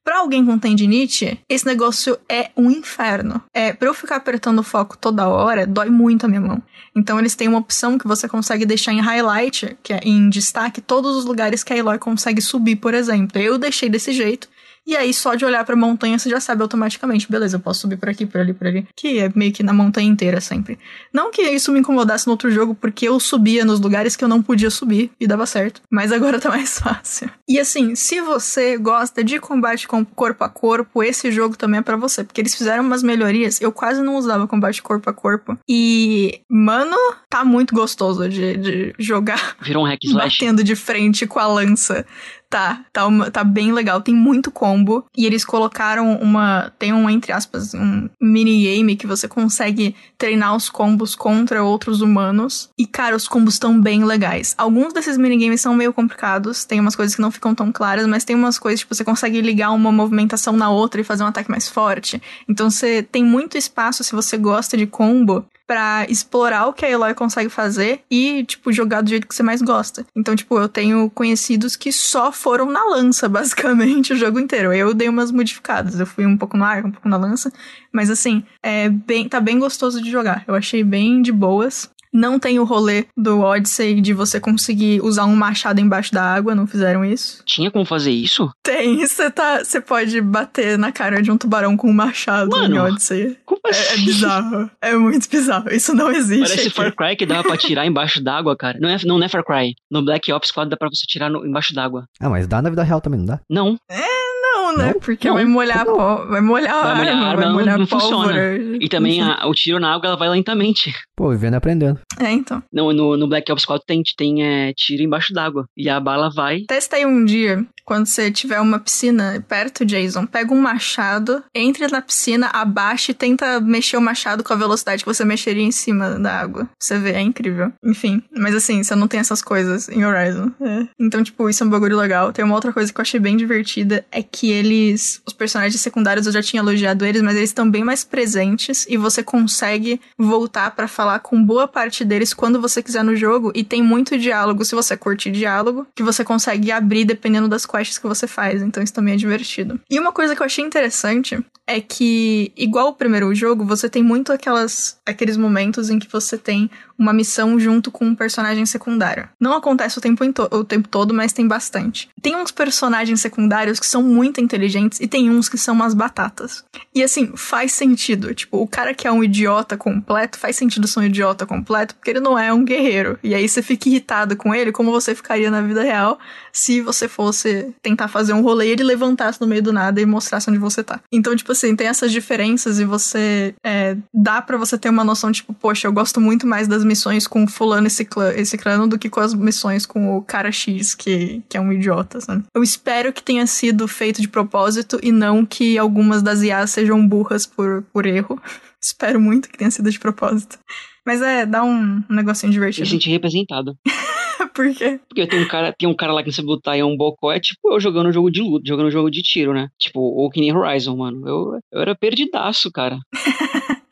Pra 0.08 0.20
alguém 0.20 0.42
com 0.42 0.58
tendinite, 0.58 1.38
esse 1.46 1.66
negócio 1.66 2.18
é 2.30 2.50
um 2.56 2.70
inferno. 2.70 3.42
É, 3.52 3.74
pra 3.74 3.88
eu 3.88 3.92
ficar 3.92 4.16
apertando 4.16 4.60
o 4.60 4.62
foco 4.62 4.96
toda 4.96 5.28
hora, 5.28 5.66
dói 5.66 5.90
muito 5.90 6.24
a 6.24 6.28
minha 6.30 6.40
mão. 6.40 6.62
Então 6.96 7.18
eles 7.18 7.34
têm 7.34 7.46
uma 7.46 7.58
opção 7.58 7.98
que 7.98 8.08
você 8.08 8.26
consegue 8.26 8.64
deixar 8.64 8.94
em 8.94 9.02
highlight, 9.02 9.76
que 9.82 9.92
é 9.92 10.00
em 10.02 10.30
destaque, 10.30 10.80
todos 10.80 11.14
os 11.14 11.26
lugares 11.26 11.62
que 11.62 11.74
a 11.74 11.76
Eloy 11.76 11.98
consegue 11.98 12.40
subir, 12.40 12.76
por 12.76 12.94
exemplo. 12.94 13.38
Eu 13.38 13.58
deixei 13.58 13.90
desse 13.90 14.12
jeito. 14.12 14.48
E 14.88 14.96
aí, 14.96 15.12
só 15.12 15.34
de 15.34 15.44
olhar 15.44 15.62
pra 15.66 15.76
montanha, 15.76 16.18
você 16.18 16.30
já 16.30 16.40
sabe 16.40 16.62
automaticamente. 16.62 17.30
Beleza, 17.30 17.56
eu 17.56 17.60
posso 17.60 17.80
subir 17.80 17.98
por 17.98 18.08
aqui, 18.08 18.24
por 18.24 18.40
ali, 18.40 18.54
por 18.54 18.66
ali. 18.66 18.88
Que 18.96 19.18
é 19.18 19.30
meio 19.34 19.52
que 19.52 19.62
na 19.62 19.74
montanha 19.74 20.08
inteira 20.08 20.40
sempre. 20.40 20.78
Não 21.12 21.30
que 21.30 21.42
isso 21.42 21.70
me 21.70 21.80
incomodasse 21.80 22.26
no 22.26 22.30
outro 22.32 22.50
jogo, 22.50 22.74
porque 22.74 23.06
eu 23.06 23.20
subia 23.20 23.66
nos 23.66 23.80
lugares 23.80 24.16
que 24.16 24.24
eu 24.24 24.28
não 24.28 24.42
podia 24.42 24.70
subir 24.70 25.10
e 25.20 25.26
dava 25.26 25.44
certo. 25.44 25.82
Mas 25.90 26.10
agora 26.10 26.40
tá 26.40 26.48
mais 26.48 26.78
fácil. 26.80 27.28
E 27.46 27.60
assim, 27.60 27.94
se 27.94 28.22
você 28.22 28.78
gosta 28.78 29.22
de 29.22 29.38
combate 29.38 29.86
com 29.86 30.02
corpo 30.06 30.42
a 30.42 30.48
corpo, 30.48 31.02
esse 31.02 31.30
jogo 31.30 31.54
também 31.54 31.80
é 31.80 31.82
pra 31.82 31.98
você. 31.98 32.24
Porque 32.24 32.40
eles 32.40 32.54
fizeram 32.54 32.82
umas 32.82 33.02
melhorias. 33.02 33.60
Eu 33.60 33.70
quase 33.70 34.00
não 34.00 34.16
usava 34.16 34.48
combate 34.48 34.80
corpo 34.80 35.10
a 35.10 35.12
corpo. 35.12 35.58
E, 35.68 36.40
mano, 36.50 36.96
tá 37.28 37.44
muito 37.44 37.74
gostoso 37.74 38.26
de, 38.26 38.56
de 38.56 38.94
jogar 38.98 39.54
Virou 39.60 39.84
um 39.84 39.86
hack 39.86 40.02
slash. 40.02 40.40
batendo 40.40 40.64
de 40.64 40.74
frente 40.74 41.26
com 41.26 41.38
a 41.38 41.46
lança. 41.46 42.06
Tá, 42.50 42.86
tá, 42.92 43.02
tá 43.30 43.44
bem 43.44 43.72
legal. 43.72 44.00
Tem 44.00 44.14
muito 44.14 44.50
combo. 44.50 45.04
E 45.16 45.26
eles 45.26 45.44
colocaram 45.44 46.14
uma. 46.16 46.72
Tem 46.78 46.92
um, 46.94 47.08
entre 47.10 47.30
aspas, 47.30 47.74
um 47.74 48.08
minigame 48.20 48.96
que 48.96 49.06
você 49.06 49.28
consegue 49.28 49.94
treinar 50.16 50.56
os 50.56 50.70
combos 50.70 51.14
contra 51.14 51.62
outros 51.62 52.00
humanos. 52.00 52.70
E, 52.78 52.86
cara, 52.86 53.14
os 53.14 53.28
combos 53.28 53.54
estão 53.54 53.78
bem 53.78 54.02
legais. 54.04 54.54
Alguns 54.56 54.94
desses 54.94 55.18
minigames 55.18 55.60
são 55.60 55.74
meio 55.74 55.92
complicados. 55.92 56.64
Tem 56.64 56.80
umas 56.80 56.96
coisas 56.96 57.14
que 57.14 57.20
não 57.20 57.30
ficam 57.30 57.54
tão 57.54 57.70
claras, 57.70 58.06
mas 58.06 58.24
tem 58.24 58.34
umas 58.34 58.58
coisas, 58.58 58.80
tipo, 58.80 58.94
você 58.94 59.04
consegue 59.04 59.40
ligar 59.42 59.70
uma 59.70 59.92
movimentação 59.92 60.56
na 60.56 60.70
outra 60.70 61.00
e 61.00 61.04
fazer 61.04 61.24
um 61.24 61.26
ataque 61.26 61.50
mais 61.50 61.68
forte. 61.68 62.20
Então 62.48 62.70
você 62.70 63.02
tem 63.02 63.22
muito 63.22 63.58
espaço 63.58 64.02
se 64.02 64.14
você 64.14 64.38
gosta 64.38 64.76
de 64.76 64.86
combo 64.86 65.44
pra 65.68 66.06
explorar 66.08 66.66
o 66.66 66.72
que 66.72 66.86
a 66.86 66.90
Eloy 66.90 67.12
consegue 67.12 67.50
fazer 67.50 68.00
e, 68.10 68.42
tipo, 68.44 68.72
jogar 68.72 69.02
do 69.02 69.10
jeito 69.10 69.28
que 69.28 69.34
você 69.34 69.42
mais 69.42 69.60
gosta. 69.60 70.06
Então, 70.16 70.34
tipo, 70.34 70.58
eu 70.58 70.66
tenho 70.66 71.10
conhecidos 71.10 71.76
que 71.76 71.92
só 71.92 72.32
foram 72.32 72.70
na 72.70 72.82
lança, 72.84 73.28
basicamente, 73.28 74.14
o 74.14 74.16
jogo 74.16 74.40
inteiro. 74.40 74.72
Eu 74.72 74.94
dei 74.94 75.10
umas 75.10 75.30
modificadas. 75.30 76.00
Eu 76.00 76.06
fui 76.06 76.24
um 76.24 76.38
pouco 76.38 76.56
no 76.56 76.64
arco, 76.64 76.88
um 76.88 76.90
pouco 76.90 77.08
na 77.08 77.18
lança. 77.18 77.52
Mas, 77.92 78.08
assim, 78.08 78.42
é 78.62 78.88
bem, 78.88 79.28
tá 79.28 79.40
bem 79.40 79.58
gostoso 79.58 80.00
de 80.00 80.10
jogar. 80.10 80.42
Eu 80.48 80.54
achei 80.54 80.82
bem 80.82 81.20
de 81.20 81.30
boas. 81.30 81.90
Não 82.12 82.38
tem 82.38 82.58
o 82.58 82.64
rolê 82.64 83.06
do 83.16 83.40
Odyssey 83.40 84.00
de 84.00 84.12
você 84.14 84.40
conseguir 84.40 85.00
usar 85.02 85.24
um 85.26 85.36
machado 85.36 85.80
embaixo 85.80 86.12
da 86.12 86.22
água, 86.22 86.54
não 86.54 86.66
fizeram 86.66 87.04
isso. 87.04 87.42
Tinha 87.44 87.70
como 87.70 87.84
fazer 87.84 88.10
isso? 88.10 88.50
Tem, 88.62 88.98
você 89.06 89.30
tá, 89.30 89.64
você 89.64 89.80
pode 89.80 90.20
bater 90.20 90.78
na 90.78 90.90
cara 90.92 91.20
de 91.22 91.30
um 91.30 91.36
tubarão 91.36 91.76
com 91.76 91.88
um 91.90 91.92
machado 91.92 92.50
Mano, 92.50 92.74
em 92.74 92.78
Odyssey. 92.78 93.36
Como 93.44 93.60
É, 93.66 93.70
assim? 93.70 93.92
é 93.94 94.04
bizarro, 94.04 94.70
é 94.80 94.94
muito 94.96 95.28
bizarro. 95.28 95.70
Isso 95.70 95.94
não 95.94 96.10
existe. 96.10 96.40
Parece 96.48 96.60
aqui. 96.68 96.70
Far 96.70 96.94
Cry 96.94 97.16
que 97.16 97.26
dava 97.26 97.42
pra 97.42 97.56
tirar 97.56 97.84
embaixo 97.86 98.22
d'água, 98.22 98.56
cara. 98.56 98.78
Não 98.80 98.88
é, 98.88 98.96
não 99.04 99.22
é 99.22 99.28
Far 99.28 99.44
Cry. 99.44 99.74
No 99.90 100.02
Black 100.04 100.32
Ops 100.32 100.50
4 100.50 100.70
dá 100.70 100.76
pra 100.76 100.88
você 100.88 101.04
tirar 101.06 101.28
no- 101.30 101.46
embaixo 101.46 101.74
d'água. 101.74 102.04
Ah, 102.20 102.28
mas 102.30 102.46
dá 102.46 102.60
na 102.62 102.70
vida 102.70 102.82
real 102.82 103.00
também, 103.00 103.20
não 103.20 103.26
dá? 103.26 103.40
Não. 103.50 103.76
Não, 103.90 104.76
né? 104.76 104.92
Não? 104.92 105.00
Porque 105.00 105.28
Não, 105.28 105.34
vai 105.34 105.44
molhar 105.44 105.84
pó, 105.84 106.26
vai 106.26 106.40
molhar 106.40 106.82
Vai 106.82 106.92
a 106.92 106.96
molhar 106.96 107.14
a 107.14 107.18
arma, 107.18 107.28
arma, 107.28 107.36
vai 107.36 107.46
não- 107.46 107.52
molhar 107.54 107.78
não 107.78 107.84
a 107.84 107.88
pólvora. 107.88 108.10
funciona. 108.56 108.78
E 108.80 108.88
também 108.88 109.22
a- 109.22 109.46
o 109.46 109.52
tiro 109.54 109.78
na 109.80 109.92
água 109.94 110.08
ela 110.08 110.16
vai 110.16 110.28
lentamente. 110.28 110.92
Pô, 111.18 111.30
vivendo 111.30 111.54
e 111.54 111.56
aprendendo. 111.56 111.98
É, 112.20 112.30
então. 112.30 112.62
Não, 112.72 112.92
no, 112.92 113.16
no 113.16 113.26
Black 113.26 113.50
Ops 113.50 113.64
4 113.64 113.84
tem, 113.84 114.02
tem 114.16 114.44
é, 114.44 114.72
tiro 114.72 115.02
embaixo 115.02 115.32
d'água. 115.32 115.66
E 115.76 115.88
a 115.88 115.98
bala 115.98 116.30
vai. 116.32 116.60
Testa 116.68 116.94
aí 116.94 117.04
um 117.04 117.24
dia, 117.24 117.66
quando 117.84 118.06
você 118.06 118.30
tiver 118.30 118.60
uma 118.60 118.78
piscina 118.78 119.44
perto, 119.48 119.84
Jason, 119.84 120.26
pega 120.26 120.54
um 120.54 120.60
machado, 120.60 121.42
entre 121.52 121.88
na 121.88 122.00
piscina, 122.00 122.50
abaixa 122.52 123.10
e 123.10 123.14
tenta 123.14 123.60
mexer 123.60 123.96
o 123.96 124.00
machado 124.00 124.44
com 124.44 124.52
a 124.52 124.56
velocidade 124.56 125.02
que 125.02 125.12
você 125.12 125.24
mexeria 125.24 125.64
em 125.64 125.72
cima 125.72 126.10
da 126.20 126.38
água. 126.38 126.68
Você 126.78 126.98
vê, 127.00 127.12
é 127.14 127.20
incrível. 127.20 127.72
Enfim, 127.82 128.22
mas 128.36 128.54
assim, 128.54 128.84
você 128.84 128.94
não 128.94 129.08
tem 129.08 129.18
essas 129.18 129.42
coisas 129.42 129.88
em 129.88 130.04
Horizon. 130.04 130.52
É. 130.60 130.86
Então, 131.00 131.20
tipo, 131.24 131.48
isso 131.50 131.64
é 131.64 131.66
um 131.66 131.70
bagulho 131.70 131.96
legal. 131.96 132.32
Tem 132.32 132.44
uma 132.44 132.54
outra 132.54 132.72
coisa 132.72 132.92
que 132.92 133.00
eu 133.00 133.02
achei 133.02 133.18
bem 133.18 133.36
divertida, 133.36 134.06
é 134.12 134.22
que 134.22 134.52
eles, 134.52 135.20
os 135.26 135.32
personagens 135.32 135.80
secundários, 135.80 136.26
eu 136.26 136.32
já 136.32 136.42
tinha 136.42 136.60
elogiado 136.60 137.04
eles, 137.04 137.22
mas 137.22 137.36
eles 137.36 137.50
estão 137.50 137.68
bem 137.68 137.82
mais 137.82 138.04
presentes 138.04 138.86
e 138.88 138.96
você 138.96 139.20
consegue 139.20 140.00
voltar 140.16 140.70
pra 140.70 140.86
falar 140.86 141.07
com 141.16 141.40
boa 141.40 141.68
parte 141.68 142.04
deles 142.04 142.34
quando 142.34 142.60
você 142.60 142.82
quiser 142.82 143.04
no 143.04 143.14
jogo 143.14 143.52
e 143.54 143.62
tem 143.62 143.80
muito 143.80 144.18
diálogo, 144.18 144.64
se 144.64 144.74
você 144.74 144.96
curtir 144.96 145.30
diálogo, 145.30 145.86
que 145.94 146.02
você 146.02 146.24
consegue 146.24 146.72
abrir 146.72 147.04
dependendo 147.04 147.46
das 147.46 147.64
quests 147.64 147.98
que 147.98 148.08
você 148.08 148.26
faz, 148.26 148.60
então 148.62 148.82
isso 148.82 148.92
também 148.92 149.14
é 149.14 149.16
divertido. 149.16 149.80
E 149.88 150.00
uma 150.00 150.10
coisa 150.10 150.34
que 150.34 150.42
eu 150.42 150.46
achei 150.46 150.64
interessante 150.64 151.38
é 151.68 151.80
que, 151.80 152.50
igual 152.56 152.88
o 152.88 152.94
primeiro 152.94 153.32
jogo, 153.34 153.64
você 153.64 153.88
tem 153.88 154.02
muito 154.02 154.32
aquelas, 154.32 154.98
aqueles 155.06 155.36
momentos 155.36 155.90
em 155.90 155.98
que 155.98 156.10
você 156.10 156.38
tem 156.38 156.68
uma 156.98 157.12
missão 157.12 157.58
junto 157.58 157.90
com 157.90 158.06
um 158.06 158.14
personagem 158.14 158.66
secundário. 158.66 159.28
Não 159.40 159.54
acontece 159.54 159.98
o 159.98 160.00
tempo, 160.00 160.24
o 160.50 160.64
tempo 160.64 160.88
todo, 160.88 161.14
mas 161.14 161.32
tem 161.32 161.46
bastante. 161.46 162.08
Tem 162.20 162.36
uns 162.36 162.50
personagens 162.50 163.20
secundários 163.20 163.78
que 163.78 163.86
são 163.86 164.02
muito 164.02 164.40
inteligentes 164.40 165.00
e 165.00 165.06
tem 165.06 165.30
uns 165.30 165.48
que 165.48 165.56
são 165.56 165.74
umas 165.74 165.94
batatas. 165.94 166.64
E 166.94 167.02
assim, 167.02 167.32
faz 167.36 167.72
sentido. 167.72 168.34
Tipo, 168.34 168.58
o 168.58 168.66
cara 168.66 168.92
que 168.92 169.06
é 169.06 169.12
um 169.12 169.22
idiota 169.22 169.76
completo, 169.76 170.38
faz 170.38 170.56
sentido 170.56 170.88
ser 170.88 171.00
um 171.00 171.04
idiota 171.04 171.46
completo, 171.46 171.94
porque 171.94 172.10
ele 172.10 172.20
não 172.20 172.38
é 172.38 172.52
um 172.52 172.64
guerreiro. 172.64 173.18
E 173.22 173.34
aí 173.34 173.48
você 173.48 173.62
fica 173.62 173.88
irritado 173.88 174.36
com 174.36 174.54
ele, 174.54 174.72
como 174.72 174.90
você 174.90 175.14
ficaria 175.14 175.50
na 175.50 175.62
vida 175.62 175.82
real 175.82 176.18
se 176.52 176.80
você 176.80 177.06
fosse 177.06 177.72
tentar 177.80 178.08
fazer 178.08 178.32
um 178.32 178.42
rolê 178.42 178.68
e 178.68 178.70
ele 178.70 178.82
levantasse 178.82 179.40
no 179.40 179.46
meio 179.46 179.62
do 179.62 179.72
nada 179.72 180.00
e 180.00 180.06
mostrasse 180.06 180.50
onde 180.50 180.58
você 180.58 180.82
tá. 180.82 181.00
Então, 181.12 181.36
tipo 181.36 181.52
assim, 181.52 181.76
tem 181.76 181.86
essas 181.86 182.10
diferenças 182.10 182.80
e 182.80 182.84
você. 182.84 183.54
É, 183.62 183.96
dá 184.12 184.42
pra 184.42 184.56
você 184.56 184.76
ter 184.76 184.88
uma 184.88 185.04
noção, 185.04 185.30
tipo, 185.30 185.54
poxa, 185.54 185.86
eu 185.86 185.92
gosto 185.92 186.20
muito 186.20 186.46
mais 186.46 186.66
das 186.66 186.84
missões 186.88 187.26
com 187.26 187.46
fulano 187.46 187.86
e 187.86 187.90
ciclano, 187.90 188.38
e 188.38 188.44
ciclano 188.44 188.88
do 188.88 188.98
que 188.98 189.10
com 189.10 189.20
as 189.20 189.34
missões 189.34 189.86
com 189.86 190.16
o 190.16 190.22
cara 190.22 190.50
X, 190.50 190.94
que, 190.94 191.42
que 191.48 191.56
é 191.56 191.60
um 191.60 191.72
idiota, 191.72 192.20
sabe? 192.20 192.44
Eu 192.54 192.62
espero 192.62 193.12
que 193.12 193.22
tenha 193.22 193.46
sido 193.46 193.86
feito 193.86 194.20
de 194.20 194.28
propósito 194.28 194.98
e 195.02 195.12
não 195.12 195.44
que 195.44 195.78
algumas 195.78 196.22
das 196.22 196.42
IAs 196.42 196.70
sejam 196.70 197.06
burras 197.06 197.46
por, 197.46 197.84
por 197.92 198.06
erro. 198.06 198.40
espero 198.82 199.20
muito 199.20 199.48
que 199.48 199.58
tenha 199.58 199.70
sido 199.70 199.90
de 199.90 199.98
propósito. 199.98 200.58
Mas 201.06 201.22
é, 201.22 201.46
dá 201.46 201.62
um, 201.62 202.02
um 202.08 202.14
negocinho 202.14 202.52
divertido. 202.52 202.88
senti 202.88 203.08
representado. 203.10 203.76
Por 204.54 204.74
quê? 204.74 205.00
Porque 205.08 205.26
tem 205.26 205.40
um 205.40 205.48
cara, 205.48 205.72
tem 205.72 205.88
um 205.88 205.94
cara 205.94 206.12
lá 206.12 206.20
que 206.20 206.28
não 206.28 206.32
sabe 206.32 206.48
lutar 206.48 206.76
e 206.76 206.80
é 206.80 206.84
um 206.84 206.96
bocó, 206.96 207.32
é 207.32 207.40
tipo 207.40 207.72
eu 207.72 207.80
jogando 207.80 208.12
jogo 208.12 208.30
de 208.30 208.40
luta, 208.40 208.66
jogando 208.66 208.90
jogo 208.90 209.10
de 209.10 209.22
tiro, 209.22 209.54
né? 209.54 209.68
Tipo, 209.78 210.00
ou 210.00 210.28
que 210.30 210.40
nem 210.40 210.54
Horizon, 210.54 210.96
mano. 210.96 211.28
Eu, 211.28 211.60
eu 211.72 211.80
era 211.80 211.94
perdidaço, 211.94 212.70
cara. 212.70 212.98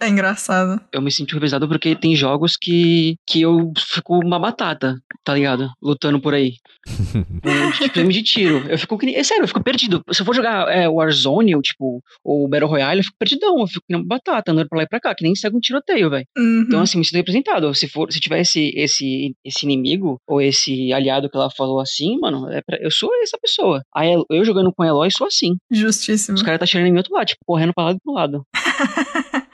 É 0.00 0.08
engraçado. 0.08 0.80
Eu 0.92 1.02
me 1.02 1.10
sinto 1.10 1.32
representado 1.32 1.66
porque 1.68 1.96
tem 1.96 2.14
jogos 2.14 2.56
que, 2.56 3.16
que 3.26 3.42
eu 3.42 3.72
fico 3.76 4.18
uma 4.24 4.38
batata, 4.38 4.94
tá 5.24 5.34
ligado? 5.34 5.68
Lutando 5.82 6.20
por 6.20 6.34
aí. 6.34 6.52
Filme 7.92 8.12
de 8.14 8.22
tiro. 8.22 8.58
Eu 8.68 8.78
fico 8.78 8.96
que 8.96 9.06
nem- 9.06 9.16
É 9.16 9.22
sério, 9.24 9.42
eu 9.42 9.48
fico 9.48 9.62
perdido. 9.62 10.02
Se 10.12 10.22
eu 10.22 10.26
for 10.26 10.34
jogar 10.34 10.68
é, 10.68 10.88
Warzone 10.88 11.54
ou 11.56 11.60
tipo, 11.60 12.00
ou 12.24 12.48
Battle 12.48 12.68
Royale, 12.70 13.00
eu 13.00 13.04
fico 13.04 13.16
perdidão. 13.18 13.58
Eu 13.60 13.66
fico 13.66 13.80
que 13.86 13.92
nem 13.92 14.00
uma 14.00 14.06
batata, 14.06 14.52
andando 14.52 14.68
pra 14.68 14.78
lá 14.78 14.84
e 14.84 14.88
pra 14.88 15.00
cá, 15.00 15.14
que 15.14 15.24
nem 15.24 15.34
segue 15.34 15.56
um 15.56 15.60
tiroteio, 15.60 16.08
velho. 16.10 16.24
Uhum. 16.36 16.64
Então, 16.66 16.80
assim, 16.80 16.98
me 16.98 17.04
sinto 17.04 17.16
representado. 17.16 17.74
Se 17.74 17.88
for, 17.88 18.10
se 18.12 18.20
tiver 18.20 18.40
esse, 18.40 18.70
esse, 18.76 19.34
esse 19.44 19.64
inimigo, 19.66 20.18
ou 20.28 20.40
esse 20.40 20.92
aliado 20.92 21.28
que 21.28 21.36
ela 21.36 21.50
falou 21.50 21.80
assim, 21.80 22.18
mano, 22.20 22.48
é 22.50 22.62
pra- 22.62 22.78
eu 22.80 22.90
sou 22.90 23.10
essa 23.22 23.36
pessoa. 23.42 23.82
A 23.94 24.06
El- 24.06 24.24
eu 24.30 24.44
jogando 24.44 24.72
com 24.72 24.82
a 24.82 24.86
Eloy 24.86 25.10
sou 25.10 25.26
assim. 25.26 25.56
Justíssimo. 25.70 26.36
Os 26.36 26.42
caras 26.42 26.60
tá 26.60 26.66
tirando 26.66 26.86
em 26.86 26.92
mim 26.92 26.98
outro 26.98 27.12
lado, 27.14 27.26
tipo, 27.26 27.40
correndo 27.44 27.74
pra 27.74 27.84
lá 27.86 27.92
e 27.92 27.98
pro 28.00 28.12
lado. 28.12 28.42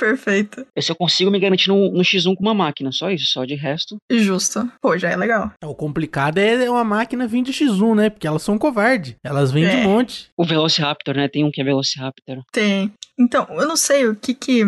Perfeito. 0.00 0.66
Eu 0.74 0.82
só 0.82 0.94
consigo 0.94 1.30
me 1.30 1.38
garantir 1.38 1.68
no, 1.68 1.92
no 1.92 2.00
X1 2.00 2.34
com 2.34 2.42
uma 2.42 2.54
máquina, 2.54 2.90
só 2.90 3.10
isso, 3.10 3.26
só 3.26 3.44
de 3.44 3.54
resto. 3.54 3.98
Justo. 4.10 4.66
Pô, 4.80 4.96
já 4.96 5.10
é 5.10 5.16
legal. 5.16 5.52
O 5.62 5.74
complicado 5.74 6.38
é 6.38 6.68
uma 6.70 6.82
máquina 6.82 7.26
vir 7.28 7.42
de 7.42 7.52
X1, 7.52 7.94
né? 7.94 8.10
Porque 8.10 8.26
elas 8.26 8.42
são 8.42 8.58
covardes. 8.58 9.14
Elas 9.22 9.52
vêm 9.52 9.64
de 9.68 9.76
É. 9.76 9.84
monte. 9.84 10.30
O 10.36 10.44
Velociraptor, 10.44 11.14
né? 11.14 11.28
Tem 11.28 11.44
um 11.44 11.50
que 11.50 11.60
é 11.60 11.64
Velociraptor. 11.64 12.42
Tem. 12.50 12.92
Então, 13.18 13.46
eu 13.50 13.68
não 13.68 13.76
sei 13.76 14.08
o 14.08 14.16
que 14.16 14.32
que 14.32 14.64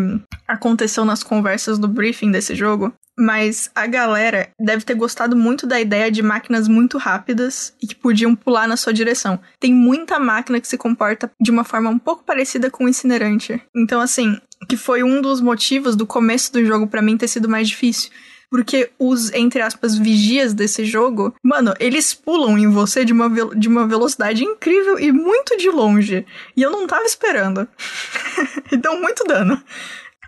aconteceu 0.47 1.05
nas 1.05 1.23
conversas 1.23 1.79
do 1.79 1.89
briefing 1.89 2.31
desse 2.31 2.55
jogo, 2.55 2.93
mas 3.19 3.71
a 3.75 3.87
galera 3.87 4.51
deve 4.61 4.85
ter 4.85 4.95
gostado 4.95 5.35
muito 5.37 5.67
da 5.67 5.81
ideia 5.81 6.11
de 6.11 6.23
máquinas 6.23 6.69
muito 6.69 6.99
rápidas 6.99 7.75
e 7.83 7.87
que 7.87 7.95
podiam 7.95 8.35
pular 8.35 8.67
na 8.69 8.77
sua 8.77 8.93
direção. 8.93 9.39
Tem 9.59 9.73
muita 9.73 10.19
máquina 10.19 10.61
que 10.61 10.69
se 10.69 10.77
comporta 10.79 11.31
de 11.41 11.51
uma 11.51 11.65
forma 11.65 11.89
um 11.91 11.99
pouco 11.99 12.25
parecida 12.25 12.71
com 12.71 12.85
o 12.85 12.89
incinerante. 12.89 13.61
Então, 13.75 14.01
assim, 14.01 14.39
que 14.69 14.77
foi 14.77 15.03
um 15.03 15.21
dos 15.21 15.41
motivos 15.41 15.97
do 15.97 16.07
começo 16.07 16.53
do 16.53 16.65
jogo 16.65 16.87
pra 16.87 17.03
mim 17.03 17.17
ter 17.17 17.29
sido 17.29 17.49
mais 17.49 17.69
difícil. 17.69 18.11
Porque 18.53 18.91
os, 18.99 19.33
entre 19.33 19.63
aspas, 19.63 19.97
vigias 19.97 20.53
desse 20.53 20.85
jogo, 20.85 21.35
mano, 21.43 21.73
eles 21.81 22.13
pulam 22.13 22.59
em 22.59 22.69
você 22.69 23.03
de 23.03 23.13
uma, 23.13 23.31
de 23.57 23.67
uma 23.67 23.87
velocidade 23.87 24.45
incrível 24.45 24.99
e 24.99 25.11
muito 25.11 25.57
de 25.57 25.71
longe. 25.71 26.27
E 26.55 26.61
eu 26.61 26.71
não 26.71 26.87
tava 26.87 27.05
esperando. 27.05 27.67
e 28.71 28.77
dão 28.77 29.01
muito 29.01 29.25
dano. 29.25 29.59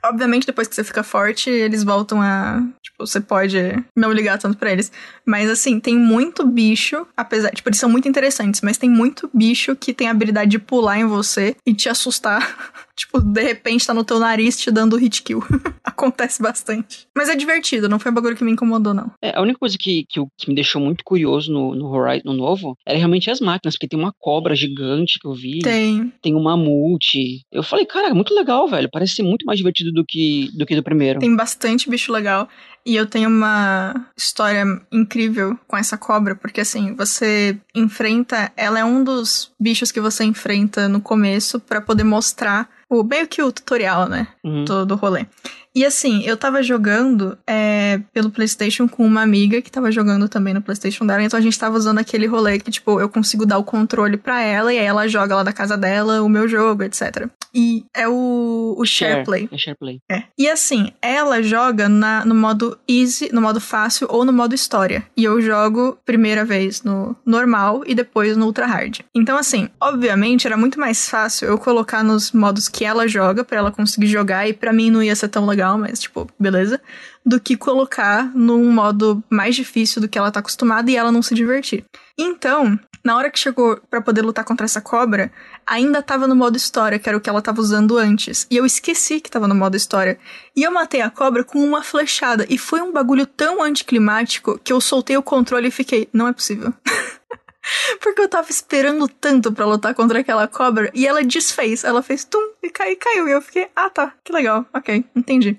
Obviamente, 0.05 0.47
depois 0.47 0.69
que 0.69 0.75
você 0.75 0.85
fica 0.85 1.03
forte, 1.03 1.49
eles 1.49 1.83
voltam 1.83 2.21
a. 2.21 2.63
Tipo, 2.83 3.07
você 3.07 3.21
pode 3.21 3.59
não 3.97 4.13
ligar 4.13 4.39
tanto 4.39 4.57
pra 4.59 4.71
eles. 4.71 4.93
Mas 5.25 5.49
assim, 5.49 5.81
tem 5.81 5.97
muito 5.97 6.47
bicho, 6.47 7.07
apesar. 7.17 7.51
Tipo, 7.51 7.71
eles 7.71 7.79
são 7.79 7.89
muito 7.89 8.07
interessantes, 8.07 8.61
mas 8.61 8.77
tem 8.77 8.91
muito 8.91 9.31
bicho 9.33 9.75
que 9.75 9.95
tem 9.95 10.09
a 10.09 10.11
habilidade 10.11 10.51
de 10.51 10.59
pular 10.59 10.99
em 10.99 11.07
você 11.07 11.57
e 11.67 11.75
te 11.75 11.89
assustar. 11.89 12.73
tipo, 12.97 13.21
de 13.21 13.43
repente 13.43 13.87
tá 13.87 13.95
no 13.95 14.05
teu 14.05 14.19
nariz 14.19 14.59
te 14.59 14.71
dando 14.71 14.97
hit 14.97 15.23
kill. 15.23 15.43
Acontece 15.85 16.43
bastante. 16.43 17.07
Mas 17.17 17.29
é 17.29 17.37
divertido, 17.37 17.89
não 17.89 17.99
foi 17.99 18.11
um 18.11 18.15
bagulho 18.15 18.37
que 18.37 18.45
me 18.45 18.53
incomodou, 18.53 18.95
não. 18.95 19.13
É, 19.23 19.37
a 19.37 19.43
única 19.43 19.59
coisa 19.59 19.77
que, 19.79 20.05
que, 20.09 20.21
que 20.39 20.49
me 20.49 20.55
deixou 20.55 20.81
muito 20.81 21.05
curioso 21.05 21.53
no, 21.53 21.75
no 21.75 21.87
Horizon 21.89 22.23
no 22.25 22.35
novo 22.35 22.77
era 22.87 22.99
realmente 22.99 23.31
as 23.31 23.41
máquinas, 23.41 23.75
porque 23.75 23.89
tem 23.89 23.99
uma 23.99 24.13
cobra 24.19 24.55
gigante 24.55 25.19
que 25.21 25.27
eu 25.27 25.35
vi, 25.35 25.61
tem, 25.61 26.13
Tem. 26.23 26.35
um 26.35 26.43
mamute. 26.43 27.43
Eu 27.53 27.63
falei, 27.63 27.87
cara, 27.87 28.09
é 28.09 28.15
muito 28.15 28.35
legal, 28.35 28.69
velho. 28.69 28.89
Parece 28.91 29.15
ser 29.15 29.23
muito 29.23 29.45
mais 29.45 29.59
divertido 29.59 29.93
do 29.93 30.05
que 30.07 30.51
do, 30.57 30.67
que 30.67 30.77
do 30.77 30.83
primeiro. 30.83 31.21
Tem 31.21 31.35
bastante 31.35 31.89
bicho 31.89 32.13
legal. 32.13 32.49
E 32.87 32.97
eu 32.97 33.07
tenho 33.07 33.31
uma 33.31 34.07
história 34.17 34.65
incrível 34.93 35.59
com 35.67 35.77
essa 35.77 35.97
cobra, 35.97 36.35
porque 36.35 36.61
assim, 36.61 36.95
você 36.95 37.59
enfrenta. 37.75 38.53
Ela 38.57 38.81
é 38.81 38.85
um 38.85 39.03
dos 39.03 39.51
bichos 39.59 39.91
que 39.91 40.01
você 40.01 40.25
enfrenta 40.25 40.87
no 40.87 41.01
começo 41.01 41.59
pra 41.59 41.81
poder 41.81 42.05
mostrar 42.05 42.69
o 42.89 43.03
meio 43.03 43.27
que 43.27 43.43
o 43.43 43.51
tutorial, 43.51 44.09
né? 44.09 44.29
Uhum. 44.45 44.65
do, 44.65 44.85
do 44.85 44.95
rolê. 44.97 45.27
E 45.75 45.85
assim, 45.85 46.23
eu 46.25 46.37
tava 46.37 46.63
jogando 46.63 47.37
é, 47.47 48.01
pelo 48.13 48.31
PlayStation 48.31 48.89
com 48.89 49.05
uma 49.05 49.23
amiga 49.23 49.61
que 49.61 49.71
tava 49.71 49.91
jogando 49.91 50.29
também 50.29 50.55
no 50.55 50.63
PlayStation 50.63 51.05
dela, 51.05 51.23
então 51.23 51.39
a 51.39 51.43
gente 51.43 51.59
tava 51.59 51.77
usando 51.77 51.99
aquele 51.99 52.27
rolê 52.27 52.61
que, 52.61 52.71
tipo, 52.71 53.01
eu 53.01 53.09
consigo 53.09 53.45
dar 53.45 53.59
o 53.59 53.65
controle 53.65 54.17
pra 54.17 54.41
ela 54.41 54.73
e 54.73 54.79
aí 54.79 54.85
ela 54.85 55.09
joga 55.09 55.35
lá 55.35 55.43
da 55.43 55.53
casa 55.53 55.77
dela 55.77 56.23
o 56.23 56.29
meu 56.29 56.47
jogo, 56.47 56.85
etc. 56.85 57.29
E 57.55 57.85
é 57.95 58.09
o, 58.09 58.75
o 58.77 58.85
Share 58.85 59.25
Play. 59.25 59.49
É 59.51 59.57
SharePlay. 59.57 60.01
É. 60.11 60.25
E 60.37 60.49
assim, 60.49 60.91
ela 61.01 61.41
joga 61.41 61.89
na, 61.89 62.25
no 62.25 62.35
modo 62.35 62.77
easy, 62.89 63.31
no 63.33 63.41
modo 63.41 63.61
fácil 63.61 64.09
ou 64.11 64.25
no 64.25 64.33
modo 64.33 64.55
história. 64.55 65.07
E 65.17 65.23
eu 65.23 65.41
jogo 65.41 65.97
primeira 66.05 66.45
vez 66.45 66.83
no 66.83 67.15
normal 67.25 67.85
e 67.87 67.95
depois 67.95 68.37
no 68.37 68.47
ultra 68.47 68.67
hard. 68.67 69.01
Então 69.15 69.37
assim, 69.37 69.69
obviamente 69.81 70.47
era 70.47 70.57
muito 70.57 70.81
mais 70.81 71.09
fácil 71.09 71.47
eu 71.47 71.57
colocar 71.57 72.03
nos 72.03 72.33
modos 72.33 72.69
que 72.69 72.85
ela 72.85 73.07
joga 73.07 73.45
pra 73.45 73.59
ela 73.59 73.71
conseguir 73.71 74.09
jogar 74.09 74.49
e 74.49 74.53
pra 74.53 74.73
mim 74.73 74.91
não 74.91 75.03
ia 75.03 75.15
ser 75.15 75.29
tão 75.29 75.47
legal, 75.47 75.64
mas 75.79 76.01
tipo, 76.01 76.29
beleza, 76.39 76.81
do 77.25 77.41
que 77.41 77.57
colocar 77.57 78.31
num 78.35 78.71
modo 78.71 79.23
mais 79.31 79.55
difícil 79.55 80.01
do 80.01 80.09
que 80.09 80.19
ela 80.19 80.31
tá 80.31 80.41
acostumada 80.41 80.91
e 80.91 80.97
ela 80.97 81.11
não 81.11 81.23
se 81.23 81.35
divertir. 81.35 81.85
Então, 82.19 82.79
na 83.05 83.17
hora 83.17 83.31
que 83.31 83.39
chegou 83.39 83.79
pra 83.91 84.01
poder 84.01 84.23
lutar 84.23 84.45
contra 84.45 84.65
essa 84.65 84.81
cobra, 84.81 85.31
ainda 85.67 86.03
tava 86.03 86.27
no 86.27 86.35
modo 86.35 86.57
história, 86.57 86.99
que 86.99 87.07
era 87.09 87.19
o 87.19 87.21
que 87.21 87.29
ela 87.29 87.43
tava 87.43 87.61
usando 87.61 87.99
antes. 87.99 88.47
E 88.51 88.57
eu 88.57 88.65
esqueci 88.65 89.21
que 89.21 89.31
tava 89.31 89.47
no 89.47 89.55
modo 89.55 89.77
história. 89.77 90.19
E 90.57 90.63
eu 90.63 90.73
matei 90.73 91.03
a 91.03 91.11
cobra 91.11 91.45
com 91.45 91.59
uma 91.59 91.83
flechada. 91.83 92.47
E 92.49 92.57
foi 92.57 92.81
um 92.81 92.93
bagulho 92.93 93.27
tão 93.27 93.63
anticlimático 93.63 94.59
que 94.65 94.73
eu 94.73 94.81
soltei 94.81 95.17
o 95.19 95.23
controle 95.23 95.69
e 95.69 95.71
fiquei, 95.71 96.09
não 96.13 96.29
é 96.29 96.33
possível. 96.33 96.73
Porque 98.01 98.21
eu 98.21 98.29
tava 98.29 98.51
esperando 98.51 99.09
tanto 99.09 99.53
para 99.53 99.67
lutar 99.67 99.95
contra 99.95 100.21
aquela 100.21 100.47
cobra 100.47 100.91
e 100.95 101.07
ela 101.07 101.23
desfez. 101.23 101.85
Ela 101.85 102.03
fez 102.03 102.25
tum 102.25 102.53
e 102.63 102.71
caiu, 102.71 102.97
caiu. 102.99 103.29
E 103.29 103.33
eu 103.33 103.43
fiquei, 103.43 103.69
ah 103.75 103.91
tá, 103.91 104.13
que 104.23 104.33
legal, 104.33 104.67
ok, 104.73 105.05
entendi. 105.15 105.59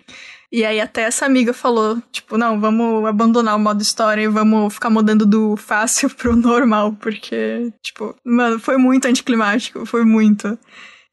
E 0.51 0.63
aí 0.63 0.79
até 0.79 1.01
essa 1.01 1.25
amiga 1.25 1.53
falou, 1.53 2.01
tipo, 2.11 2.37
não, 2.37 2.59
vamos 2.61 3.05
abandonar 3.05 3.55
o 3.55 3.59
modo 3.59 3.81
história 3.81 4.21
e 4.21 4.27
vamos 4.27 4.73
ficar 4.73 4.89
mudando 4.89 5.25
do 5.25 5.57
fácil 5.57 6.09
pro 6.15 6.35
normal, 6.35 6.93
porque, 6.93 7.73
tipo, 7.81 8.15
mano, 8.23 8.59
foi 8.59 8.77
muito 8.77 9.05
anticlimático, 9.05 9.85
foi 9.85 10.05
muito. 10.05 10.57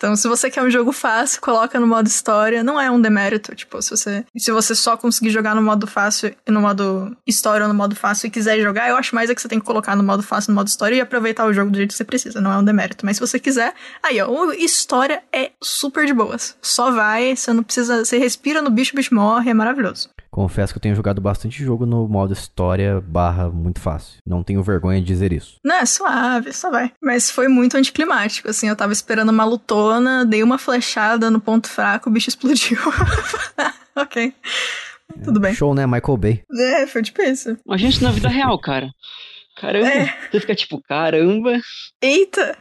Então, 0.03 0.17
se 0.17 0.27
você 0.27 0.51
quer 0.51 0.65
um 0.65 0.69
jogo 0.69 0.91
fácil, 0.91 1.41
coloca 1.41 1.79
no 1.79 1.87
modo 1.87 2.09
história. 2.09 2.65
Não 2.65 2.81
é 2.81 2.91
um 2.91 3.01
demérito, 3.01 3.55
tipo, 3.55 3.81
se 3.81 3.91
você, 3.91 4.25
se 4.37 4.51
você 4.51 4.75
só 4.75 4.97
conseguir 4.97 5.31
jogar 5.31 5.55
no 5.55 5.63
modo 5.63 5.87
fácil 5.87 6.35
e 6.45 6.51
no 6.51 6.61
modo 6.61 7.17
história 7.25 7.65
ou 7.65 7.73
no 7.73 7.79
modo 7.79 7.95
fácil 7.95 8.27
e 8.27 8.31
quiser 8.31 8.61
jogar, 8.61 8.89
eu 8.89 8.97
acho 8.97 9.15
mais 9.15 9.31
é 9.31 9.35
que 9.35 9.41
você 9.41 9.47
tem 9.47 9.61
que 9.61 9.65
colocar 9.65 9.95
no 9.95 10.03
modo 10.03 10.21
fácil, 10.21 10.51
no 10.51 10.57
modo 10.57 10.67
história 10.67 10.97
e 10.97 11.01
aproveitar 11.01 11.47
o 11.47 11.53
jogo 11.53 11.71
do 11.71 11.77
jeito 11.77 11.91
que 11.91 11.97
você 11.97 12.05
precisa. 12.05 12.41
Não 12.41 12.53
é 12.53 12.59
um 12.59 12.65
demérito. 12.65 13.07
Mas 13.07 13.17
se 13.17 13.21
você 13.21 13.39
quiser, 13.39 13.75
aí, 14.03 14.21
ó, 14.21 14.53
história 14.55 15.23
é 15.33 15.53
super 15.63 16.05
de 16.05 16.13
boas. 16.13 16.57
Só 16.61 16.91
vai, 16.91 17.37
você 17.37 17.53
não 17.53 17.63
precisa, 17.63 18.05
você 18.05 18.19
respira 18.19 18.61
no 18.61 18.71
bicho, 18.71 18.95
o 18.95 18.97
bicho 18.97 19.15
morre, 19.15 19.53
é 19.53 19.55
maravilhoso. 19.55 20.11
Confesso 20.33 20.73
que 20.73 20.79
eu 20.79 20.83
tenho 20.83 20.95
jogado 20.95 21.21
bastante 21.21 21.63
jogo 21.63 21.85
no 21.85 22.09
modo 22.09 22.33
história 22.33 23.03
barra 23.03 23.51
muito 23.51 23.79
fácil. 23.81 24.17
Não 24.27 24.43
tenho 24.43 24.63
vergonha 24.63 24.99
de 24.99 25.07
dizer 25.07 25.31
isso. 25.31 25.57
Não, 25.63 25.77
é 25.77 25.85
suave, 25.85 26.55
só 26.55 26.71
vai. 26.71 26.91
Mas 27.03 27.31
foi 27.31 27.49
muito 27.49 27.77
anticlimático, 27.77 28.49
assim, 28.49 28.67
eu 28.67 28.75
tava 28.75 28.95
esperando 28.95 29.29
uma 29.29 29.45
lutona, 29.45 30.25
dei 30.25 30.43
uma 30.43 30.57
flechada 30.57 31.31
no 31.31 31.39
ponto 31.39 31.69
fraco, 31.69 32.09
o 32.09 32.13
bicho 32.13 32.31
explodiu. 32.31 32.79
ok. 33.95 34.35
Tudo 35.23 35.39
bem. 35.39 35.55
Show, 35.55 35.75
né? 35.75 35.87
Michael 35.87 36.17
Bay. 36.17 36.43
É, 36.59 36.87
foi 36.87 37.03
tipo 37.03 37.21
isso. 37.21 37.55
Imagina 37.67 37.91
isso 37.91 38.03
na 38.03 38.11
vida 38.11 38.31
real, 38.31 38.59
cara. 38.59 38.91
Caramba. 39.61 39.87
É. 39.87 40.07
Você 40.31 40.41
fica 40.41 40.55
tipo, 40.55 40.81
caramba. 40.81 41.61
Eita! 42.01 42.57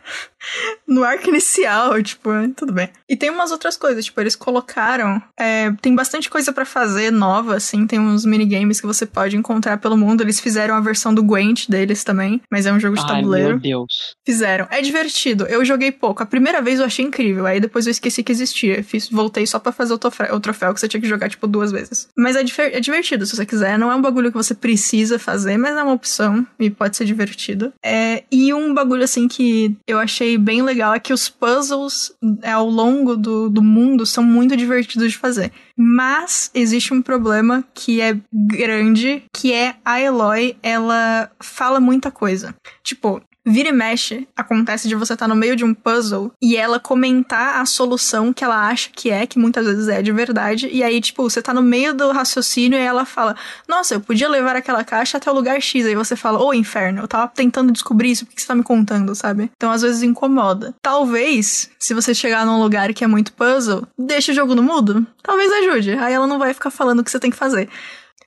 No 0.87 1.03
arco 1.03 1.29
inicial, 1.29 2.01
tipo, 2.01 2.29
tudo 2.55 2.73
bem. 2.73 2.89
E 3.07 3.15
tem 3.15 3.29
umas 3.29 3.51
outras 3.51 3.77
coisas, 3.77 4.05
tipo, 4.05 4.19
eles 4.19 4.35
colocaram. 4.35 5.21
é, 5.39 5.71
tem 5.81 5.95
bastante 5.95 6.29
coisa 6.29 6.51
pra 6.51 6.65
fazer 6.65 7.11
nova, 7.11 7.55
assim. 7.55 7.87
Tem 7.87 7.99
uns 7.99 8.25
minigames 8.25 8.79
que 8.81 8.87
você 8.87 9.05
pode 9.05 9.37
encontrar 9.37 9.77
pelo 9.77 9.97
mundo. 9.97 10.21
Eles 10.21 10.39
fizeram 10.39 10.75
a 10.75 10.79
versão 10.79 11.13
do 11.13 11.23
Gwent 11.23 11.67
deles 11.69 12.03
também, 12.03 12.41
mas 12.51 12.65
é 12.65 12.73
um 12.73 12.79
jogo 12.79 12.95
de 12.95 13.01
Ai, 13.01 13.07
tabuleiro. 13.07 13.49
meu 13.49 13.59
Deus. 13.59 14.15
Fizeram. 14.25 14.67
É 14.69 14.81
divertido. 14.81 15.45
Eu 15.45 15.63
joguei 15.63 15.91
pouco. 15.91 16.23
A 16.23 16.25
primeira 16.25 16.61
vez 16.61 16.79
eu 16.79 16.85
achei 16.85 17.05
incrível. 17.05 17.45
Aí 17.45 17.59
depois 17.59 17.85
eu 17.85 17.91
esqueci 17.91 18.23
que 18.23 18.31
existia. 18.31 18.83
Fiz, 18.83 19.09
voltei 19.09 19.45
só 19.45 19.59
pra 19.59 19.71
fazer 19.71 19.93
o 19.93 19.97
troféu, 19.97 20.35
o 20.35 20.39
troféu 20.39 20.73
que 20.73 20.79
você 20.79 20.87
tinha 20.87 21.01
que 21.01 21.07
jogar, 21.07 21.29
tipo, 21.29 21.47
duas 21.47 21.71
vezes. 21.71 22.07
Mas 22.17 22.35
é, 22.35 22.41
é 22.59 22.79
divertido, 22.79 23.25
se 23.25 23.35
você 23.35 23.45
quiser. 23.45 23.77
Não 23.77 23.91
é 23.91 23.95
um 23.95 24.01
bagulho 24.01 24.31
que 24.31 24.37
você 24.37 24.53
precisa 24.53 25.17
fazer, 25.19 25.57
mas 25.57 25.75
é 25.75 25.83
uma 25.83 25.93
opção. 25.93 26.45
E 26.59 26.69
pode 26.69 26.97
ser 26.97 27.05
divertido. 27.05 27.73
É, 27.83 28.23
e 28.31 28.53
um 28.53 28.73
bagulho, 28.73 29.03
assim, 29.03 29.27
que 29.27 29.75
eu 29.87 29.99
achei 29.99 30.30
bem 30.38 30.61
legal 30.61 30.93
é 30.93 30.99
que 30.99 31.13
os 31.13 31.29
puzzles 31.29 32.13
é, 32.41 32.51
ao 32.51 32.69
longo 32.69 33.15
do, 33.15 33.49
do 33.49 33.61
mundo 33.61 34.05
são 34.05 34.23
muito 34.23 34.55
divertidos 34.55 35.11
de 35.11 35.17
fazer. 35.17 35.51
Mas 35.75 36.51
existe 36.53 36.93
um 36.93 37.01
problema 37.01 37.63
que 37.73 38.01
é 38.01 38.17
grande, 38.32 39.23
que 39.34 39.53
é 39.53 39.75
a 39.84 39.99
Eloy, 39.99 40.55
ela 40.61 41.32
fala 41.39 41.79
muita 41.79 42.11
coisa. 42.11 42.55
Tipo, 42.84 43.21
Vira 43.45 43.69
e 43.69 43.71
mexe, 43.71 44.27
acontece 44.37 44.87
de 44.87 44.93
você 44.93 45.13
estar 45.13 45.27
no 45.27 45.35
meio 45.35 45.55
de 45.55 45.65
um 45.65 45.73
puzzle 45.73 46.31
e 46.39 46.55
ela 46.55 46.79
comentar 46.79 47.59
a 47.59 47.65
solução 47.65 48.31
que 48.31 48.43
ela 48.43 48.67
acha 48.67 48.89
que 48.95 49.09
é, 49.09 49.25
que 49.25 49.39
muitas 49.39 49.65
vezes 49.65 49.87
é 49.87 50.01
de 50.01 50.11
verdade, 50.11 50.69
e 50.71 50.83
aí, 50.83 51.01
tipo, 51.01 51.23
você 51.23 51.41
tá 51.41 51.53
no 51.53 51.61
meio 51.61 51.93
do 51.93 52.11
raciocínio 52.11 52.77
e 52.77 52.81
ela 52.81 53.03
fala: 53.03 53.35
Nossa, 53.67 53.95
eu 53.95 54.01
podia 54.01 54.29
levar 54.29 54.55
aquela 54.55 54.83
caixa 54.83 55.17
até 55.17 55.31
o 55.31 55.33
lugar 55.33 55.59
X. 55.59 55.85
Aí 55.85 55.95
você 55.95 56.15
fala: 56.15 56.39
Ô 56.39 56.53
inferno, 56.53 57.01
eu 57.01 57.07
tava 57.07 57.27
tentando 57.27 57.71
descobrir 57.71 58.11
isso, 58.11 58.25
por 58.25 58.35
que 58.35 58.41
você 58.41 58.47
tá 58.47 58.55
me 58.55 58.63
contando, 58.63 59.15
sabe? 59.15 59.51
Então 59.55 59.71
às 59.71 59.81
vezes 59.81 60.03
incomoda. 60.03 60.75
Talvez, 60.81 61.69
se 61.79 61.93
você 61.93 62.13
chegar 62.13 62.45
num 62.45 62.61
lugar 62.61 62.93
que 62.93 63.03
é 63.03 63.07
muito 63.07 63.33
puzzle, 63.33 63.87
deixe 63.97 64.31
o 64.31 64.35
jogo 64.35 64.53
no 64.53 64.61
mudo, 64.61 65.05
talvez 65.23 65.51
ajude. 65.51 65.91
Aí 65.93 66.13
ela 66.13 66.27
não 66.27 66.37
vai 66.37 66.53
ficar 66.53 66.69
falando 66.69 66.99
o 66.99 67.03
que 67.03 67.09
você 67.09 67.19
tem 67.19 67.31
que 67.31 67.37
fazer 67.37 67.67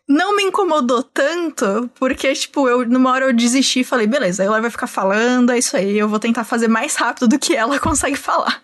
não 0.06 0.36
me 0.36 0.42
incomodou 0.42 1.02
tanto, 1.02 1.90
porque, 1.94 2.32
tipo, 2.34 2.68
eu, 2.68 2.86
numa 2.86 3.10
hora 3.10 3.24
eu 3.24 3.32
desisti 3.32 3.80
e 3.80 3.84
falei, 3.84 4.06
beleza, 4.06 4.44
ela 4.44 4.60
vai 4.60 4.70
ficar 4.70 4.86
falando, 4.86 5.50
é 5.50 5.58
isso 5.58 5.76
aí, 5.76 5.98
eu 5.98 6.08
vou 6.08 6.18
tentar 6.18 6.44
fazer 6.44 6.68
mais 6.68 6.94
rápido 6.94 7.26
do 7.26 7.38
que 7.38 7.56
ela 7.56 7.78
consegue 7.80 8.16
falar. 8.16 8.62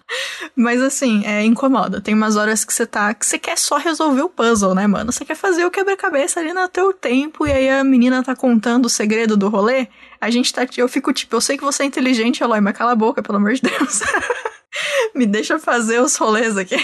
Mas 0.54 0.82
assim, 0.82 1.24
é 1.24 1.42
incomoda. 1.42 2.00
Tem 2.00 2.14
umas 2.14 2.36
horas 2.36 2.64
que 2.64 2.72
você 2.72 2.84
tá. 2.84 3.14
que 3.14 3.24
você 3.24 3.38
quer 3.38 3.56
só 3.56 3.78
resolver 3.78 4.22
o 4.22 4.28
puzzle, 4.28 4.74
né, 4.74 4.86
mano? 4.86 5.12
Você 5.12 5.24
quer 5.24 5.34
fazer 5.34 5.64
o 5.64 5.70
quebra-cabeça 5.70 6.40
ali 6.40 6.52
no 6.52 6.68
teu 6.68 6.92
tempo, 6.92 7.46
e 7.46 7.52
aí 7.52 7.70
a 7.70 7.82
menina 7.82 8.22
tá 8.22 8.36
contando 8.36 8.86
o 8.86 8.90
segredo 8.90 9.36
do 9.36 9.48
rolê. 9.48 9.88
A 10.20 10.28
gente 10.30 10.52
tá. 10.52 10.66
Eu 10.76 10.88
fico 10.88 11.12
tipo, 11.12 11.36
eu 11.36 11.40
sei 11.40 11.56
que 11.56 11.64
você 11.64 11.84
é 11.84 11.86
inteligente, 11.86 12.42
Eloy, 12.42 12.60
mas 12.60 12.76
cala 12.76 12.92
a 12.92 12.96
boca, 12.96 13.22
pelo 13.22 13.38
amor 13.38 13.54
de 13.54 13.62
Deus. 13.62 14.00
me 15.14 15.24
deixa 15.24 15.58
fazer 15.58 16.00
os 16.00 16.16
rolês 16.16 16.56
aqui. 16.58 16.76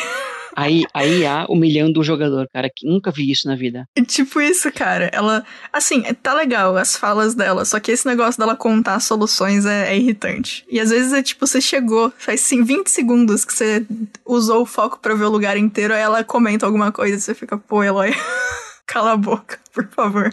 Aí, 0.57 0.85
aí 0.95 1.27
há 1.27 1.45
humilhando 1.51 2.01
o 2.01 2.03
jogador, 2.03 2.49
cara, 2.51 2.71
que 2.75 2.89
nunca 2.89 3.11
vi 3.11 3.31
isso 3.31 3.47
na 3.47 3.55
vida. 3.55 3.87
É 3.95 4.03
tipo 4.03 4.41
isso, 4.41 4.73
cara. 4.73 5.11
Ela. 5.13 5.45
Assim, 5.71 6.03
tá 6.23 6.33
legal 6.33 6.79
as 6.79 6.97
falas 6.97 7.35
dela, 7.35 7.67
só 7.67 7.79
que 7.79 7.93
esse 7.93 8.07
negócio 8.07 8.39
dela 8.39 8.57
contar 8.57 8.99
soluções 9.01 9.67
é, 9.67 9.93
é 9.93 9.99
irritante. 9.99 10.65
E 10.71 10.81
às 10.81 10.89
vezes 10.89 11.13
é 11.13 11.23
tipo, 11.23 11.47
você 11.47 11.61
chegou, 11.61 12.11
faz 12.17 12.41
sim 12.41 12.65
20 12.65 12.89
segundos 12.89 13.45
que 13.45 13.53
você 13.53 13.85
usou 14.25 14.63
o 14.63 14.67
foco 14.67 14.99
pra 14.99 15.15
ver 15.15 15.25
o 15.25 15.31
lugar 15.31 15.59
inteiro, 15.59 15.93
aí 15.93 16.01
ela 16.01 16.25
comenta 16.25 16.65
alguma 16.65 16.91
coisa 16.91 17.17
e 17.17 17.21
você 17.21 17.35
fica, 17.35 17.59
pô, 17.59 17.85
Eloy, 17.85 18.15
cala 18.87 19.13
a 19.13 19.17
boca, 19.17 19.59
por 19.75 19.87
favor. 19.89 20.33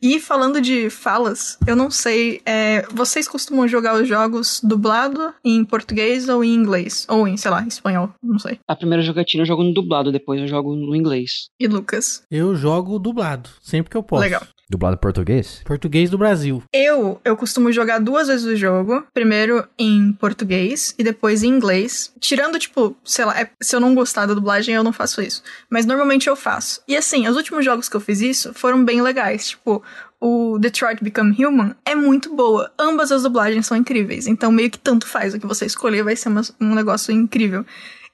E 0.00 0.20
falando 0.20 0.60
de 0.60 0.90
falas, 0.90 1.58
eu 1.66 1.76
não 1.76 1.90
sei, 1.90 2.40
é, 2.44 2.82
vocês 2.92 3.28
costumam 3.28 3.66
jogar 3.68 3.94
os 4.00 4.08
jogos 4.08 4.60
dublado 4.62 5.32
em 5.44 5.64
português 5.64 6.28
ou 6.28 6.42
em 6.42 6.54
inglês? 6.54 7.06
Ou 7.08 7.26
em, 7.26 7.36
sei 7.36 7.50
lá, 7.50 7.66
espanhol, 7.66 8.10
não 8.22 8.38
sei. 8.38 8.58
A 8.66 8.76
primeira 8.76 9.02
jogatina 9.02 9.42
eu 9.42 9.46
jogo 9.46 9.62
no 9.62 9.72
dublado, 9.74 10.12
depois 10.12 10.40
eu 10.40 10.48
jogo 10.48 10.74
no 10.74 10.94
inglês. 10.94 11.48
E 11.58 11.66
Lucas? 11.66 12.22
Eu 12.30 12.54
jogo 12.54 12.98
dublado, 12.98 13.50
sempre 13.62 13.90
que 13.90 13.96
eu 13.96 14.02
posso. 14.02 14.22
Legal. 14.22 14.42
Dublado 14.68 14.96
em 14.96 14.98
português? 14.98 15.62
Português 15.64 16.10
do 16.10 16.18
Brasil. 16.18 16.60
Eu, 16.72 17.20
eu 17.24 17.36
costumo 17.36 17.70
jogar 17.70 18.00
duas 18.00 18.26
vezes 18.26 18.44
o 18.44 18.56
jogo. 18.56 19.06
Primeiro 19.14 19.64
em 19.78 20.12
português 20.12 20.92
e 20.98 21.04
depois 21.04 21.44
em 21.44 21.48
inglês. 21.48 22.12
Tirando, 22.18 22.58
tipo, 22.58 22.96
sei 23.04 23.24
lá, 23.24 23.40
é- 23.40 23.50
se 23.62 23.76
eu 23.76 23.80
não 23.80 23.94
gostar 23.94 24.26
da 24.26 24.34
dublagem, 24.34 24.74
eu 24.74 24.82
não 24.82 24.92
faço 24.92 25.22
isso. 25.22 25.40
Mas 25.70 25.86
normalmente 25.86 26.28
eu 26.28 26.34
faço. 26.34 26.80
E 26.88 26.96
assim, 26.96 27.28
os 27.28 27.36
últimos 27.36 27.64
jogos 27.64 27.88
que 27.88 27.94
eu 27.96 28.00
fiz 28.00 28.20
isso 28.20 28.52
foram 28.54 28.84
bem 28.84 29.00
legais. 29.00 29.50
Tipo, 29.50 29.84
o 30.20 30.58
Detroit 30.58 31.02
Become 31.02 31.36
Human 31.44 31.76
é 31.84 31.94
muito 31.94 32.34
boa. 32.34 32.72
Ambas 32.76 33.12
as 33.12 33.22
dublagens 33.22 33.66
são 33.66 33.76
incríveis. 33.76 34.26
Então, 34.26 34.50
meio 34.50 34.70
que 34.70 34.78
tanto 34.78 35.06
faz 35.06 35.32
o 35.32 35.38
que 35.38 35.46
você 35.46 35.64
escolher, 35.66 36.02
vai 36.02 36.16
ser 36.16 36.28
uma- 36.28 36.42
um 36.60 36.74
negócio 36.74 37.12
incrível. 37.12 37.64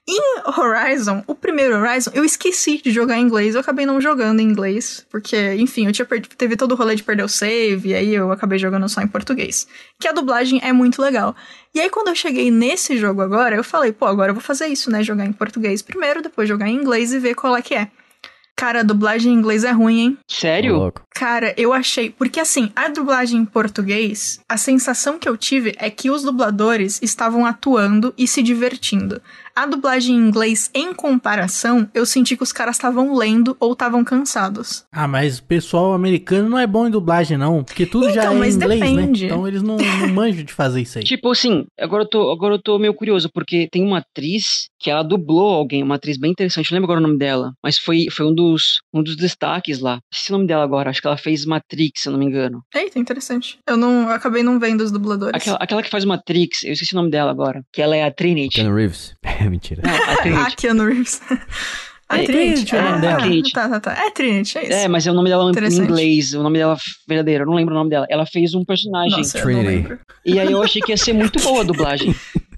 Em 0.08 0.20
Horizon, 0.58 1.22
o 1.28 1.34
primeiro 1.34 1.76
Horizon, 1.78 2.10
eu 2.12 2.24
esqueci 2.24 2.82
de 2.82 2.90
jogar 2.90 3.18
em 3.18 3.22
inglês. 3.22 3.54
Eu 3.54 3.60
acabei 3.60 3.86
não 3.86 4.00
jogando 4.00 4.40
em 4.40 4.44
inglês. 4.48 5.06
Porque, 5.10 5.54
enfim, 5.54 5.86
eu 5.86 5.92
tinha 5.92 6.04
perdi- 6.04 6.28
teve 6.30 6.56
todo 6.56 6.72
o 6.72 6.74
rolê 6.74 6.96
de 6.96 7.04
perder 7.04 7.22
o 7.22 7.28
save. 7.28 7.90
E 7.90 7.94
aí 7.94 8.12
eu 8.14 8.32
acabei 8.32 8.58
jogando 8.58 8.88
só 8.88 9.00
em 9.00 9.06
português. 9.06 9.66
Que 10.00 10.08
a 10.08 10.12
dublagem 10.12 10.60
é 10.62 10.72
muito 10.72 11.00
legal. 11.00 11.36
E 11.72 11.80
aí, 11.80 11.88
quando 11.88 12.08
eu 12.08 12.16
cheguei 12.16 12.50
nesse 12.50 12.96
jogo 12.98 13.22
agora, 13.22 13.54
eu 13.54 13.62
falei, 13.62 13.92
pô, 13.92 14.06
agora 14.06 14.30
eu 14.30 14.34
vou 14.34 14.42
fazer 14.42 14.66
isso, 14.66 14.90
né? 14.90 15.02
Jogar 15.04 15.24
em 15.24 15.32
português 15.32 15.82
primeiro, 15.82 16.20
depois 16.20 16.48
jogar 16.48 16.68
em 16.68 16.74
inglês 16.76 17.12
e 17.12 17.18
ver 17.20 17.34
qual 17.36 17.56
é 17.56 17.62
que 17.62 17.74
é. 17.74 17.88
Cara, 18.54 18.80
a 18.80 18.82
dublagem 18.84 19.32
em 19.32 19.36
inglês 19.36 19.64
é 19.64 19.70
ruim, 19.70 19.98
hein? 20.00 20.18
Sério? 20.28 20.76
louco. 20.76 21.02
Cara, 21.14 21.54
eu 21.56 21.72
achei. 21.72 22.10
Porque 22.10 22.38
assim, 22.38 22.70
a 22.76 22.88
dublagem 22.88 23.40
em 23.40 23.44
português, 23.46 24.40
a 24.48 24.56
sensação 24.58 25.18
que 25.18 25.28
eu 25.28 25.36
tive 25.38 25.74
é 25.78 25.88
que 25.90 26.10
os 26.10 26.22
dubladores 26.22 27.00
estavam 27.02 27.46
atuando 27.46 28.12
e 28.16 28.28
se 28.28 28.42
divertindo. 28.42 29.22
A 29.54 29.66
dublagem 29.66 30.14
em 30.16 30.18
inglês, 30.28 30.70
em 30.74 30.94
comparação, 30.94 31.88
eu 31.94 32.06
senti 32.06 32.36
que 32.36 32.42
os 32.42 32.52
caras 32.52 32.76
estavam 32.76 33.14
lendo 33.14 33.56
ou 33.60 33.72
estavam 33.72 34.02
cansados. 34.04 34.84
Ah, 34.92 35.06
mas 35.06 35.38
o 35.38 35.44
pessoal 35.44 35.92
americano 35.92 36.48
não 36.48 36.58
é 36.58 36.66
bom 36.66 36.86
em 36.86 36.90
dublagem, 36.90 37.36
não. 37.36 37.62
Porque 37.62 37.84
tudo 37.86 38.10
já 38.10 38.22
Então, 38.24 38.42
é 38.42 38.48
em 38.48 38.52
inglês, 38.52 38.80
depende. 38.80 39.20
né? 39.22 39.26
Então 39.26 39.46
eles 39.46 39.62
não, 39.62 39.76
não 39.76 40.08
manjam 40.12 40.44
de 40.44 40.52
fazer 40.52 40.80
isso 40.82 40.98
aí. 40.98 41.04
Tipo 41.04 41.30
assim, 41.30 41.64
agora 41.78 42.04
eu, 42.04 42.08
tô, 42.08 42.30
agora 42.30 42.54
eu 42.54 42.62
tô 42.62 42.78
meio 42.78 42.94
curioso, 42.94 43.28
porque 43.32 43.68
tem 43.70 43.84
uma 43.84 43.98
atriz 43.98 44.68
que 44.80 44.90
ela 44.90 45.02
dublou 45.02 45.54
alguém, 45.54 45.82
uma 45.82 45.94
atriz 45.94 46.18
bem 46.18 46.30
interessante, 46.32 46.70
não 46.72 46.76
lembro 46.76 46.92
agora 46.92 47.00
o 47.04 47.08
nome 47.08 47.18
dela, 47.18 47.52
mas 47.62 47.78
foi, 47.78 48.06
foi 48.10 48.26
um, 48.26 48.34
dos, 48.34 48.80
um 48.92 49.02
dos 49.02 49.16
destaques 49.16 49.78
lá. 49.80 49.98
Esqueci 50.12 50.32
o 50.32 50.36
nome 50.36 50.46
dela 50.48 50.64
agora, 50.64 50.90
acho 50.90 51.00
que 51.00 51.06
ela 51.06 51.16
fez 51.16 51.44
Matrix, 51.44 52.02
se 52.02 52.08
eu 52.08 52.12
não 52.12 52.18
me 52.18 52.26
engano. 52.26 52.62
Eita, 52.74 52.98
interessante. 52.98 53.58
Eu 53.68 53.76
não. 53.76 54.02
Eu 54.08 54.14
acabei 54.14 54.42
não 54.42 54.58
vendo 54.58 54.80
os 54.80 54.90
dubladores. 54.90 55.34
Aquela, 55.34 55.56
aquela 55.60 55.82
que 55.82 55.90
faz 55.90 56.04
Matrix, 56.04 56.64
eu 56.64 56.72
esqueci 56.72 56.94
o 56.94 56.96
nome 56.96 57.10
dela 57.10 57.30
agora, 57.30 57.62
que 57.72 57.80
ela 57.80 57.94
é 57.94 58.02
a 58.02 58.10
Trinity. 58.10 58.56
Keanu 58.56 58.74
Reeves. 58.74 59.14
É 59.42 59.48
mentira. 59.50 59.82
Não, 59.84 59.92
a 59.92 60.12
Ah, 60.12 60.16
Trinity. 60.18 60.56
Keanu 60.56 60.86
Reeves. 60.86 61.20
A 62.08 62.18
É, 62.22 62.24
Trinity, 62.24 62.76
é 62.76 62.78
o 62.78 62.82
nome 62.82 62.96
ah, 62.96 63.00
dela. 63.00 63.20
Trinity. 63.20 63.52
Tá, 63.52 63.68
tá, 63.68 63.80
tá. 63.80 63.92
É 64.06 64.10
Trinity, 64.10 64.58
é 64.58 64.62
isso. 64.64 64.72
É, 64.72 64.88
mas 64.88 65.06
é 65.06 65.10
o 65.10 65.14
nome 65.14 65.28
dela 65.30 65.50
em 65.50 65.74
inglês, 65.76 66.34
o 66.34 66.42
nome 66.42 66.58
dela 66.58 66.76
verdadeiro, 67.08 67.44
eu 67.44 67.46
não 67.48 67.54
lembro 67.54 67.74
o 67.74 67.78
nome 67.78 67.90
dela. 67.90 68.06
Ela 68.10 68.26
fez 68.26 68.54
um 68.54 68.64
personagem. 68.64 69.18
Nossa, 69.18 69.38
eu 69.38 69.44
não 69.46 69.52
Trinity. 69.52 69.68
lembro. 69.76 69.98
E 70.26 70.38
aí 70.38 70.52
eu 70.52 70.62
achei 70.62 70.82
que 70.82 70.92
ia 70.92 70.96
ser 70.96 71.12
muito 71.14 71.40
boa 71.40 71.60
a 71.62 71.64
dublagem. 71.64 72.14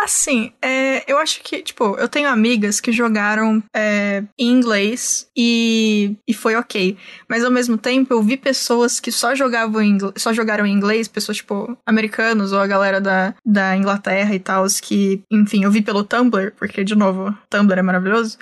Assim, 0.00 0.52
é, 0.62 1.02
eu 1.10 1.18
acho 1.18 1.40
que, 1.42 1.60
tipo, 1.60 1.96
eu 1.98 2.08
tenho 2.08 2.28
amigas 2.28 2.80
que 2.80 2.92
jogaram 2.92 3.60
é, 3.74 4.22
em 4.38 4.48
inglês 4.50 5.28
e, 5.36 6.14
e 6.26 6.32
foi 6.32 6.54
ok. 6.54 6.96
Mas 7.28 7.44
ao 7.44 7.50
mesmo 7.50 7.76
tempo, 7.76 8.14
eu 8.14 8.22
vi 8.22 8.36
pessoas 8.36 9.00
que 9.00 9.10
só 9.10 9.34
jogavam 9.34 9.82
em, 9.82 9.90
ingl- 9.90 10.12
só 10.16 10.32
jogaram 10.32 10.64
em 10.64 10.72
inglês, 10.72 11.08
pessoas, 11.08 11.38
tipo, 11.38 11.76
americanos 11.84 12.52
ou 12.52 12.60
a 12.60 12.66
galera 12.66 13.00
da, 13.00 13.34
da 13.44 13.76
Inglaterra 13.76 14.34
e 14.34 14.38
tal, 14.38 14.64
que, 14.80 15.20
enfim, 15.30 15.64
eu 15.64 15.70
vi 15.70 15.82
pelo 15.82 16.04
Tumblr, 16.04 16.52
porque, 16.56 16.84
de 16.84 16.94
novo, 16.94 17.36
Tumblr 17.50 17.78
é 17.78 17.82
maravilhoso. 17.82 18.38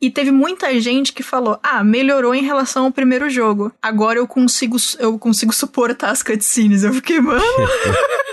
E 0.00 0.10
teve 0.10 0.30
muita 0.30 0.78
gente 0.80 1.12
que 1.12 1.24
falou: 1.24 1.58
Ah, 1.60 1.82
melhorou 1.82 2.32
em 2.34 2.44
relação 2.44 2.84
ao 2.84 2.92
primeiro 2.92 3.28
jogo. 3.28 3.72
Agora 3.82 4.18
eu 4.18 4.28
consigo, 4.28 4.76
eu 5.00 5.18
consigo 5.18 5.52
suportar 5.52 6.10
as 6.10 6.22
cutscenes. 6.22 6.84
Eu 6.84 6.92
fiquei, 6.94 7.20
mano. 7.20 7.42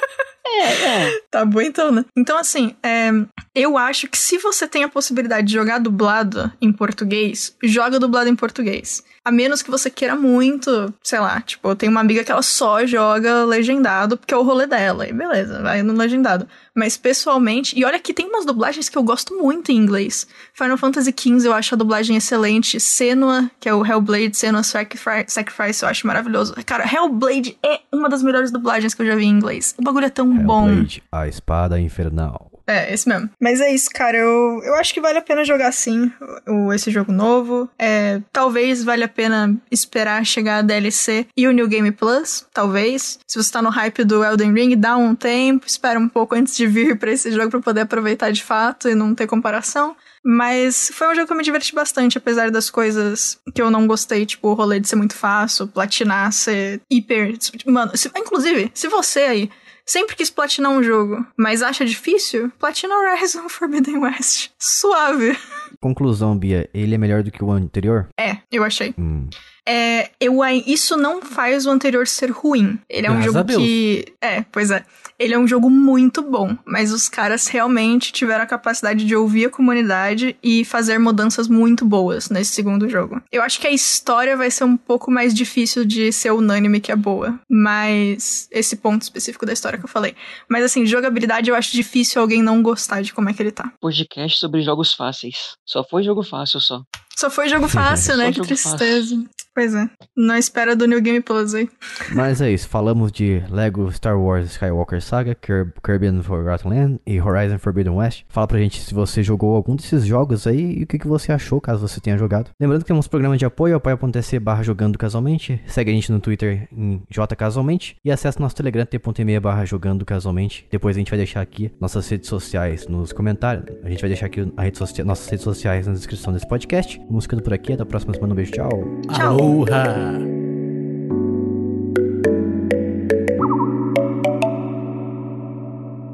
É, 0.61 1.07
é. 1.07 1.19
Tá 1.29 1.43
bom 1.43 1.61
então, 1.61 1.91
né? 1.91 2.05
Então, 2.15 2.37
assim, 2.37 2.75
é, 2.81 3.09
eu 3.53 3.77
acho 3.77 4.07
que 4.07 4.17
se 4.17 4.37
você 4.37 4.67
tem 4.67 4.83
a 4.83 4.89
possibilidade 4.89 5.47
de 5.47 5.53
jogar 5.53 5.79
dublado 5.79 6.51
em 6.61 6.71
português, 6.71 7.55
joga 7.63 7.99
dublado 7.99 8.29
em 8.29 8.35
português. 8.35 9.03
A 9.25 9.31
menos 9.31 9.63
que 9.63 9.71
você 9.71 9.89
queira 9.89 10.15
muito, 10.15 10.93
sei 11.01 11.19
lá, 11.19 11.41
tipo, 11.41 11.67
eu 11.67 11.75
tenho 11.75 11.91
uma 11.91 11.99
amiga 11.99 12.23
que 12.23 12.31
ela 12.31 12.43
só 12.43 12.85
joga 12.85 13.43
legendado 13.43 14.17
porque 14.17 14.31
é 14.33 14.37
o 14.37 14.43
rolê 14.43 14.67
dela. 14.67 15.07
E 15.07 15.11
beleza, 15.11 15.63
vai 15.63 15.81
no 15.81 15.93
legendado. 15.93 16.47
Mas 16.75 16.95
pessoalmente, 16.95 17.77
e 17.77 17.83
olha 17.83 17.97
que 17.97 18.13
tem 18.13 18.27
umas 18.27 18.45
dublagens 18.45 18.87
que 18.87 18.95
eu 18.95 19.01
gosto 19.01 19.33
muito 19.35 19.71
em 19.71 19.77
inglês. 19.77 20.27
Final 20.53 20.77
Fantasy 20.77 21.11
XV 21.17 21.47
eu 21.47 21.53
acho 21.53 21.73
a 21.73 21.77
dublagem 21.77 22.15
excelente. 22.15 22.79
Senua, 22.79 23.49
que 23.59 23.67
é 23.67 23.73
o 23.73 23.83
Hellblade, 23.83 24.37
Senua 24.37 24.61
Sacrifice, 24.61 25.81
eu 25.81 25.89
acho 25.89 26.05
maravilhoso. 26.05 26.53
Cara, 26.63 26.85
Hellblade 26.85 27.57
é 27.65 27.79
uma 27.91 28.07
das 28.07 28.21
melhores 28.21 28.51
dublagens 28.51 28.93
que 28.93 29.01
eu 29.01 29.07
já 29.07 29.15
vi 29.15 29.25
em 29.25 29.29
inglês. 29.29 29.73
O 29.75 29.81
bagulho 29.81 30.05
é 30.05 30.09
tão 30.09 30.31
bom. 30.37 30.69
Hellblade, 30.69 31.03
a 31.11 31.27
espada 31.27 31.79
infernal. 31.79 32.51
É, 32.67 32.93
esse 32.93 33.07
mesmo. 33.07 33.29
Mas 33.39 33.61
é 33.61 33.71
isso, 33.73 33.89
cara. 33.93 34.17
Eu, 34.17 34.61
eu 34.63 34.75
acho 34.75 34.93
que 34.93 35.01
vale 35.01 35.17
a 35.17 35.21
pena 35.21 35.43
jogar 35.45 35.71
sim 35.71 36.11
o, 36.47 36.73
esse 36.73 36.89
jogo 36.91 37.11
novo. 37.11 37.69
É, 37.77 38.21
talvez 38.31 38.83
valha 38.83 39.05
a 39.05 39.09
pena 39.09 39.55
esperar 39.71 40.25
chegar 40.25 40.57
a 40.57 40.61
DLC 40.61 41.27
e 41.37 41.47
o 41.47 41.51
New 41.51 41.67
Game 41.67 41.91
Plus. 41.91 42.45
Talvez. 42.53 43.19
Se 43.27 43.37
você 43.41 43.51
tá 43.51 43.61
no 43.61 43.69
hype 43.69 44.03
do 44.03 44.23
Elden 44.23 44.53
Ring, 44.53 44.75
dá 44.75 44.97
um 44.97 45.13
tempo, 45.15 45.67
espera 45.67 45.99
um 45.99 46.09
pouco 46.09 46.35
antes 46.35 46.55
de 46.55 46.65
vir 46.65 46.97
pra 46.99 47.11
esse 47.11 47.31
jogo 47.31 47.49
pra 47.51 47.59
poder 47.59 47.81
aproveitar 47.81 48.31
de 48.31 48.43
fato 48.43 48.89
e 48.89 48.95
não 48.95 49.13
ter 49.13 49.27
comparação. 49.27 49.95
Mas 50.27 50.89
foi 50.91 51.07
um 51.07 51.13
jogo 51.13 51.27
que 51.27 51.33
eu 51.33 51.37
me 51.37 51.43
diverti 51.43 51.75
bastante, 51.75 52.17
apesar 52.17 52.49
das 52.49 52.71
coisas 52.71 53.37
que 53.53 53.61
eu 53.61 53.69
não 53.69 53.85
gostei, 53.85 54.25
tipo 54.25 54.47
o 54.47 54.53
rolê 54.55 54.79
de 54.79 54.87
ser 54.89 54.95
muito 54.95 55.13
fácil, 55.15 55.67
platinar, 55.67 56.31
ser 56.33 56.81
hiper. 56.89 57.37
Mano, 57.67 57.95
se- 57.95 58.09
inclusive, 58.15 58.71
se 58.73 58.87
você 58.87 59.19
aí 59.19 59.49
sempre 59.85 60.15
quis 60.15 60.29
platinar 60.29 60.71
um 60.71 60.81
jogo, 60.83 61.25
mas 61.37 61.61
acha 61.61 61.85
difícil, 61.85 62.51
platina 62.59 62.95
Horizon 62.95 63.47
Forbidden 63.49 63.97
West. 63.99 64.49
Suave. 64.59 65.37
Conclusão, 65.79 66.37
Bia, 66.37 66.69
ele 66.73 66.95
é 66.95 66.97
melhor 66.97 67.23
do 67.23 67.31
que 67.31 67.43
o 67.43 67.51
anterior? 67.51 68.07
É, 68.19 68.37
eu 68.51 68.63
achei. 68.63 68.93
Hum. 68.97 69.29
É, 69.67 70.11
eu, 70.19 70.43
isso 70.65 70.95
não 70.95 71.21
faz 71.21 71.65
o 71.65 71.71
anterior 71.71 72.07
ser 72.07 72.29
ruim. 72.31 72.79
Ele 72.89 73.07
é 73.07 73.11
um 73.11 73.15
Graças 73.15 73.35
a 73.35 73.39
jogo 73.39 73.57
que. 73.57 74.05
É, 74.21 74.43
pois 74.51 74.69
é. 74.71 74.83
Ele 75.17 75.33
é 75.33 75.39
um 75.39 75.47
jogo 75.47 75.69
muito 75.69 76.21
bom, 76.21 76.57
mas 76.65 76.91
os 76.91 77.07
caras 77.07 77.47
realmente 77.47 78.11
tiveram 78.11 78.43
a 78.43 78.47
capacidade 78.47 79.05
de 79.05 79.15
ouvir 79.15 79.45
a 79.45 79.49
comunidade 79.49 80.35
e 80.43 80.65
fazer 80.65 80.97
mudanças 80.97 81.47
muito 81.47 81.85
boas 81.85 82.29
nesse 82.29 82.51
segundo 82.51 82.89
jogo. 82.89 83.21
Eu 83.31 83.41
acho 83.41 83.59
que 83.59 83.65
a 83.65 83.71
história 83.71 84.35
vai 84.35 84.51
ser 84.51 84.65
um 84.65 84.75
pouco 84.75 85.09
mais 85.09 85.33
difícil 85.33 85.85
de 85.85 86.11
ser 86.11 86.31
unânime 86.31 86.81
que 86.81 86.91
é 86.91 86.95
boa, 86.97 87.39
mas 87.49 88.49
esse 88.51 88.75
ponto 88.75 89.03
específico 89.03 89.45
da 89.45 89.53
história 89.53 89.79
que 89.79 89.85
eu 89.85 89.89
falei. 89.89 90.15
Mas 90.49 90.65
assim, 90.65 90.85
jogabilidade 90.85 91.49
eu 91.49 91.55
acho 91.55 91.71
difícil 91.71 92.21
alguém 92.21 92.43
não 92.43 92.61
gostar 92.61 93.01
de 93.01 93.13
como 93.13 93.29
é 93.29 93.33
que 93.33 93.41
ele 93.41 93.51
tá. 93.51 93.71
Podcast 93.79 94.37
sobre 94.37 94.61
jogos 94.61 94.93
fáceis. 94.93 95.55
Só 95.65 95.81
foi 95.81 96.03
jogo 96.03 96.23
fácil 96.23 96.59
só. 96.59 96.81
Só 97.17 97.29
foi 97.29 97.47
jogo 97.47 97.67
fácil, 97.67 98.17
né? 98.17 98.31
Só 98.33 98.41
que 98.41 98.47
tristeza. 98.47 99.25
Pois 99.55 99.73
é. 99.73 99.89
Na 100.17 100.37
espera 100.37 100.75
do 100.75 100.85
New 100.85 101.01
Game 101.01 101.21
Plus 101.21 101.55
aí. 101.55 101.69
Mas 102.13 102.41
é 102.41 102.51
isso, 102.51 102.67
falamos 102.67 103.09
de 103.09 103.41
Lego 103.49 103.89
Star 103.89 104.19
Wars 104.19 104.51
Skywalker 104.51 105.01
Saga, 105.01 105.33
Kirby 105.33 106.07
and 106.07 106.21
Forgotten 106.23 106.69
Land 106.69 106.99
e 107.07 107.21
Horizon 107.21 107.57
Forbidden 107.57 107.93
West. 107.93 108.25
Fala 108.27 108.47
pra 108.47 108.59
gente 108.59 108.81
se 108.81 108.93
você 108.93 109.23
jogou 109.23 109.55
algum 109.55 109.77
desses 109.77 110.05
jogos 110.05 110.45
aí 110.45 110.79
e 110.79 110.83
o 110.83 110.87
que, 110.87 110.99
que 110.99 111.07
você 111.07 111.31
achou, 111.31 111.61
caso 111.61 111.87
você 111.87 112.01
tenha 112.01 112.17
jogado. 112.17 112.51
Lembrando 112.59 112.81
que 112.81 112.87
temos 112.87 113.07
programa 113.07 113.37
de 113.37 113.45
apoio, 113.45 113.77
apoia.se 113.77 114.37
barra 114.39 114.61
jogando 114.61 114.97
casualmente. 114.97 115.61
Segue 115.67 115.91
a 115.91 115.93
gente 115.93 116.11
no 116.11 116.19
Twitter 116.19 116.67
em 116.69 117.01
jcasualmente 117.09 117.95
e 118.03 118.11
acesse 118.11 118.41
nosso 118.41 118.57
Telegram 118.57 118.85
t.me 118.85 119.39
barra 119.39 119.63
jogando 119.63 120.03
casualmente. 120.03 120.67
Depois 120.69 120.97
a 120.97 120.99
gente 120.99 121.11
vai 121.11 121.17
deixar 121.17 121.39
aqui 121.39 121.71
nossas 121.79 122.09
redes 122.09 122.27
sociais 122.27 122.89
nos 122.89 123.13
comentários. 123.13 123.65
A 123.85 123.89
gente 123.89 124.01
vai 124.01 124.09
deixar 124.09 124.25
aqui 124.25 124.51
a 124.57 124.63
rede 124.63 125.03
nossas 125.05 125.29
redes 125.29 125.45
sociais 125.45 125.87
na 125.87 125.93
descrição 125.93 126.33
desse 126.33 126.47
podcast. 126.47 126.99
Vamos 127.07 127.25
ficando 127.25 127.43
por 127.43 127.53
aqui, 127.53 127.73
até 127.73 127.83
a 127.83 127.85
próxima 127.85 128.13
semana. 128.13 128.33
Um 128.33 128.35
beijo, 128.35 128.51
tchau. 128.51 128.69
Tchau. 129.13 129.37
Aloha! 129.37 130.35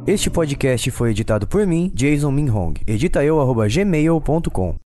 Este 0.08 0.30
podcast 0.30 0.90
foi 0.92 1.12
editado 1.12 1.48
por 1.48 1.66
mim, 1.66 1.92
Jason 1.94 2.32
Minhong. 2.32 2.74
Edita 2.86 3.24
eu, 3.24 3.40
arroba 3.40 3.68
gmail.com. 3.68 4.76